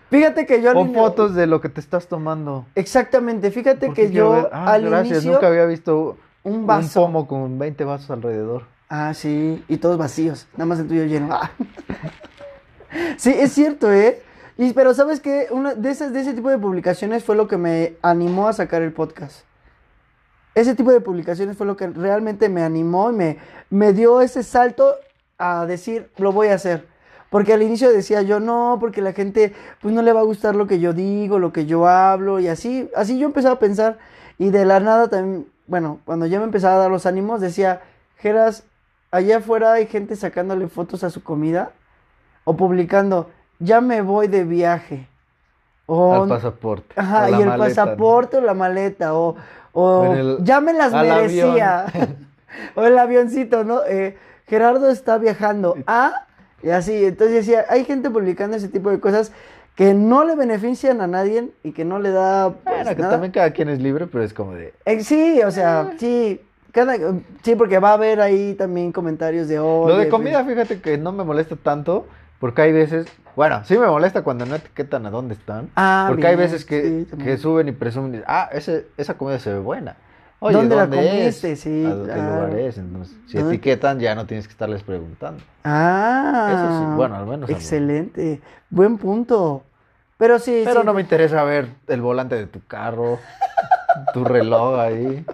Fíjate 0.09 0.45
que 0.45 0.61
yo 0.61 0.69
al 0.71 0.77
O 0.77 0.85
ini- 0.85 0.93
fotos 0.93 1.35
de 1.35 1.45
lo 1.45 1.59
que 1.61 1.67
te 1.69 1.81
estás 1.81 2.07
tomando. 2.07 2.65
Exactamente, 2.73 3.51
fíjate 3.51 3.87
¿Por 3.87 3.95
que 3.95 4.11
yo 4.11 4.31
ver? 4.31 4.49
Ah, 4.53 4.73
al 4.73 4.85
gracias, 4.85 5.17
inicio 5.17 5.31
nunca 5.33 5.47
había 5.47 5.65
visto 5.65 6.17
un 6.45 6.65
vaso. 6.65 7.01
un 7.01 7.07
pomo 7.07 7.27
con 7.27 7.59
20 7.59 7.83
vasos 7.83 8.09
alrededor. 8.09 8.63
Ah, 8.87 9.13
sí, 9.13 9.63
y 9.67 9.77
todos 9.77 9.97
vacíos, 9.97 10.47
nada 10.53 10.65
más 10.65 10.79
el 10.79 10.87
tuyo 10.87 11.03
lleno. 11.03 11.33
Ah. 11.33 11.51
Sí, 13.17 13.33
es 13.37 13.51
cierto, 13.51 13.91
¿eh? 13.91 14.21
Y, 14.57 14.71
pero 14.71 14.93
¿sabes 14.93 15.19
qué? 15.19 15.47
Una 15.51 15.73
de, 15.73 15.89
esas, 15.89 16.13
de 16.13 16.21
ese 16.21 16.33
tipo 16.33 16.49
de 16.49 16.57
publicaciones 16.57 17.25
fue 17.25 17.35
lo 17.35 17.47
que 17.47 17.57
me 17.57 17.97
animó 18.01 18.47
a 18.47 18.53
sacar 18.53 18.81
el 18.81 18.93
podcast. 18.93 19.41
Ese 20.53 20.75
tipo 20.75 20.91
de 20.91 21.01
publicaciones 21.01 21.57
fue 21.57 21.65
lo 21.65 21.75
que 21.75 21.87
realmente 21.87 22.47
me 22.47 22.63
animó 22.63 23.11
y 23.11 23.13
me, 23.13 23.37
me 23.69 23.91
dio 23.91 24.21
ese 24.21 24.43
salto 24.43 24.95
a 25.37 25.65
decir, 25.65 26.09
lo 26.17 26.31
voy 26.31 26.47
a 26.47 26.55
hacer. 26.55 26.87
Porque 27.29 27.51
al 27.51 27.63
inicio 27.63 27.91
decía 27.91 28.21
yo, 28.21 28.39
no, 28.39 28.77
porque 28.79 29.01
la 29.01 29.11
gente 29.11 29.53
pues 29.81 29.93
no 29.93 30.01
le 30.01 30.13
va 30.13 30.21
a 30.21 30.23
gustar 30.23 30.55
lo 30.55 30.67
que 30.67 30.79
yo 30.79 30.93
digo, 30.93 31.37
lo 31.37 31.51
que 31.51 31.65
yo 31.65 31.87
hablo 31.87 32.39
y 32.39 32.47
así, 32.47 32.89
así 32.95 33.17
yo 33.19 33.25
empezaba 33.25 33.55
a 33.55 33.59
pensar 33.59 33.97
y 34.37 34.49
de 34.49 34.65
la 34.65 34.79
nada 34.79 35.07
también, 35.09 35.47
bueno, 35.67 35.99
cuando 36.05 36.25
ya 36.25 36.39
me 36.39 36.45
empezaba 36.45 36.75
a 36.75 36.79
dar 36.79 36.91
los 36.91 37.05
ánimos 37.05 37.41
decía, 37.41 37.81
Geras, 38.17 38.63
allá 39.11 39.37
afuera 39.37 39.73
hay 39.73 39.87
gente 39.87 40.15
sacándole 40.15 40.67
fotos 40.67 41.03
a 41.03 41.09
su 41.09 41.23
comida 41.23 41.71
o 42.43 42.55
publicando, 42.55 43.29
ya 43.59 43.81
me 43.81 44.01
voy 44.01 44.27
de 44.27 44.43
viaje. 44.43 45.07
O, 45.87 46.23
Al 46.23 46.29
pasaporte. 46.29 46.93
Ajá, 46.99 47.25
o 47.25 47.29
y 47.29 47.41
el 47.41 47.47
maleta, 47.47 47.57
¿no? 47.57 47.57
pasaporte 47.57 48.37
o 48.37 48.41
la 48.41 48.53
maleta, 48.53 49.13
o, 49.15 49.35
o 49.73 50.13
el- 50.13 50.37
ya 50.41 50.61
me 50.61 50.73
las 50.73 50.91
merecía. 50.91 51.85
o 52.75 52.83
el 52.83 52.97
avioncito, 52.97 53.63
¿no? 53.63 53.83
Eh, 53.85 54.17
Gerardo 54.47 54.89
está 54.89 55.17
viajando 55.17 55.75
a, 55.87 56.25
y 56.61 56.69
así, 56.69 57.05
entonces 57.05 57.35
decía, 57.35 57.65
hay 57.69 57.85
gente 57.85 58.09
publicando 58.09 58.57
ese 58.57 58.67
tipo 58.69 58.89
de 58.89 58.99
cosas 58.99 59.31
que 59.75 59.93
no 59.93 60.23
le 60.23 60.35
benefician 60.35 61.01
a 61.01 61.07
nadie 61.07 61.49
y 61.63 61.71
que 61.73 61.83
no 61.85 61.99
le 61.99 62.11
da... 62.11 62.51
pues, 62.63 62.75
Bueno, 62.75 62.95
que 62.95 63.01
nada. 63.01 63.11
también 63.11 63.31
cada 63.33 63.51
quien 63.51 63.69
es 63.69 63.79
libre, 63.81 64.07
pero 64.07 64.23
es 64.23 64.33
como 64.33 64.53
de. 64.53 64.73
Eh, 64.85 65.03
sí, 65.03 65.41
o 65.45 65.51
sea, 65.51 65.93
sí, 65.97 66.41
cada, 66.71 66.95
sí, 67.43 67.55
porque 67.55 67.79
va 67.79 67.89
a 67.91 67.93
haber 67.93 68.21
ahí 68.21 68.53
también 68.53 68.91
comentarios 68.91 69.47
de. 69.47 69.57
Lo 69.57 69.97
de 69.97 70.07
comida, 70.09 70.43
fíjate 70.45 70.79
que 70.79 70.97
no 70.97 71.11
me 71.11 71.23
molesta 71.25 71.55
tanto, 71.57 72.07
porque 72.39 72.61
hay 72.61 72.71
veces, 72.71 73.07
bueno, 73.35 73.61
sí 73.65 73.77
me 73.77 73.87
molesta 73.87 74.23
cuando 74.23 74.45
no 74.45 74.55
etiquetan 74.55 75.05
a 75.05 75.09
dónde 75.09 75.33
están, 75.35 75.69
Ah, 75.75 76.05
porque 76.09 76.27
hay 76.27 76.35
veces 76.37 76.63
que, 76.63 77.05
sí, 77.09 77.17
que 77.21 77.37
suben 77.37 77.67
y 77.67 77.71
presumen, 77.73 78.23
ah, 78.27 78.49
ese, 78.53 78.87
esa 78.97 79.15
comida 79.17 79.39
se 79.39 79.51
ve 79.51 79.59
buena. 79.59 79.97
Oye, 80.45 80.57
¿Dónde 80.57 80.75
¿dónde, 80.75 80.95
la 80.97 81.03
es? 81.03 81.41
comiste? 81.41 81.55
Sí, 81.55 81.85
¿A 81.85 81.95
qué 81.95 82.03
claro. 82.13 82.33
lugar 82.35 82.53
es? 82.59 82.77
Entonces, 82.77 83.17
si 83.25 83.37
¿Dónde- 83.39 83.55
etiquetan, 83.55 83.99
ya 83.99 84.13
no 84.13 84.27
tienes 84.27 84.47
que 84.47 84.51
estarles 84.51 84.83
preguntando. 84.83 85.43
Ah, 85.63 86.49
Eso 86.53 86.71
sí, 86.77 86.85
bueno, 86.95 87.15
al 87.15 87.25
menos. 87.25 87.49
Excelente, 87.49 88.41
buen 88.69 88.97
punto. 88.99 89.63
Pero 90.17 90.37
sí, 90.37 90.61
Pero 90.63 90.81
sí. 90.81 90.85
no 90.85 90.93
me 90.93 91.01
interesa 91.01 91.43
ver 91.43 91.69
el 91.87 91.99
volante 92.01 92.35
de 92.35 92.45
tu 92.45 92.63
carro, 92.67 93.17
tu 94.13 94.23
reloj 94.23 94.79
ahí, 94.79 95.25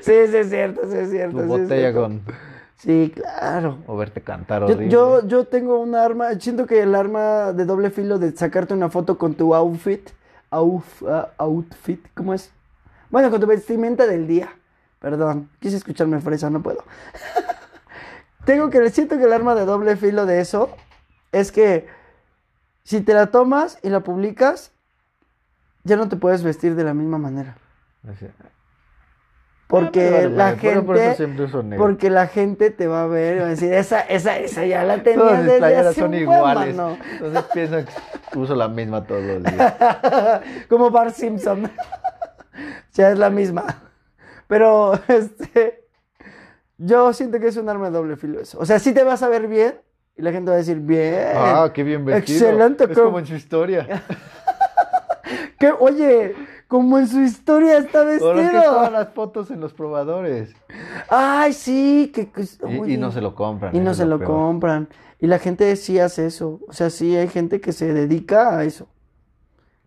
Sí, 0.00 0.12
sí, 0.28 0.36
es 0.38 0.48
cierto, 0.48 0.80
sí, 0.90 0.96
es 0.96 1.10
cierto. 1.10 1.36
tu 1.36 1.42
sí, 1.42 1.48
botella 1.48 1.92
con... 1.92 2.22
Sí, 2.76 3.12
claro. 3.14 3.78
o 3.86 3.96
verte 3.96 4.20
cantar 4.22 4.62
horrible. 4.62 4.88
yo, 4.88 5.26
yo 5.26 5.44
tengo 5.44 5.78
un 5.80 5.94
arma, 5.94 6.32
siento 6.40 6.66
que 6.66 6.80
el 6.82 6.94
arma 6.94 7.52
de 7.52 7.64
doble 7.66 7.90
filo 7.90 8.18
de 8.18 8.32
sacarte 8.36 8.72
una 8.72 8.88
foto 8.88 9.18
con 9.18 9.34
tu 9.34 9.54
outfit, 9.54 10.08
ah, 10.50 11.28
outfit, 11.38 12.00
¿cómo 12.14 12.32
es? 12.34 12.50
Bueno, 13.10 13.30
con 13.30 13.40
tu 13.40 13.46
vestimenta 13.46 14.06
del 14.06 14.26
día. 14.26 14.50
Perdón, 15.00 15.48
quise 15.60 15.76
escucharme 15.76 16.20
fresa, 16.20 16.50
no 16.50 16.62
puedo. 16.62 16.84
tengo 18.44 18.70
que, 18.70 18.90
siento 18.90 19.16
que 19.18 19.24
el 19.24 19.32
arma 19.32 19.54
de 19.54 19.64
doble 19.64 19.96
filo 19.96 20.26
de 20.26 20.40
eso 20.40 20.70
es 21.32 21.52
que 21.52 21.86
si 22.82 23.00
te 23.00 23.14
la 23.14 23.26
tomas 23.26 23.78
y 23.82 23.90
la 23.90 24.00
publicas, 24.00 24.72
ya 25.84 25.96
no 25.96 26.08
te 26.08 26.16
puedes 26.16 26.42
vestir 26.42 26.74
de 26.74 26.84
la 26.84 26.94
misma 26.94 27.18
manera. 27.18 27.56
Porque 29.66 30.08
Ah, 30.08 30.12
vale 30.12 30.28
la 30.30 30.50
por 30.82 30.98
gente... 30.98 31.76
Porque 31.76 32.08
la 32.08 32.26
gente 32.26 32.70
te 32.70 32.86
va 32.86 33.02
a 33.02 33.06
ver 33.06 33.36
y 33.36 33.40
va 33.40 33.46
a 33.46 33.48
decir, 33.50 33.72
esa, 33.72 34.00
esa, 34.00 34.38
esa 34.38 34.64
ya 34.64 34.82
la 34.82 35.02
tenía 35.02 35.18
Todas 35.18 35.44
desde 35.44 35.76
hace 35.76 36.00
son 36.00 36.08
un 36.08 36.14
iguales. 36.14 36.74
mano". 36.74 36.96
Entonces 37.12 37.44
piensan 37.52 37.86
que 38.32 38.38
uso 38.38 38.54
la 38.54 38.68
misma 38.68 39.04
todos 39.04 39.22
los 39.22 39.42
días. 39.44 39.74
Como 40.70 40.90
Bart 40.90 41.14
Simpson. 41.14 41.70
ya 42.94 43.10
es 43.10 43.18
la 43.18 43.30
misma. 43.30 43.64
Pero, 44.46 44.94
este, 45.08 45.84
yo 46.78 47.12
siento 47.12 47.38
que 47.40 47.48
es 47.48 47.56
un 47.56 47.68
arma 47.68 47.86
de 47.90 47.96
doble 47.96 48.16
filo 48.16 48.40
eso. 48.40 48.58
O 48.58 48.66
sea, 48.66 48.78
sí 48.78 48.92
te 48.92 49.04
vas 49.04 49.22
a 49.22 49.28
ver 49.28 49.46
bien 49.48 49.80
y 50.16 50.22
la 50.22 50.32
gente 50.32 50.50
va 50.50 50.54
a 50.56 50.58
decir, 50.58 50.78
bien. 50.80 51.28
Ah, 51.34 51.70
qué 51.74 51.82
bien 51.82 52.04
vestido. 52.04 52.46
Excelente. 52.48 52.84
Es 52.84 52.90
co- 52.98 53.04
como 53.04 53.18
en 53.18 53.26
su 53.26 53.34
historia. 53.34 54.02
que, 55.58 55.72
oye, 55.78 56.34
como 56.66 56.98
en 56.98 57.08
su 57.08 57.20
historia 57.20 57.78
está 57.78 58.00
Ahora 58.00 58.10
que 58.10 58.16
estaban 58.16 58.36
vestido. 58.52 58.90
las 58.90 59.08
fotos 59.10 59.50
en 59.50 59.60
los 59.60 59.72
probadores. 59.74 60.54
Ay, 61.08 61.52
sí. 61.52 62.12
Que, 62.14 62.28
Y, 62.86 62.96
no 62.96 63.10
se 63.12 63.20
lo 63.20 63.34
compran. 63.34 63.74
Y 63.74 63.80
no 63.80 63.90
es 63.92 63.96
se 63.98 64.06
lo 64.06 64.18
peor. 64.18 64.30
compran. 64.30 64.88
Y 65.20 65.26
la 65.26 65.38
gente 65.38 65.74
sí 65.76 65.98
hace 65.98 66.26
eso. 66.26 66.60
O 66.68 66.72
sea, 66.72 66.90
sí 66.90 67.16
hay 67.16 67.28
gente 67.28 67.60
que 67.60 67.72
se 67.72 67.92
dedica 67.92 68.56
a 68.56 68.64
eso. 68.64 68.88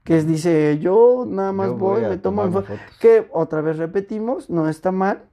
Que 0.03 0.17
es- 0.17 0.27
dice, 0.27 0.79
yo 0.79 1.25
nada 1.27 1.51
más 1.53 1.67
Yo 1.67 1.75
voy, 1.77 2.01
voy 2.01 2.09
me 2.09 2.17
fo-". 2.17 2.51
fotos. 2.51 2.79
Que 2.99 3.27
otra 3.31 3.61
vez 3.61 3.77
repetimos, 3.77 4.49
no 4.49 4.67
está 4.67 4.91
mal. 4.91 5.23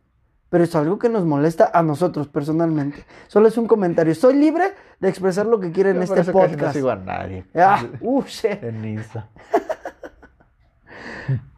Pero 0.51 0.64
es 0.64 0.75
algo 0.75 0.99
que 0.99 1.11
nos 1.11 1.27
molesta 1.27 1.71
a 1.75 1.83
nosotros 1.83 2.27
personalmente. 2.29 3.05
Solo 3.27 3.49
es 3.49 3.59
un 3.59 3.66
comentario. 3.66 4.14
Soy 4.14 4.33
libre 4.35 4.73
de 4.99 5.09
expresar 5.11 5.45
lo 5.45 5.61
que 5.61 5.73
quiera 5.73 5.91
en 5.91 6.01
Yo 6.01 6.07
por 6.07 6.19
este 6.19 6.33
casi 6.33 6.33
no 6.33 6.53
podcast. 6.55 6.75
sigo 6.75 6.89
a 6.91 6.97
nadie. 6.97 7.45
Ah, 7.55 7.85
uh, 8.01 8.23
shit. 8.23 8.62
En 8.62 8.83
Insta. 8.85 9.29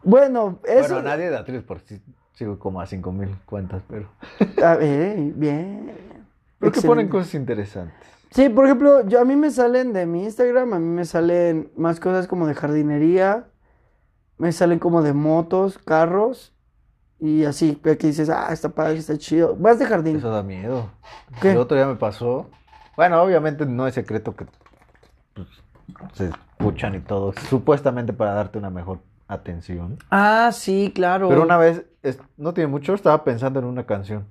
Bueno, 0.03 0.59
eso. 0.65 0.95
Bueno, 0.95 0.97
a 0.99 1.03
nadie 1.03 1.31
de 1.31 1.37
Atriles 1.37 1.63
por 1.63 1.81
sí 1.81 2.01
sigo 2.33 2.59
como 2.59 2.81
a 2.81 2.87
5 2.87 3.13
mil 3.13 3.37
cuentas, 3.45 3.83
pero. 3.89 4.09
A 4.65 4.75
ver, 4.77 5.19
bien. 5.35 5.93
Creo 6.59 6.73
que 6.73 6.81
ponen 6.83 7.09
cosas 7.09 7.35
interesantes. 7.35 8.09
Sí, 8.31 8.49
por 8.49 8.65
ejemplo, 8.65 9.07
yo, 9.07 9.21
a 9.21 9.25
mí 9.25 9.35
me 9.37 9.51
salen 9.51 9.93
de 9.93 10.07
mi 10.07 10.25
Instagram, 10.25 10.73
a 10.73 10.79
mí 10.79 10.87
me 10.87 11.05
salen 11.05 11.71
más 11.77 11.99
cosas 11.99 12.29
como 12.29 12.47
de 12.47 12.55
jardinería, 12.55 13.49
me 14.39 14.53
salen 14.53 14.79
como 14.79 15.03
de 15.03 15.13
motos, 15.13 15.79
carros 15.79 16.55
y 17.19 17.45
así, 17.45 17.75
que 17.77 17.97
dices, 17.97 18.31
ah, 18.31 18.53
está 18.53 18.69
padre, 18.71 18.99
está 18.99 19.19
chido. 19.19 19.57
Vas 19.57 19.79
de 19.79 19.87
jardín. 19.87 20.17
Eso 20.17 20.31
da 20.31 20.43
miedo. 20.43 20.91
¿Qué? 21.43 21.51
El 21.51 21.59
otro 21.59 21.77
día 21.77 21.87
me 21.87 21.97
pasó. 21.97 22.49
Bueno, 22.97 23.21
obviamente 23.23 23.67
no 23.67 23.87
es 23.87 23.95
secreto 23.95 24.35
que 24.37 24.47
pues, 25.35 25.49
se 26.15 26.27
escuchan 26.31 26.95
y 26.95 27.01
todo. 27.01 27.33
Supuestamente 27.49 28.13
para 28.13 28.33
darte 28.35 28.59
una 28.59 28.71
mejor 28.71 29.01
atención. 29.29 29.99
Ah, 30.11 30.51
sí, 30.53 30.93
claro. 30.95 31.29
Pero 31.29 31.43
una 31.43 31.57
vez, 31.57 31.85
es- 32.03 32.19
no 32.37 32.55
tiene 32.55 32.69
mucho, 32.69 32.95
estaba 32.95 33.25
pensando 33.25 33.59
en 33.59 33.67
una 33.67 33.85
canción. 33.87 34.27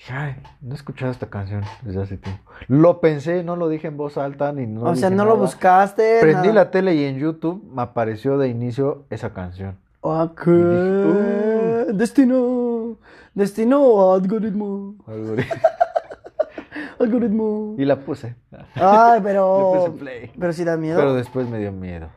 Dije, 0.00 0.12
ay, 0.14 0.36
no 0.62 0.72
he 0.72 0.76
escuchado 0.76 1.12
esta 1.12 1.26
canción 1.28 1.62
desde 1.82 2.00
hace 2.00 2.16
tiempo. 2.16 2.42
Lo 2.68 3.02
pensé, 3.02 3.44
no 3.44 3.54
lo 3.56 3.68
dije 3.68 3.88
en 3.88 3.98
voz 3.98 4.16
alta 4.16 4.50
ni 4.50 4.66
no 4.66 4.84
o 4.84 4.96
sea, 4.96 5.10
no 5.10 5.26
lo 5.26 5.36
buscaste. 5.36 6.20
Prendí 6.22 6.48
nada. 6.48 6.54
la 6.54 6.70
tele 6.70 6.94
y 6.94 7.04
en 7.04 7.18
YouTube 7.18 7.62
me 7.70 7.82
apareció 7.82 8.38
de 8.38 8.48
inicio 8.48 9.04
esa 9.10 9.34
canción. 9.34 9.76
Ok. 10.00 10.46
Y 10.46 10.50
dije, 10.52 11.86
"Uh". 11.90 11.92
Destino. 11.92 12.96
Destino, 13.34 14.14
algoritmo. 14.14 14.94
Algo 15.06 15.32
de- 15.36 15.44
Algoritmo. 16.98 17.74
Y 17.78 17.84
la 17.84 17.96
puse. 18.00 18.36
Ay, 18.76 19.18
Le 19.20 19.24
pero. 19.24 19.72
puse 19.74 19.90
play. 19.98 20.32
Pero 20.38 20.52
sí 20.54 20.64
da 20.64 20.76
miedo. 20.78 20.98
Pero 20.98 21.12
después 21.14 21.46
me 21.48 21.58
dio 21.58 21.72
miedo. 21.72 22.08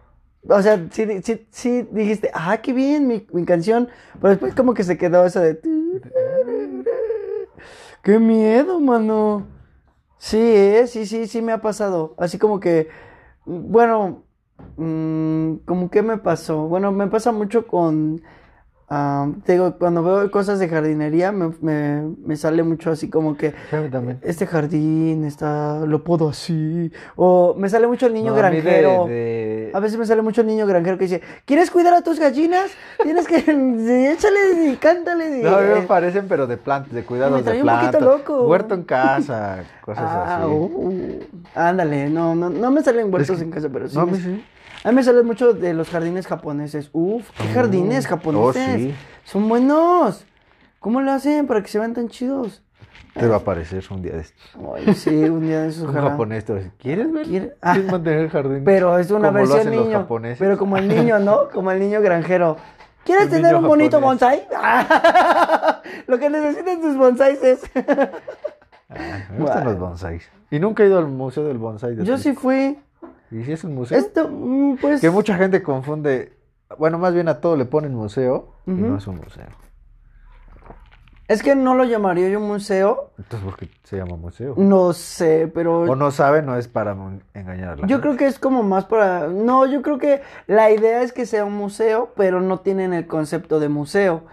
O 0.50 0.62
sea, 0.62 0.78
sí, 0.92 1.06
sí, 1.22 1.48
sí 1.52 1.88
dijiste, 1.92 2.30
ah, 2.34 2.58
qué 2.58 2.74
bien 2.74 3.08
mi, 3.08 3.26
mi 3.32 3.46
canción. 3.46 3.88
Pero 4.22 4.30
después 4.30 4.54
como 4.56 4.74
que 4.74 4.84
se 4.84 4.98
quedó 4.98 5.26
eso 5.26 5.40
de... 5.40 5.60
Qué 8.04 8.20
miedo, 8.20 8.80
mano. 8.80 9.48
Sí, 10.18 10.38
eh, 10.40 10.88
sí, 10.88 11.06
sí, 11.06 11.28
sí 11.28 11.42
me 11.42 11.54
ha 11.54 11.62
pasado. 11.62 12.16
Así 12.18 12.38
como 12.40 12.60
que, 12.60 12.90
bueno, 13.46 14.24
mm, 14.78 15.58
como 15.66 15.90
que 15.92 16.02
me 16.04 16.18
pasó. 16.18 16.68
Bueno, 16.68 16.92
me 16.92 17.08
pasa 17.08 17.32
mucho 17.32 17.68
con, 17.68 18.22
ah, 18.96 19.28
te 19.46 19.54
digo, 19.54 19.74
cuando 19.80 20.04
veo 20.04 20.30
cosas 20.30 20.60
de 20.60 20.70
jardinería, 20.70 21.32
me, 21.32 21.52
me, 21.62 22.04
me 22.26 22.36
sale 22.36 22.62
mucho 22.64 22.92
así 22.92 23.10
como 23.10 23.36
que, 23.36 23.52
Sí, 23.72 23.78
este 24.22 24.46
jardín 24.46 25.26
está, 25.26 25.80
lo 25.86 26.04
puedo 26.04 26.30
así. 26.30 26.92
O 27.16 27.56
me 27.58 27.70
sale 27.70 27.88
mucho 27.88 28.06
el 28.06 28.14
niño 28.14 28.34
No, 28.36 28.40
a 28.46 28.50
mí 28.50 28.56
de- 28.58 28.62
granjero. 28.62 29.06
de- 29.08 29.72
A 29.74 29.80
veces 29.80 29.98
me 29.98 30.06
sale 30.06 30.22
mucho 30.22 30.42
el 30.42 30.48
niño 30.48 30.68
granjero 30.68 30.98
que 30.98 31.06
dice, 31.06 31.22
¿quieres 31.46 31.72
cuidar 31.72 31.94
a 31.96 32.02
tus 32.02 32.20
gallinas? 32.20 32.70
Tienes 33.02 33.28
que, 33.28 33.40
sí, 33.42 34.06
échale 34.08 34.72
y 34.72 34.76
cántale. 34.78 35.40
y- 35.40 35.44
No, 35.44 35.56
a 35.58 35.62
mí 35.62 35.68
me 35.74 35.82
parecen, 35.82 36.28
pero 36.28 36.46
de 36.48 36.58
plantas, 36.58 36.94
de 36.94 37.04
cuidados 37.04 37.44
Me 37.44 37.52
de 37.52 37.62
un 37.62 37.68
poquito 37.68 37.98
plantas. 37.98 38.02
loco. 38.02 38.48
Huerto 38.48 38.76
en 38.76 38.84
casa, 38.84 39.64
cosas 39.82 40.04
Ah, 40.08 40.38
así. 40.44 40.46
uh, 40.52 41.20
ándale, 41.56 42.10
no, 42.10 42.36
no, 42.36 42.50
no 42.50 42.72
me 42.72 42.82
salen 42.84 43.12
huertos 43.14 43.32
Es 43.32 43.38
que- 43.40 43.44
en 43.46 43.52
casa, 43.52 43.70
pero 43.72 43.88
sí. 43.90 43.96
No, 43.96 44.02
a 44.04 44.06
me- 44.06 44.12
mí 44.14 44.18
sí. 44.20 44.44
A 44.84 44.90
mí 44.90 44.96
me 44.96 45.04
salen 45.04 45.26
mucho 45.26 45.54
de 45.54 45.74
los 45.74 45.90
jardines 45.90 46.28
japoneses. 46.28 46.90
Uf, 46.94 47.30
¿qué 47.38 47.44
Oh, 47.50 47.54
jardines 47.54 48.06
oh, 48.06 48.10
japoneses? 48.10 48.76
sí. 48.76 48.96
Son 49.24 49.48
buenos. 49.48 50.26
¿Cómo 50.80 51.00
lo 51.02 51.12
hacen 51.12 51.48
para 51.48 51.62
que 51.62 51.70
se 51.70 51.80
vean 51.80 51.94
tan 51.94 52.10
chidos? 52.10 52.62
Te 53.14 53.28
va 53.28 53.36
a 53.36 53.38
aparecer 53.40 53.84
un 53.92 54.02
día 54.02 54.14
de 54.14 54.22
estos. 54.22 54.44
Ay, 54.76 54.94
sí, 54.96 55.10
un 55.30 55.42
día 55.42 55.62
de 55.62 55.70
esos. 55.70 55.88
Un 55.88 55.94
japonés 55.94 56.44
te 56.46 56.52
va 56.54 56.60
a 56.60 56.62
decir, 56.64 56.78
¿quieres 56.80 57.12
ver? 57.14 57.26
¿Quiere- 57.28 57.54
Ah. 57.62 57.74
¿Quieres 57.74 57.92
mantener 57.92 58.20
el 58.20 58.30
jardín? 58.30 58.64
Pero 58.66 58.98
es 58.98 59.12
una 59.12 59.28
como 59.30 59.34
versión 59.40 59.66
los 59.76 59.86
niño. 59.86 60.00
japoneses? 60.00 60.40
Pero 60.40 60.58
como 60.58 60.78
el 60.78 60.88
niño, 60.88 61.20
¿no? 61.20 61.48
Como 61.54 61.72
el 61.72 61.80
niño 61.80 62.02
granjero. 62.02 62.58
¿Quieres 63.06 63.26
El 63.26 63.30
tener 63.32 63.56
un 63.56 63.68
bonito 63.68 64.00
japonés. 64.02 64.22
bonsai? 64.22 64.48
Lo 66.08 66.18
que 66.20 66.30
necesitan 66.30 66.82
tus 66.82 66.98
bonsais 66.98 67.42
es. 67.44 67.62
Ah, 68.96 68.96
me 69.32 69.40
gustan 69.40 69.64
los 69.66 69.80
bonsáis. 69.80 70.30
Y 70.52 70.60
nunca 70.60 70.84
he 70.84 70.86
ido 70.88 71.00
al 71.00 71.08
museo 71.08 71.46
del 71.46 71.58
bonsai. 71.58 71.96
de 71.96 72.06
Yo 72.06 72.16
sí 72.20 72.34
fui. 72.34 72.78
¿Y 73.34 73.44
si 73.44 73.52
es 73.52 73.64
un 73.64 73.76
museo? 73.76 73.98
Esto, 73.98 74.30
mm, 74.30 74.78
pues. 74.80 75.02
Que 75.02 75.10
mucha 75.10 75.36
gente 75.36 75.62
confunde. 75.64 76.34
Bueno, 76.78 76.98
más 76.98 77.14
bien 77.14 77.28
a 77.28 77.40
todo 77.42 77.56
le 77.58 77.66
ponen 77.66 77.94
museo 77.94 78.54
y 78.66 78.72
no 78.72 78.98
es 78.98 79.06
un 79.08 79.18
museo. 79.18 79.46
Es 81.28 81.42
que 81.42 81.56
no 81.56 81.74
lo 81.74 81.86
llamaría 81.86 82.30
yo 82.30 82.40
museo. 82.40 83.12
Entonces, 83.18 83.48
¿por 83.50 83.58
qué 83.58 83.70
se 83.84 83.96
llama 83.98 84.18
museo? 84.18 84.56
No 84.58 84.92
sé, 84.94 85.50
pero. 85.54 85.82
O 85.82 85.96
no 85.96 86.12
sabe, 86.12 86.42
no 86.42 86.58
es 86.58 86.68
para 86.68 86.96
engañar 87.34 87.70
a 87.70 87.76
la 87.78 87.82
Yo 87.88 87.88
gente. 87.88 88.02
creo 88.02 88.18
que 88.18 88.26
es 88.28 88.40
como 88.40 88.62
más 88.62 88.86
para... 88.86 89.28
No, 89.28 89.66
yo 89.66 89.82
creo 89.82 89.98
que 89.98 90.22
la 90.48 90.70
idea 90.72 91.02
es 91.02 91.14
que 91.14 91.26
sea 91.26 91.46
un 91.46 91.54
museo, 91.56 92.12
pero 92.18 92.42
no 92.42 92.60
tienen 92.60 92.94
el 92.94 93.08
concepto 93.08 93.60
de 93.60 93.70
museo. 93.70 94.24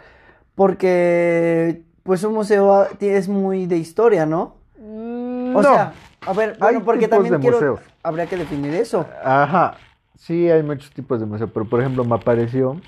Porque, 0.56 1.84
pues 2.02 2.22
un 2.24 2.34
museo 2.34 2.74
ah, 2.74 2.88
es 3.00 3.28
muy 3.28 3.66
de 3.66 3.76
historia, 3.78 4.26
¿no? 4.26 4.56
Mm, 4.78 5.56
O 5.56 5.62
no. 5.62 5.72
sea, 5.72 5.92
a 6.26 6.32
ver, 6.32 6.56
bueno, 6.58 6.82
porque 6.84 7.00
tipos 7.06 7.10
también 7.16 7.34
de 7.34 7.40
quiero... 7.40 7.56
museos. 7.56 7.80
Habría 8.02 8.26
que 8.26 8.36
definir 8.36 8.74
eso. 8.74 9.06
Ajá. 9.24 9.74
Sí, 10.16 10.50
hay 10.50 10.62
muchos 10.62 10.90
tipos 10.92 11.18
de 11.20 11.26
museo, 11.26 11.48
pero 11.48 11.64
por 11.66 11.80
ejemplo, 11.80 12.04
me 12.04 12.14
apareció. 12.14 12.80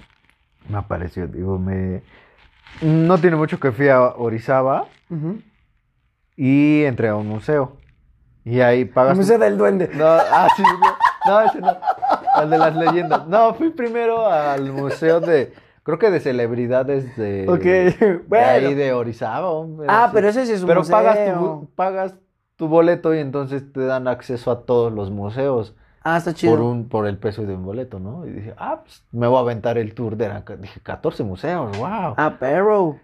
Me 0.68 0.78
apareció, 0.78 1.26
digo, 1.26 1.58
me. 1.58 2.02
No 2.82 3.18
tiene 3.18 3.36
mucho 3.36 3.58
que 3.58 3.72
fui 3.72 3.88
a 3.88 4.00
Orizaba 4.00 4.86
y 6.36 6.82
entré 6.84 7.08
a 7.08 7.16
un 7.16 7.28
museo. 7.28 7.76
Y 8.44 8.60
ahí 8.60 8.82
El 8.82 8.88
pagas. 8.90 9.16
Museo 9.16 9.38
del 9.38 9.56
Duende. 9.56 9.90
No, 9.94 10.04
ah, 10.06 10.48
sí, 10.56 10.62
no, 10.62 11.32
no, 11.32 11.40
ese 11.42 11.60
no. 11.60 11.76
Al 12.34 12.50
de 12.50 12.58
las 12.58 12.74
leyendas. 12.76 13.26
No, 13.28 13.54
fui 13.54 13.70
primero 13.70 14.26
al 14.26 14.72
museo 14.72 15.20
de. 15.20 15.52
Creo 15.84 15.98
que 15.98 16.10
de 16.10 16.20
celebridades 16.20 17.16
de. 17.16 17.46
Ok, 17.48 17.60
de 17.62 18.20
bueno. 18.28 18.46
ahí 18.46 18.74
de 18.74 18.92
Orizaba. 18.92 19.50
hombre, 19.50 19.86
Ah, 19.90 20.06
sí. 20.06 20.10
pero 20.14 20.28
ese 20.28 20.46
sí 20.46 20.52
es 20.52 20.60
un 20.62 20.66
Pero 20.68 20.80
museo. 20.80 20.92
pagas 20.96 21.34
tu, 21.34 21.68
pagas 21.76 22.14
tu 22.62 22.68
boleto 22.68 23.12
y 23.12 23.18
entonces 23.18 23.72
te 23.72 23.80
dan 23.84 24.06
acceso 24.06 24.52
a 24.52 24.60
todos 24.64 24.92
los 24.92 25.10
museos 25.10 25.74
Ah, 26.04 26.18
está 26.18 26.32
chido. 26.32 26.52
por 26.52 26.60
un 26.62 26.88
por 26.88 27.08
el 27.08 27.18
peso 27.18 27.42
de 27.42 27.56
un 27.56 27.64
boleto, 27.64 27.98
¿no? 27.98 28.24
Y 28.24 28.30
dije, 28.30 28.54
ah, 28.56 28.82
pues 28.84 29.02
me 29.10 29.26
voy 29.26 29.38
a 29.38 29.40
aventar 29.40 29.78
el 29.78 29.94
tour 29.94 30.16
de 30.16 30.28
la- 30.28 30.44
dije 30.60 30.78
14 30.80 31.24
museos, 31.24 31.76
wow. 31.76 32.14
Ah, 32.16 32.36
pero... 32.38 33.00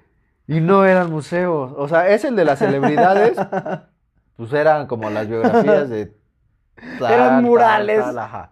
Y 0.46 0.60
no 0.60 0.84
eran 0.84 1.10
museos, 1.10 1.72
o 1.76 1.88
sea, 1.88 2.08
es 2.08 2.24
el 2.24 2.36
de 2.36 2.44
las 2.44 2.60
celebridades, 2.60 3.36
pues 4.36 4.52
eran 4.52 4.86
como 4.86 5.10
las 5.10 5.26
biografías 5.28 5.88
de 5.90 6.12
tal, 7.00 7.12
Eran 7.12 7.42
murales. 7.42 8.00
tal. 8.14 8.48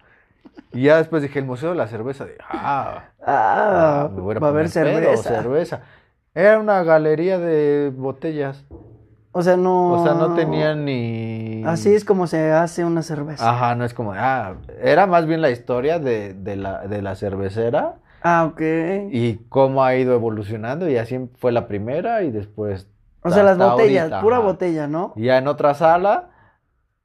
Y 0.72 0.82
ya 0.82 0.96
después 0.96 1.22
dije 1.22 1.38
el 1.38 1.44
museo 1.44 1.70
de 1.70 1.76
la 1.76 1.86
cerveza, 1.86 2.24
dije, 2.24 2.38
ah, 2.50 3.04
Ah, 3.24 4.04
ah, 4.04 4.08
me 4.12 4.20
voy 4.22 4.34
a, 4.36 4.40
va 4.40 4.48
a 4.48 4.50
haber 4.50 4.66
poner 4.68 5.00
pedo, 5.00 5.22
cerveza. 5.22 5.28
cerveza. 5.40 5.80
Era 6.34 6.58
una 6.58 6.82
galería 6.82 7.38
de 7.38 7.92
botellas. 7.96 8.64
O 9.38 9.42
sea, 9.42 9.58
no... 9.58 9.92
O 9.92 10.02
sea, 10.02 10.14
no 10.14 10.34
tenían 10.34 10.86
ni. 10.86 11.62
Así 11.66 11.94
es 11.94 12.06
como 12.06 12.26
se 12.26 12.52
hace 12.52 12.86
una 12.86 13.02
cerveza. 13.02 13.46
Ajá, 13.50 13.74
no 13.74 13.84
es 13.84 13.92
como. 13.92 14.14
Ah, 14.14 14.54
era 14.82 15.06
más 15.06 15.26
bien 15.26 15.42
la 15.42 15.50
historia 15.50 15.98
de, 15.98 16.32
de 16.32 16.56
la, 16.56 16.86
de 16.86 17.02
la 17.02 17.16
cervecera 17.16 17.96
Ah, 18.22 18.48
ok. 18.50 18.62
y 19.10 19.40
cómo 19.50 19.84
ha 19.84 19.94
ido 19.94 20.14
evolucionando. 20.14 20.88
Y 20.88 20.96
así 20.96 21.28
fue 21.36 21.52
la 21.52 21.68
primera 21.68 22.22
y 22.22 22.30
después. 22.30 22.88
O 23.20 23.30
sea, 23.30 23.42
las 23.42 23.58
botellas, 23.58 24.04
ahorita, 24.04 24.22
pura 24.22 24.36
ajá. 24.38 24.46
botella, 24.46 24.86
¿no? 24.86 25.12
Y 25.16 25.24
ya 25.26 25.36
en 25.36 25.48
otra 25.48 25.74
sala, 25.74 26.30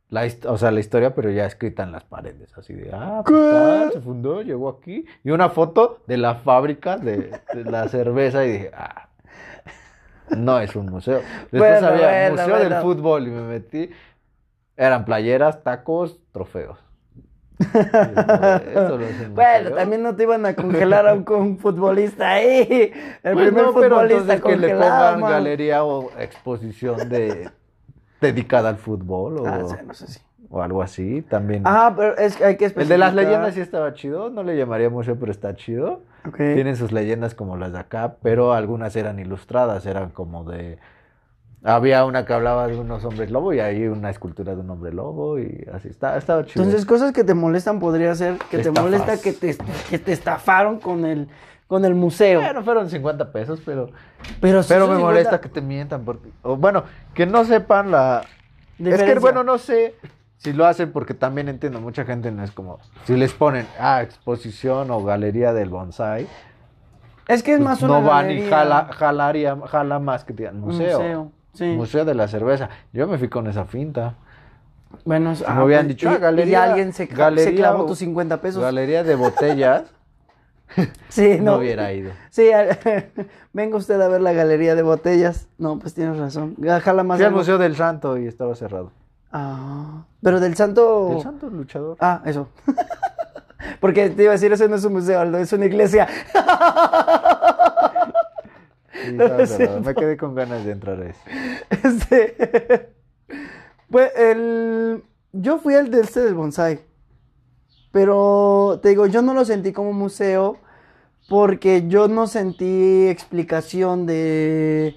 la, 0.09 0.25
o 0.47 0.57
sea, 0.57 0.71
la 0.71 0.79
historia, 0.79 1.13
pero 1.13 1.31
ya 1.31 1.45
escrita 1.45 1.83
en 1.83 1.91
las 1.91 2.05
paredes. 2.05 2.57
Así 2.57 2.73
de, 2.73 2.91
ah, 2.93 3.23
pues 3.25 3.91
se 3.91 3.99
fundó, 3.99 4.41
llegó 4.41 4.69
aquí. 4.69 5.03
Y 5.25 5.31
una 5.31 5.49
foto 5.49 5.97
de 6.07 6.15
la 6.15 6.35
fábrica 6.35 6.95
de, 6.95 7.31
de 7.53 7.63
la 7.65 7.89
cerveza 7.89 8.45
y 8.45 8.51
dije, 8.53 8.71
ah. 8.73 9.09
No 10.37 10.59
es 10.59 10.75
un 10.75 10.87
museo. 10.87 11.21
Después 11.51 11.81
Bueno, 11.81 11.87
había 11.87 12.07
bueno, 12.29 12.31
Museo 12.43 12.57
del 12.57 12.67
bueno. 12.69 12.81
Fútbol 12.81 13.27
y 13.27 13.31
me 13.31 13.41
metí. 13.41 13.89
Eran 14.77 15.05
playeras, 15.05 15.63
tacos, 15.63 16.19
trofeos. 16.31 16.79
Y 17.59 17.63
yo, 17.63 17.69
"Esto 17.69 18.97
no 18.97 19.05
es 19.05 19.19
un 19.27 19.35
Bueno, 19.35 19.59
museo". 19.63 19.75
también 19.75 20.01
no 20.03 20.15
te 20.15 20.23
iban 20.23 20.45
a 20.45 20.55
congelar 20.55 21.07
a 21.07 21.13
un, 21.13 21.25
un 21.29 21.57
futbolista 21.59 22.31
ahí. 22.31 22.91
El 23.23 23.33
Pues 23.33 23.45
primer 23.47 23.65
no, 23.65 23.73
pero 23.73 23.95
futbolista 23.99 24.33
entonces 24.33 24.41
que 24.41 24.67
le 24.67 24.73
pongan 24.75 25.19
man. 25.19 25.31
galería 25.31 25.83
o 25.83 26.09
exposición 26.17 27.07
de 27.09 27.49
dedicada 28.19 28.69
al 28.69 28.77
fútbol 28.77 29.39
o, 29.39 29.47
Ah, 29.47 29.61
sí, 29.67 29.75
no 29.85 29.93
sé 29.93 30.07
si. 30.07 30.19
O 30.51 30.61
algo 30.61 30.81
así 30.81 31.21
también. 31.23 31.63
Ah, 31.65 31.93
pero 31.95 32.17
es 32.17 32.35
que 32.35 32.45
hay 32.45 32.57
que 32.57 32.65
el 32.65 32.73
de 32.73 32.97
las 32.97 33.09
especificar. 33.09 33.15
leyendas 33.15 33.53
sí 33.53 33.61
estaba 33.61 33.93
chido, 33.93 34.29
no 34.29 34.43
le 34.43 34.57
llamaría 34.57 34.89
museo, 34.89 35.15
pero 35.17 35.31
está 35.31 35.55
chido. 35.55 36.01
Tienen 36.35 36.75
sus 36.75 36.91
leyendas 36.91 37.33
como 37.33 37.55
las 37.55 37.71
de 37.71 37.79
acá, 37.79 38.17
pero 38.21 38.53
algunas 38.53 38.95
eran 38.95 39.19
ilustradas, 39.19 39.85
eran 39.85 40.09
como 40.09 40.43
de... 40.43 40.77
Había 41.63 42.05
una 42.05 42.25
que 42.25 42.33
hablaba 42.33 42.67
de 42.67 42.77
unos 42.77 43.05
hombres 43.05 43.31
lobo 43.31 43.53
y 43.53 43.59
ahí 43.59 43.87
una 43.87 44.09
escultura 44.09 44.55
de 44.55 44.61
un 44.61 44.69
hombre 44.71 44.91
lobo 44.91 45.39
y 45.39 45.67
así, 45.71 45.89
está, 45.89 46.17
estaba 46.17 46.43
chido. 46.43 46.63
Entonces, 46.63 46.85
cosas 46.85 47.11
que 47.13 47.23
te 47.23 47.33
molestan 47.33 47.79
podría 47.79 48.13
ser 48.15 48.37
que 48.49 48.57
te 48.57 48.71
molesta 48.71 49.21
que 49.21 49.31
te, 49.31 49.55
que 49.89 49.99
te 49.99 50.11
estafaron 50.11 50.79
con 50.79 51.05
el, 51.05 51.27
con 51.67 51.85
el 51.85 51.93
museo. 51.93 52.41
Bueno, 52.41 52.63
fueron 52.63 52.89
50 52.89 53.31
pesos, 53.31 53.61
pero... 53.63 53.91
Pero, 54.41 54.61
Pero 54.67 54.87
me 54.87 54.95
50 54.95 54.99
molesta 54.99 55.39
que 55.39 55.49
te 55.49 55.61
mientan. 55.61 56.03
Porque, 56.03 56.29
o 56.41 56.57
bueno, 56.57 56.83
que 57.13 57.25
no 57.25 57.45
sepan 57.45 57.91
la... 57.91 58.23
Es 58.79 59.03
que, 59.03 59.19
bueno, 59.19 59.43
no 59.43 59.59
sé 59.59 59.93
si 60.43 60.53
lo 60.53 60.65
hacen 60.65 60.91
porque 60.91 61.13
también 61.13 61.49
entiendo, 61.49 61.79
mucha 61.79 62.03
gente 62.03 62.31
no 62.31 62.43
es 62.43 62.49
como... 62.51 62.79
Si 63.05 63.15
les 63.15 63.31
ponen, 63.31 63.67
ah, 63.79 64.01
exposición 64.01 64.89
o 64.89 65.03
galería 65.03 65.53
del 65.53 65.69
bonsai, 65.69 66.27
Es 67.27 67.43
que 67.43 67.51
es 67.53 67.57
pues 67.59 67.69
más 67.69 67.81
una 67.83 67.99
no 67.99 68.07
van 68.07 68.31
y 68.31 68.41
jala, 68.49 68.89
jalaría, 68.91 69.55
jala 69.67 69.99
más 69.99 70.23
que 70.25 70.33
digan 70.33 70.59
museo. 70.59 70.97
museo, 70.97 71.31
sí. 71.53 71.65
Museo 71.77 72.05
de 72.05 72.15
la 72.15 72.27
cerveza. 72.27 72.69
Yo 72.91 73.07
me 73.07 73.19
fui 73.19 73.29
con 73.29 73.45
esa 73.45 73.65
finta. 73.65 74.15
Bueno, 75.05 75.35
Si 75.35 75.43
me 75.45 75.63
hubieran 75.63 75.87
dicho, 75.87 76.09
y, 76.09 76.13
ah, 76.13 76.17
galería- 76.17 76.51
y 76.65 76.69
alguien 76.69 76.93
se, 76.93 77.05
galería 77.05 77.51
se 77.51 77.55
clavó 77.55 77.85
tus 77.85 77.99
50 77.99 78.41
pesos. 78.41 78.63
Galería 78.63 79.03
de 79.03 79.13
botellas, 79.15 79.83
Sí, 81.09 81.37
no 81.39 81.51
no. 81.51 81.57
hubiera 81.59 81.93
ido. 81.93 82.13
Sí, 82.31 82.49
venga 83.53 83.77
usted 83.77 84.01
a 84.01 84.07
ver 84.07 84.21
la 84.21 84.33
galería 84.33 84.73
de 84.73 84.81
botellas. 84.81 85.47
No, 85.59 85.77
pues 85.77 85.93
tienes 85.93 86.17
razón. 86.17 86.55
Jala 86.81 87.03
más 87.03 87.17
Fui 87.19 87.25
al. 87.27 87.31
Museo 87.31 87.57
del 87.59 87.75
Santo 87.75 88.17
y 88.17 88.25
estaba 88.25 88.55
cerrado. 88.55 88.91
Ah, 89.31 90.05
pero 90.21 90.39
del 90.39 90.55
santo. 90.55 91.09
¿Del 91.09 91.21
Santo 91.21 91.49
luchador? 91.49 91.97
Ah, 91.99 92.21
eso. 92.25 92.49
Porque 93.79 94.09
te 94.09 94.23
iba 94.23 94.31
a 94.31 94.33
decir, 94.33 94.51
eso 94.51 94.67
no 94.67 94.75
es 94.75 94.83
un 94.83 94.93
museo, 94.93 95.19
Aldo, 95.19 95.37
es 95.37 95.53
una 95.53 95.65
iglesia. 95.65 96.07
Sí, 99.03 99.13
No. 99.13 99.81
Me 99.81 99.95
quedé 99.95 100.15
con 100.15 100.35
ganas 100.35 100.63
de 100.63 100.71
entrar 100.73 101.01
a 101.01 101.09
eso. 101.09 101.19
Este. 101.69 102.89
Pues 103.89 104.11
el. 104.15 105.03
Yo 105.33 105.57
fui 105.59 105.75
al 105.75 105.91
de 105.91 106.01
este 106.01 106.21
del 106.21 106.33
bonsai. 106.33 106.79
Pero 107.91 108.79
te 108.81 108.89
digo, 108.89 109.05
yo 109.05 109.21
no 109.21 109.33
lo 109.33 109.43
sentí 109.43 109.73
como 109.73 109.91
museo. 109.91 110.57
Porque 111.27 111.87
yo 111.87 112.07
no 112.07 112.27
sentí 112.27 113.07
explicación 113.07 114.05
de. 114.05 114.95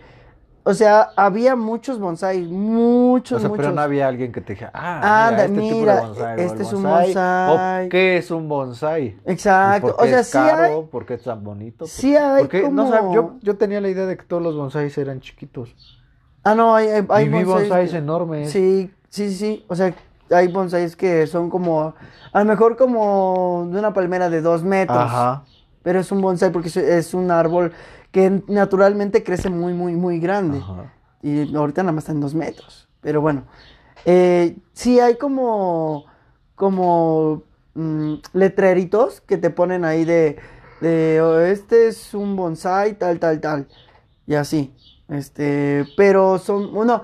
O 0.66 0.72
sea, 0.72 1.10
había 1.14 1.56
muchos 1.56 1.98
bonsai. 1.98 2.40
Muchos, 2.42 3.36
O 3.36 3.40
sea, 3.40 3.48
muchos. 3.50 3.62
pero 3.64 3.74
no 3.74 3.82
había 3.82 4.08
alguien 4.08 4.32
que 4.32 4.40
te 4.40 4.54
dijera, 4.54 4.70
ah, 4.74 5.28
Anda, 5.28 5.46
mira, 5.48 5.60
este 5.60 5.60
tipo 5.68 5.78
mira, 5.80 5.94
de 5.94 6.00
bonsai, 6.06 6.38
o 6.38 6.40
este 6.42 6.62
es 6.62 6.72
un 6.72 6.82
bonsai. 6.82 7.86
O 7.86 7.88
qué 7.90 8.16
es 8.16 8.30
un 8.30 8.48
bonsai. 8.48 9.16
Exacto. 9.26 9.88
¿Y 9.88 9.90
por 9.92 9.96
qué 9.98 10.04
O 10.04 10.08
sea, 10.08 10.20
es 10.20 10.26
sí 10.26 10.32
caro? 10.32 10.62
hay. 10.62 10.82
¿Por 10.90 11.04
qué 11.06 11.14
es 11.14 11.22
tan 11.22 11.44
bonito? 11.44 11.86
Sí 11.86 12.16
hay 12.16 12.42
Porque, 12.44 12.62
no, 12.70 12.84
como- 12.84 12.94
sab- 12.94 13.14
yo, 13.14 13.34
yo 13.42 13.56
tenía 13.56 13.80
la 13.82 13.88
idea 13.90 14.06
de 14.06 14.16
que 14.16 14.24
todos 14.24 14.42
los 14.42 14.56
bonsais 14.56 14.96
eran 14.96 15.20
chiquitos. 15.20 16.00
Ah, 16.44 16.54
no, 16.54 16.74
hay, 16.74 16.88
hay, 16.88 17.06
hay 17.10 17.24
y 17.26 17.28
vi 17.28 17.44
bonsais 17.44 17.68
bonsais 17.68 17.90
que- 17.90 17.96
enormes. 17.98 18.50
Sí, 18.50 18.90
sí, 19.10 19.34
sí. 19.34 19.64
O 19.68 19.74
sea, 19.74 19.94
hay 20.30 20.48
bonsais 20.48 20.96
que 20.96 21.26
son 21.26 21.50
como, 21.50 21.94
a 22.32 22.38
lo 22.38 22.44
mejor 22.46 22.78
como 22.78 23.68
de 23.70 23.78
una 23.78 23.92
palmera 23.92 24.30
de 24.30 24.40
dos 24.40 24.62
metros. 24.62 24.96
Ajá. 24.98 25.44
Pero 25.82 26.00
es 26.00 26.10
un 26.10 26.22
bonsai 26.22 26.50
porque 26.50 26.70
es 26.74 27.12
un 27.12 27.30
árbol 27.30 27.72
que 28.14 28.42
naturalmente 28.46 29.24
crece 29.24 29.50
muy, 29.50 29.74
muy, 29.74 29.94
muy 29.96 30.20
grande. 30.20 30.58
Ajá. 30.58 30.94
Y 31.20 31.52
ahorita 31.56 31.82
nada 31.82 31.90
más 31.92 32.04
está 32.04 32.12
en 32.12 32.20
dos 32.20 32.32
metros. 32.32 32.88
Pero 33.00 33.20
bueno. 33.20 33.42
Eh, 34.04 34.56
sí 34.72 35.00
hay 35.00 35.16
como, 35.16 36.04
como 36.54 37.42
mm, 37.74 38.14
letreritos 38.34 39.20
que 39.20 39.36
te 39.36 39.50
ponen 39.50 39.84
ahí 39.84 40.04
de, 40.04 40.36
de 40.80 41.20
"Oh, 41.20 41.40
este 41.40 41.88
es 41.88 42.14
un 42.14 42.36
bonsai, 42.36 42.96
tal, 42.96 43.18
tal, 43.18 43.40
tal. 43.40 43.66
Y 44.28 44.34
así. 44.36 44.72
Este, 45.08 45.84
pero 45.96 46.38
son, 46.38 46.72
bueno, 46.72 47.02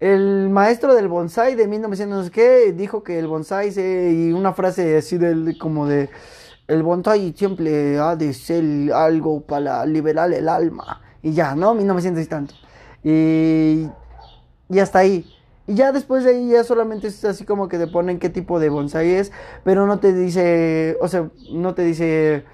el 0.00 0.48
maestro 0.50 0.92
del 0.92 1.06
bonsai 1.06 1.54
de 1.54 1.68
1900 1.68 2.18
no 2.18 2.24
sé 2.24 2.30
qué 2.32 2.72
dijo 2.72 3.04
que 3.04 3.20
el 3.20 3.28
bonsai 3.28 3.70
se, 3.70 4.12
y 4.12 4.32
una 4.32 4.52
frase 4.54 4.96
así 4.96 5.18
del, 5.18 5.56
como 5.56 5.86
de, 5.86 6.10
el 6.68 6.82
bonsai 6.82 7.34
siempre 7.36 7.98
ha 7.98 8.14
de 8.14 8.32
ser 8.32 8.92
algo 8.92 9.40
para 9.40 9.84
liberar 9.84 10.32
el 10.32 10.48
alma. 10.48 11.00
Y 11.22 11.32
ya, 11.32 11.54
¿no? 11.54 11.74
1900 11.74 12.22
y 12.22 12.26
tanto. 12.26 12.54
Y 13.02 13.88
y 14.68 14.78
hasta 14.80 15.00
ahí. 15.00 15.26
Y 15.66 15.74
ya 15.74 15.92
después 15.92 16.24
de 16.24 16.30
ahí 16.30 16.50
ya 16.50 16.64
solamente 16.64 17.08
es 17.08 17.24
así 17.24 17.44
como 17.44 17.68
que 17.68 17.78
te 17.78 17.86
ponen 17.86 18.18
qué 18.18 18.30
tipo 18.30 18.58
de 18.58 18.68
bonsai 18.68 19.10
es, 19.10 19.32
pero 19.64 19.86
no 19.86 19.98
te 19.98 20.14
dice, 20.14 20.96
o 21.00 21.08
sea, 21.08 21.28
no 21.52 21.74
te 21.74 21.82
dice 21.82 22.44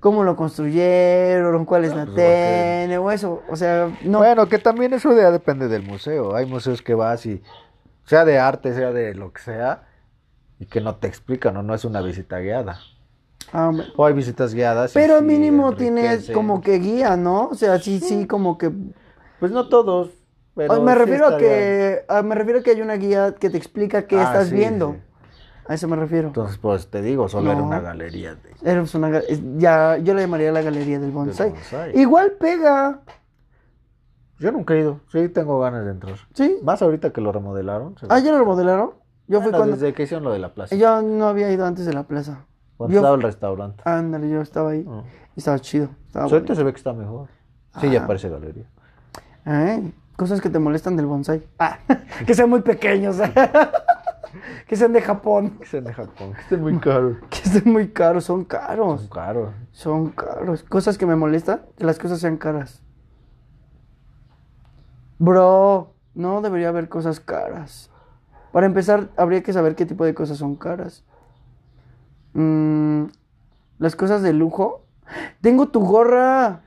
cómo 0.00 0.24
lo 0.24 0.34
construyeron, 0.34 1.64
cuál 1.64 1.84
es 1.84 1.94
la 1.94 2.04
pues, 2.04 2.16
tene 2.16 2.98
o 2.98 3.12
eso, 3.12 3.42
o 3.48 3.54
sea, 3.54 3.96
no. 4.02 4.18
Bueno, 4.18 4.48
que 4.48 4.58
también 4.58 4.92
eso 4.92 5.16
ya 5.16 5.30
depende 5.30 5.68
del 5.68 5.82
museo. 5.82 6.34
Hay 6.34 6.46
museos 6.46 6.82
que 6.82 6.94
vas 6.94 7.26
y, 7.26 7.42
sea 8.04 8.24
de 8.24 8.38
arte, 8.40 8.74
sea 8.74 8.92
de 8.92 9.14
lo 9.14 9.32
que 9.32 9.40
sea, 9.40 9.84
y 10.58 10.66
que 10.66 10.80
no 10.80 10.96
te 10.96 11.06
explican 11.06 11.56
o 11.56 11.62
no 11.62 11.74
es 11.74 11.84
una 11.84 12.00
visita 12.00 12.40
guiada. 12.40 12.80
Ah. 13.52 13.70
O 13.96 14.06
hay 14.06 14.14
visitas 14.14 14.54
guiadas. 14.54 14.92
pero 14.92 15.18
sí 15.18 15.24
mínimo 15.24 15.74
tiene 15.74 16.06
enriquecen. 16.06 16.34
como 16.34 16.60
que 16.60 16.78
guía, 16.78 17.16
¿no? 17.16 17.48
O 17.48 17.54
sea, 17.54 17.78
sí, 17.78 18.00
sí, 18.00 18.26
como 18.26 18.56
que 18.58 18.70
Pues 19.40 19.52
no 19.52 19.68
todos. 19.68 20.10
Pero 20.54 20.74
Ay, 20.74 20.80
me 20.82 20.92
sí 20.92 20.98
refiero 20.98 21.26
a 21.26 21.36
que 21.38 22.04
a- 22.08 22.22
me 22.22 22.34
refiero 22.34 22.60
a 22.60 22.62
que 22.62 22.70
hay 22.72 22.80
una 22.82 22.94
guía 22.94 23.34
que 23.38 23.48
te 23.50 23.56
explica 23.56 24.06
qué 24.06 24.18
Ah, 24.18 24.22
estás 24.24 24.48
sí, 24.48 24.54
viendo. 24.54 24.92
sí. 24.92 24.98
A 25.68 25.74
eso 25.74 25.86
me 25.88 25.96
refiero. 25.96 26.28
Entonces, 26.28 26.58
pues 26.58 26.88
te 26.90 27.00
digo, 27.02 27.28
solo 27.28 27.52
era 27.52 27.62
una 27.62 27.80
galería 27.80 28.34
de. 28.34 28.50
Eres 28.70 28.94
una 28.94 29.22
ya 29.56 29.96
yo 29.98 30.12
le 30.14 30.22
llamaría 30.22 30.50
la 30.52 30.60
galería 30.62 30.98
del 30.98 31.10
bonsai. 31.12 31.50
bonsai. 31.50 31.98
Igual 31.98 32.32
pega, 32.32 33.00
Yo 34.38 34.50
nunca 34.50 34.74
he 34.74 34.80
ido. 34.80 35.00
Sí, 35.12 35.28
tengo 35.28 35.60
ganas 35.60 35.84
de 35.84 35.92
entrar. 35.92 36.16
¿sí? 36.34 36.58
Más 36.64 36.82
ahorita 36.82 37.10
que 37.12 37.20
lo 37.20 37.30
remodelaron. 37.30 37.94
Ah, 38.08 38.18
ya 38.18 38.32
lo 38.32 38.38
remodelaron. 38.38 38.90
Yo 39.28 39.38
fui 39.40 39.44
Bueno, 39.52 39.58
cuando 39.58 39.76
Desde 39.76 39.94
que 39.94 40.02
hicieron 40.02 40.24
lo 40.24 40.32
de 40.32 40.40
la 40.40 40.52
plaza. 40.52 40.74
yo 40.74 41.00
no 41.00 41.28
había 41.28 41.50
ido 41.52 41.64
antes 41.64 41.86
de 41.86 41.92
la 41.92 42.02
plaza. 42.02 42.44
Cuando 42.82 42.94
yo- 42.94 43.00
estaba 43.00 43.16
el 43.16 43.22
restaurante. 43.22 43.82
Ándale, 43.84 44.28
yo 44.30 44.40
estaba 44.40 44.70
ahí. 44.70 44.86
Ah. 44.88 45.02
y 45.34 45.38
Estaba 45.40 45.58
chido. 45.58 45.88
Estaba 46.06 46.26
bonito. 46.26 46.54
se 46.54 46.62
ve 46.62 46.72
que 46.72 46.78
está 46.78 46.92
mejor. 46.92 47.28
Sí, 47.80 47.90
ya 47.90 48.04
Ah. 48.04 48.06
parece 48.06 48.28
galería. 48.28 48.66
Ay, 49.44 49.94
cosas 50.16 50.40
que 50.40 50.50
te 50.50 50.58
molestan 50.58 50.96
del 50.96 51.06
bonsai. 51.06 51.42
Ah, 51.58 51.78
que 52.26 52.34
sean 52.34 52.50
muy 52.50 52.60
pequeños. 52.62 53.16
que 54.68 54.76
sean 54.76 54.92
de 54.92 55.00
Japón. 55.02 55.58
Que 55.58 55.66
sean 55.66 55.84
de 55.84 55.92
Japón, 55.94 56.32
que 56.34 56.40
estén 56.42 56.60
muy 56.60 56.78
caros. 56.78 57.16
Que 57.30 57.38
estén 57.48 57.72
muy 57.72 57.88
caros, 57.88 58.24
son 58.24 58.44
caros. 58.44 59.00
Son 59.00 59.08
caros. 59.10 59.50
Son 59.72 60.08
caros. 60.10 60.62
Cosas 60.64 60.98
que 60.98 61.06
me 61.06 61.16
molestan, 61.16 61.62
que 61.76 61.84
las 61.84 61.98
cosas 61.98 62.18
sean 62.20 62.36
caras. 62.36 62.82
Bro, 65.18 65.94
no 66.14 66.40
debería 66.42 66.68
haber 66.68 66.88
cosas 66.88 67.20
caras. 67.20 67.90
Para 68.52 68.66
empezar, 68.66 69.08
habría 69.16 69.42
que 69.42 69.52
saber 69.52 69.74
qué 69.76 69.86
tipo 69.86 70.04
de 70.04 70.14
cosas 70.14 70.38
son 70.38 70.56
caras. 70.56 71.04
Mm, 72.34 73.04
las 73.78 73.96
cosas 73.96 74.22
de 74.22 74.32
lujo. 74.32 74.82
Tengo 75.40 75.68
tu 75.68 75.80
gorra, 75.84 76.62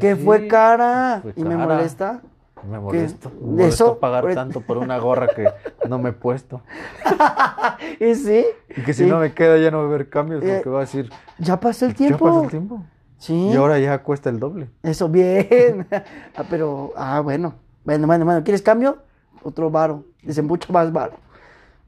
que 0.00 0.14
sí, 0.16 0.22
fue 0.22 0.46
cara 0.48 1.20
fue 1.22 1.32
y 1.36 1.44
me 1.44 1.56
molesta. 1.56 2.20
Me 2.68 2.78
molesto. 2.78 3.30
Me 3.30 3.46
molesto 3.46 3.84
Eso, 3.84 3.98
pagar 3.98 4.32
tanto 4.34 4.60
por 4.60 4.78
una 4.78 4.96
gorra 4.98 5.26
que 5.34 5.48
no 5.88 5.98
me 5.98 6.10
he 6.10 6.12
puesto. 6.12 6.62
Y 7.98 8.14
sí, 8.14 8.44
Y 8.76 8.82
que 8.82 8.92
si 8.94 9.04
Sí. 9.04 9.10
no 9.10 9.18
me 9.18 9.32
queda 9.34 9.58
ya 9.58 9.70
no 9.70 9.78
va 9.78 9.84
a 9.84 9.86
haber 9.86 10.08
cambios 10.08 10.42
Eh, 10.44 10.54
porque 10.56 10.70
va 10.70 10.78
a 10.78 10.80
decir, 10.82 11.10
ya 11.38 11.58
pasó 11.58 11.86
el 11.86 11.92
ya 11.92 11.96
tiempo. 11.98 12.24
pasó 12.26 12.44
el 12.44 12.50
tiempo. 12.50 12.82
Sí. 13.18 13.48
Y 13.48 13.56
ahora 13.56 13.78
ya 13.78 14.02
cuesta 14.02 14.30
el 14.30 14.38
doble. 14.38 14.68
Eso, 14.82 15.08
bien. 15.08 15.86
ah, 16.36 16.44
pero, 16.48 16.92
ah, 16.96 17.20
bueno. 17.20 17.54
Bueno, 17.84 18.06
bueno, 18.06 18.24
bueno. 18.24 18.44
¿Quieres 18.44 18.62
cambio? 18.62 18.98
Otro 19.42 19.70
varo. 19.70 20.04
Desembucho 20.22 20.72
más 20.72 20.92
varo. 20.92 21.14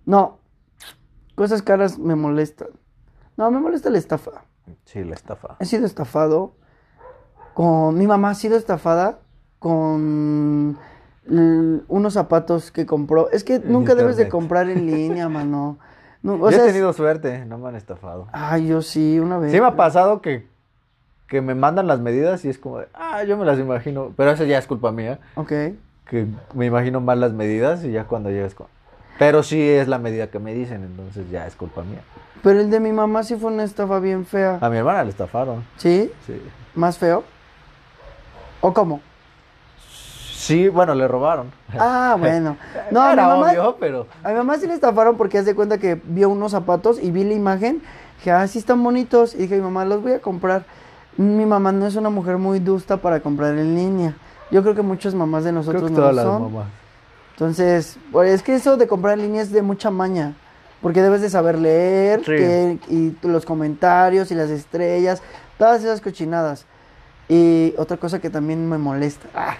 No. 0.06 0.38
Cosas 1.36 1.62
caras 1.62 1.98
me 1.98 2.14
molestan. 2.16 2.68
No, 3.36 3.50
me 3.50 3.60
molesta 3.60 3.90
la 3.90 3.98
estafa. 3.98 4.44
Sí, 4.84 5.02
la 5.04 5.14
estafa. 5.14 5.56
He 5.60 5.64
sido 5.66 5.86
estafado 5.86 6.52
con... 7.54 7.96
Mi 7.98 8.06
mamá 8.06 8.30
ha 8.30 8.34
sido 8.34 8.56
estafada 8.56 9.18
con 9.58 10.78
unos 11.26 12.12
zapatos 12.12 12.70
que 12.70 12.86
compró. 12.86 13.30
Es 13.30 13.44
que 13.44 13.58
nunca 13.58 13.94
debes 13.94 14.16
de 14.16 14.28
comprar 14.28 14.68
en 14.68 14.86
línea, 14.90 15.28
mano. 15.28 15.78
No, 16.22 16.34
o 16.34 16.50
Yo 16.50 16.56
sea, 16.56 16.64
he 16.64 16.68
tenido 16.68 16.92
suerte, 16.92 17.44
no 17.44 17.58
me 17.58 17.68
han 17.68 17.76
estafado. 17.76 18.28
Ay, 18.32 18.66
yo 18.68 18.82
sí, 18.82 19.18
una 19.18 19.38
vez. 19.38 19.52
Sí 19.52 19.60
me 19.60 19.66
ha 19.66 19.76
pasado 19.76 20.22
que, 20.22 20.46
que 21.28 21.40
me 21.42 21.54
mandan 21.54 21.86
las 21.86 22.00
medidas 22.00 22.44
y 22.44 22.48
es 22.48 22.58
como 22.58 22.78
de, 22.78 22.88
ah, 22.94 23.24
yo 23.24 23.36
me 23.36 23.44
las 23.44 23.58
imagino. 23.58 24.12
Pero 24.16 24.30
eso 24.30 24.44
ya 24.44 24.58
es 24.58 24.66
culpa 24.66 24.90
mía, 24.92 25.18
Ok. 25.34 25.48
que 26.06 26.26
me 26.54 26.66
imagino 26.66 27.00
mal 27.00 27.20
las 27.20 27.32
medidas 27.32 27.84
y 27.84 27.90
ya 27.92 28.04
cuando 28.06 28.30
llegas 28.30 28.54
con... 28.54 28.68
Pero 29.18 29.42
sí 29.42 29.60
es 29.60 29.88
la 29.88 29.98
medida 29.98 30.28
que 30.28 30.38
me 30.38 30.54
dicen, 30.54 30.82
entonces 30.82 31.30
ya 31.30 31.46
es 31.46 31.54
culpa 31.54 31.82
mía. 31.82 32.00
Pero 32.42 32.60
el 32.60 32.70
de 32.70 32.80
mi 32.80 32.92
mamá 32.92 33.22
sí 33.22 33.36
fue 33.36 33.50
una 33.50 33.64
estafa 33.64 34.00
bien 34.00 34.26
fea. 34.26 34.58
A 34.60 34.68
mi 34.68 34.76
hermana 34.76 35.04
le 35.04 35.10
estafaron. 35.10 35.64
¿Sí? 35.76 36.10
Sí. 36.26 36.40
¿Más 36.74 36.98
feo? 36.98 37.24
¿O 38.60 38.72
cómo? 38.72 39.00
Sí, 40.32 40.68
bueno, 40.68 40.94
le 40.94 41.08
robaron. 41.08 41.50
Ah, 41.78 42.16
bueno. 42.20 42.56
No, 42.90 43.02
a 43.02 43.10
mi, 43.10 43.16
mamá, 43.16 43.50
obvio, 43.50 43.76
pero... 43.80 44.06
a 44.22 44.28
mi 44.28 44.34
mamá 44.34 44.58
sí 44.58 44.66
le 44.66 44.74
estafaron 44.74 45.16
porque 45.16 45.38
haz 45.38 45.46
de 45.46 45.54
cuenta 45.54 45.78
que 45.78 46.00
vio 46.04 46.28
unos 46.28 46.52
zapatos 46.52 47.02
y 47.02 47.10
vi 47.10 47.24
la 47.24 47.32
imagen. 47.32 47.82
Dije, 48.18 48.30
ah, 48.32 48.46
sí 48.46 48.58
están 48.58 48.82
bonitos. 48.82 49.34
Y 49.34 49.38
dije, 49.38 49.56
mi 49.56 49.62
mamá, 49.62 49.84
los 49.86 50.02
voy 50.02 50.12
a 50.12 50.20
comprar. 50.20 50.66
Mi 51.16 51.46
mamá 51.46 51.72
no 51.72 51.86
es 51.86 51.96
una 51.96 52.10
mujer 52.10 52.36
muy 52.36 52.58
dusta 52.58 52.98
para 52.98 53.20
comprar 53.20 53.56
en 53.56 53.74
línea. 53.74 54.16
Yo 54.50 54.62
creo 54.62 54.74
que 54.74 54.82
muchas 54.82 55.14
mamás 55.14 55.44
de 55.44 55.50
Creo 55.50 55.60
nosotros 55.60 55.84
que 55.84 55.90
no 55.90 55.96
todas 55.96 56.14
lo 56.14 56.22
las 56.22 56.24
son. 56.30 56.42
mamás. 56.42 56.66
Entonces, 57.34 57.96
pues, 58.12 58.30
es 58.30 58.42
que 58.42 58.54
eso 58.54 58.76
de 58.76 58.86
comprar 58.86 59.18
en 59.18 59.26
línea 59.26 59.42
es 59.42 59.50
de 59.52 59.62
mucha 59.62 59.90
maña. 59.90 60.34
Porque 60.80 61.02
debes 61.02 61.20
de 61.22 61.30
saber 61.30 61.58
leer 61.58 62.20
Sí. 62.20 62.26
que- 62.32 62.78
y 62.88 63.16
los 63.22 63.44
comentarios 63.46 64.30
y 64.30 64.34
las 64.34 64.50
estrellas, 64.50 65.22
todas 65.58 65.82
esas 65.82 66.00
cochinadas. 66.00 66.66
Y 67.28 67.74
otra 67.78 67.96
cosa 67.96 68.18
que 68.20 68.28
también 68.30 68.68
me 68.68 68.76
molesta, 68.78 69.26
ah, 69.34 69.56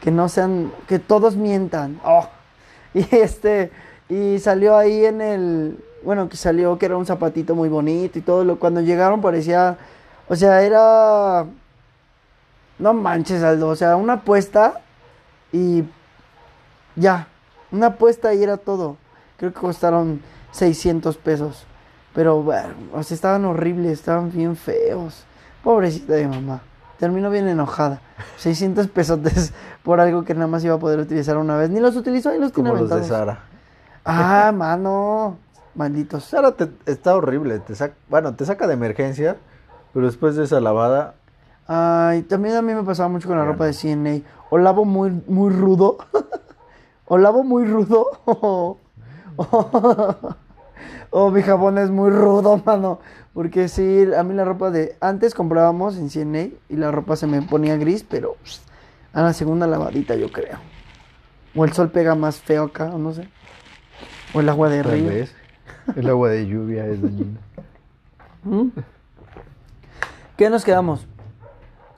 que 0.00 0.10
no 0.10 0.28
sean, 0.28 0.72
que 0.88 0.98
todos 0.98 1.36
mientan. 1.36 2.00
Oh. 2.04 2.28
Y 2.94 3.06
este, 3.14 3.70
y 4.08 4.40
salió 4.40 4.76
ahí 4.76 5.04
en 5.04 5.20
el, 5.20 5.78
bueno, 6.02 6.28
que 6.28 6.36
salió 6.36 6.76
que 6.76 6.86
era 6.86 6.96
un 6.96 7.06
zapatito 7.06 7.54
muy 7.54 7.68
bonito 7.68 8.18
y 8.18 8.22
todo. 8.22 8.44
Lo, 8.44 8.58
cuando 8.58 8.80
llegaron 8.80 9.20
parecía, 9.20 9.78
o 10.28 10.34
sea, 10.34 10.62
era, 10.62 11.46
no 12.80 12.94
manches, 12.94 13.44
Aldo, 13.44 13.68
o 13.68 13.76
sea, 13.76 13.94
una 13.94 14.14
apuesta 14.14 14.80
y 15.52 15.84
ya, 16.96 17.28
una 17.72 17.86
apuesta 17.88 18.34
y 18.34 18.42
era 18.42 18.56
todo. 18.56 18.96
Creo 19.36 19.52
que 19.52 19.60
costaron 19.60 20.20
600 20.52 21.16
pesos. 21.16 21.64
Pero 22.14 22.42
bueno, 22.42 22.68
o 22.92 23.02
sea, 23.02 23.14
estaban 23.14 23.44
horribles, 23.44 23.92
estaban 23.92 24.30
bien 24.32 24.56
feos. 24.56 25.24
Pobrecita 25.62 26.14
de 26.14 26.26
mamá. 26.26 26.60
Terminó 26.98 27.30
bien 27.30 27.48
enojada. 27.48 28.00
600 28.36 28.88
pesos 28.88 29.20
por 29.84 30.00
algo 30.00 30.24
que 30.24 30.34
nada 30.34 30.46
más 30.46 30.64
iba 30.64 30.74
a 30.74 30.78
poder 30.78 30.98
utilizar 30.98 31.36
una 31.36 31.56
vez. 31.56 31.70
Ni 31.70 31.80
los 31.80 31.96
utilizó 31.96 32.34
y 32.34 32.38
los 32.38 32.52
tiene 32.52 32.70
Como 32.70 32.82
los 32.82 32.90
de. 32.90 33.04
Sara. 33.04 33.44
Ah, 34.04 34.52
mano. 34.54 35.38
Malditos. 35.74 36.24
Sara 36.24 36.52
te- 36.52 36.70
está 36.86 37.14
horrible. 37.14 37.60
Te 37.60 37.74
saca, 37.74 37.94
bueno, 38.08 38.34
te 38.34 38.44
saca 38.44 38.66
de 38.66 38.74
emergencia, 38.74 39.36
pero 39.94 40.06
después 40.06 40.34
de 40.36 40.44
esa 40.44 40.60
lavada, 40.60 41.14
Ay, 41.72 42.22
también 42.22 42.56
a 42.56 42.62
mí 42.62 42.74
me 42.74 42.82
pasaba 42.82 43.08
mucho 43.08 43.28
con 43.28 43.38
la 43.38 43.44
ropa 43.44 43.64
de 43.64 43.72
CNA. 43.72 44.22
O 44.50 44.58
lavo 44.58 44.84
muy, 44.84 45.22
muy 45.28 45.52
rudo. 45.52 45.98
o 47.10 47.18
lavo 47.18 47.42
muy 47.42 47.64
rudo. 47.66 48.06
O, 48.24 48.78
o- 49.36 50.16
o 51.10 51.30
mi 51.30 51.42
jabón 51.42 51.76
es 51.78 51.90
muy 51.90 52.10
rudo, 52.10 52.62
mano. 52.64 53.00
Porque 53.34 53.68
sí, 53.68 54.06
a 54.16 54.22
mí 54.22 54.32
la 54.34 54.44
ropa 54.44 54.70
de... 54.70 54.96
Antes 55.00 55.34
comprábamos 55.34 55.96
en 55.96 56.08
CNA 56.08 56.50
y 56.68 56.76
la 56.76 56.90
ropa 56.92 57.16
se 57.16 57.26
me 57.26 57.42
ponía 57.42 57.76
gris, 57.76 58.04
pero 58.08 58.36
pss, 58.44 58.62
a 59.12 59.22
la 59.22 59.32
segunda 59.32 59.66
lavadita 59.66 60.14
yo 60.14 60.30
creo. 60.30 60.58
O 61.56 61.64
el 61.64 61.72
sol 61.72 61.90
pega 61.90 62.14
más 62.14 62.40
feo 62.40 62.64
acá, 62.64 62.90
o 62.94 62.98
no 62.98 63.12
sé. 63.12 63.28
O 64.34 64.40
el 64.40 64.48
agua 64.48 64.68
de 64.68 64.82
tal 64.82 64.92
río. 64.92 65.06
vez, 65.08 65.34
el 65.96 66.08
agua 66.08 66.28
de 66.28 66.46
lluvia 66.46 66.86
es 66.86 67.02
dañina. 67.02 67.40
¿Mm? 68.44 68.68
¿Qué 70.36 70.48
nos 70.48 70.64
quedamos? 70.64 71.06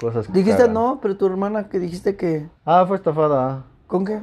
Cosas 0.01 0.27
que 0.27 0.33
Dijiste 0.33 0.59
cagan. 0.63 0.75
no, 0.75 0.99
pero 1.03 1.17
tu 1.17 1.27
hermana 1.27 1.69
que 1.69 1.79
dijiste 1.79 2.17
que... 2.17 2.49
Ah, 2.65 2.85
fue 2.89 2.97
estafada 2.97 3.65
¿Con 3.87 4.05
qué? 4.07 4.23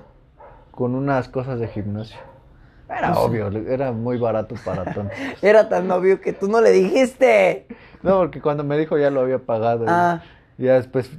Con 0.79 0.95
unas 0.95 1.27
cosas 1.27 1.59
de 1.59 1.67
gimnasio. 1.67 2.17
Era 2.87 3.09
Pues 3.09 3.19
obvio, 3.19 3.47
era 3.49 3.91
muy 3.91 4.17
barato 4.17 4.55
para 4.63 4.85
tontos. 4.85 5.13
Era 5.41 5.67
tan 5.67 5.91
obvio 5.91 6.21
que 6.21 6.31
tú 6.31 6.47
no 6.47 6.61
le 6.61 6.71
dijiste. 6.71 7.67
No, 8.01 8.19
porque 8.19 8.39
cuando 8.41 8.63
me 8.63 8.77
dijo 8.77 8.97
ya 8.97 9.09
lo 9.09 9.19
había 9.19 9.39
pagado. 9.39 9.83
y 9.83 9.87
Ah. 9.89 10.23
Ya 10.57 10.75
después 10.75 11.11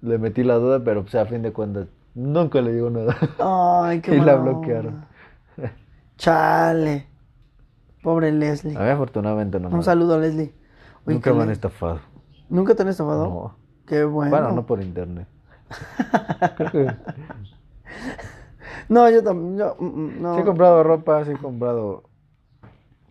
le 0.00 0.18
metí 0.18 0.42
la 0.42 0.56
duda, 0.56 0.82
pero 0.84 1.02
pues 1.02 1.14
a 1.14 1.24
fin 1.26 1.42
de 1.42 1.52
cuentas 1.52 1.86
nunca 2.16 2.60
le 2.60 2.72
digo 2.72 2.90
nada. 2.90 3.16
Ay, 3.38 4.00
qué 4.00 4.16
Y 4.16 4.20
la 4.20 4.34
bloquearon. 4.34 4.94
onda. 5.56 5.72
Chale. 6.16 7.06
Pobre 8.02 8.32
Leslie. 8.32 8.76
A 8.76 8.80
mí 8.80 8.88
afortunadamente 8.88 9.60
no 9.60 9.70
me 9.70 9.76
Un 9.76 9.84
saludo 9.84 10.16
a 10.16 10.18
Leslie. 10.18 10.52
Nunca 11.06 11.30
¿qué 11.30 11.36
me 11.36 11.44
han 11.44 11.50
estafado. 11.50 12.00
¿Nunca 12.48 12.74
te 12.74 12.82
han 12.82 12.88
estafado? 12.88 13.24
No. 13.28 13.56
Qué 13.86 14.02
bueno. 14.02 14.30
Bueno, 14.32 14.50
no 14.50 14.66
por 14.66 14.82
internet. 14.82 15.28
Creo 16.56 16.70
que 16.72 16.86
No, 18.92 19.08
yo 19.10 19.22
también. 19.22 19.56
yo, 19.58 19.76
mm, 19.78 19.84
mm, 19.86 20.22
no. 20.22 20.34
sí 20.34 20.40
he 20.40 20.44
comprado 20.44 20.82
ropa, 20.82 21.24
sí 21.24 21.30
he 21.32 21.36
comprado 21.38 22.04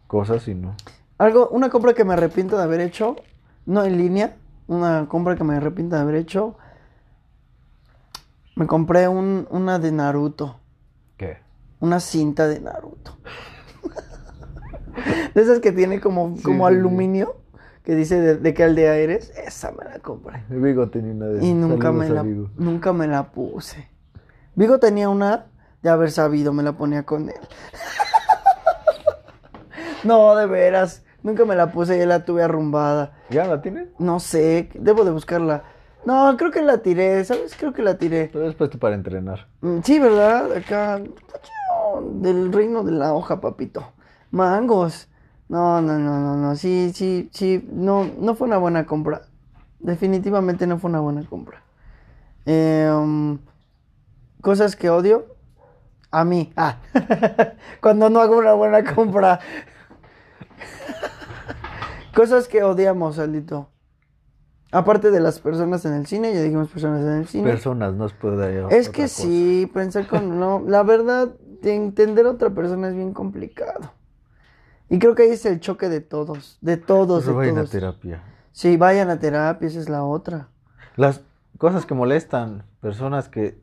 cosas 0.08 0.48
y 0.48 0.53
no. 0.56 0.76
Algo, 1.18 1.49
una 1.49 1.70
compra 1.70 1.94
que 1.94 2.03
me 2.03 2.14
arrepiento 2.14 2.58
de 2.58 2.64
haber 2.64 2.82
hecho, 2.82 3.16
no 3.66 3.84
en 3.84 3.98
línea, 3.98 4.38
una 4.68 5.08
compra 5.08 5.36
que 5.36 5.44
me 5.44 5.56
arrepiento 5.56 5.95
de 5.95 6.02
haber 6.02 6.16
hecho. 6.16 6.56
Me 8.56 8.68
compré 8.68 9.08
un, 9.08 9.48
una 9.49 9.80
de 9.80 9.91
Naruto. 9.91 10.58
¿Qué? 11.18 11.38
Una 11.80 11.99
cinta 11.99 12.48
de 12.48 12.60
Naruto. 12.60 13.18
de 15.34 15.41
esas 15.41 15.60
que 15.60 15.72
tiene 15.72 15.99
como, 15.99 16.36
Sí, 16.38 16.44
como 16.44 16.68
sí, 16.68 16.74
sí. 16.74 16.78
aluminio. 16.80 17.36
Que 17.84 17.95
dice 17.95 18.22
de, 18.22 18.38
de 18.38 18.53
qué 18.53 18.64
aldea 18.66 18.95
eres. 18.98 19.32
Esa 19.36 19.72
me 19.72 19.84
la 19.86 19.98
compré. 19.99 20.44
Vigo 20.49 20.90
tenía 20.90 21.14
una 21.14 21.26
de 21.28 21.44
Y 21.44 21.49
esas. 21.49 21.56
nunca 21.70 21.91
me, 21.91 22.08
la, 22.10 22.24
nunca 22.24 22.94
me 22.94 23.08
la 23.08 23.32
puse. 23.32 23.88
Vigo 24.53 24.78
tenía 24.80 25.10
una 25.10 25.48
de 25.82 25.90
haber 25.90 26.12
sabido, 26.12 26.53
me 26.53 26.64
la 26.64 26.74
ponía 26.74 27.03
con 27.03 27.30
él. 27.30 27.36
no, 30.03 30.36
de 30.36 30.45
veras. 30.45 31.03
Nunca 31.24 31.45
me 31.45 31.56
la 31.56 31.72
puse, 31.72 31.99
ya 31.99 32.06
la 32.06 32.26
tuve 32.26 32.44
arrumbada. 32.44 33.14
¿Ya 33.30 33.45
la 33.45 33.62
tienes? 33.62 33.90
No 33.99 34.20
sé, 34.20 34.70
debo 34.74 35.06
de 35.06 35.12
buscarla. 35.12 35.64
No, 36.03 36.36
creo 36.36 36.49
que 36.49 36.64
la 36.64 36.80
tiré, 36.80 37.24
¿sabes? 37.24 37.56
Creo 37.56 37.74
que 37.74 37.84
la 37.84 37.98
tiré. 37.98 38.30
Pero 38.34 38.49
es 38.49 38.56
puesto 38.56 38.80
para 38.80 38.95
entrenar. 38.95 39.48
Mm, 39.62 39.80
Sí, 39.84 39.99
¿verdad? 39.99 40.52
Acá, 40.53 40.99
del 42.14 42.52
reino 42.52 42.84
de 42.84 42.91
la 42.91 43.14
hoja, 43.14 43.40
papito. 43.40 43.94
Mangos. 44.32 45.10
No, 45.48 45.80
no, 45.82 45.99
no, 45.99 46.20
no, 46.20 46.38
no. 46.38 46.56
Sí, 46.56 46.91
sí, 46.95 47.30
sí. 47.34 47.68
No, 47.72 48.10
no 48.18 48.34
fue 48.34 48.48
una 48.48 48.58
buena 48.58 48.88
compra. 48.88 49.24
Definitivamente 49.80 50.66
no 50.66 50.80
fue 50.80 50.90
una 50.90 51.02
buena 51.02 51.24
compra. 51.24 51.62
Em, 52.45 53.38
cosas 54.41 54.76
que 54.76 54.90
odio. 54.90 55.31
A 56.11 56.25
mí. 56.25 56.51
Ah. 56.55 56.77
Cuando 57.81 58.09
no 58.09 58.19
hago 58.19 58.38
una 58.38 58.53
buena 58.53 58.83
compra. 58.93 59.39
cosas 62.13 62.47
que 62.47 62.63
odiamos, 62.63 63.17
Aldito. 63.17 63.69
Aparte 64.73 65.11
de 65.11 65.19
las 65.19 65.39
personas 65.39 65.83
en 65.85 65.93
el 65.93 66.05
cine, 66.05 66.33
ya 66.33 66.41
dijimos 66.41 66.69
personas 66.69 67.01
en 67.01 67.13
el 67.13 67.27
cine. 67.27 67.49
Personas, 67.49 67.93
no 67.93 68.07
se 68.07 68.15
puede 68.15 68.61
dar 68.61 68.71
Es 68.73 68.89
que 68.89 69.03
cosa. 69.03 69.23
sí, 69.23 69.69
pensar 69.73 70.07
con... 70.07 70.39
No, 70.39 70.63
la 70.65 70.83
verdad, 70.83 71.29
de 71.61 71.75
entender 71.75 72.25
a 72.25 72.31
otra 72.31 72.49
persona 72.51 72.88
es 72.88 72.95
bien 72.95 73.13
complicado. 73.13 73.91
Y 74.89 74.99
creo 74.99 75.13
que 75.15 75.23
ahí 75.23 75.29
es 75.31 75.45
el 75.45 75.59
choque 75.59 75.89
de 75.89 76.01
todos, 76.01 76.57
de 76.61 76.77
todos, 76.77 77.23
Pero 77.23 77.39
de 77.39 77.51
vayan 77.51 77.65
a 77.65 77.69
terapia. 77.69 78.23
Sí, 78.51 78.77
vayan 78.77 79.09
a 79.09 79.19
terapia, 79.19 79.67
esa 79.67 79.79
es 79.79 79.89
la 79.89 80.03
otra. 80.03 80.49
Las 80.95 81.21
cosas 81.57 81.85
que 81.85 81.93
molestan, 81.93 82.65
personas 82.81 83.29
que 83.29 83.61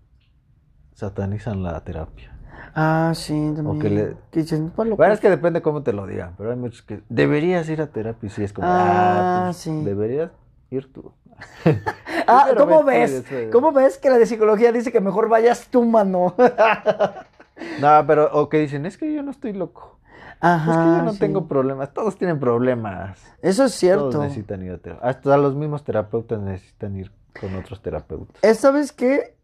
satanizan 0.94 1.62
la 1.62 1.84
terapia. 1.84 2.37
Ah, 2.74 3.12
sí, 3.14 3.52
también. 3.54 3.78
que 3.80 3.90
le- 3.90 4.16
Que 4.30 4.40
dicen, 4.40 4.70
"Pa' 4.70 4.84
loco". 4.84 4.96
Bueno, 4.96 5.14
es 5.14 5.20
que 5.20 5.30
depende 5.30 5.62
cómo 5.62 5.82
te 5.82 5.92
lo 5.92 6.06
digan, 6.06 6.34
pero 6.36 6.50
hay 6.50 6.56
muchos 6.56 6.82
que 6.82 7.02
deberías 7.08 7.68
ir 7.68 7.80
a 7.80 7.86
terapia 7.88 8.26
y 8.26 8.30
sí 8.30 8.42
es 8.44 8.52
como, 8.52 8.66
Ah, 8.68 8.74
ah, 8.78 9.42
pues, 9.46 9.56
sí. 9.58 9.84
deberías 9.84 10.30
ir 10.70 10.92
tú. 10.92 11.12
Ah, 12.30 12.48
¿cómo 12.58 12.84
ves 12.84 13.24
¿Cómo 13.50 13.72
ves 13.72 13.96
que 13.96 14.10
la 14.10 14.18
de 14.18 14.26
psicología 14.26 14.70
dice 14.70 14.92
que 14.92 15.00
mejor 15.00 15.28
vayas 15.30 15.68
tú, 15.68 15.84
mano? 15.84 16.34
No, 17.80 18.04
pero, 18.06 18.30
o 18.32 18.48
que 18.48 18.58
dicen, 18.58 18.86
es 18.86 18.96
que 18.96 19.12
yo 19.12 19.22
no 19.22 19.30
estoy 19.32 19.52
loco. 19.52 19.98
Ajá. 20.40 20.70
es 20.70 20.76
que 20.76 20.84
yo 20.98 21.02
no 21.02 21.12
sí. 21.14 21.18
tengo 21.18 21.48
problemas. 21.48 21.92
Todos 21.92 22.16
tienen 22.16 22.38
problemas. 22.38 23.18
Eso 23.42 23.64
es 23.64 23.72
Todos 23.72 23.74
cierto. 23.74 24.22
necesitan 24.22 24.62
ir 24.62 24.72
a 24.72 24.78
terapia. 24.78 25.08
Hasta 25.08 25.36
los 25.36 25.56
mismos 25.56 25.82
terapeutas 25.82 26.38
necesitan 26.40 26.96
ir 26.96 27.10
con 27.40 27.54
otros 27.56 27.82
terapeutas. 27.82 28.36
Eh, 28.42 28.54
¿Sabes 28.54 28.92
qué? 28.92 29.34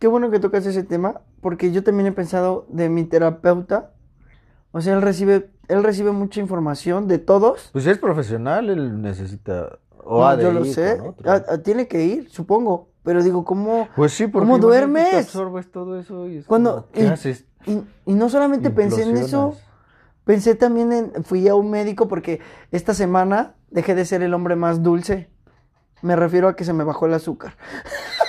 Qué 0.00 0.08
bueno 0.08 0.30
que 0.30 0.40
tocas 0.40 0.66
ese 0.66 0.82
tema, 0.82 1.20
porque 1.40 1.72
yo 1.72 1.82
también 1.82 2.06
he 2.06 2.12
pensado 2.12 2.66
de 2.68 2.88
mi 2.88 3.04
terapeuta. 3.04 3.92
O 4.72 4.80
sea, 4.80 4.94
él 4.94 5.02
recibe, 5.02 5.50
él 5.68 5.82
recibe 5.82 6.12
mucha 6.12 6.40
información 6.40 7.08
de 7.08 7.18
todos. 7.18 7.70
Pues 7.72 7.84
si 7.84 7.90
es 7.90 7.98
profesional, 7.98 8.70
él 8.70 9.00
necesita. 9.02 9.78
O 10.04 10.20
No, 10.20 10.26
ha 10.28 10.36
de 10.36 10.44
yo 10.44 10.52
lo 10.52 10.64
sé. 10.64 10.98
tiene 11.64 11.88
que 11.88 12.04
ir, 12.04 12.30
supongo. 12.30 12.88
Pero 13.02 13.22
digo, 13.22 13.44
¿cómo? 13.44 13.88
Pues 13.96 14.12
sí, 14.12 14.26
porque 14.26 14.46
¿Cómo 14.46 14.58
duermes? 14.58 15.10
Te 15.10 15.16
absorbes 15.18 15.70
todo 15.70 15.98
eso 15.98 16.28
y 16.28 16.36
es 16.38 16.46
Cuando- 16.46 16.82
como, 16.82 16.92
¿qué 16.92 17.04
y- 17.04 17.06
haces? 17.06 17.46
Y, 17.66 17.82
y 18.06 18.14
no 18.14 18.28
solamente 18.28 18.70
pensé 18.70 19.02
en 19.02 19.16
eso, 19.16 19.56
pensé 20.24 20.54
también 20.54 20.92
en, 20.92 21.24
fui 21.24 21.48
a 21.48 21.54
un 21.54 21.70
médico 21.70 22.08
porque 22.08 22.40
esta 22.70 22.92
semana 22.94 23.54
dejé 23.70 23.94
de 23.94 24.04
ser 24.04 24.22
el 24.22 24.32
hombre 24.34 24.54
más 24.56 24.82
dulce. 24.82 25.30
Me 26.02 26.14
refiero 26.16 26.48
a 26.48 26.56
que 26.56 26.64
se 26.64 26.72
me 26.74 26.84
bajó 26.84 27.06
el 27.06 27.14
azúcar. 27.14 27.56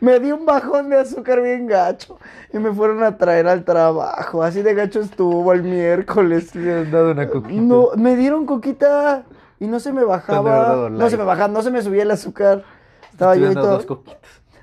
me 0.00 0.20
di 0.20 0.32
un 0.32 0.46
bajón 0.46 0.88
de 0.90 0.98
azúcar 0.98 1.42
bien 1.42 1.66
gacho 1.66 2.18
y 2.52 2.58
me 2.58 2.72
fueron 2.72 3.02
a 3.02 3.16
traer 3.16 3.48
al 3.48 3.64
trabajo. 3.64 4.42
Así 4.42 4.62
de 4.62 4.74
gacho 4.74 5.00
estuvo 5.00 5.52
el 5.52 5.62
miércoles. 5.62 6.54
Le 6.54 6.80
han 6.80 6.90
dado 6.90 7.12
una 7.12 7.28
coquita. 7.28 7.60
No, 7.62 7.88
me 7.96 8.16
dieron 8.16 8.46
coquita 8.46 9.24
y 9.60 9.66
no 9.66 9.80
se 9.80 9.92
me 9.92 10.04
bajaba. 10.04 10.88
No 10.90 11.10
se 11.10 11.16
me 11.16 11.24
bajaba, 11.24 11.48
no 11.48 11.62
se 11.62 11.70
me 11.70 11.82
subía 11.82 12.02
el 12.02 12.10
azúcar. 12.10 12.62
Te 13.00 13.06
Estaba 13.12 13.36
yo 13.36 13.50
y 13.50 13.54
todo. 13.54 13.66
dos 13.68 13.86
coquitas. 13.86 14.18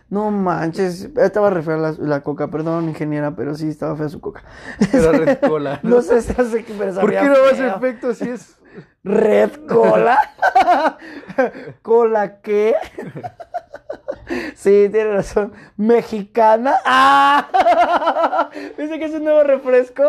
No 0.07 0.29
manches, 0.29 1.09
estaba 1.17 1.49
re 1.49 1.63
fea 1.63 1.77
la, 1.77 1.91
la 1.97 2.21
coca, 2.21 2.49
perdón, 2.49 2.87
ingeniera, 2.87 3.35
pero 3.35 3.55
sí 3.55 3.67
estaba 3.67 3.95
fea 3.95 4.07
su 4.07 4.21
coca. 4.21 4.43
Era 4.93 5.11
red 5.11 5.39
cola. 5.39 5.79
No 5.81 6.01
sé 6.01 6.21
si 6.21 6.31
hace 6.39 6.63
que 6.63 6.73
pero 6.73 6.93
¿Por 7.01 7.09
qué 7.09 7.23
no 7.23 7.33
hace 7.51 7.67
efecto 7.67 8.13
si 8.13 8.29
es 8.29 8.55
Red 9.03 9.67
cola. 9.67 10.17
¿Cola 11.81 12.41
qué? 12.41 12.75
Sí, 14.55 14.89
tiene 14.91 15.11
razón. 15.13 15.53
¿Mexicana? 15.77 16.75
¡Ah! 16.85 18.49
Dice 18.77 18.97
que 18.99 19.05
es 19.05 19.13
un 19.13 19.23
nuevo 19.23 19.43
refresco 19.43 20.03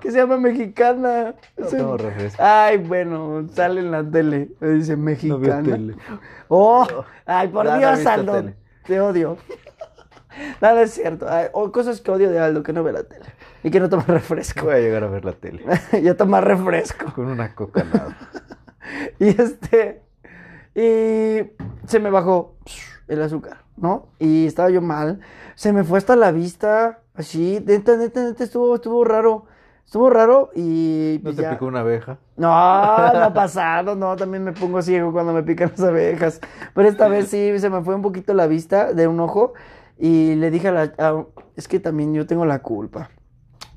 que 0.00 0.10
se 0.10 0.18
llama 0.18 0.36
mexicana. 0.36 1.34
No 1.56 1.66
Es 1.66 1.72
un- 1.72 1.98
refresco. 1.98 2.42
Ay, 2.42 2.78
bueno, 2.78 3.46
sale 3.54 3.80
en 3.80 3.90
la 3.90 4.04
tele. 4.04 4.50
Dice 4.60 4.96
No 4.96 5.02
mexicana. 5.04 5.62
tele. 5.62 5.94
Oh, 6.48 6.86
ay, 7.24 7.48
por 7.48 7.64
Dios, 7.78 8.04
Aldo. 8.06 8.32
tele. 8.32 8.54
Te 8.84 9.00
odio. 9.00 9.38
Nada 10.60 10.82
es 10.82 10.92
cierto. 10.92 11.26
Ay, 11.28 11.46
o 11.52 11.72
cosas 11.72 12.00
que 12.00 12.10
odio 12.10 12.30
de 12.30 12.38
Aldo, 12.40 12.62
que 12.62 12.72
no 12.72 12.82
ve 12.82 12.92
la 12.92 13.04
tele. 13.04 13.26
Y 13.62 13.70
que 13.70 13.80
no 13.80 13.88
toma 13.88 14.04
refresco. 14.06 14.66
Voy 14.66 14.74
a 14.74 14.78
llegar 14.78 15.04
a 15.04 15.08
ver 15.08 15.24
la 15.24 15.32
tele. 15.32 15.64
ya 16.02 16.14
toma 16.16 16.40
refresco. 16.40 17.12
Con 17.14 17.26
una 17.26 17.54
coca 17.54 17.84
lado. 17.84 18.12
Y 19.18 19.28
este. 19.40 20.02
Y 20.74 21.50
se 21.86 22.00
me 22.00 22.10
bajó 22.10 22.56
el 23.08 23.22
azúcar, 23.22 23.58
¿no? 23.76 24.08
Y 24.18 24.46
estaba 24.46 24.70
yo 24.70 24.80
mal. 24.80 25.20
Se 25.54 25.72
me 25.72 25.84
fue 25.84 25.98
hasta 25.98 26.16
la 26.16 26.32
vista. 26.32 27.00
Así. 27.14 27.62
Neta, 27.66 27.96
neta, 27.96 28.22
neta, 28.22 28.44
estuvo, 28.44 28.74
estuvo 28.76 29.04
raro. 29.04 29.44
Estuvo 29.84 30.08
raro 30.08 30.50
y. 30.54 31.16
¿No 31.18 31.24
pues 31.24 31.36
te 31.36 31.42
ya- 31.42 31.50
picó 31.50 31.66
una 31.66 31.80
abeja? 31.80 32.16
No, 32.36 32.48
no 32.48 33.24
ha 33.24 33.34
pasado, 33.34 33.94
no, 33.94 34.16
también 34.16 34.42
me 34.42 34.52
pongo 34.52 34.80
ciego 34.80 35.12
cuando 35.12 35.32
me 35.34 35.42
pican 35.42 35.70
las 35.70 35.80
abejas. 35.86 36.40
Pero 36.74 36.88
esta 36.88 37.08
vez 37.08 37.28
sí, 37.28 37.58
se 37.58 37.68
me 37.68 37.82
fue 37.82 37.94
un 37.94 38.00
poquito 38.02 38.32
la 38.32 38.46
vista 38.46 38.94
de 38.94 39.06
un 39.06 39.20
ojo 39.20 39.52
y 39.98 40.34
le 40.36 40.50
dije 40.50 40.68
a 40.68 40.72
la... 40.72 40.92
a- 40.98 41.24
es 41.56 41.68
que 41.68 41.78
también 41.80 42.14
yo 42.14 42.26
tengo 42.26 42.46
la 42.46 42.60
culpa. 42.62 43.10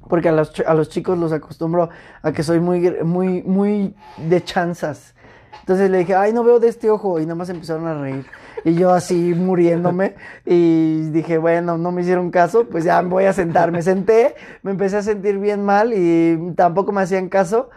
Porque 0.08 0.30
a 0.30 0.32
los, 0.32 0.54
a 0.66 0.74
los 0.76 0.88
chicos 0.88 1.18
los 1.18 1.34
acostumbro 1.34 1.90
a 2.22 2.32
que 2.32 2.44
soy 2.44 2.60
muy, 2.60 2.92
muy, 3.04 3.42
muy 3.44 3.96
de 4.18 4.44
chanzas. 4.44 5.15
Entonces 5.62 5.90
le 5.90 6.00
dije, 6.00 6.16
ay, 6.16 6.34
no 6.34 6.44
veo 6.44 6.60
de 6.60 6.68
este 6.68 6.90
ojo. 6.90 7.20
Y 7.20 7.24
nada 7.24 7.36
más 7.36 7.50
empezaron 7.50 7.88
a 7.88 8.00
reír. 8.00 8.26
Y 8.64 8.76
yo 8.76 8.92
así 8.92 9.34
muriéndome. 9.36 10.16
Y 10.46 11.10
dije, 11.10 11.38
bueno, 11.38 11.78
no 11.78 11.92
me 11.92 12.02
hicieron 12.02 12.32
caso, 12.32 12.68
pues 12.70 12.84
ya 12.84 13.02
me 13.02 13.10
voy 13.10 13.26
a 13.26 13.34
sentar. 13.34 13.72
Me 13.72 13.82
senté, 13.82 14.36
me 14.64 14.72
empecé 14.72 14.98
a 14.98 15.02
sentir 15.02 15.38
bien 15.40 15.64
mal 15.64 15.94
y 15.94 16.54
tampoco 16.56 16.92
me 16.92 17.02
hacían 17.02 17.30
caso. 17.30 17.70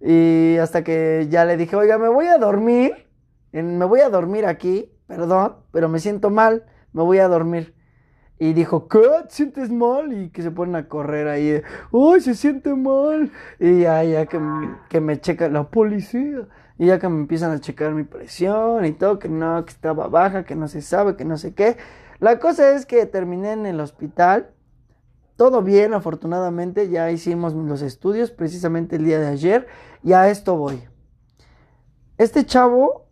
Y 0.00 0.56
hasta 0.58 0.84
que 0.84 1.26
ya 1.30 1.44
le 1.44 1.56
dije, 1.56 1.76
oiga, 1.76 1.98
me 1.98 2.08
voy 2.08 2.26
a 2.26 2.38
dormir. 2.38 3.06
Me 3.52 3.84
voy 3.84 4.00
a 4.00 4.08
dormir 4.08 4.46
aquí, 4.46 4.90
perdón, 5.06 5.54
pero 5.70 5.88
me 5.88 6.00
siento 6.00 6.28
mal, 6.28 6.64
me 6.92 7.02
voy 7.02 7.18
a 7.18 7.28
dormir. 7.28 7.72
Y 8.36 8.52
dijo, 8.52 8.88
¿qué? 8.88 8.98
¿Te 9.28 9.30
sientes 9.30 9.70
mal? 9.70 10.12
Y 10.12 10.30
que 10.30 10.42
se 10.42 10.50
ponen 10.50 10.74
a 10.74 10.88
correr 10.88 11.28
ahí. 11.28 11.62
¡Ay, 11.92 12.20
se 12.20 12.34
siente 12.34 12.74
mal! 12.74 13.30
Y 13.60 13.82
ya, 13.82 14.02
ya 14.02 14.26
que, 14.26 14.40
que 14.88 15.00
me 15.00 15.20
checa 15.20 15.48
la 15.48 15.70
policía. 15.70 16.48
Y 16.78 16.86
ya 16.86 16.98
que 16.98 17.08
me 17.08 17.20
empiezan 17.20 17.52
a 17.52 17.60
checar 17.60 17.92
mi 17.92 18.02
presión 18.02 18.84
y 18.84 18.92
todo, 18.92 19.18
que 19.18 19.28
no, 19.28 19.64
que 19.64 19.70
estaba 19.70 20.08
baja, 20.08 20.44
que 20.44 20.56
no 20.56 20.68
se 20.68 20.82
sabe, 20.82 21.16
que 21.16 21.24
no 21.24 21.38
sé 21.38 21.54
qué. 21.54 21.76
La 22.18 22.38
cosa 22.38 22.72
es 22.72 22.84
que 22.86 23.06
terminé 23.06 23.52
en 23.52 23.66
el 23.66 23.80
hospital. 23.80 24.50
Todo 25.36 25.62
bien, 25.62 25.94
afortunadamente. 25.94 26.88
Ya 26.88 27.10
hicimos 27.10 27.54
los 27.54 27.82
estudios 27.82 28.30
precisamente 28.30 28.96
el 28.96 29.04
día 29.04 29.20
de 29.20 29.26
ayer. 29.28 29.66
Y 30.02 30.14
a 30.14 30.28
esto 30.28 30.56
voy. 30.56 30.82
Este 32.18 32.44
chavo, 32.46 33.06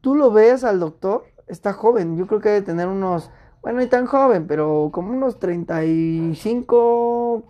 tú 0.00 0.14
lo 0.14 0.30
ves 0.30 0.64
al 0.64 0.80
doctor, 0.80 1.24
está 1.46 1.72
joven. 1.72 2.16
Yo 2.16 2.26
creo 2.26 2.40
que 2.40 2.48
debe 2.50 2.66
tener 2.66 2.88
unos, 2.88 3.30
bueno, 3.62 3.80
ni 3.80 3.86
tan 3.86 4.06
joven, 4.06 4.46
pero 4.46 4.90
como 4.92 5.12
unos 5.12 5.38
35. 5.38 7.44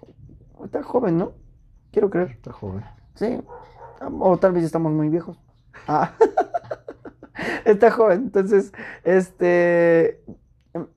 Está 0.64 0.82
joven, 0.82 1.18
¿no? 1.18 1.32
Quiero 1.90 2.10
creer. 2.10 2.32
Está 2.32 2.52
joven. 2.52 2.84
Sí. 3.14 3.40
O 4.00 4.38
tal 4.38 4.52
vez 4.52 4.64
estamos 4.64 4.92
muy 4.92 5.08
viejos. 5.08 5.38
Ah. 5.86 6.14
Está 7.64 7.90
joven. 7.90 8.22
Entonces, 8.24 8.72
este. 9.04 10.22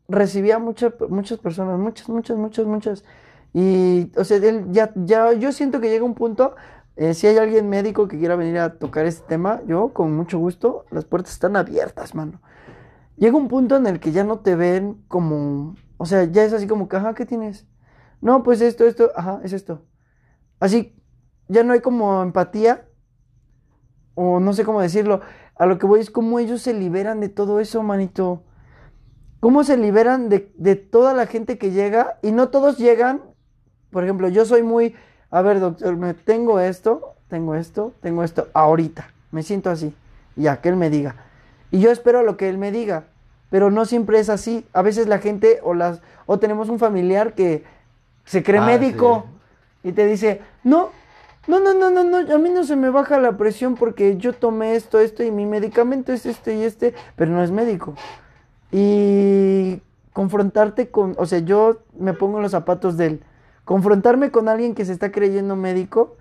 Recibía 0.09 0.59
muchas 0.59 0.93
muchas 1.09 1.39
personas, 1.39 1.79
muchas, 1.79 2.09
muchas, 2.09 2.37
muchas, 2.37 2.65
muchas. 2.65 3.05
Y, 3.53 4.11
o 4.17 4.23
sea, 4.25 4.37
él 4.37 4.67
ya, 4.71 4.91
ya, 4.95 5.33
yo 5.33 5.51
siento 5.53 5.79
que 5.81 5.89
llega 5.89 6.03
un 6.05 6.15
punto. 6.15 6.55
eh, 6.97 7.13
si 7.13 7.27
hay 7.27 7.37
alguien 7.37 7.69
médico 7.69 8.07
que 8.07 8.19
quiera 8.19 8.35
venir 8.35 8.59
a 8.59 8.77
tocar 8.79 9.05
este 9.05 9.25
tema, 9.27 9.61
yo 9.65 9.93
con 9.93 10.15
mucho 10.15 10.37
gusto, 10.39 10.85
las 10.91 11.05
puertas 11.05 11.33
están 11.33 11.55
abiertas, 11.55 12.13
mano. 12.15 12.41
llega 13.17 13.37
un 13.37 13.47
punto 13.49 13.77
en 13.77 13.87
el 13.87 13.99
que 14.01 14.11
ya 14.13 14.23
no 14.25 14.39
te 14.41 14.55
ven 14.55 15.03
como, 15.07 15.75
o 15.97 16.05
sea, 16.05 16.25
ya 16.25 16.43
es 16.45 16.53
así 16.53 16.67
como 16.67 16.89
que, 16.89 16.97
ajá, 16.97 17.13
¿qué 17.15 17.25
tienes? 17.25 17.67
No, 18.21 18.43
pues 18.43 18.61
esto, 18.61 18.85
esto, 18.87 19.11
ajá, 19.15 19.41
es 19.43 19.53
esto. 19.53 19.85
Así, 20.59 20.95
ya 21.49 21.63
no 21.63 21.73
hay 21.73 21.81
como 21.81 22.21
empatía, 22.23 22.88
o 24.21 24.41
no 24.41 24.51
sé 24.51 24.65
cómo 24.65 24.81
decirlo. 24.81 25.21
A 25.55 25.65
lo 25.65 25.77
que 25.77 25.85
voy 25.85 26.01
es 26.01 26.11
cómo 26.11 26.39
ellos 26.39 26.61
se 26.61 26.73
liberan 26.73 27.21
de 27.21 27.29
todo 27.29 27.61
eso, 27.61 27.81
manito. 27.83 28.43
Cómo 29.39 29.63
se 29.63 29.77
liberan 29.77 30.27
de, 30.27 30.51
de 30.57 30.75
toda 30.75 31.13
la 31.13 31.25
gente 31.25 31.57
que 31.57 31.71
llega, 31.71 32.19
y 32.21 32.33
no 32.33 32.49
todos 32.49 32.77
llegan. 32.77 33.21
Por 33.91 34.03
ejemplo, 34.03 34.27
yo 34.27 34.43
soy 34.43 34.61
muy, 34.61 34.93
a 35.31 35.41
ver, 35.41 35.61
doctor, 35.61 35.95
me 35.95 36.13
tengo 36.13 36.59
esto, 36.59 37.15
tengo 37.29 37.55
esto, 37.55 37.93
tengo 38.01 38.21
esto, 38.25 38.49
ahorita, 38.53 39.09
me 39.31 39.41
siento 39.41 39.69
así, 39.69 39.95
ya 40.35 40.59
que 40.59 40.67
él 40.67 40.75
me 40.75 40.89
diga. 40.89 41.15
Y 41.71 41.79
yo 41.79 41.89
espero 41.89 42.21
lo 42.21 42.35
que 42.35 42.49
él 42.49 42.57
me 42.57 42.73
diga, 42.73 43.05
pero 43.49 43.71
no 43.71 43.85
siempre 43.85 44.19
es 44.19 44.27
así. 44.29 44.65
A 44.73 44.81
veces 44.81 45.07
la 45.07 45.19
gente 45.19 45.61
o 45.63 45.73
las 45.73 46.01
o 46.25 46.39
tenemos 46.39 46.67
un 46.67 46.77
familiar 46.77 47.35
que 47.35 47.63
se 48.25 48.43
cree 48.43 48.59
Ah, 48.59 48.65
médico 48.65 49.27
y 49.81 49.93
te 49.93 50.05
dice, 50.05 50.41
"No, 50.65 50.89
no, 51.49 51.59
no, 51.59 51.73
no, 51.73 51.89
no, 51.89 52.03
no, 52.03 52.33
a 52.33 52.37
mí 52.37 52.49
no 52.49 52.63
se 52.63 52.75
me 52.75 52.89
baja 52.89 53.19
la 53.19 53.35
presión 53.35 53.75
porque 53.75 54.17
yo 54.17 54.33
tomé 54.33 54.75
esto, 54.75 54.99
esto 54.99 55.23
y 55.23 55.31
mi 55.31 55.45
medicamento 55.45 56.13
es 56.13 56.25
este 56.25 56.55
y 56.55 56.63
este, 56.63 56.93
pero 57.15 57.31
no 57.31 57.43
es 57.43 57.51
médico." 57.51 57.95
Y 58.71 59.81
confrontarte 60.13 60.89
con, 60.89 61.15
o 61.17 61.25
sea, 61.25 61.39
yo 61.39 61.79
me 61.97 62.13
pongo 62.13 62.37
en 62.37 62.43
los 62.43 62.51
zapatos 62.51 62.97
de 62.97 63.05
él. 63.05 63.23
Confrontarme 63.65 64.31
con 64.31 64.47
alguien 64.47 64.75
que 64.75 64.85
se 64.85 64.93
está 64.93 65.11
creyendo 65.11 65.55
médico, 65.55 66.17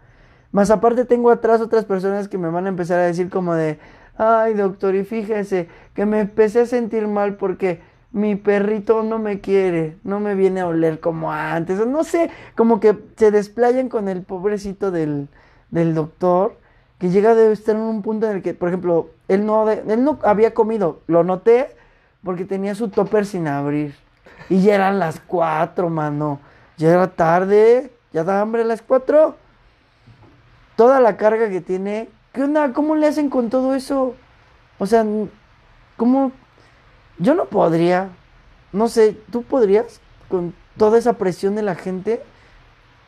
más 0.51 0.71
aparte 0.71 1.05
tengo 1.05 1.31
atrás 1.31 1.61
otras 1.61 1.85
personas 1.85 2.29
que 2.29 2.39
me 2.39 2.49
van 2.49 2.67
a 2.67 2.71
empezar 2.71 2.99
a 2.99 3.05
decir 3.05 3.29
como 3.29 3.55
de, 3.55 3.79
ay 4.17 4.55
doctor, 4.55 4.95
y 4.95 5.05
fíjese 5.05 5.69
que 5.95 6.07
me 6.07 6.21
empecé 6.21 6.61
a 6.61 6.67
sentir 6.67 7.07
mal 7.07 7.37
porque 7.37 7.81
mi 8.13 8.37
perrito 8.37 9.03
no 9.03 9.19
me 9.19 9.41
quiere, 9.41 9.97
no 10.03 10.21
me 10.21 10.35
viene 10.35 10.61
a 10.61 10.67
oler 10.67 11.01
como 11.01 11.33
antes, 11.33 11.79
o 11.79 11.87
no 11.87 12.05
sé, 12.05 12.31
como 12.57 12.81
que 12.81 12.99
se 13.17 13.31
desplayan 13.31 13.89
con 13.89 14.09
el 14.09 14.23
pobrecito 14.23 14.91
del, 14.91 15.29
del 15.71 15.95
doctor, 15.95 16.57
que 16.99 17.11
llega 17.11 17.33
a 17.33 17.53
estar 17.53 17.77
en 17.77 17.83
un 17.83 18.03
punto 18.03 18.29
en 18.29 18.37
el 18.37 18.43
que, 18.43 18.55
por 18.55 18.69
ejemplo, 18.69 19.11
él 19.29 19.47
no, 19.47 19.71
él 19.71 20.05
no 20.05 20.19
había 20.23 20.55
comido, 20.55 21.01
lo 21.07 21.23
noté 21.23 21.69
porque 22.25 22.45
tenía 22.45 22.75
su 22.75 22.89
topper 22.89 23.27
sin 23.27 23.47
abrir. 23.47 23.95
Y 24.49 24.63
ya 24.63 24.75
eran 24.75 24.99
las 24.99 25.21
cuatro, 25.21 25.91
mano. 25.91 26.41
Ya 26.77 26.91
era 26.91 27.09
tarde, 27.09 27.93
ya 28.13 28.25
da 28.25 28.41
hambre 28.41 28.63
a 28.63 28.65
las 28.65 28.83
cuatro. 28.83 29.37
Toda 30.77 31.01
la 31.01 31.17
carga 31.17 31.49
que 31.49 31.61
tiene. 31.61 32.09
¿Qué 32.33 32.43
onda? 32.43 32.73
¿Cómo 32.73 32.97
le 32.97 33.07
hacen 33.07 33.31
con 33.31 33.51
todo 33.51 33.75
eso? 33.75 34.15
O 34.79 34.87
sea, 34.87 35.05
¿cómo? 35.97 36.33
Yo 37.19 37.35
no 37.35 37.47
podría. 37.47 38.11
No 38.73 38.89
sé, 38.89 39.17
¿tú 39.31 39.43
podrías? 39.43 40.01
Con 40.29 40.55
toda 40.77 40.99
esa 40.99 41.15
presión 41.15 41.55
de 41.55 41.63
la 41.63 41.75
gente. 41.75 42.23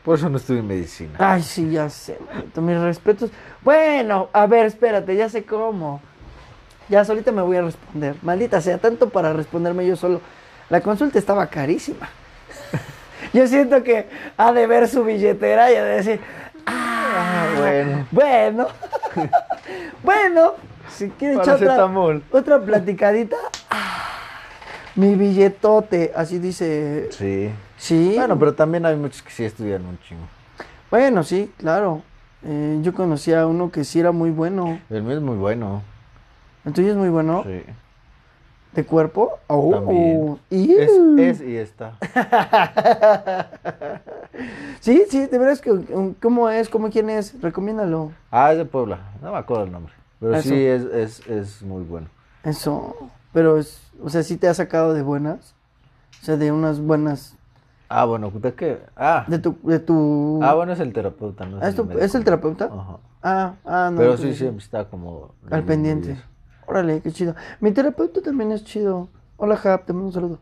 Por 0.05 0.19
eso 0.19 0.29
no 0.29 0.39
estuve 0.39 0.61
en 0.61 0.67
medicina. 0.67 1.13
Ay, 1.19 1.43
sí, 1.43 1.71
ya 1.71 1.91
sé, 1.91 2.19
manito, 2.33 2.63
mis 2.63 2.79
respetos. 2.79 3.31
Bueno, 3.63 4.31
a 4.33 4.47
ver, 4.47 4.67
espérate, 4.67 5.15
ya 5.15 5.29
sé 5.29 5.45
cómo. 5.45 6.01
Ya 6.89 7.05
solita 7.05 7.31
me 7.33 7.43
voy 7.43 7.59
a 7.59 7.63
responder. 7.63 8.17
Maldita 8.23 8.61
sea, 8.61 8.79
tanto 8.79 9.11
para 9.11 9.33
responderme 9.33 9.87
yo 9.87 9.97
solo. 9.97 10.21
La 10.71 10.81
consulta 10.81 11.19
estaba 11.19 11.47
carísima. 11.47 12.09
Yo 13.33 13.47
siento 13.47 13.83
que 13.83 14.09
ha 14.37 14.53
de 14.53 14.67
ver 14.67 14.89
su 14.89 15.05
billetera 15.05 15.71
y 15.71 15.77
ha 15.77 15.85
de 15.85 15.97
decir, 15.97 16.21
ah, 16.67 17.47
bueno. 17.59 18.07
bueno, 18.11 18.67
bueno, 20.03 20.55
si 20.91 21.09
quiere 21.11 21.37
echar 21.37 21.57
otra, 21.57 21.87
otra 22.31 22.61
platicadita, 22.61 23.37
ah, 23.71 24.05
mi 24.97 25.15
billetote, 25.15 26.13
así 26.15 26.39
dice, 26.39 27.09
Sí. 27.11 27.51
sí. 27.77 28.15
Bueno, 28.17 28.39
pero 28.39 28.55
también 28.55 28.85
hay 28.87 28.97
muchos 28.97 29.23
que 29.23 29.31
sí 29.31 29.45
estudian 29.45 29.85
un 29.87 29.99
chingo. 30.01 30.23
Bueno, 30.91 31.23
sí, 31.23 31.53
claro. 31.57 32.03
Eh, 32.45 32.79
yo 32.83 32.95
conocí 32.95 33.33
a 33.33 33.47
uno 33.47 33.71
que 33.71 33.85
sí 33.85 34.01
era 34.01 34.13
muy 34.13 34.31
bueno. 34.31 34.81
El 34.89 35.03
mío 35.03 35.17
es 35.17 35.23
muy 35.23 35.37
bueno. 35.37 35.83
¿El 36.65 36.73
tuyo 36.73 36.91
es 36.91 36.97
muy 36.97 37.09
bueno? 37.09 37.45
Sí. 37.47 37.63
¿De 38.73 38.85
cuerpo? 38.85 39.39
Oh, 39.49 39.71
También. 39.73 40.39
¡Iu! 40.51 41.19
Es, 41.19 41.41
es 41.41 41.49
y 41.49 41.57
está. 41.57 41.95
Sí, 44.81 45.05
sí, 45.11 45.27
de 45.27 45.39
veras 45.39 45.61
que 45.61 45.71
um, 45.71 46.15
¿cómo 46.15 46.49
es? 46.49 46.71
¿Cómo 46.71 46.89
quién 46.89 47.11
es? 47.11 47.39
Recomiéndalo. 47.43 48.13
Ah, 48.31 48.53
es 48.53 48.59
de 48.59 48.65
Puebla. 48.65 48.99
No 49.21 49.33
me 49.33 49.39
acuerdo 49.39 49.65
el 49.65 49.73
nombre. 49.73 49.93
Pero 50.21 50.35
Eso. 50.37 50.49
sí 50.51 50.65
es, 50.67 50.83
es, 50.85 51.27
es 51.27 51.63
muy 51.63 51.83
bueno. 51.83 52.09
Eso. 52.45 52.95
Pero 53.33 53.57
es, 53.59 53.81
o 54.03 54.11
sea, 54.11 54.23
sí 54.23 54.37
te 54.37 54.49
ha 54.49 54.55
sacado 54.55 54.93
de 54.95 55.03
buenas. 55.03 55.55
O 56.21 56.25
sea, 56.25 56.37
de 56.37 56.53
unas 56.53 56.81
buenas. 56.81 57.37
Ah, 57.89 58.05
bueno, 58.05 58.31
¿de 58.31 58.55
qué? 58.55 58.83
Ah, 58.97 59.25
De 59.27 59.39
tu. 59.39 59.57
De 59.63 59.79
tu... 59.81 60.39
ah 60.43 60.55
bueno, 60.55 60.73
es 60.73 60.81
el 60.81 60.93
terapeuta, 60.93 61.45
¿no? 61.47 61.61
¿es, 61.63 61.75
tu- 61.75 61.85
médico. 61.85 62.05
¿es 62.05 62.15
el 62.15 62.23
terapeuta? 62.25 62.67
Ajá. 62.67 62.99
Ah, 63.23 63.55
ah, 63.65 63.91
no. 63.93 63.99
Pero 63.99 64.17
sí, 64.17 64.35
siempre 64.35 64.63
está 64.65 64.85
como... 64.85 65.35
Al 65.51 65.65
pendiente. 65.65 66.17
Órale, 66.67 67.01
qué 67.01 67.11
chido. 67.11 67.35
Mi 67.61 67.73
terapeuta 67.73 68.21
también 68.23 68.53
es 68.53 68.65
chido. 68.65 69.09
Hola, 69.37 69.59
Hap, 69.65 69.87
te 69.87 69.93
mando 69.93 70.07
un 70.09 70.13
saludo. 70.13 70.39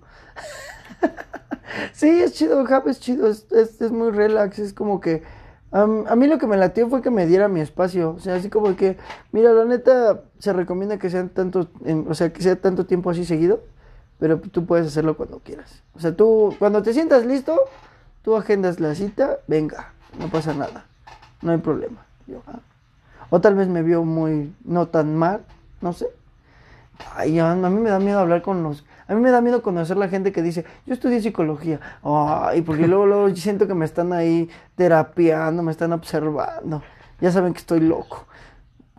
sí, 1.93 2.09
es 2.09 2.35
chido, 2.35 2.65
Hap 2.69 2.87
es 2.89 3.01
chido. 3.01 3.29
Es, 3.29 3.51
es, 3.53 3.81
es 3.81 3.91
muy 3.93 4.11
relax. 4.11 4.59
Es 4.59 4.73
como 4.73 5.01
que. 5.01 5.23
A 5.71 6.17
mí 6.17 6.27
lo 6.27 6.39
que 6.39 6.47
me 6.47 6.57
latió 6.57 6.89
fue 6.89 7.03
que 7.03 7.11
me 7.11 7.27
diera 7.27 7.49
mi 7.49 7.61
espacio. 7.61 8.13
O 8.13 8.21
sea, 8.21 8.37
así 8.37 8.49
como 8.49 8.75
que. 8.77 8.97
Mira, 9.33 9.53
la 9.53 9.65
neta, 9.65 10.23
se 10.39 10.53
recomienda 10.53 10.99
que 10.99 11.11
sean 11.11 11.29
tanto. 11.29 11.69
o 12.09 12.15
sea, 12.15 12.33
que 12.33 12.43
sea 12.43 12.57
tanto 12.57 12.87
tiempo 12.87 13.11
así 13.11 13.25
seguido. 13.25 13.61
Pero 14.19 14.41
tú 14.41 14.67
puedes 14.67 14.87
hacerlo 14.87 15.17
cuando 15.17 15.39
quieras. 15.41 15.83
O 15.95 16.01
sea, 16.01 16.17
tú, 16.17 16.55
cuando 16.59 16.83
te 16.83 16.93
sientas 16.93 17.25
listo, 17.25 17.57
tú 18.23 18.35
agendas 18.37 18.81
la 18.81 18.95
cita, 18.95 19.39
venga, 19.47 19.93
no 20.19 20.29
pasa 20.29 20.55
nada. 20.55 20.87
No 21.41 21.53
hay 21.53 21.59
problema. 21.59 22.05
Yo, 22.27 22.43
ah. 22.49 22.61
O 23.31 23.41
tal 23.41 23.55
vez 23.55 23.69
me 23.69 23.83
vio 23.83 24.05
muy 24.05 24.55
no 24.65 24.89
tan 24.89 25.15
mal, 25.15 25.43
no 25.81 25.93
sé. 25.93 26.09
A 27.15 27.25
mí 27.25 27.81
me 27.81 27.91
da 27.91 27.99
miedo 28.01 28.19
hablar 28.19 28.43
con 28.43 28.63
los... 28.63 28.85
A 29.09 29.15
mí 29.15 29.23
me 29.23 29.31
da 29.31 29.41
miedo 29.41 29.63
conocer 29.63 29.97
la 29.97 30.09
gente 30.09 30.33
que 30.33 30.43
dice, 30.43 30.67
yo 30.85 30.93
estudié 30.93 31.23
psicología. 31.23 31.81
Ay, 32.03 32.61
porque 32.61 32.87
luego, 32.87 33.07
luego 33.07 33.35
siento 33.35 33.67
que 33.67 33.73
me 33.73 33.87
están 33.87 34.13
ahí 34.13 34.51
terapiando, 34.77 35.63
me 35.63 35.73
están 35.73 35.95
observando. 35.95 36.83
Ya 37.19 37.33
saben 37.33 37.55
que 37.55 37.61
estoy 37.61 37.81
loco. 37.81 38.27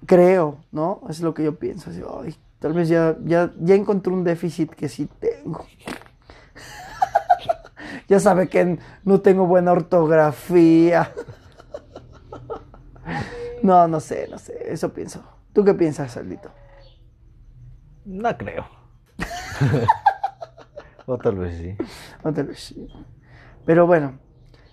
Creo, 0.08 0.58
¿no? 0.72 1.02
Es 1.10 1.22
lo 1.22 1.36
que 1.36 1.44
yo 1.44 1.60
pienso. 1.60 1.92
Tal 2.58 2.74
vez 2.74 2.90
ya, 2.90 3.16
ya, 3.24 3.54
ya 3.60 3.76
encontré 3.76 4.12
un 4.12 4.24
déficit 4.24 4.72
que 4.72 4.90
sí 4.90 5.08
tengo. 5.20 5.64
ya 8.10 8.20
sabe 8.20 8.50
que 8.50 8.80
no 9.04 9.22
tengo 9.22 9.46
buena 9.46 9.72
ortografía. 9.72 11.14
No, 13.62 13.90
no 13.90 14.00
sé, 14.00 14.30
no 14.32 14.38
sé, 14.38 14.72
eso 14.72 14.94
pienso. 14.94 15.22
¿Tú 15.52 15.66
qué 15.66 15.74
piensas, 15.74 16.14
Saldito? 16.14 16.50
No 18.06 18.38
creo. 18.38 18.79
o 21.06 21.18
tal 21.18 21.36
vez 21.38 21.58
sí. 21.58 21.76
Te 22.34 22.44
lo 22.44 22.54
sé. 22.54 22.76
Pero 23.66 23.88
bueno, 23.88 24.20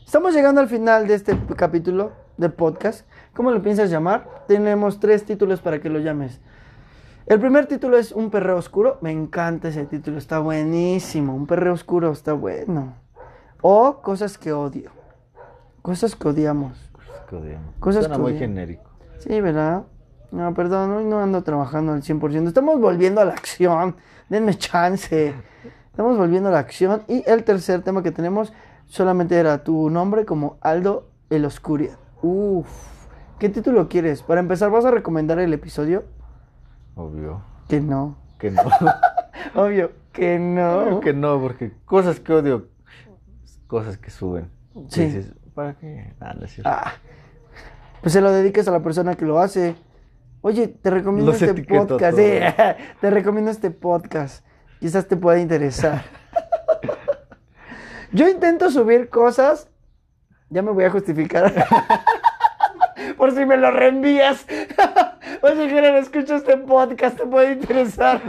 estamos 0.05 0.35
llegando 0.35 0.61
al 0.61 0.69
final 0.69 1.07
de 1.07 1.15
este 1.15 1.39
capítulo 1.57 2.13
de 2.37 2.49
podcast. 2.49 3.07
¿Cómo 3.35 3.51
lo 3.51 3.63
piensas 3.63 3.91
llamar? 3.91 4.45
Tenemos 4.47 5.01
tres 5.01 5.25
títulos 5.25 5.61
para 5.61 5.81
que 5.81 5.89
lo 5.89 5.99
llames. 5.99 6.41
El 7.27 7.41
primer 7.41 7.67
título 7.67 7.99
es 7.99 8.13
Un 8.13 8.31
perreo 8.31 8.57
oscuro. 8.57 8.99
Me 9.01 9.11
encanta 9.11 9.69
ese 9.69 9.85
título, 9.85 10.19
está 10.19 10.39
buenísimo. 10.39 11.35
Un 11.35 11.47
perreo 11.47 11.73
oscuro 11.73 12.13
está 12.13 12.33
bueno. 12.33 12.95
O 13.63 14.01
Cosas 14.01 14.39
que 14.39 14.53
odio. 14.53 14.91
Cosas 15.83 16.15
que 16.15 16.29
odiamos. 16.29 16.79
Cosas 16.93 17.21
que 17.29 17.37
odiamos. 17.37 17.75
Cosas 17.81 18.05
Suena 18.05 18.17
que 18.17 18.23
muy 18.23 18.33
odiamos. 18.33 18.49
genérico. 18.49 18.91
Sí, 19.19 19.41
¿verdad? 19.41 19.85
No, 20.31 20.53
perdón, 20.55 20.93
hoy 20.93 21.05
no 21.05 21.21
ando 21.21 21.43
trabajando 21.43 21.93
al 21.93 22.03
100%. 22.03 22.49
Estamos 22.49 22.81
volviendo 22.81 23.21
a 23.21 23.25
la 23.25 23.33
acción. 23.33 23.97
Denme 24.29 24.55
chance. 24.57 25.35
Estamos 25.91 26.19
volviendo 26.19 26.49
a 26.49 26.53
la 26.53 26.59
acción. 26.59 27.03
Y 27.09 27.23
el 27.27 27.45
tercer 27.45 27.83
tema 27.83 28.03
que 28.03 28.11
tenemos 28.11 28.53
solamente 28.87 29.37
era 29.37 29.63
tu 29.63 29.91
nombre 29.91 30.25
como 30.25 30.59
Aldo 30.61 31.09
el 31.31 31.45
Oscuria. 31.45 31.97
Uf. 32.23 32.69
¿Qué 33.39 33.49
título 33.49 33.89
quieres? 33.89 34.23
Para 34.23 34.41
empezar, 34.41 34.71
¿vas 34.71 34.85
a 34.85 34.91
recomendar 34.91 35.39
el 35.39 35.53
episodio? 35.53 36.05
Obvio. 36.95 37.43
Que 37.69 37.81
no. 37.81 38.17
Que 38.39 38.51
no. 38.51 38.63
Obvio, 39.55 39.93
que 40.13 40.39
no. 40.39 40.79
Obvio 40.79 41.01
que 41.01 41.13
no, 41.13 41.41
porque 41.41 41.73
cosas 41.85 42.21
que 42.21 42.33
odio, 42.33 42.69
cosas 43.67 43.99
que 43.99 44.11
suben. 44.11 44.51
Sí. 44.89 45.05
Dices, 45.05 45.33
¿para 45.55 45.75
qué? 45.75 46.15
Ah, 46.21 46.35
no 46.39 46.47
es 46.47 46.53
cierto. 46.55 46.71
Ah. 46.71 46.93
Pues 48.01 48.13
se 48.13 48.21
lo 48.21 48.31
dediques 48.33 48.67
a 48.69 48.71
la 48.71 48.81
persona 48.81 49.15
que 49.15 49.25
lo 49.25 49.39
hace. 49.39 49.77
Oye, 50.47 50.69
te 50.69 50.91
recomiendo 50.91 51.33
Los 51.33 51.43
este 51.43 51.61
podcast. 51.65 52.17
te 53.01 53.11
recomiendo 53.11 53.51
este 53.51 53.73
podcast. 53.73 54.47
Quizás 54.79 55.09
te 55.09 55.17
pueda 55.17 55.41
interesar. 55.41 56.05
Yo 58.13 58.29
intento 58.29 58.71
subir 58.71 59.09
cosas. 59.09 59.69
Ya 60.49 60.63
me 60.63 60.71
voy 60.71 60.85
a 60.85 60.91
justificar. 60.91 61.53
Por 63.19 63.35
si 63.35 63.45
me 63.45 63.57
lo 63.57 63.73
reenvías. 63.73 64.47
Oye, 65.43 65.69
Gerard, 65.69 65.97
escucha 65.97 66.37
este 66.37 66.57
podcast, 66.59 67.19
te 67.19 67.27
puede 67.27 67.55
interesar. 67.55 68.23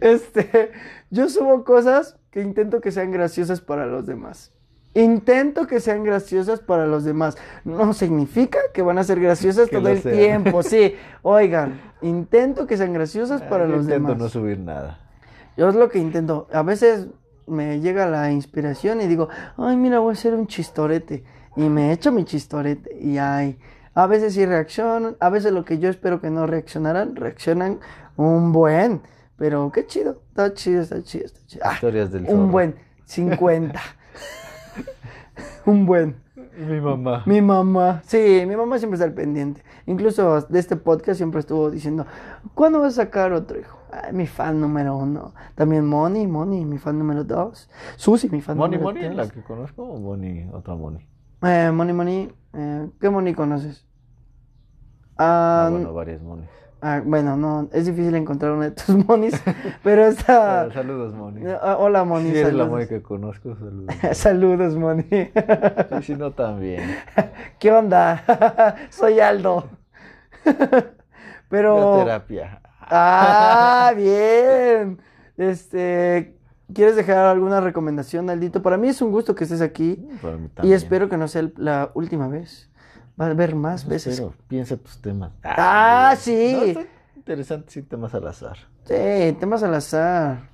Este, 0.00 0.72
yo 1.08 1.28
subo 1.28 1.62
cosas 1.62 2.16
que 2.32 2.40
intento 2.40 2.80
que 2.80 2.90
sean 2.90 3.12
graciosas 3.12 3.60
para 3.60 3.86
los 3.86 4.06
demás. 4.06 4.52
Intento 4.94 5.66
que 5.66 5.80
sean 5.80 6.02
graciosas 6.02 6.60
para 6.60 6.86
los 6.86 7.04
demás. 7.04 7.36
No 7.64 7.92
significa 7.92 8.58
que 8.72 8.82
van 8.82 8.98
a 8.98 9.04
ser 9.04 9.20
graciosas 9.20 9.68
Que 9.68 9.76
todo 9.78 9.88
el 9.88 10.00
sean. 10.02 10.16
tiempo. 10.16 10.62
Sí, 10.62 10.94
oigan, 11.22 11.80
intento 12.02 12.66
que 12.66 12.76
sean 12.76 12.92
graciosas 12.92 13.42
para 13.42 13.66
Yo 13.66 13.72
los 13.76 13.82
intento 13.84 14.08
demás. 14.08 14.18
no 14.22 14.28
subir 14.28 14.58
nada. 14.58 14.98
Yo 15.56 15.68
es 15.68 15.74
lo 15.74 15.88
que 15.88 15.98
intento. 15.98 16.48
A 16.52 16.62
veces 16.62 17.08
me 17.46 17.80
llega 17.80 18.06
la 18.06 18.30
inspiración 18.32 19.00
y 19.00 19.06
digo, 19.06 19.28
ay, 19.56 19.76
mira, 19.76 19.98
voy 20.00 20.10
a 20.10 20.12
hacer 20.12 20.34
un 20.34 20.46
chistorete. 20.46 21.24
Y 21.56 21.68
me 21.68 21.92
echo 21.92 22.10
mi 22.12 22.24
chistorete. 22.24 22.96
Y 23.00 23.18
ay, 23.18 23.58
a 23.94 24.06
veces 24.06 24.34
sí 24.34 24.44
reaccionan. 24.46 25.16
A 25.20 25.28
veces 25.28 25.52
lo 25.52 25.64
que 25.64 25.78
yo 25.78 25.90
espero 25.90 26.20
que 26.20 26.30
no 26.30 26.46
reaccionaran, 26.46 27.14
reaccionan 27.16 27.78
un 28.16 28.52
buen. 28.52 29.02
Pero 29.36 29.70
qué 29.72 29.86
chido. 29.86 30.22
Está 30.30 30.52
chido, 30.54 30.82
está 30.82 31.02
chido, 31.02 31.26
está 31.26 31.40
chido. 31.46 31.62
Ah, 31.64 31.74
Historias 31.74 32.10
del 32.10 32.22
un 32.22 32.28
zorro. 32.28 32.46
buen. 32.48 32.74
50. 33.04 33.80
un 35.66 35.86
buen. 35.86 36.16
Mi 36.56 36.80
mamá. 36.80 37.22
Mi 37.26 37.40
mamá, 37.40 38.02
sí, 38.04 38.44
mi 38.46 38.56
mamá 38.56 38.78
siempre 38.78 38.96
está 38.96 39.04
al 39.04 39.12
pendiente. 39.14 39.62
Incluso 39.86 40.40
de 40.42 40.58
este 40.58 40.76
podcast 40.76 41.16
siempre 41.18 41.40
estuvo 41.40 41.70
diciendo, 41.70 42.04
¿cuándo 42.54 42.80
vas 42.80 42.98
a 42.98 43.04
sacar 43.04 43.32
otro 43.32 43.58
hijo? 43.58 43.78
Ay, 43.92 44.12
mi 44.12 44.26
fan 44.26 44.60
número 44.60 44.96
uno. 44.96 45.34
También 45.54 45.86
Moni, 45.86 46.26
Moni, 46.26 46.64
mi 46.64 46.78
fan 46.78 46.98
número 46.98 47.24
dos. 47.24 47.70
Susi, 47.96 48.28
mi 48.28 48.40
fan 48.40 48.56
Moni 48.56 48.76
número 48.76 48.92
Moni, 48.94 49.00
tres. 49.06 49.16
la 49.16 49.28
que 49.28 49.42
conozco, 49.42 49.82
o 49.84 49.98
Moni, 49.98 50.48
otra 50.52 50.74
Moni. 50.74 51.06
Eh, 51.42 51.70
Moni, 51.72 51.92
Moni, 51.92 52.32
eh, 52.54 52.90
¿qué 53.00 53.08
Moni 53.10 53.34
conoces? 53.34 53.86
Ah, 55.16 55.64
Ah, 55.66 55.70
bueno, 55.70 55.92
varias 55.94 56.22
Monis. 56.22 56.48
Ah, 56.80 57.02
bueno, 57.04 57.36
no, 57.36 57.68
es 57.72 57.86
difícil 57.86 58.14
encontrar 58.14 58.52
una 58.52 58.66
de 58.66 58.70
tus 58.72 58.88
Monis, 59.06 59.40
pero 59.82 60.06
esta... 60.06 60.72
Saludos, 60.72 61.14
Moni. 61.14 61.42
Ah, 61.60 61.76
hola, 61.78 62.04
Moni, 62.04 62.30
Si 62.30 62.38
eres 62.38 62.54
la. 62.54 62.66
Moni 62.66 62.86
que 62.86 63.02
conozco, 63.02 63.54
saludos. 63.56 63.94
Saludos, 64.12 64.76
Moni. 64.76 65.04
Sí, 65.10 65.30
si 66.02 66.14
no, 66.14 66.32
también. 66.32 66.96
¿Qué 67.58 67.72
onda? 67.72 68.74
Soy 68.90 69.20
Aldo. 69.20 69.68
Pero... 71.48 71.98
La 71.98 72.04
terapia. 72.04 72.60
Ah, 72.80 73.92
bien. 73.96 74.98
Este, 75.36 76.36
¿quieres 76.74 76.96
dejar 76.96 77.18
alguna 77.18 77.60
recomendación, 77.60 78.28
Aldito? 78.30 78.62
Para 78.62 78.76
mí 78.76 78.88
es 78.88 79.00
un 79.00 79.12
gusto 79.12 79.34
que 79.34 79.44
estés 79.44 79.60
aquí 79.60 80.04
Para 80.20 80.36
mí 80.36 80.46
y 80.46 80.48
también. 80.48 80.76
espero 80.76 81.08
que 81.08 81.16
no 81.16 81.28
sea 81.28 81.48
la 81.56 81.90
última 81.94 82.28
vez. 82.28 82.70
Va 83.20 83.26
a 83.26 83.30
haber 83.30 83.54
más 83.54 83.86
veces. 83.86 84.14
espero. 84.14 84.34
Piensa 84.46 84.76
tus 84.76 85.00
temas. 85.00 85.32
Ah, 85.42 86.14
sí. 86.16 86.52
No, 86.56 86.62
está 86.64 86.80
interesante, 87.16 87.70
sí, 87.70 87.82
temas 87.82 88.14
al 88.14 88.26
azar. 88.26 88.56
Sí, 88.84 89.36
temas 89.40 89.62
al 89.62 89.74
azar. 89.74 90.48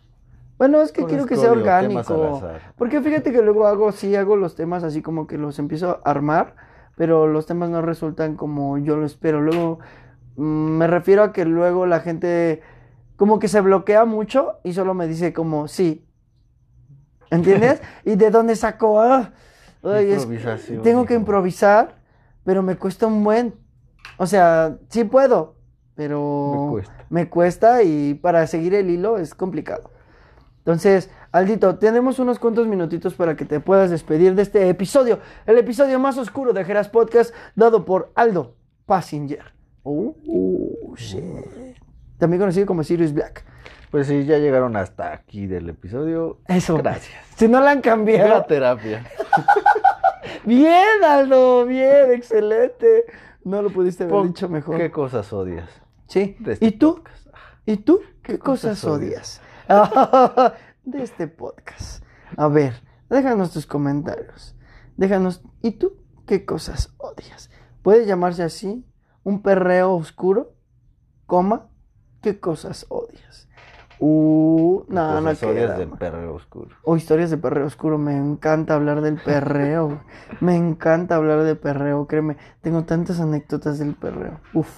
Bueno, 0.56 0.80
es 0.80 0.92
que 0.92 1.02
Con 1.02 1.10
quiero 1.10 1.26
que 1.26 1.36
sea 1.36 1.50
orgánico. 1.52 2.42
Porque 2.76 3.00
fíjate 3.02 3.32
que 3.32 3.42
luego 3.42 3.66
hago, 3.66 3.92
sí, 3.92 4.14
hago 4.16 4.36
los 4.36 4.54
temas 4.54 4.82
así 4.84 5.02
como 5.02 5.26
que 5.26 5.36
los 5.36 5.58
empiezo 5.58 6.00
a 6.04 6.10
armar, 6.10 6.54
pero 6.96 7.26
los 7.26 7.46
temas 7.46 7.70
no 7.70 7.82
resultan 7.82 8.36
como 8.36 8.78
yo 8.78 8.96
lo 8.96 9.04
espero. 9.04 9.40
Luego, 9.40 9.80
mm, 10.36 10.42
me 10.78 10.86
refiero 10.86 11.22
a 11.24 11.32
que 11.32 11.44
luego 11.44 11.86
la 11.86 12.00
gente 12.00 12.62
como 13.16 13.38
que 13.38 13.48
se 13.48 13.60
bloquea 13.60 14.04
mucho 14.04 14.58
y 14.64 14.72
solo 14.72 14.94
me 14.94 15.06
dice 15.06 15.32
como, 15.32 15.68
sí. 15.68 16.06
¿Entiendes? 17.30 17.80
¿Y 18.04 18.16
de 18.16 18.30
dónde 18.30 18.56
sacó? 18.56 19.00
Ah, 19.00 19.32
ay, 19.82 20.12
es- 20.12 20.22
Improvisación, 20.22 20.82
tengo 20.82 21.04
que 21.04 21.14
improvisar, 21.14 21.96
pero 22.44 22.62
me 22.62 22.76
cuesta 22.76 23.06
un 23.06 23.24
buen. 23.24 23.54
O 24.18 24.26
sea, 24.26 24.76
sí 24.88 25.04
puedo, 25.04 25.56
pero 25.94 26.62
Me 26.66 26.70
cuesta. 26.70 27.06
me 27.10 27.28
cuesta 27.30 27.82
y 27.82 28.14
para 28.14 28.46
seguir 28.46 28.74
el 28.74 28.90
hilo 28.90 29.18
es 29.18 29.34
complicado. 29.34 29.90
Entonces, 30.58 31.10
Aldito, 31.32 31.76
tenemos 31.76 32.18
unos 32.18 32.38
cuantos 32.38 32.66
minutitos 32.66 33.14
para 33.14 33.36
que 33.36 33.44
te 33.44 33.60
puedas 33.60 33.90
despedir 33.90 34.34
de 34.34 34.42
este 34.42 34.68
episodio, 34.68 35.18
el 35.46 35.58
episodio 35.58 35.98
más 35.98 36.16
oscuro 36.16 36.52
de 36.52 36.64
Geras 36.64 36.88
Podcast, 36.88 37.34
dado 37.54 37.84
por 37.84 38.12
Aldo 38.14 38.56
Passenger. 38.86 39.52
Oh, 39.82 40.14
oh, 40.26 40.94
shit. 40.96 41.22
También 42.18 42.40
conocido 42.40 42.64
como 42.66 42.82
Sirius 42.84 43.12
Black. 43.12 43.44
Pues 43.90 44.06
sí, 44.06 44.24
ya 44.24 44.38
llegaron 44.38 44.74
hasta 44.76 45.12
aquí 45.12 45.46
del 45.46 45.68
episodio. 45.68 46.38
Eso. 46.48 46.76
Gracias. 46.78 47.14
Si 47.36 47.46
no 47.46 47.60
la 47.60 47.72
han 47.72 47.80
cambiado. 47.80 48.34
a 48.36 48.46
terapia. 48.46 49.04
Bien, 50.46 51.02
Aldo, 51.04 51.64
bien, 51.66 52.12
excelente. 52.12 53.04
No 53.44 53.62
lo 53.62 53.70
pudiste 53.70 54.04
haber 54.04 54.14
Pon- 54.14 54.26
dicho 54.28 54.48
mejor. 54.48 54.76
¿Qué 54.78 54.90
cosas 54.90 55.32
odias? 55.32 55.68
Sí. 56.06 56.36
este 56.46 56.66
¿Y 56.66 56.72
tú? 56.72 56.96
podcast? 56.96 57.26
¿Y 57.66 57.76
tú? 57.78 58.00
¿Qué, 58.22 58.32
¿Qué 58.34 58.38
cosas, 58.38 58.80
cosas 58.80 58.84
odias? 58.84 59.40
de 60.84 61.02
este 61.02 61.28
podcast. 61.28 62.04
A 62.36 62.48
ver, 62.48 62.74
déjanos 63.08 63.52
tus 63.52 63.66
comentarios. 63.66 64.54
Déjanos, 64.96 65.42
¿y 65.62 65.72
tú 65.72 65.96
qué 66.26 66.44
cosas 66.44 66.94
odias? 66.98 67.50
Puede 67.82 68.06
llamarse 68.06 68.42
así, 68.42 68.86
un 69.24 69.42
perreo 69.42 69.94
oscuro, 69.94 70.54
coma, 71.26 71.68
¿qué 72.22 72.38
cosas 72.40 72.86
odias? 72.88 73.43
Uh, 74.06 74.84
¿Qué 74.86 74.92
no, 74.92 75.20
no 75.22 75.30
cosas 75.30 75.42
odias 75.44 75.64
queda, 75.64 75.78
del 75.78 75.88
perreo 75.88 76.34
oscuro? 76.34 76.76
O 76.82 76.94
historias 76.94 77.30
de 77.30 77.38
perreo 77.38 77.64
oscuro, 77.64 77.96
me 77.96 78.14
encanta 78.14 78.74
hablar 78.74 79.00
del 79.00 79.16
perreo. 79.16 80.02
me 80.40 80.56
encanta 80.56 81.14
hablar 81.14 81.42
de 81.42 81.56
perreo, 81.56 82.06
créeme. 82.06 82.36
Tengo 82.60 82.84
tantas 82.84 83.18
anécdotas 83.18 83.78
del 83.78 83.94
perreo. 83.94 84.40
Uf, 84.52 84.68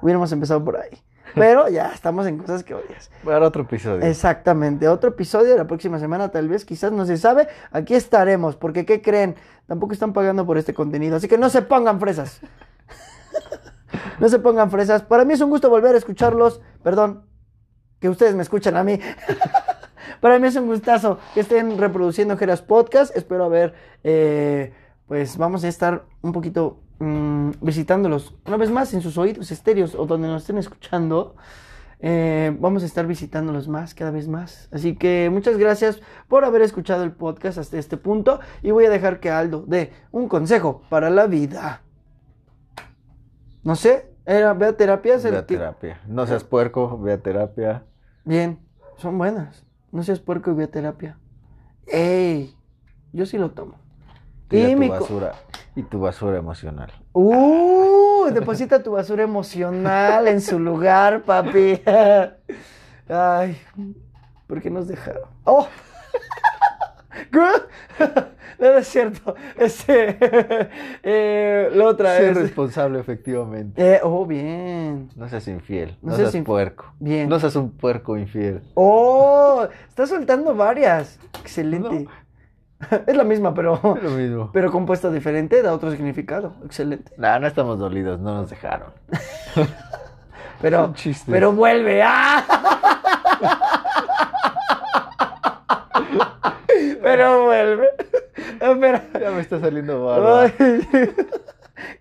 hubiéramos 0.00 0.32
empezado 0.32 0.64
por 0.64 0.76
ahí. 0.76 0.90
Pero 1.36 1.68
ya 1.68 1.92
estamos 1.92 2.26
en 2.26 2.38
cosas 2.38 2.64
que 2.64 2.74
odias. 2.74 3.12
Para 3.24 3.46
otro 3.46 3.62
episodio. 3.62 4.04
Exactamente, 4.04 4.88
otro 4.88 5.10
episodio 5.10 5.56
la 5.56 5.68
próxima 5.68 6.00
semana, 6.00 6.30
tal 6.30 6.48
vez, 6.48 6.64
quizás 6.64 6.90
no 6.90 7.06
se 7.06 7.18
sabe. 7.18 7.46
Aquí 7.70 7.94
estaremos, 7.94 8.56
porque 8.56 8.84
¿qué 8.84 9.00
creen? 9.02 9.36
Tampoco 9.68 9.92
están 9.92 10.12
pagando 10.12 10.44
por 10.44 10.58
este 10.58 10.74
contenido, 10.74 11.14
así 11.14 11.28
que 11.28 11.38
no 11.38 11.48
se 11.48 11.62
pongan 11.62 12.00
fresas. 12.00 12.40
no 14.18 14.28
se 14.28 14.40
pongan 14.40 14.68
fresas. 14.68 15.02
Para 15.02 15.24
mí 15.24 15.32
es 15.32 15.40
un 15.40 15.48
gusto 15.48 15.70
volver 15.70 15.94
a 15.94 15.98
escucharlos. 15.98 16.60
Perdón, 16.82 17.22
que 18.02 18.08
ustedes 18.08 18.34
me 18.34 18.42
escuchan 18.42 18.76
a 18.76 18.82
mí. 18.82 18.98
Para 20.20 20.40
mí 20.40 20.48
es 20.48 20.56
un 20.56 20.66
gustazo 20.66 21.20
que 21.34 21.40
estén 21.40 21.78
reproduciendo 21.78 22.36
Geras 22.36 22.60
Podcast. 22.60 23.16
Espero 23.16 23.44
haber, 23.44 23.74
eh, 24.02 24.74
pues 25.06 25.36
vamos 25.36 25.62
a 25.62 25.68
estar 25.68 26.04
un 26.20 26.32
poquito 26.32 26.80
mm, 26.98 27.50
visitándolos 27.60 28.34
una 28.44 28.56
vez 28.56 28.72
más 28.72 28.92
en 28.92 29.02
sus 29.02 29.16
oídos 29.18 29.52
estéreos 29.52 29.94
o 29.94 30.04
donde 30.04 30.26
nos 30.26 30.42
estén 30.42 30.58
escuchando. 30.58 31.36
Eh, 32.00 32.56
vamos 32.58 32.82
a 32.82 32.86
estar 32.86 33.06
visitándolos 33.06 33.68
más, 33.68 33.94
cada 33.94 34.10
vez 34.10 34.26
más. 34.26 34.68
Así 34.72 34.96
que 34.96 35.30
muchas 35.32 35.56
gracias 35.56 36.00
por 36.26 36.44
haber 36.44 36.62
escuchado 36.62 37.04
el 37.04 37.12
podcast 37.12 37.58
hasta 37.58 37.78
este 37.78 37.96
punto. 37.96 38.40
Y 38.64 38.72
voy 38.72 38.86
a 38.86 38.90
dejar 38.90 39.20
que 39.20 39.30
Aldo 39.30 39.62
dé 39.64 39.92
un 40.10 40.26
consejo 40.26 40.82
para 40.88 41.08
la 41.08 41.28
vida. 41.28 41.82
No 43.62 43.76
sé, 43.76 44.12
era, 44.26 44.54
ve 44.54 44.66
a 44.66 44.76
terapia. 44.76 45.18
Ve 45.18 45.36
a 45.36 45.46
terapia. 45.46 46.00
No 46.08 46.26
seas 46.26 46.42
puerco, 46.42 46.98
ve 46.98 47.12
a 47.12 47.18
terapia. 47.18 47.84
Bien, 48.24 48.60
son 48.98 49.18
buenas. 49.18 49.64
No 49.90 50.02
seas 50.02 50.20
puerco 50.20 50.50
y 50.50 50.54
ve 50.54 50.64
a 50.64 50.70
terapia. 50.70 51.18
¡Ey! 51.86 52.56
Yo 53.12 53.26
sí 53.26 53.36
lo 53.36 53.50
tomo. 53.50 53.74
Tira 54.48 54.68
Y 54.68 54.72
tu 54.74 54.78
mi 54.78 54.88
basura. 54.88 55.32
Y 55.74 55.82
tu 55.82 56.00
basura 56.00 56.38
emocional. 56.38 56.92
¡Uh! 57.12 58.30
Deposita 58.32 58.82
tu 58.82 58.92
basura 58.92 59.24
emocional 59.24 60.28
en 60.28 60.40
su 60.40 60.58
lugar, 60.58 61.22
papi. 61.22 61.82
Ay, 63.08 63.60
¿por 64.46 64.62
qué 64.62 64.70
nos 64.70 64.86
dejaron? 64.86 65.24
¡Oh! 65.44 65.66
No, 68.62 68.78
es 68.78 68.86
cierto. 68.88 69.34
Este, 69.58 70.16
eh, 71.02 71.70
la 71.74 71.84
otra 71.86 72.16
Sé 72.16 72.30
es. 72.30 72.36
responsable, 72.36 73.00
efectivamente. 73.00 73.94
Eh, 73.96 74.00
oh, 74.02 74.24
bien. 74.24 75.10
No 75.16 75.28
seas 75.28 75.46
infiel. 75.48 75.96
No 76.00 76.12
No, 76.12 76.16
seas 76.16 76.34
inf- 76.34 76.44
puerco. 76.44 76.92
Bien. 77.00 77.28
No 77.28 77.38
seas 77.40 77.56
un 77.56 77.70
puerco 77.72 78.16
infiel. 78.16 78.62
¡Oh! 78.74 79.66
Está 79.88 80.06
soltando 80.06 80.54
varias. 80.54 81.18
Excelente. 81.40 82.06
Es 83.06 83.14
la 83.16 83.22
misma, 83.22 83.54
pero, 83.54 83.74
Es 83.96 84.02
lo 84.02 84.10
mismo. 84.10 84.50
pero 84.52 84.72
compuesta 84.72 85.08
diferente, 85.08 85.62
da 85.62 85.72
otro 85.72 85.92
significado. 85.92 86.54
Excelente. 86.64 87.12
No, 87.16 87.38
no 87.38 87.46
estamos 87.46 87.78
dolidos, 87.78 88.18
no 88.18 88.34
nos 88.38 88.50
dejaron. 88.50 88.88
Pero, 90.60 90.92
pero 91.28 91.52
vuelve. 91.52 92.02
¡Ah! 92.04 92.44
Pero 97.02 97.44
vuelve. 97.44 97.88
Espera. 98.62 99.04
Ya 99.20 99.30
me 99.30 99.40
está 99.40 99.60
saliendo 99.60 100.04
barba. 100.04 100.42
Ay, 100.42 100.52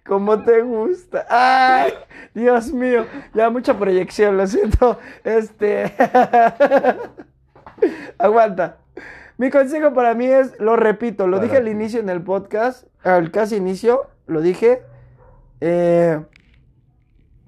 ¿Cómo 0.06 0.44
te 0.44 0.62
gusta? 0.62 1.26
¡Ay! 1.30 1.94
Dios 2.36 2.72
mío. 2.72 3.06
Ya 3.34 3.50
mucha 3.50 3.78
proyección, 3.78 4.38
lo 4.38 4.46
siento. 4.46 5.00
Este. 5.24 5.94
Aguanta. 8.20 8.78
Mi 9.38 9.50
consejo 9.50 9.94
para 9.94 10.14
mí 10.14 10.26
es, 10.26 10.60
lo 10.60 10.76
repito, 10.76 11.26
lo 11.26 11.38
Para 11.38 11.48
dije 11.48 11.58
al 11.58 11.68
inicio 11.68 12.00
en 12.00 12.10
el 12.10 12.22
podcast, 12.22 12.86
al 13.04 13.32
casi 13.32 13.56
inicio, 13.56 14.08
lo 14.28 14.42
dije. 14.42 14.84
eh, 15.62 16.22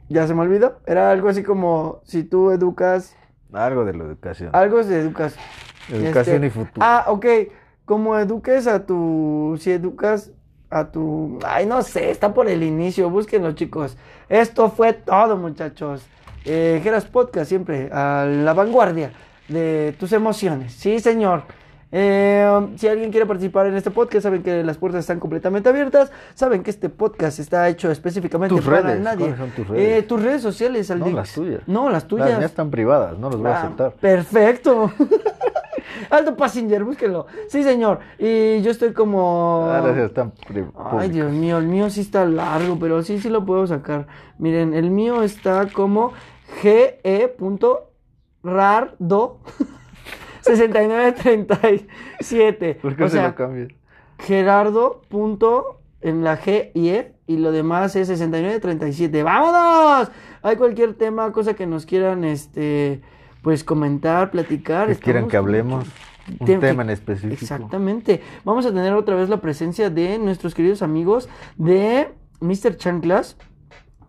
ya 0.10 0.28
se 0.28 0.34
me 0.34 0.42
olvidó. 0.42 0.80
Era 0.88 1.12
algo 1.12 1.30
así 1.30 1.44
como, 1.44 2.02
si 2.04 2.24
tú 2.24 2.52
educas 2.52 3.16
Algo 3.54 3.86
de 3.86 3.94
la 3.94 4.04
educación. 4.06 4.50
Algo 4.54 4.84
de 4.84 5.00
educación. 5.00 5.44
Educación 5.90 6.44
Este, 6.44 6.48
y 6.48 6.50
futuro. 6.50 6.86
Ah, 6.86 7.06
ok. 7.08 7.26
Como 7.86 8.18
eduques 8.18 8.68
a 8.68 8.86
tu. 8.86 9.58
Si 9.60 9.72
educas 9.72 10.32
a 10.70 10.92
tu. 10.92 11.40
Ay, 11.46 11.66
no 11.66 11.82
sé, 11.82 12.12
está 12.12 12.34
por 12.34 12.48
el 12.48 12.64
inicio. 12.64 13.10
Búsquenlo, 13.10 13.52
chicos. 13.54 13.98
Esto 14.30 14.70
fue 14.70 14.94
todo, 14.94 15.38
muchachos. 15.38 16.06
Eh, 16.46 16.82
Geras 16.84 17.06
Podcast, 17.06 17.50
siempre 17.50 17.90
a 17.92 18.26
la 18.26 18.54
vanguardia 18.54 19.12
de 19.48 19.96
tus 20.00 20.12
emociones. 20.14 20.74
Sí, 20.74 21.00
señor. 21.00 21.44
Eh, 21.96 22.68
si 22.78 22.88
alguien 22.88 23.12
quiere 23.12 23.28
participar 23.28 23.68
en 23.68 23.76
este 23.76 23.92
podcast, 23.92 24.24
saben 24.24 24.42
que 24.42 24.64
las 24.64 24.78
puertas 24.78 25.02
están 25.02 25.20
completamente 25.20 25.70
abiertas. 25.70 26.12
Saben 26.34 26.64
que 26.64 26.72
este 26.72 26.90
podcast 26.90 27.38
está 27.38 27.70
hecho 27.70 27.92
específicamente 27.92 28.56
Tus 28.56 28.66
para 28.66 28.82
redes, 28.82 29.00
nadie. 29.00 29.20
¿cuáles 29.20 29.38
son 29.38 29.52
tus 29.52 29.68
redes? 29.68 30.00
Eh, 30.00 30.02
tus 30.02 30.24
redes 30.24 30.42
sociales, 30.42 30.90
no 30.90 30.96
Aldix. 30.96 31.14
las 31.16 31.34
tuyas. 31.34 31.62
No, 31.68 31.90
las 31.92 32.08
tuyas. 32.08 32.30
Las 32.30 32.40
mías 32.40 32.50
están 32.52 32.72
privadas, 32.72 33.18
no 33.20 33.30
las 33.30 33.38
voy 33.40 33.48
a 33.52 33.56
Ah, 33.56 33.60
aceptar. 33.62 33.92
Perfecto. 33.94 34.92
Alto 36.10 36.36
Passenger, 36.36 36.84
búsquenlo. 36.84 37.28
Sí, 37.48 37.62
señor. 37.64 38.00
Y 38.18 38.62
yo 38.64 38.72
estoy 38.72 38.94
como. 38.94 39.68
Ah, 39.72 39.82
gracias, 39.82 40.06
están 40.08 40.32
pri- 40.48 40.66
Ay. 40.76 41.10
Dios 41.10 41.32
mío, 41.32 41.60
el 41.60 41.68
mío 41.68 41.92
sí 41.92 42.02
está 42.02 42.26
largo, 42.26 42.78
pero 42.80 43.04
sí, 43.04 43.20
sí 43.20 43.30
lo 43.30 43.46
puedo 43.46 43.68
sacar. 43.68 44.08
Miren, 44.40 44.74
el 44.74 44.90
mío 44.90 45.22
está 45.22 45.68
como 45.72 46.14
ge.rardo 48.44 49.38
6937. 50.44 52.76
¿Por 52.82 52.96
qué 52.96 53.04
o 53.04 53.10
se 53.10 53.18
sea, 53.18 53.28
lo 53.30 53.36
cambias? 53.36 53.70
Gerardo. 54.20 55.02
Punto 55.10 55.80
en 56.02 56.24
la 56.24 56.40
G 56.40 56.72
y 56.74 56.90
E 56.90 57.14
y 57.28 57.38
lo 57.38 57.52
demás 57.52 57.96
es 57.96 58.08
6937. 58.08 59.24
¡Vámonos! 59.24 60.12
Hay 60.42 60.56
cualquier 60.58 60.94
tema, 60.96 61.32
cosa 61.32 61.54
que 61.54 61.66
nos 61.66 61.86
quieran 61.86 62.24
este 62.24 63.02
pues 63.42 63.64
comentar, 63.64 64.32
platicar. 64.32 64.88
Que 64.88 64.96
quieran 64.96 65.28
que 65.28 65.38
hablemos 65.38 65.86
un 66.40 66.48
Tem- 66.48 66.60
tema 66.62 66.84
en 66.84 66.90
específico. 66.92 67.34
Exactamente. 67.42 68.22
Vamos 68.46 68.66
a 68.66 68.70
tener 68.70 68.94
otra 68.94 69.16
vez 69.16 69.28
la 69.30 69.42
presencia 69.42 69.90
de 69.90 70.18
nuestros 70.20 70.56
queridos 70.56 70.82
amigos 70.82 71.28
de 71.58 72.10
Mr. 72.40 72.78
Chanclas 72.78 73.36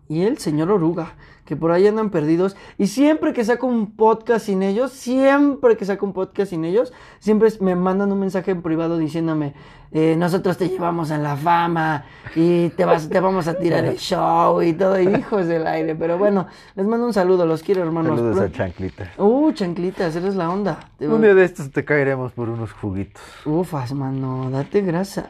y 0.07 0.21
el 0.21 0.37
señor 0.37 0.71
Oruga, 0.71 1.15
que 1.45 1.55
por 1.55 1.71
ahí 1.71 1.87
andan 1.87 2.09
perdidos. 2.09 2.55
Y 2.77 2.87
siempre 2.87 3.31
que 3.33 3.45
saco 3.45 3.67
un 3.67 3.91
podcast 3.95 4.45
sin 4.47 4.63
ellos, 4.63 4.91
siempre 4.91 5.77
que 5.77 5.85
saco 5.85 6.05
un 6.05 6.13
podcast 6.13 6.49
sin 6.49 6.65
ellos, 6.65 6.91
siempre 7.19 7.49
me 7.61 7.75
mandan 7.75 8.11
un 8.11 8.19
mensaje 8.19 8.51
en 8.51 8.61
privado 8.61 8.97
diciéndome, 8.97 9.53
eh, 9.91 10.15
nosotros 10.17 10.57
te 10.57 10.67
llevamos 10.67 11.11
en 11.11 11.23
la 11.23 11.37
fama 11.37 12.03
y 12.35 12.69
te, 12.69 12.83
vas, 12.83 13.07
te 13.07 13.19
vamos 13.19 13.47
a 13.47 13.53
tirar 13.57 13.85
el 13.85 13.95
show 13.97 14.61
y 14.61 14.73
todo, 14.73 14.99
hijos 14.99 15.45
del 15.47 15.65
aire. 15.67 15.95
Pero 15.95 16.17
bueno, 16.17 16.47
les 16.75 16.85
mando 16.85 17.05
un 17.05 17.13
saludo, 17.13 17.45
los 17.45 17.63
quiero 17.63 17.83
hermanos. 17.83 18.17
Saludos 18.17 18.37
a 18.37 18.45
Pron- 18.47 18.51
Chanclita. 18.51 19.11
Uh, 19.17 19.51
chanclitas, 19.53 20.15
eres 20.15 20.35
la 20.35 20.49
onda. 20.49 20.79
Un 20.99 21.21
día 21.21 21.33
de 21.35 21.45
estos 21.45 21.71
te 21.71 21.85
caeremos 21.85 22.31
por 22.33 22.49
unos 22.49 22.73
juguitos. 22.73 23.21
Ufas, 23.45 23.93
mano, 23.93 24.49
date 24.49 24.81
grasa. 24.81 25.29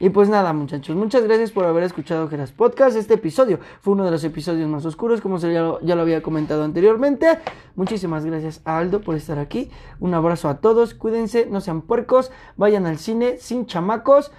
Y 0.00 0.10
pues 0.10 0.28
nada, 0.28 0.52
muchachos, 0.52 0.96
muchas 0.96 1.22
gracias 1.22 1.52
por 1.52 1.64
haber 1.64 1.84
escuchado 1.84 2.28
Geras 2.28 2.50
Podcast. 2.50 2.96
Este 2.96 3.14
episodio 3.14 3.60
fue 3.80 3.92
uno 3.92 4.04
de 4.04 4.10
los 4.10 4.24
episodios 4.24 4.68
más 4.68 4.84
oscuros, 4.84 5.20
como 5.20 5.38
ya, 5.38 5.62
lo, 5.62 5.80
ya 5.82 5.94
lo 5.94 6.02
había 6.02 6.20
comentado 6.20 6.64
anteriormente. 6.64 7.38
Muchísimas 7.76 8.24
gracias 8.24 8.60
a 8.64 8.78
Aldo 8.78 9.00
por 9.00 9.14
estar 9.14 9.38
aquí. 9.38 9.70
Un 10.00 10.12
abrazo 10.14 10.48
a 10.48 10.58
todos, 10.58 10.94
cuídense, 10.94 11.46
no 11.46 11.60
sean 11.60 11.80
puercos, 11.80 12.32
vayan 12.56 12.86
al 12.86 12.98
cine 12.98 13.36
sin 13.38 13.66
chamacos, 13.66 14.32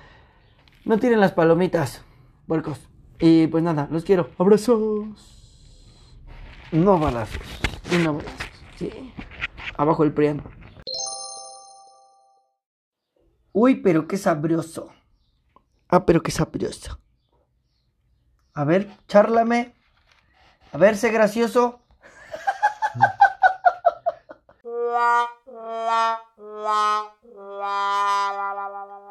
no 0.84 1.00
tiren 1.00 1.22
las 1.22 1.32
palomitas, 1.32 2.04
puercos. 2.48 2.90
Y 3.20 3.48
pues 3.48 3.64
nada, 3.64 3.88
los 3.92 4.04
quiero. 4.04 4.30
Abrazos. 4.38 5.08
No 6.74 7.00
balazos. 7.00 7.42
Y 7.92 7.96
un 7.96 8.08
abrazo. 8.08 8.30
Sí. 8.76 9.14
Abajo 9.78 10.04
el 10.04 10.12
priano. 10.12 10.44
Uy, 13.54 13.76
pero 13.76 14.06
qué 14.06 14.18
sabroso. 14.18 14.90
Ah, 15.90 16.06
pero 16.06 16.22
qué 16.22 16.32
sabroso. 16.32 17.00
A 18.54 18.64
ver, 18.64 18.90
chárlame. 19.08 19.76
A 20.72 20.78
ver, 20.78 20.98
sé 20.98 21.12
gracioso. 21.12 21.82
la 24.64 25.30
la 25.48 26.22
la 26.38 27.14
la 27.28 28.54
la 28.56 28.86
la 28.86 29.05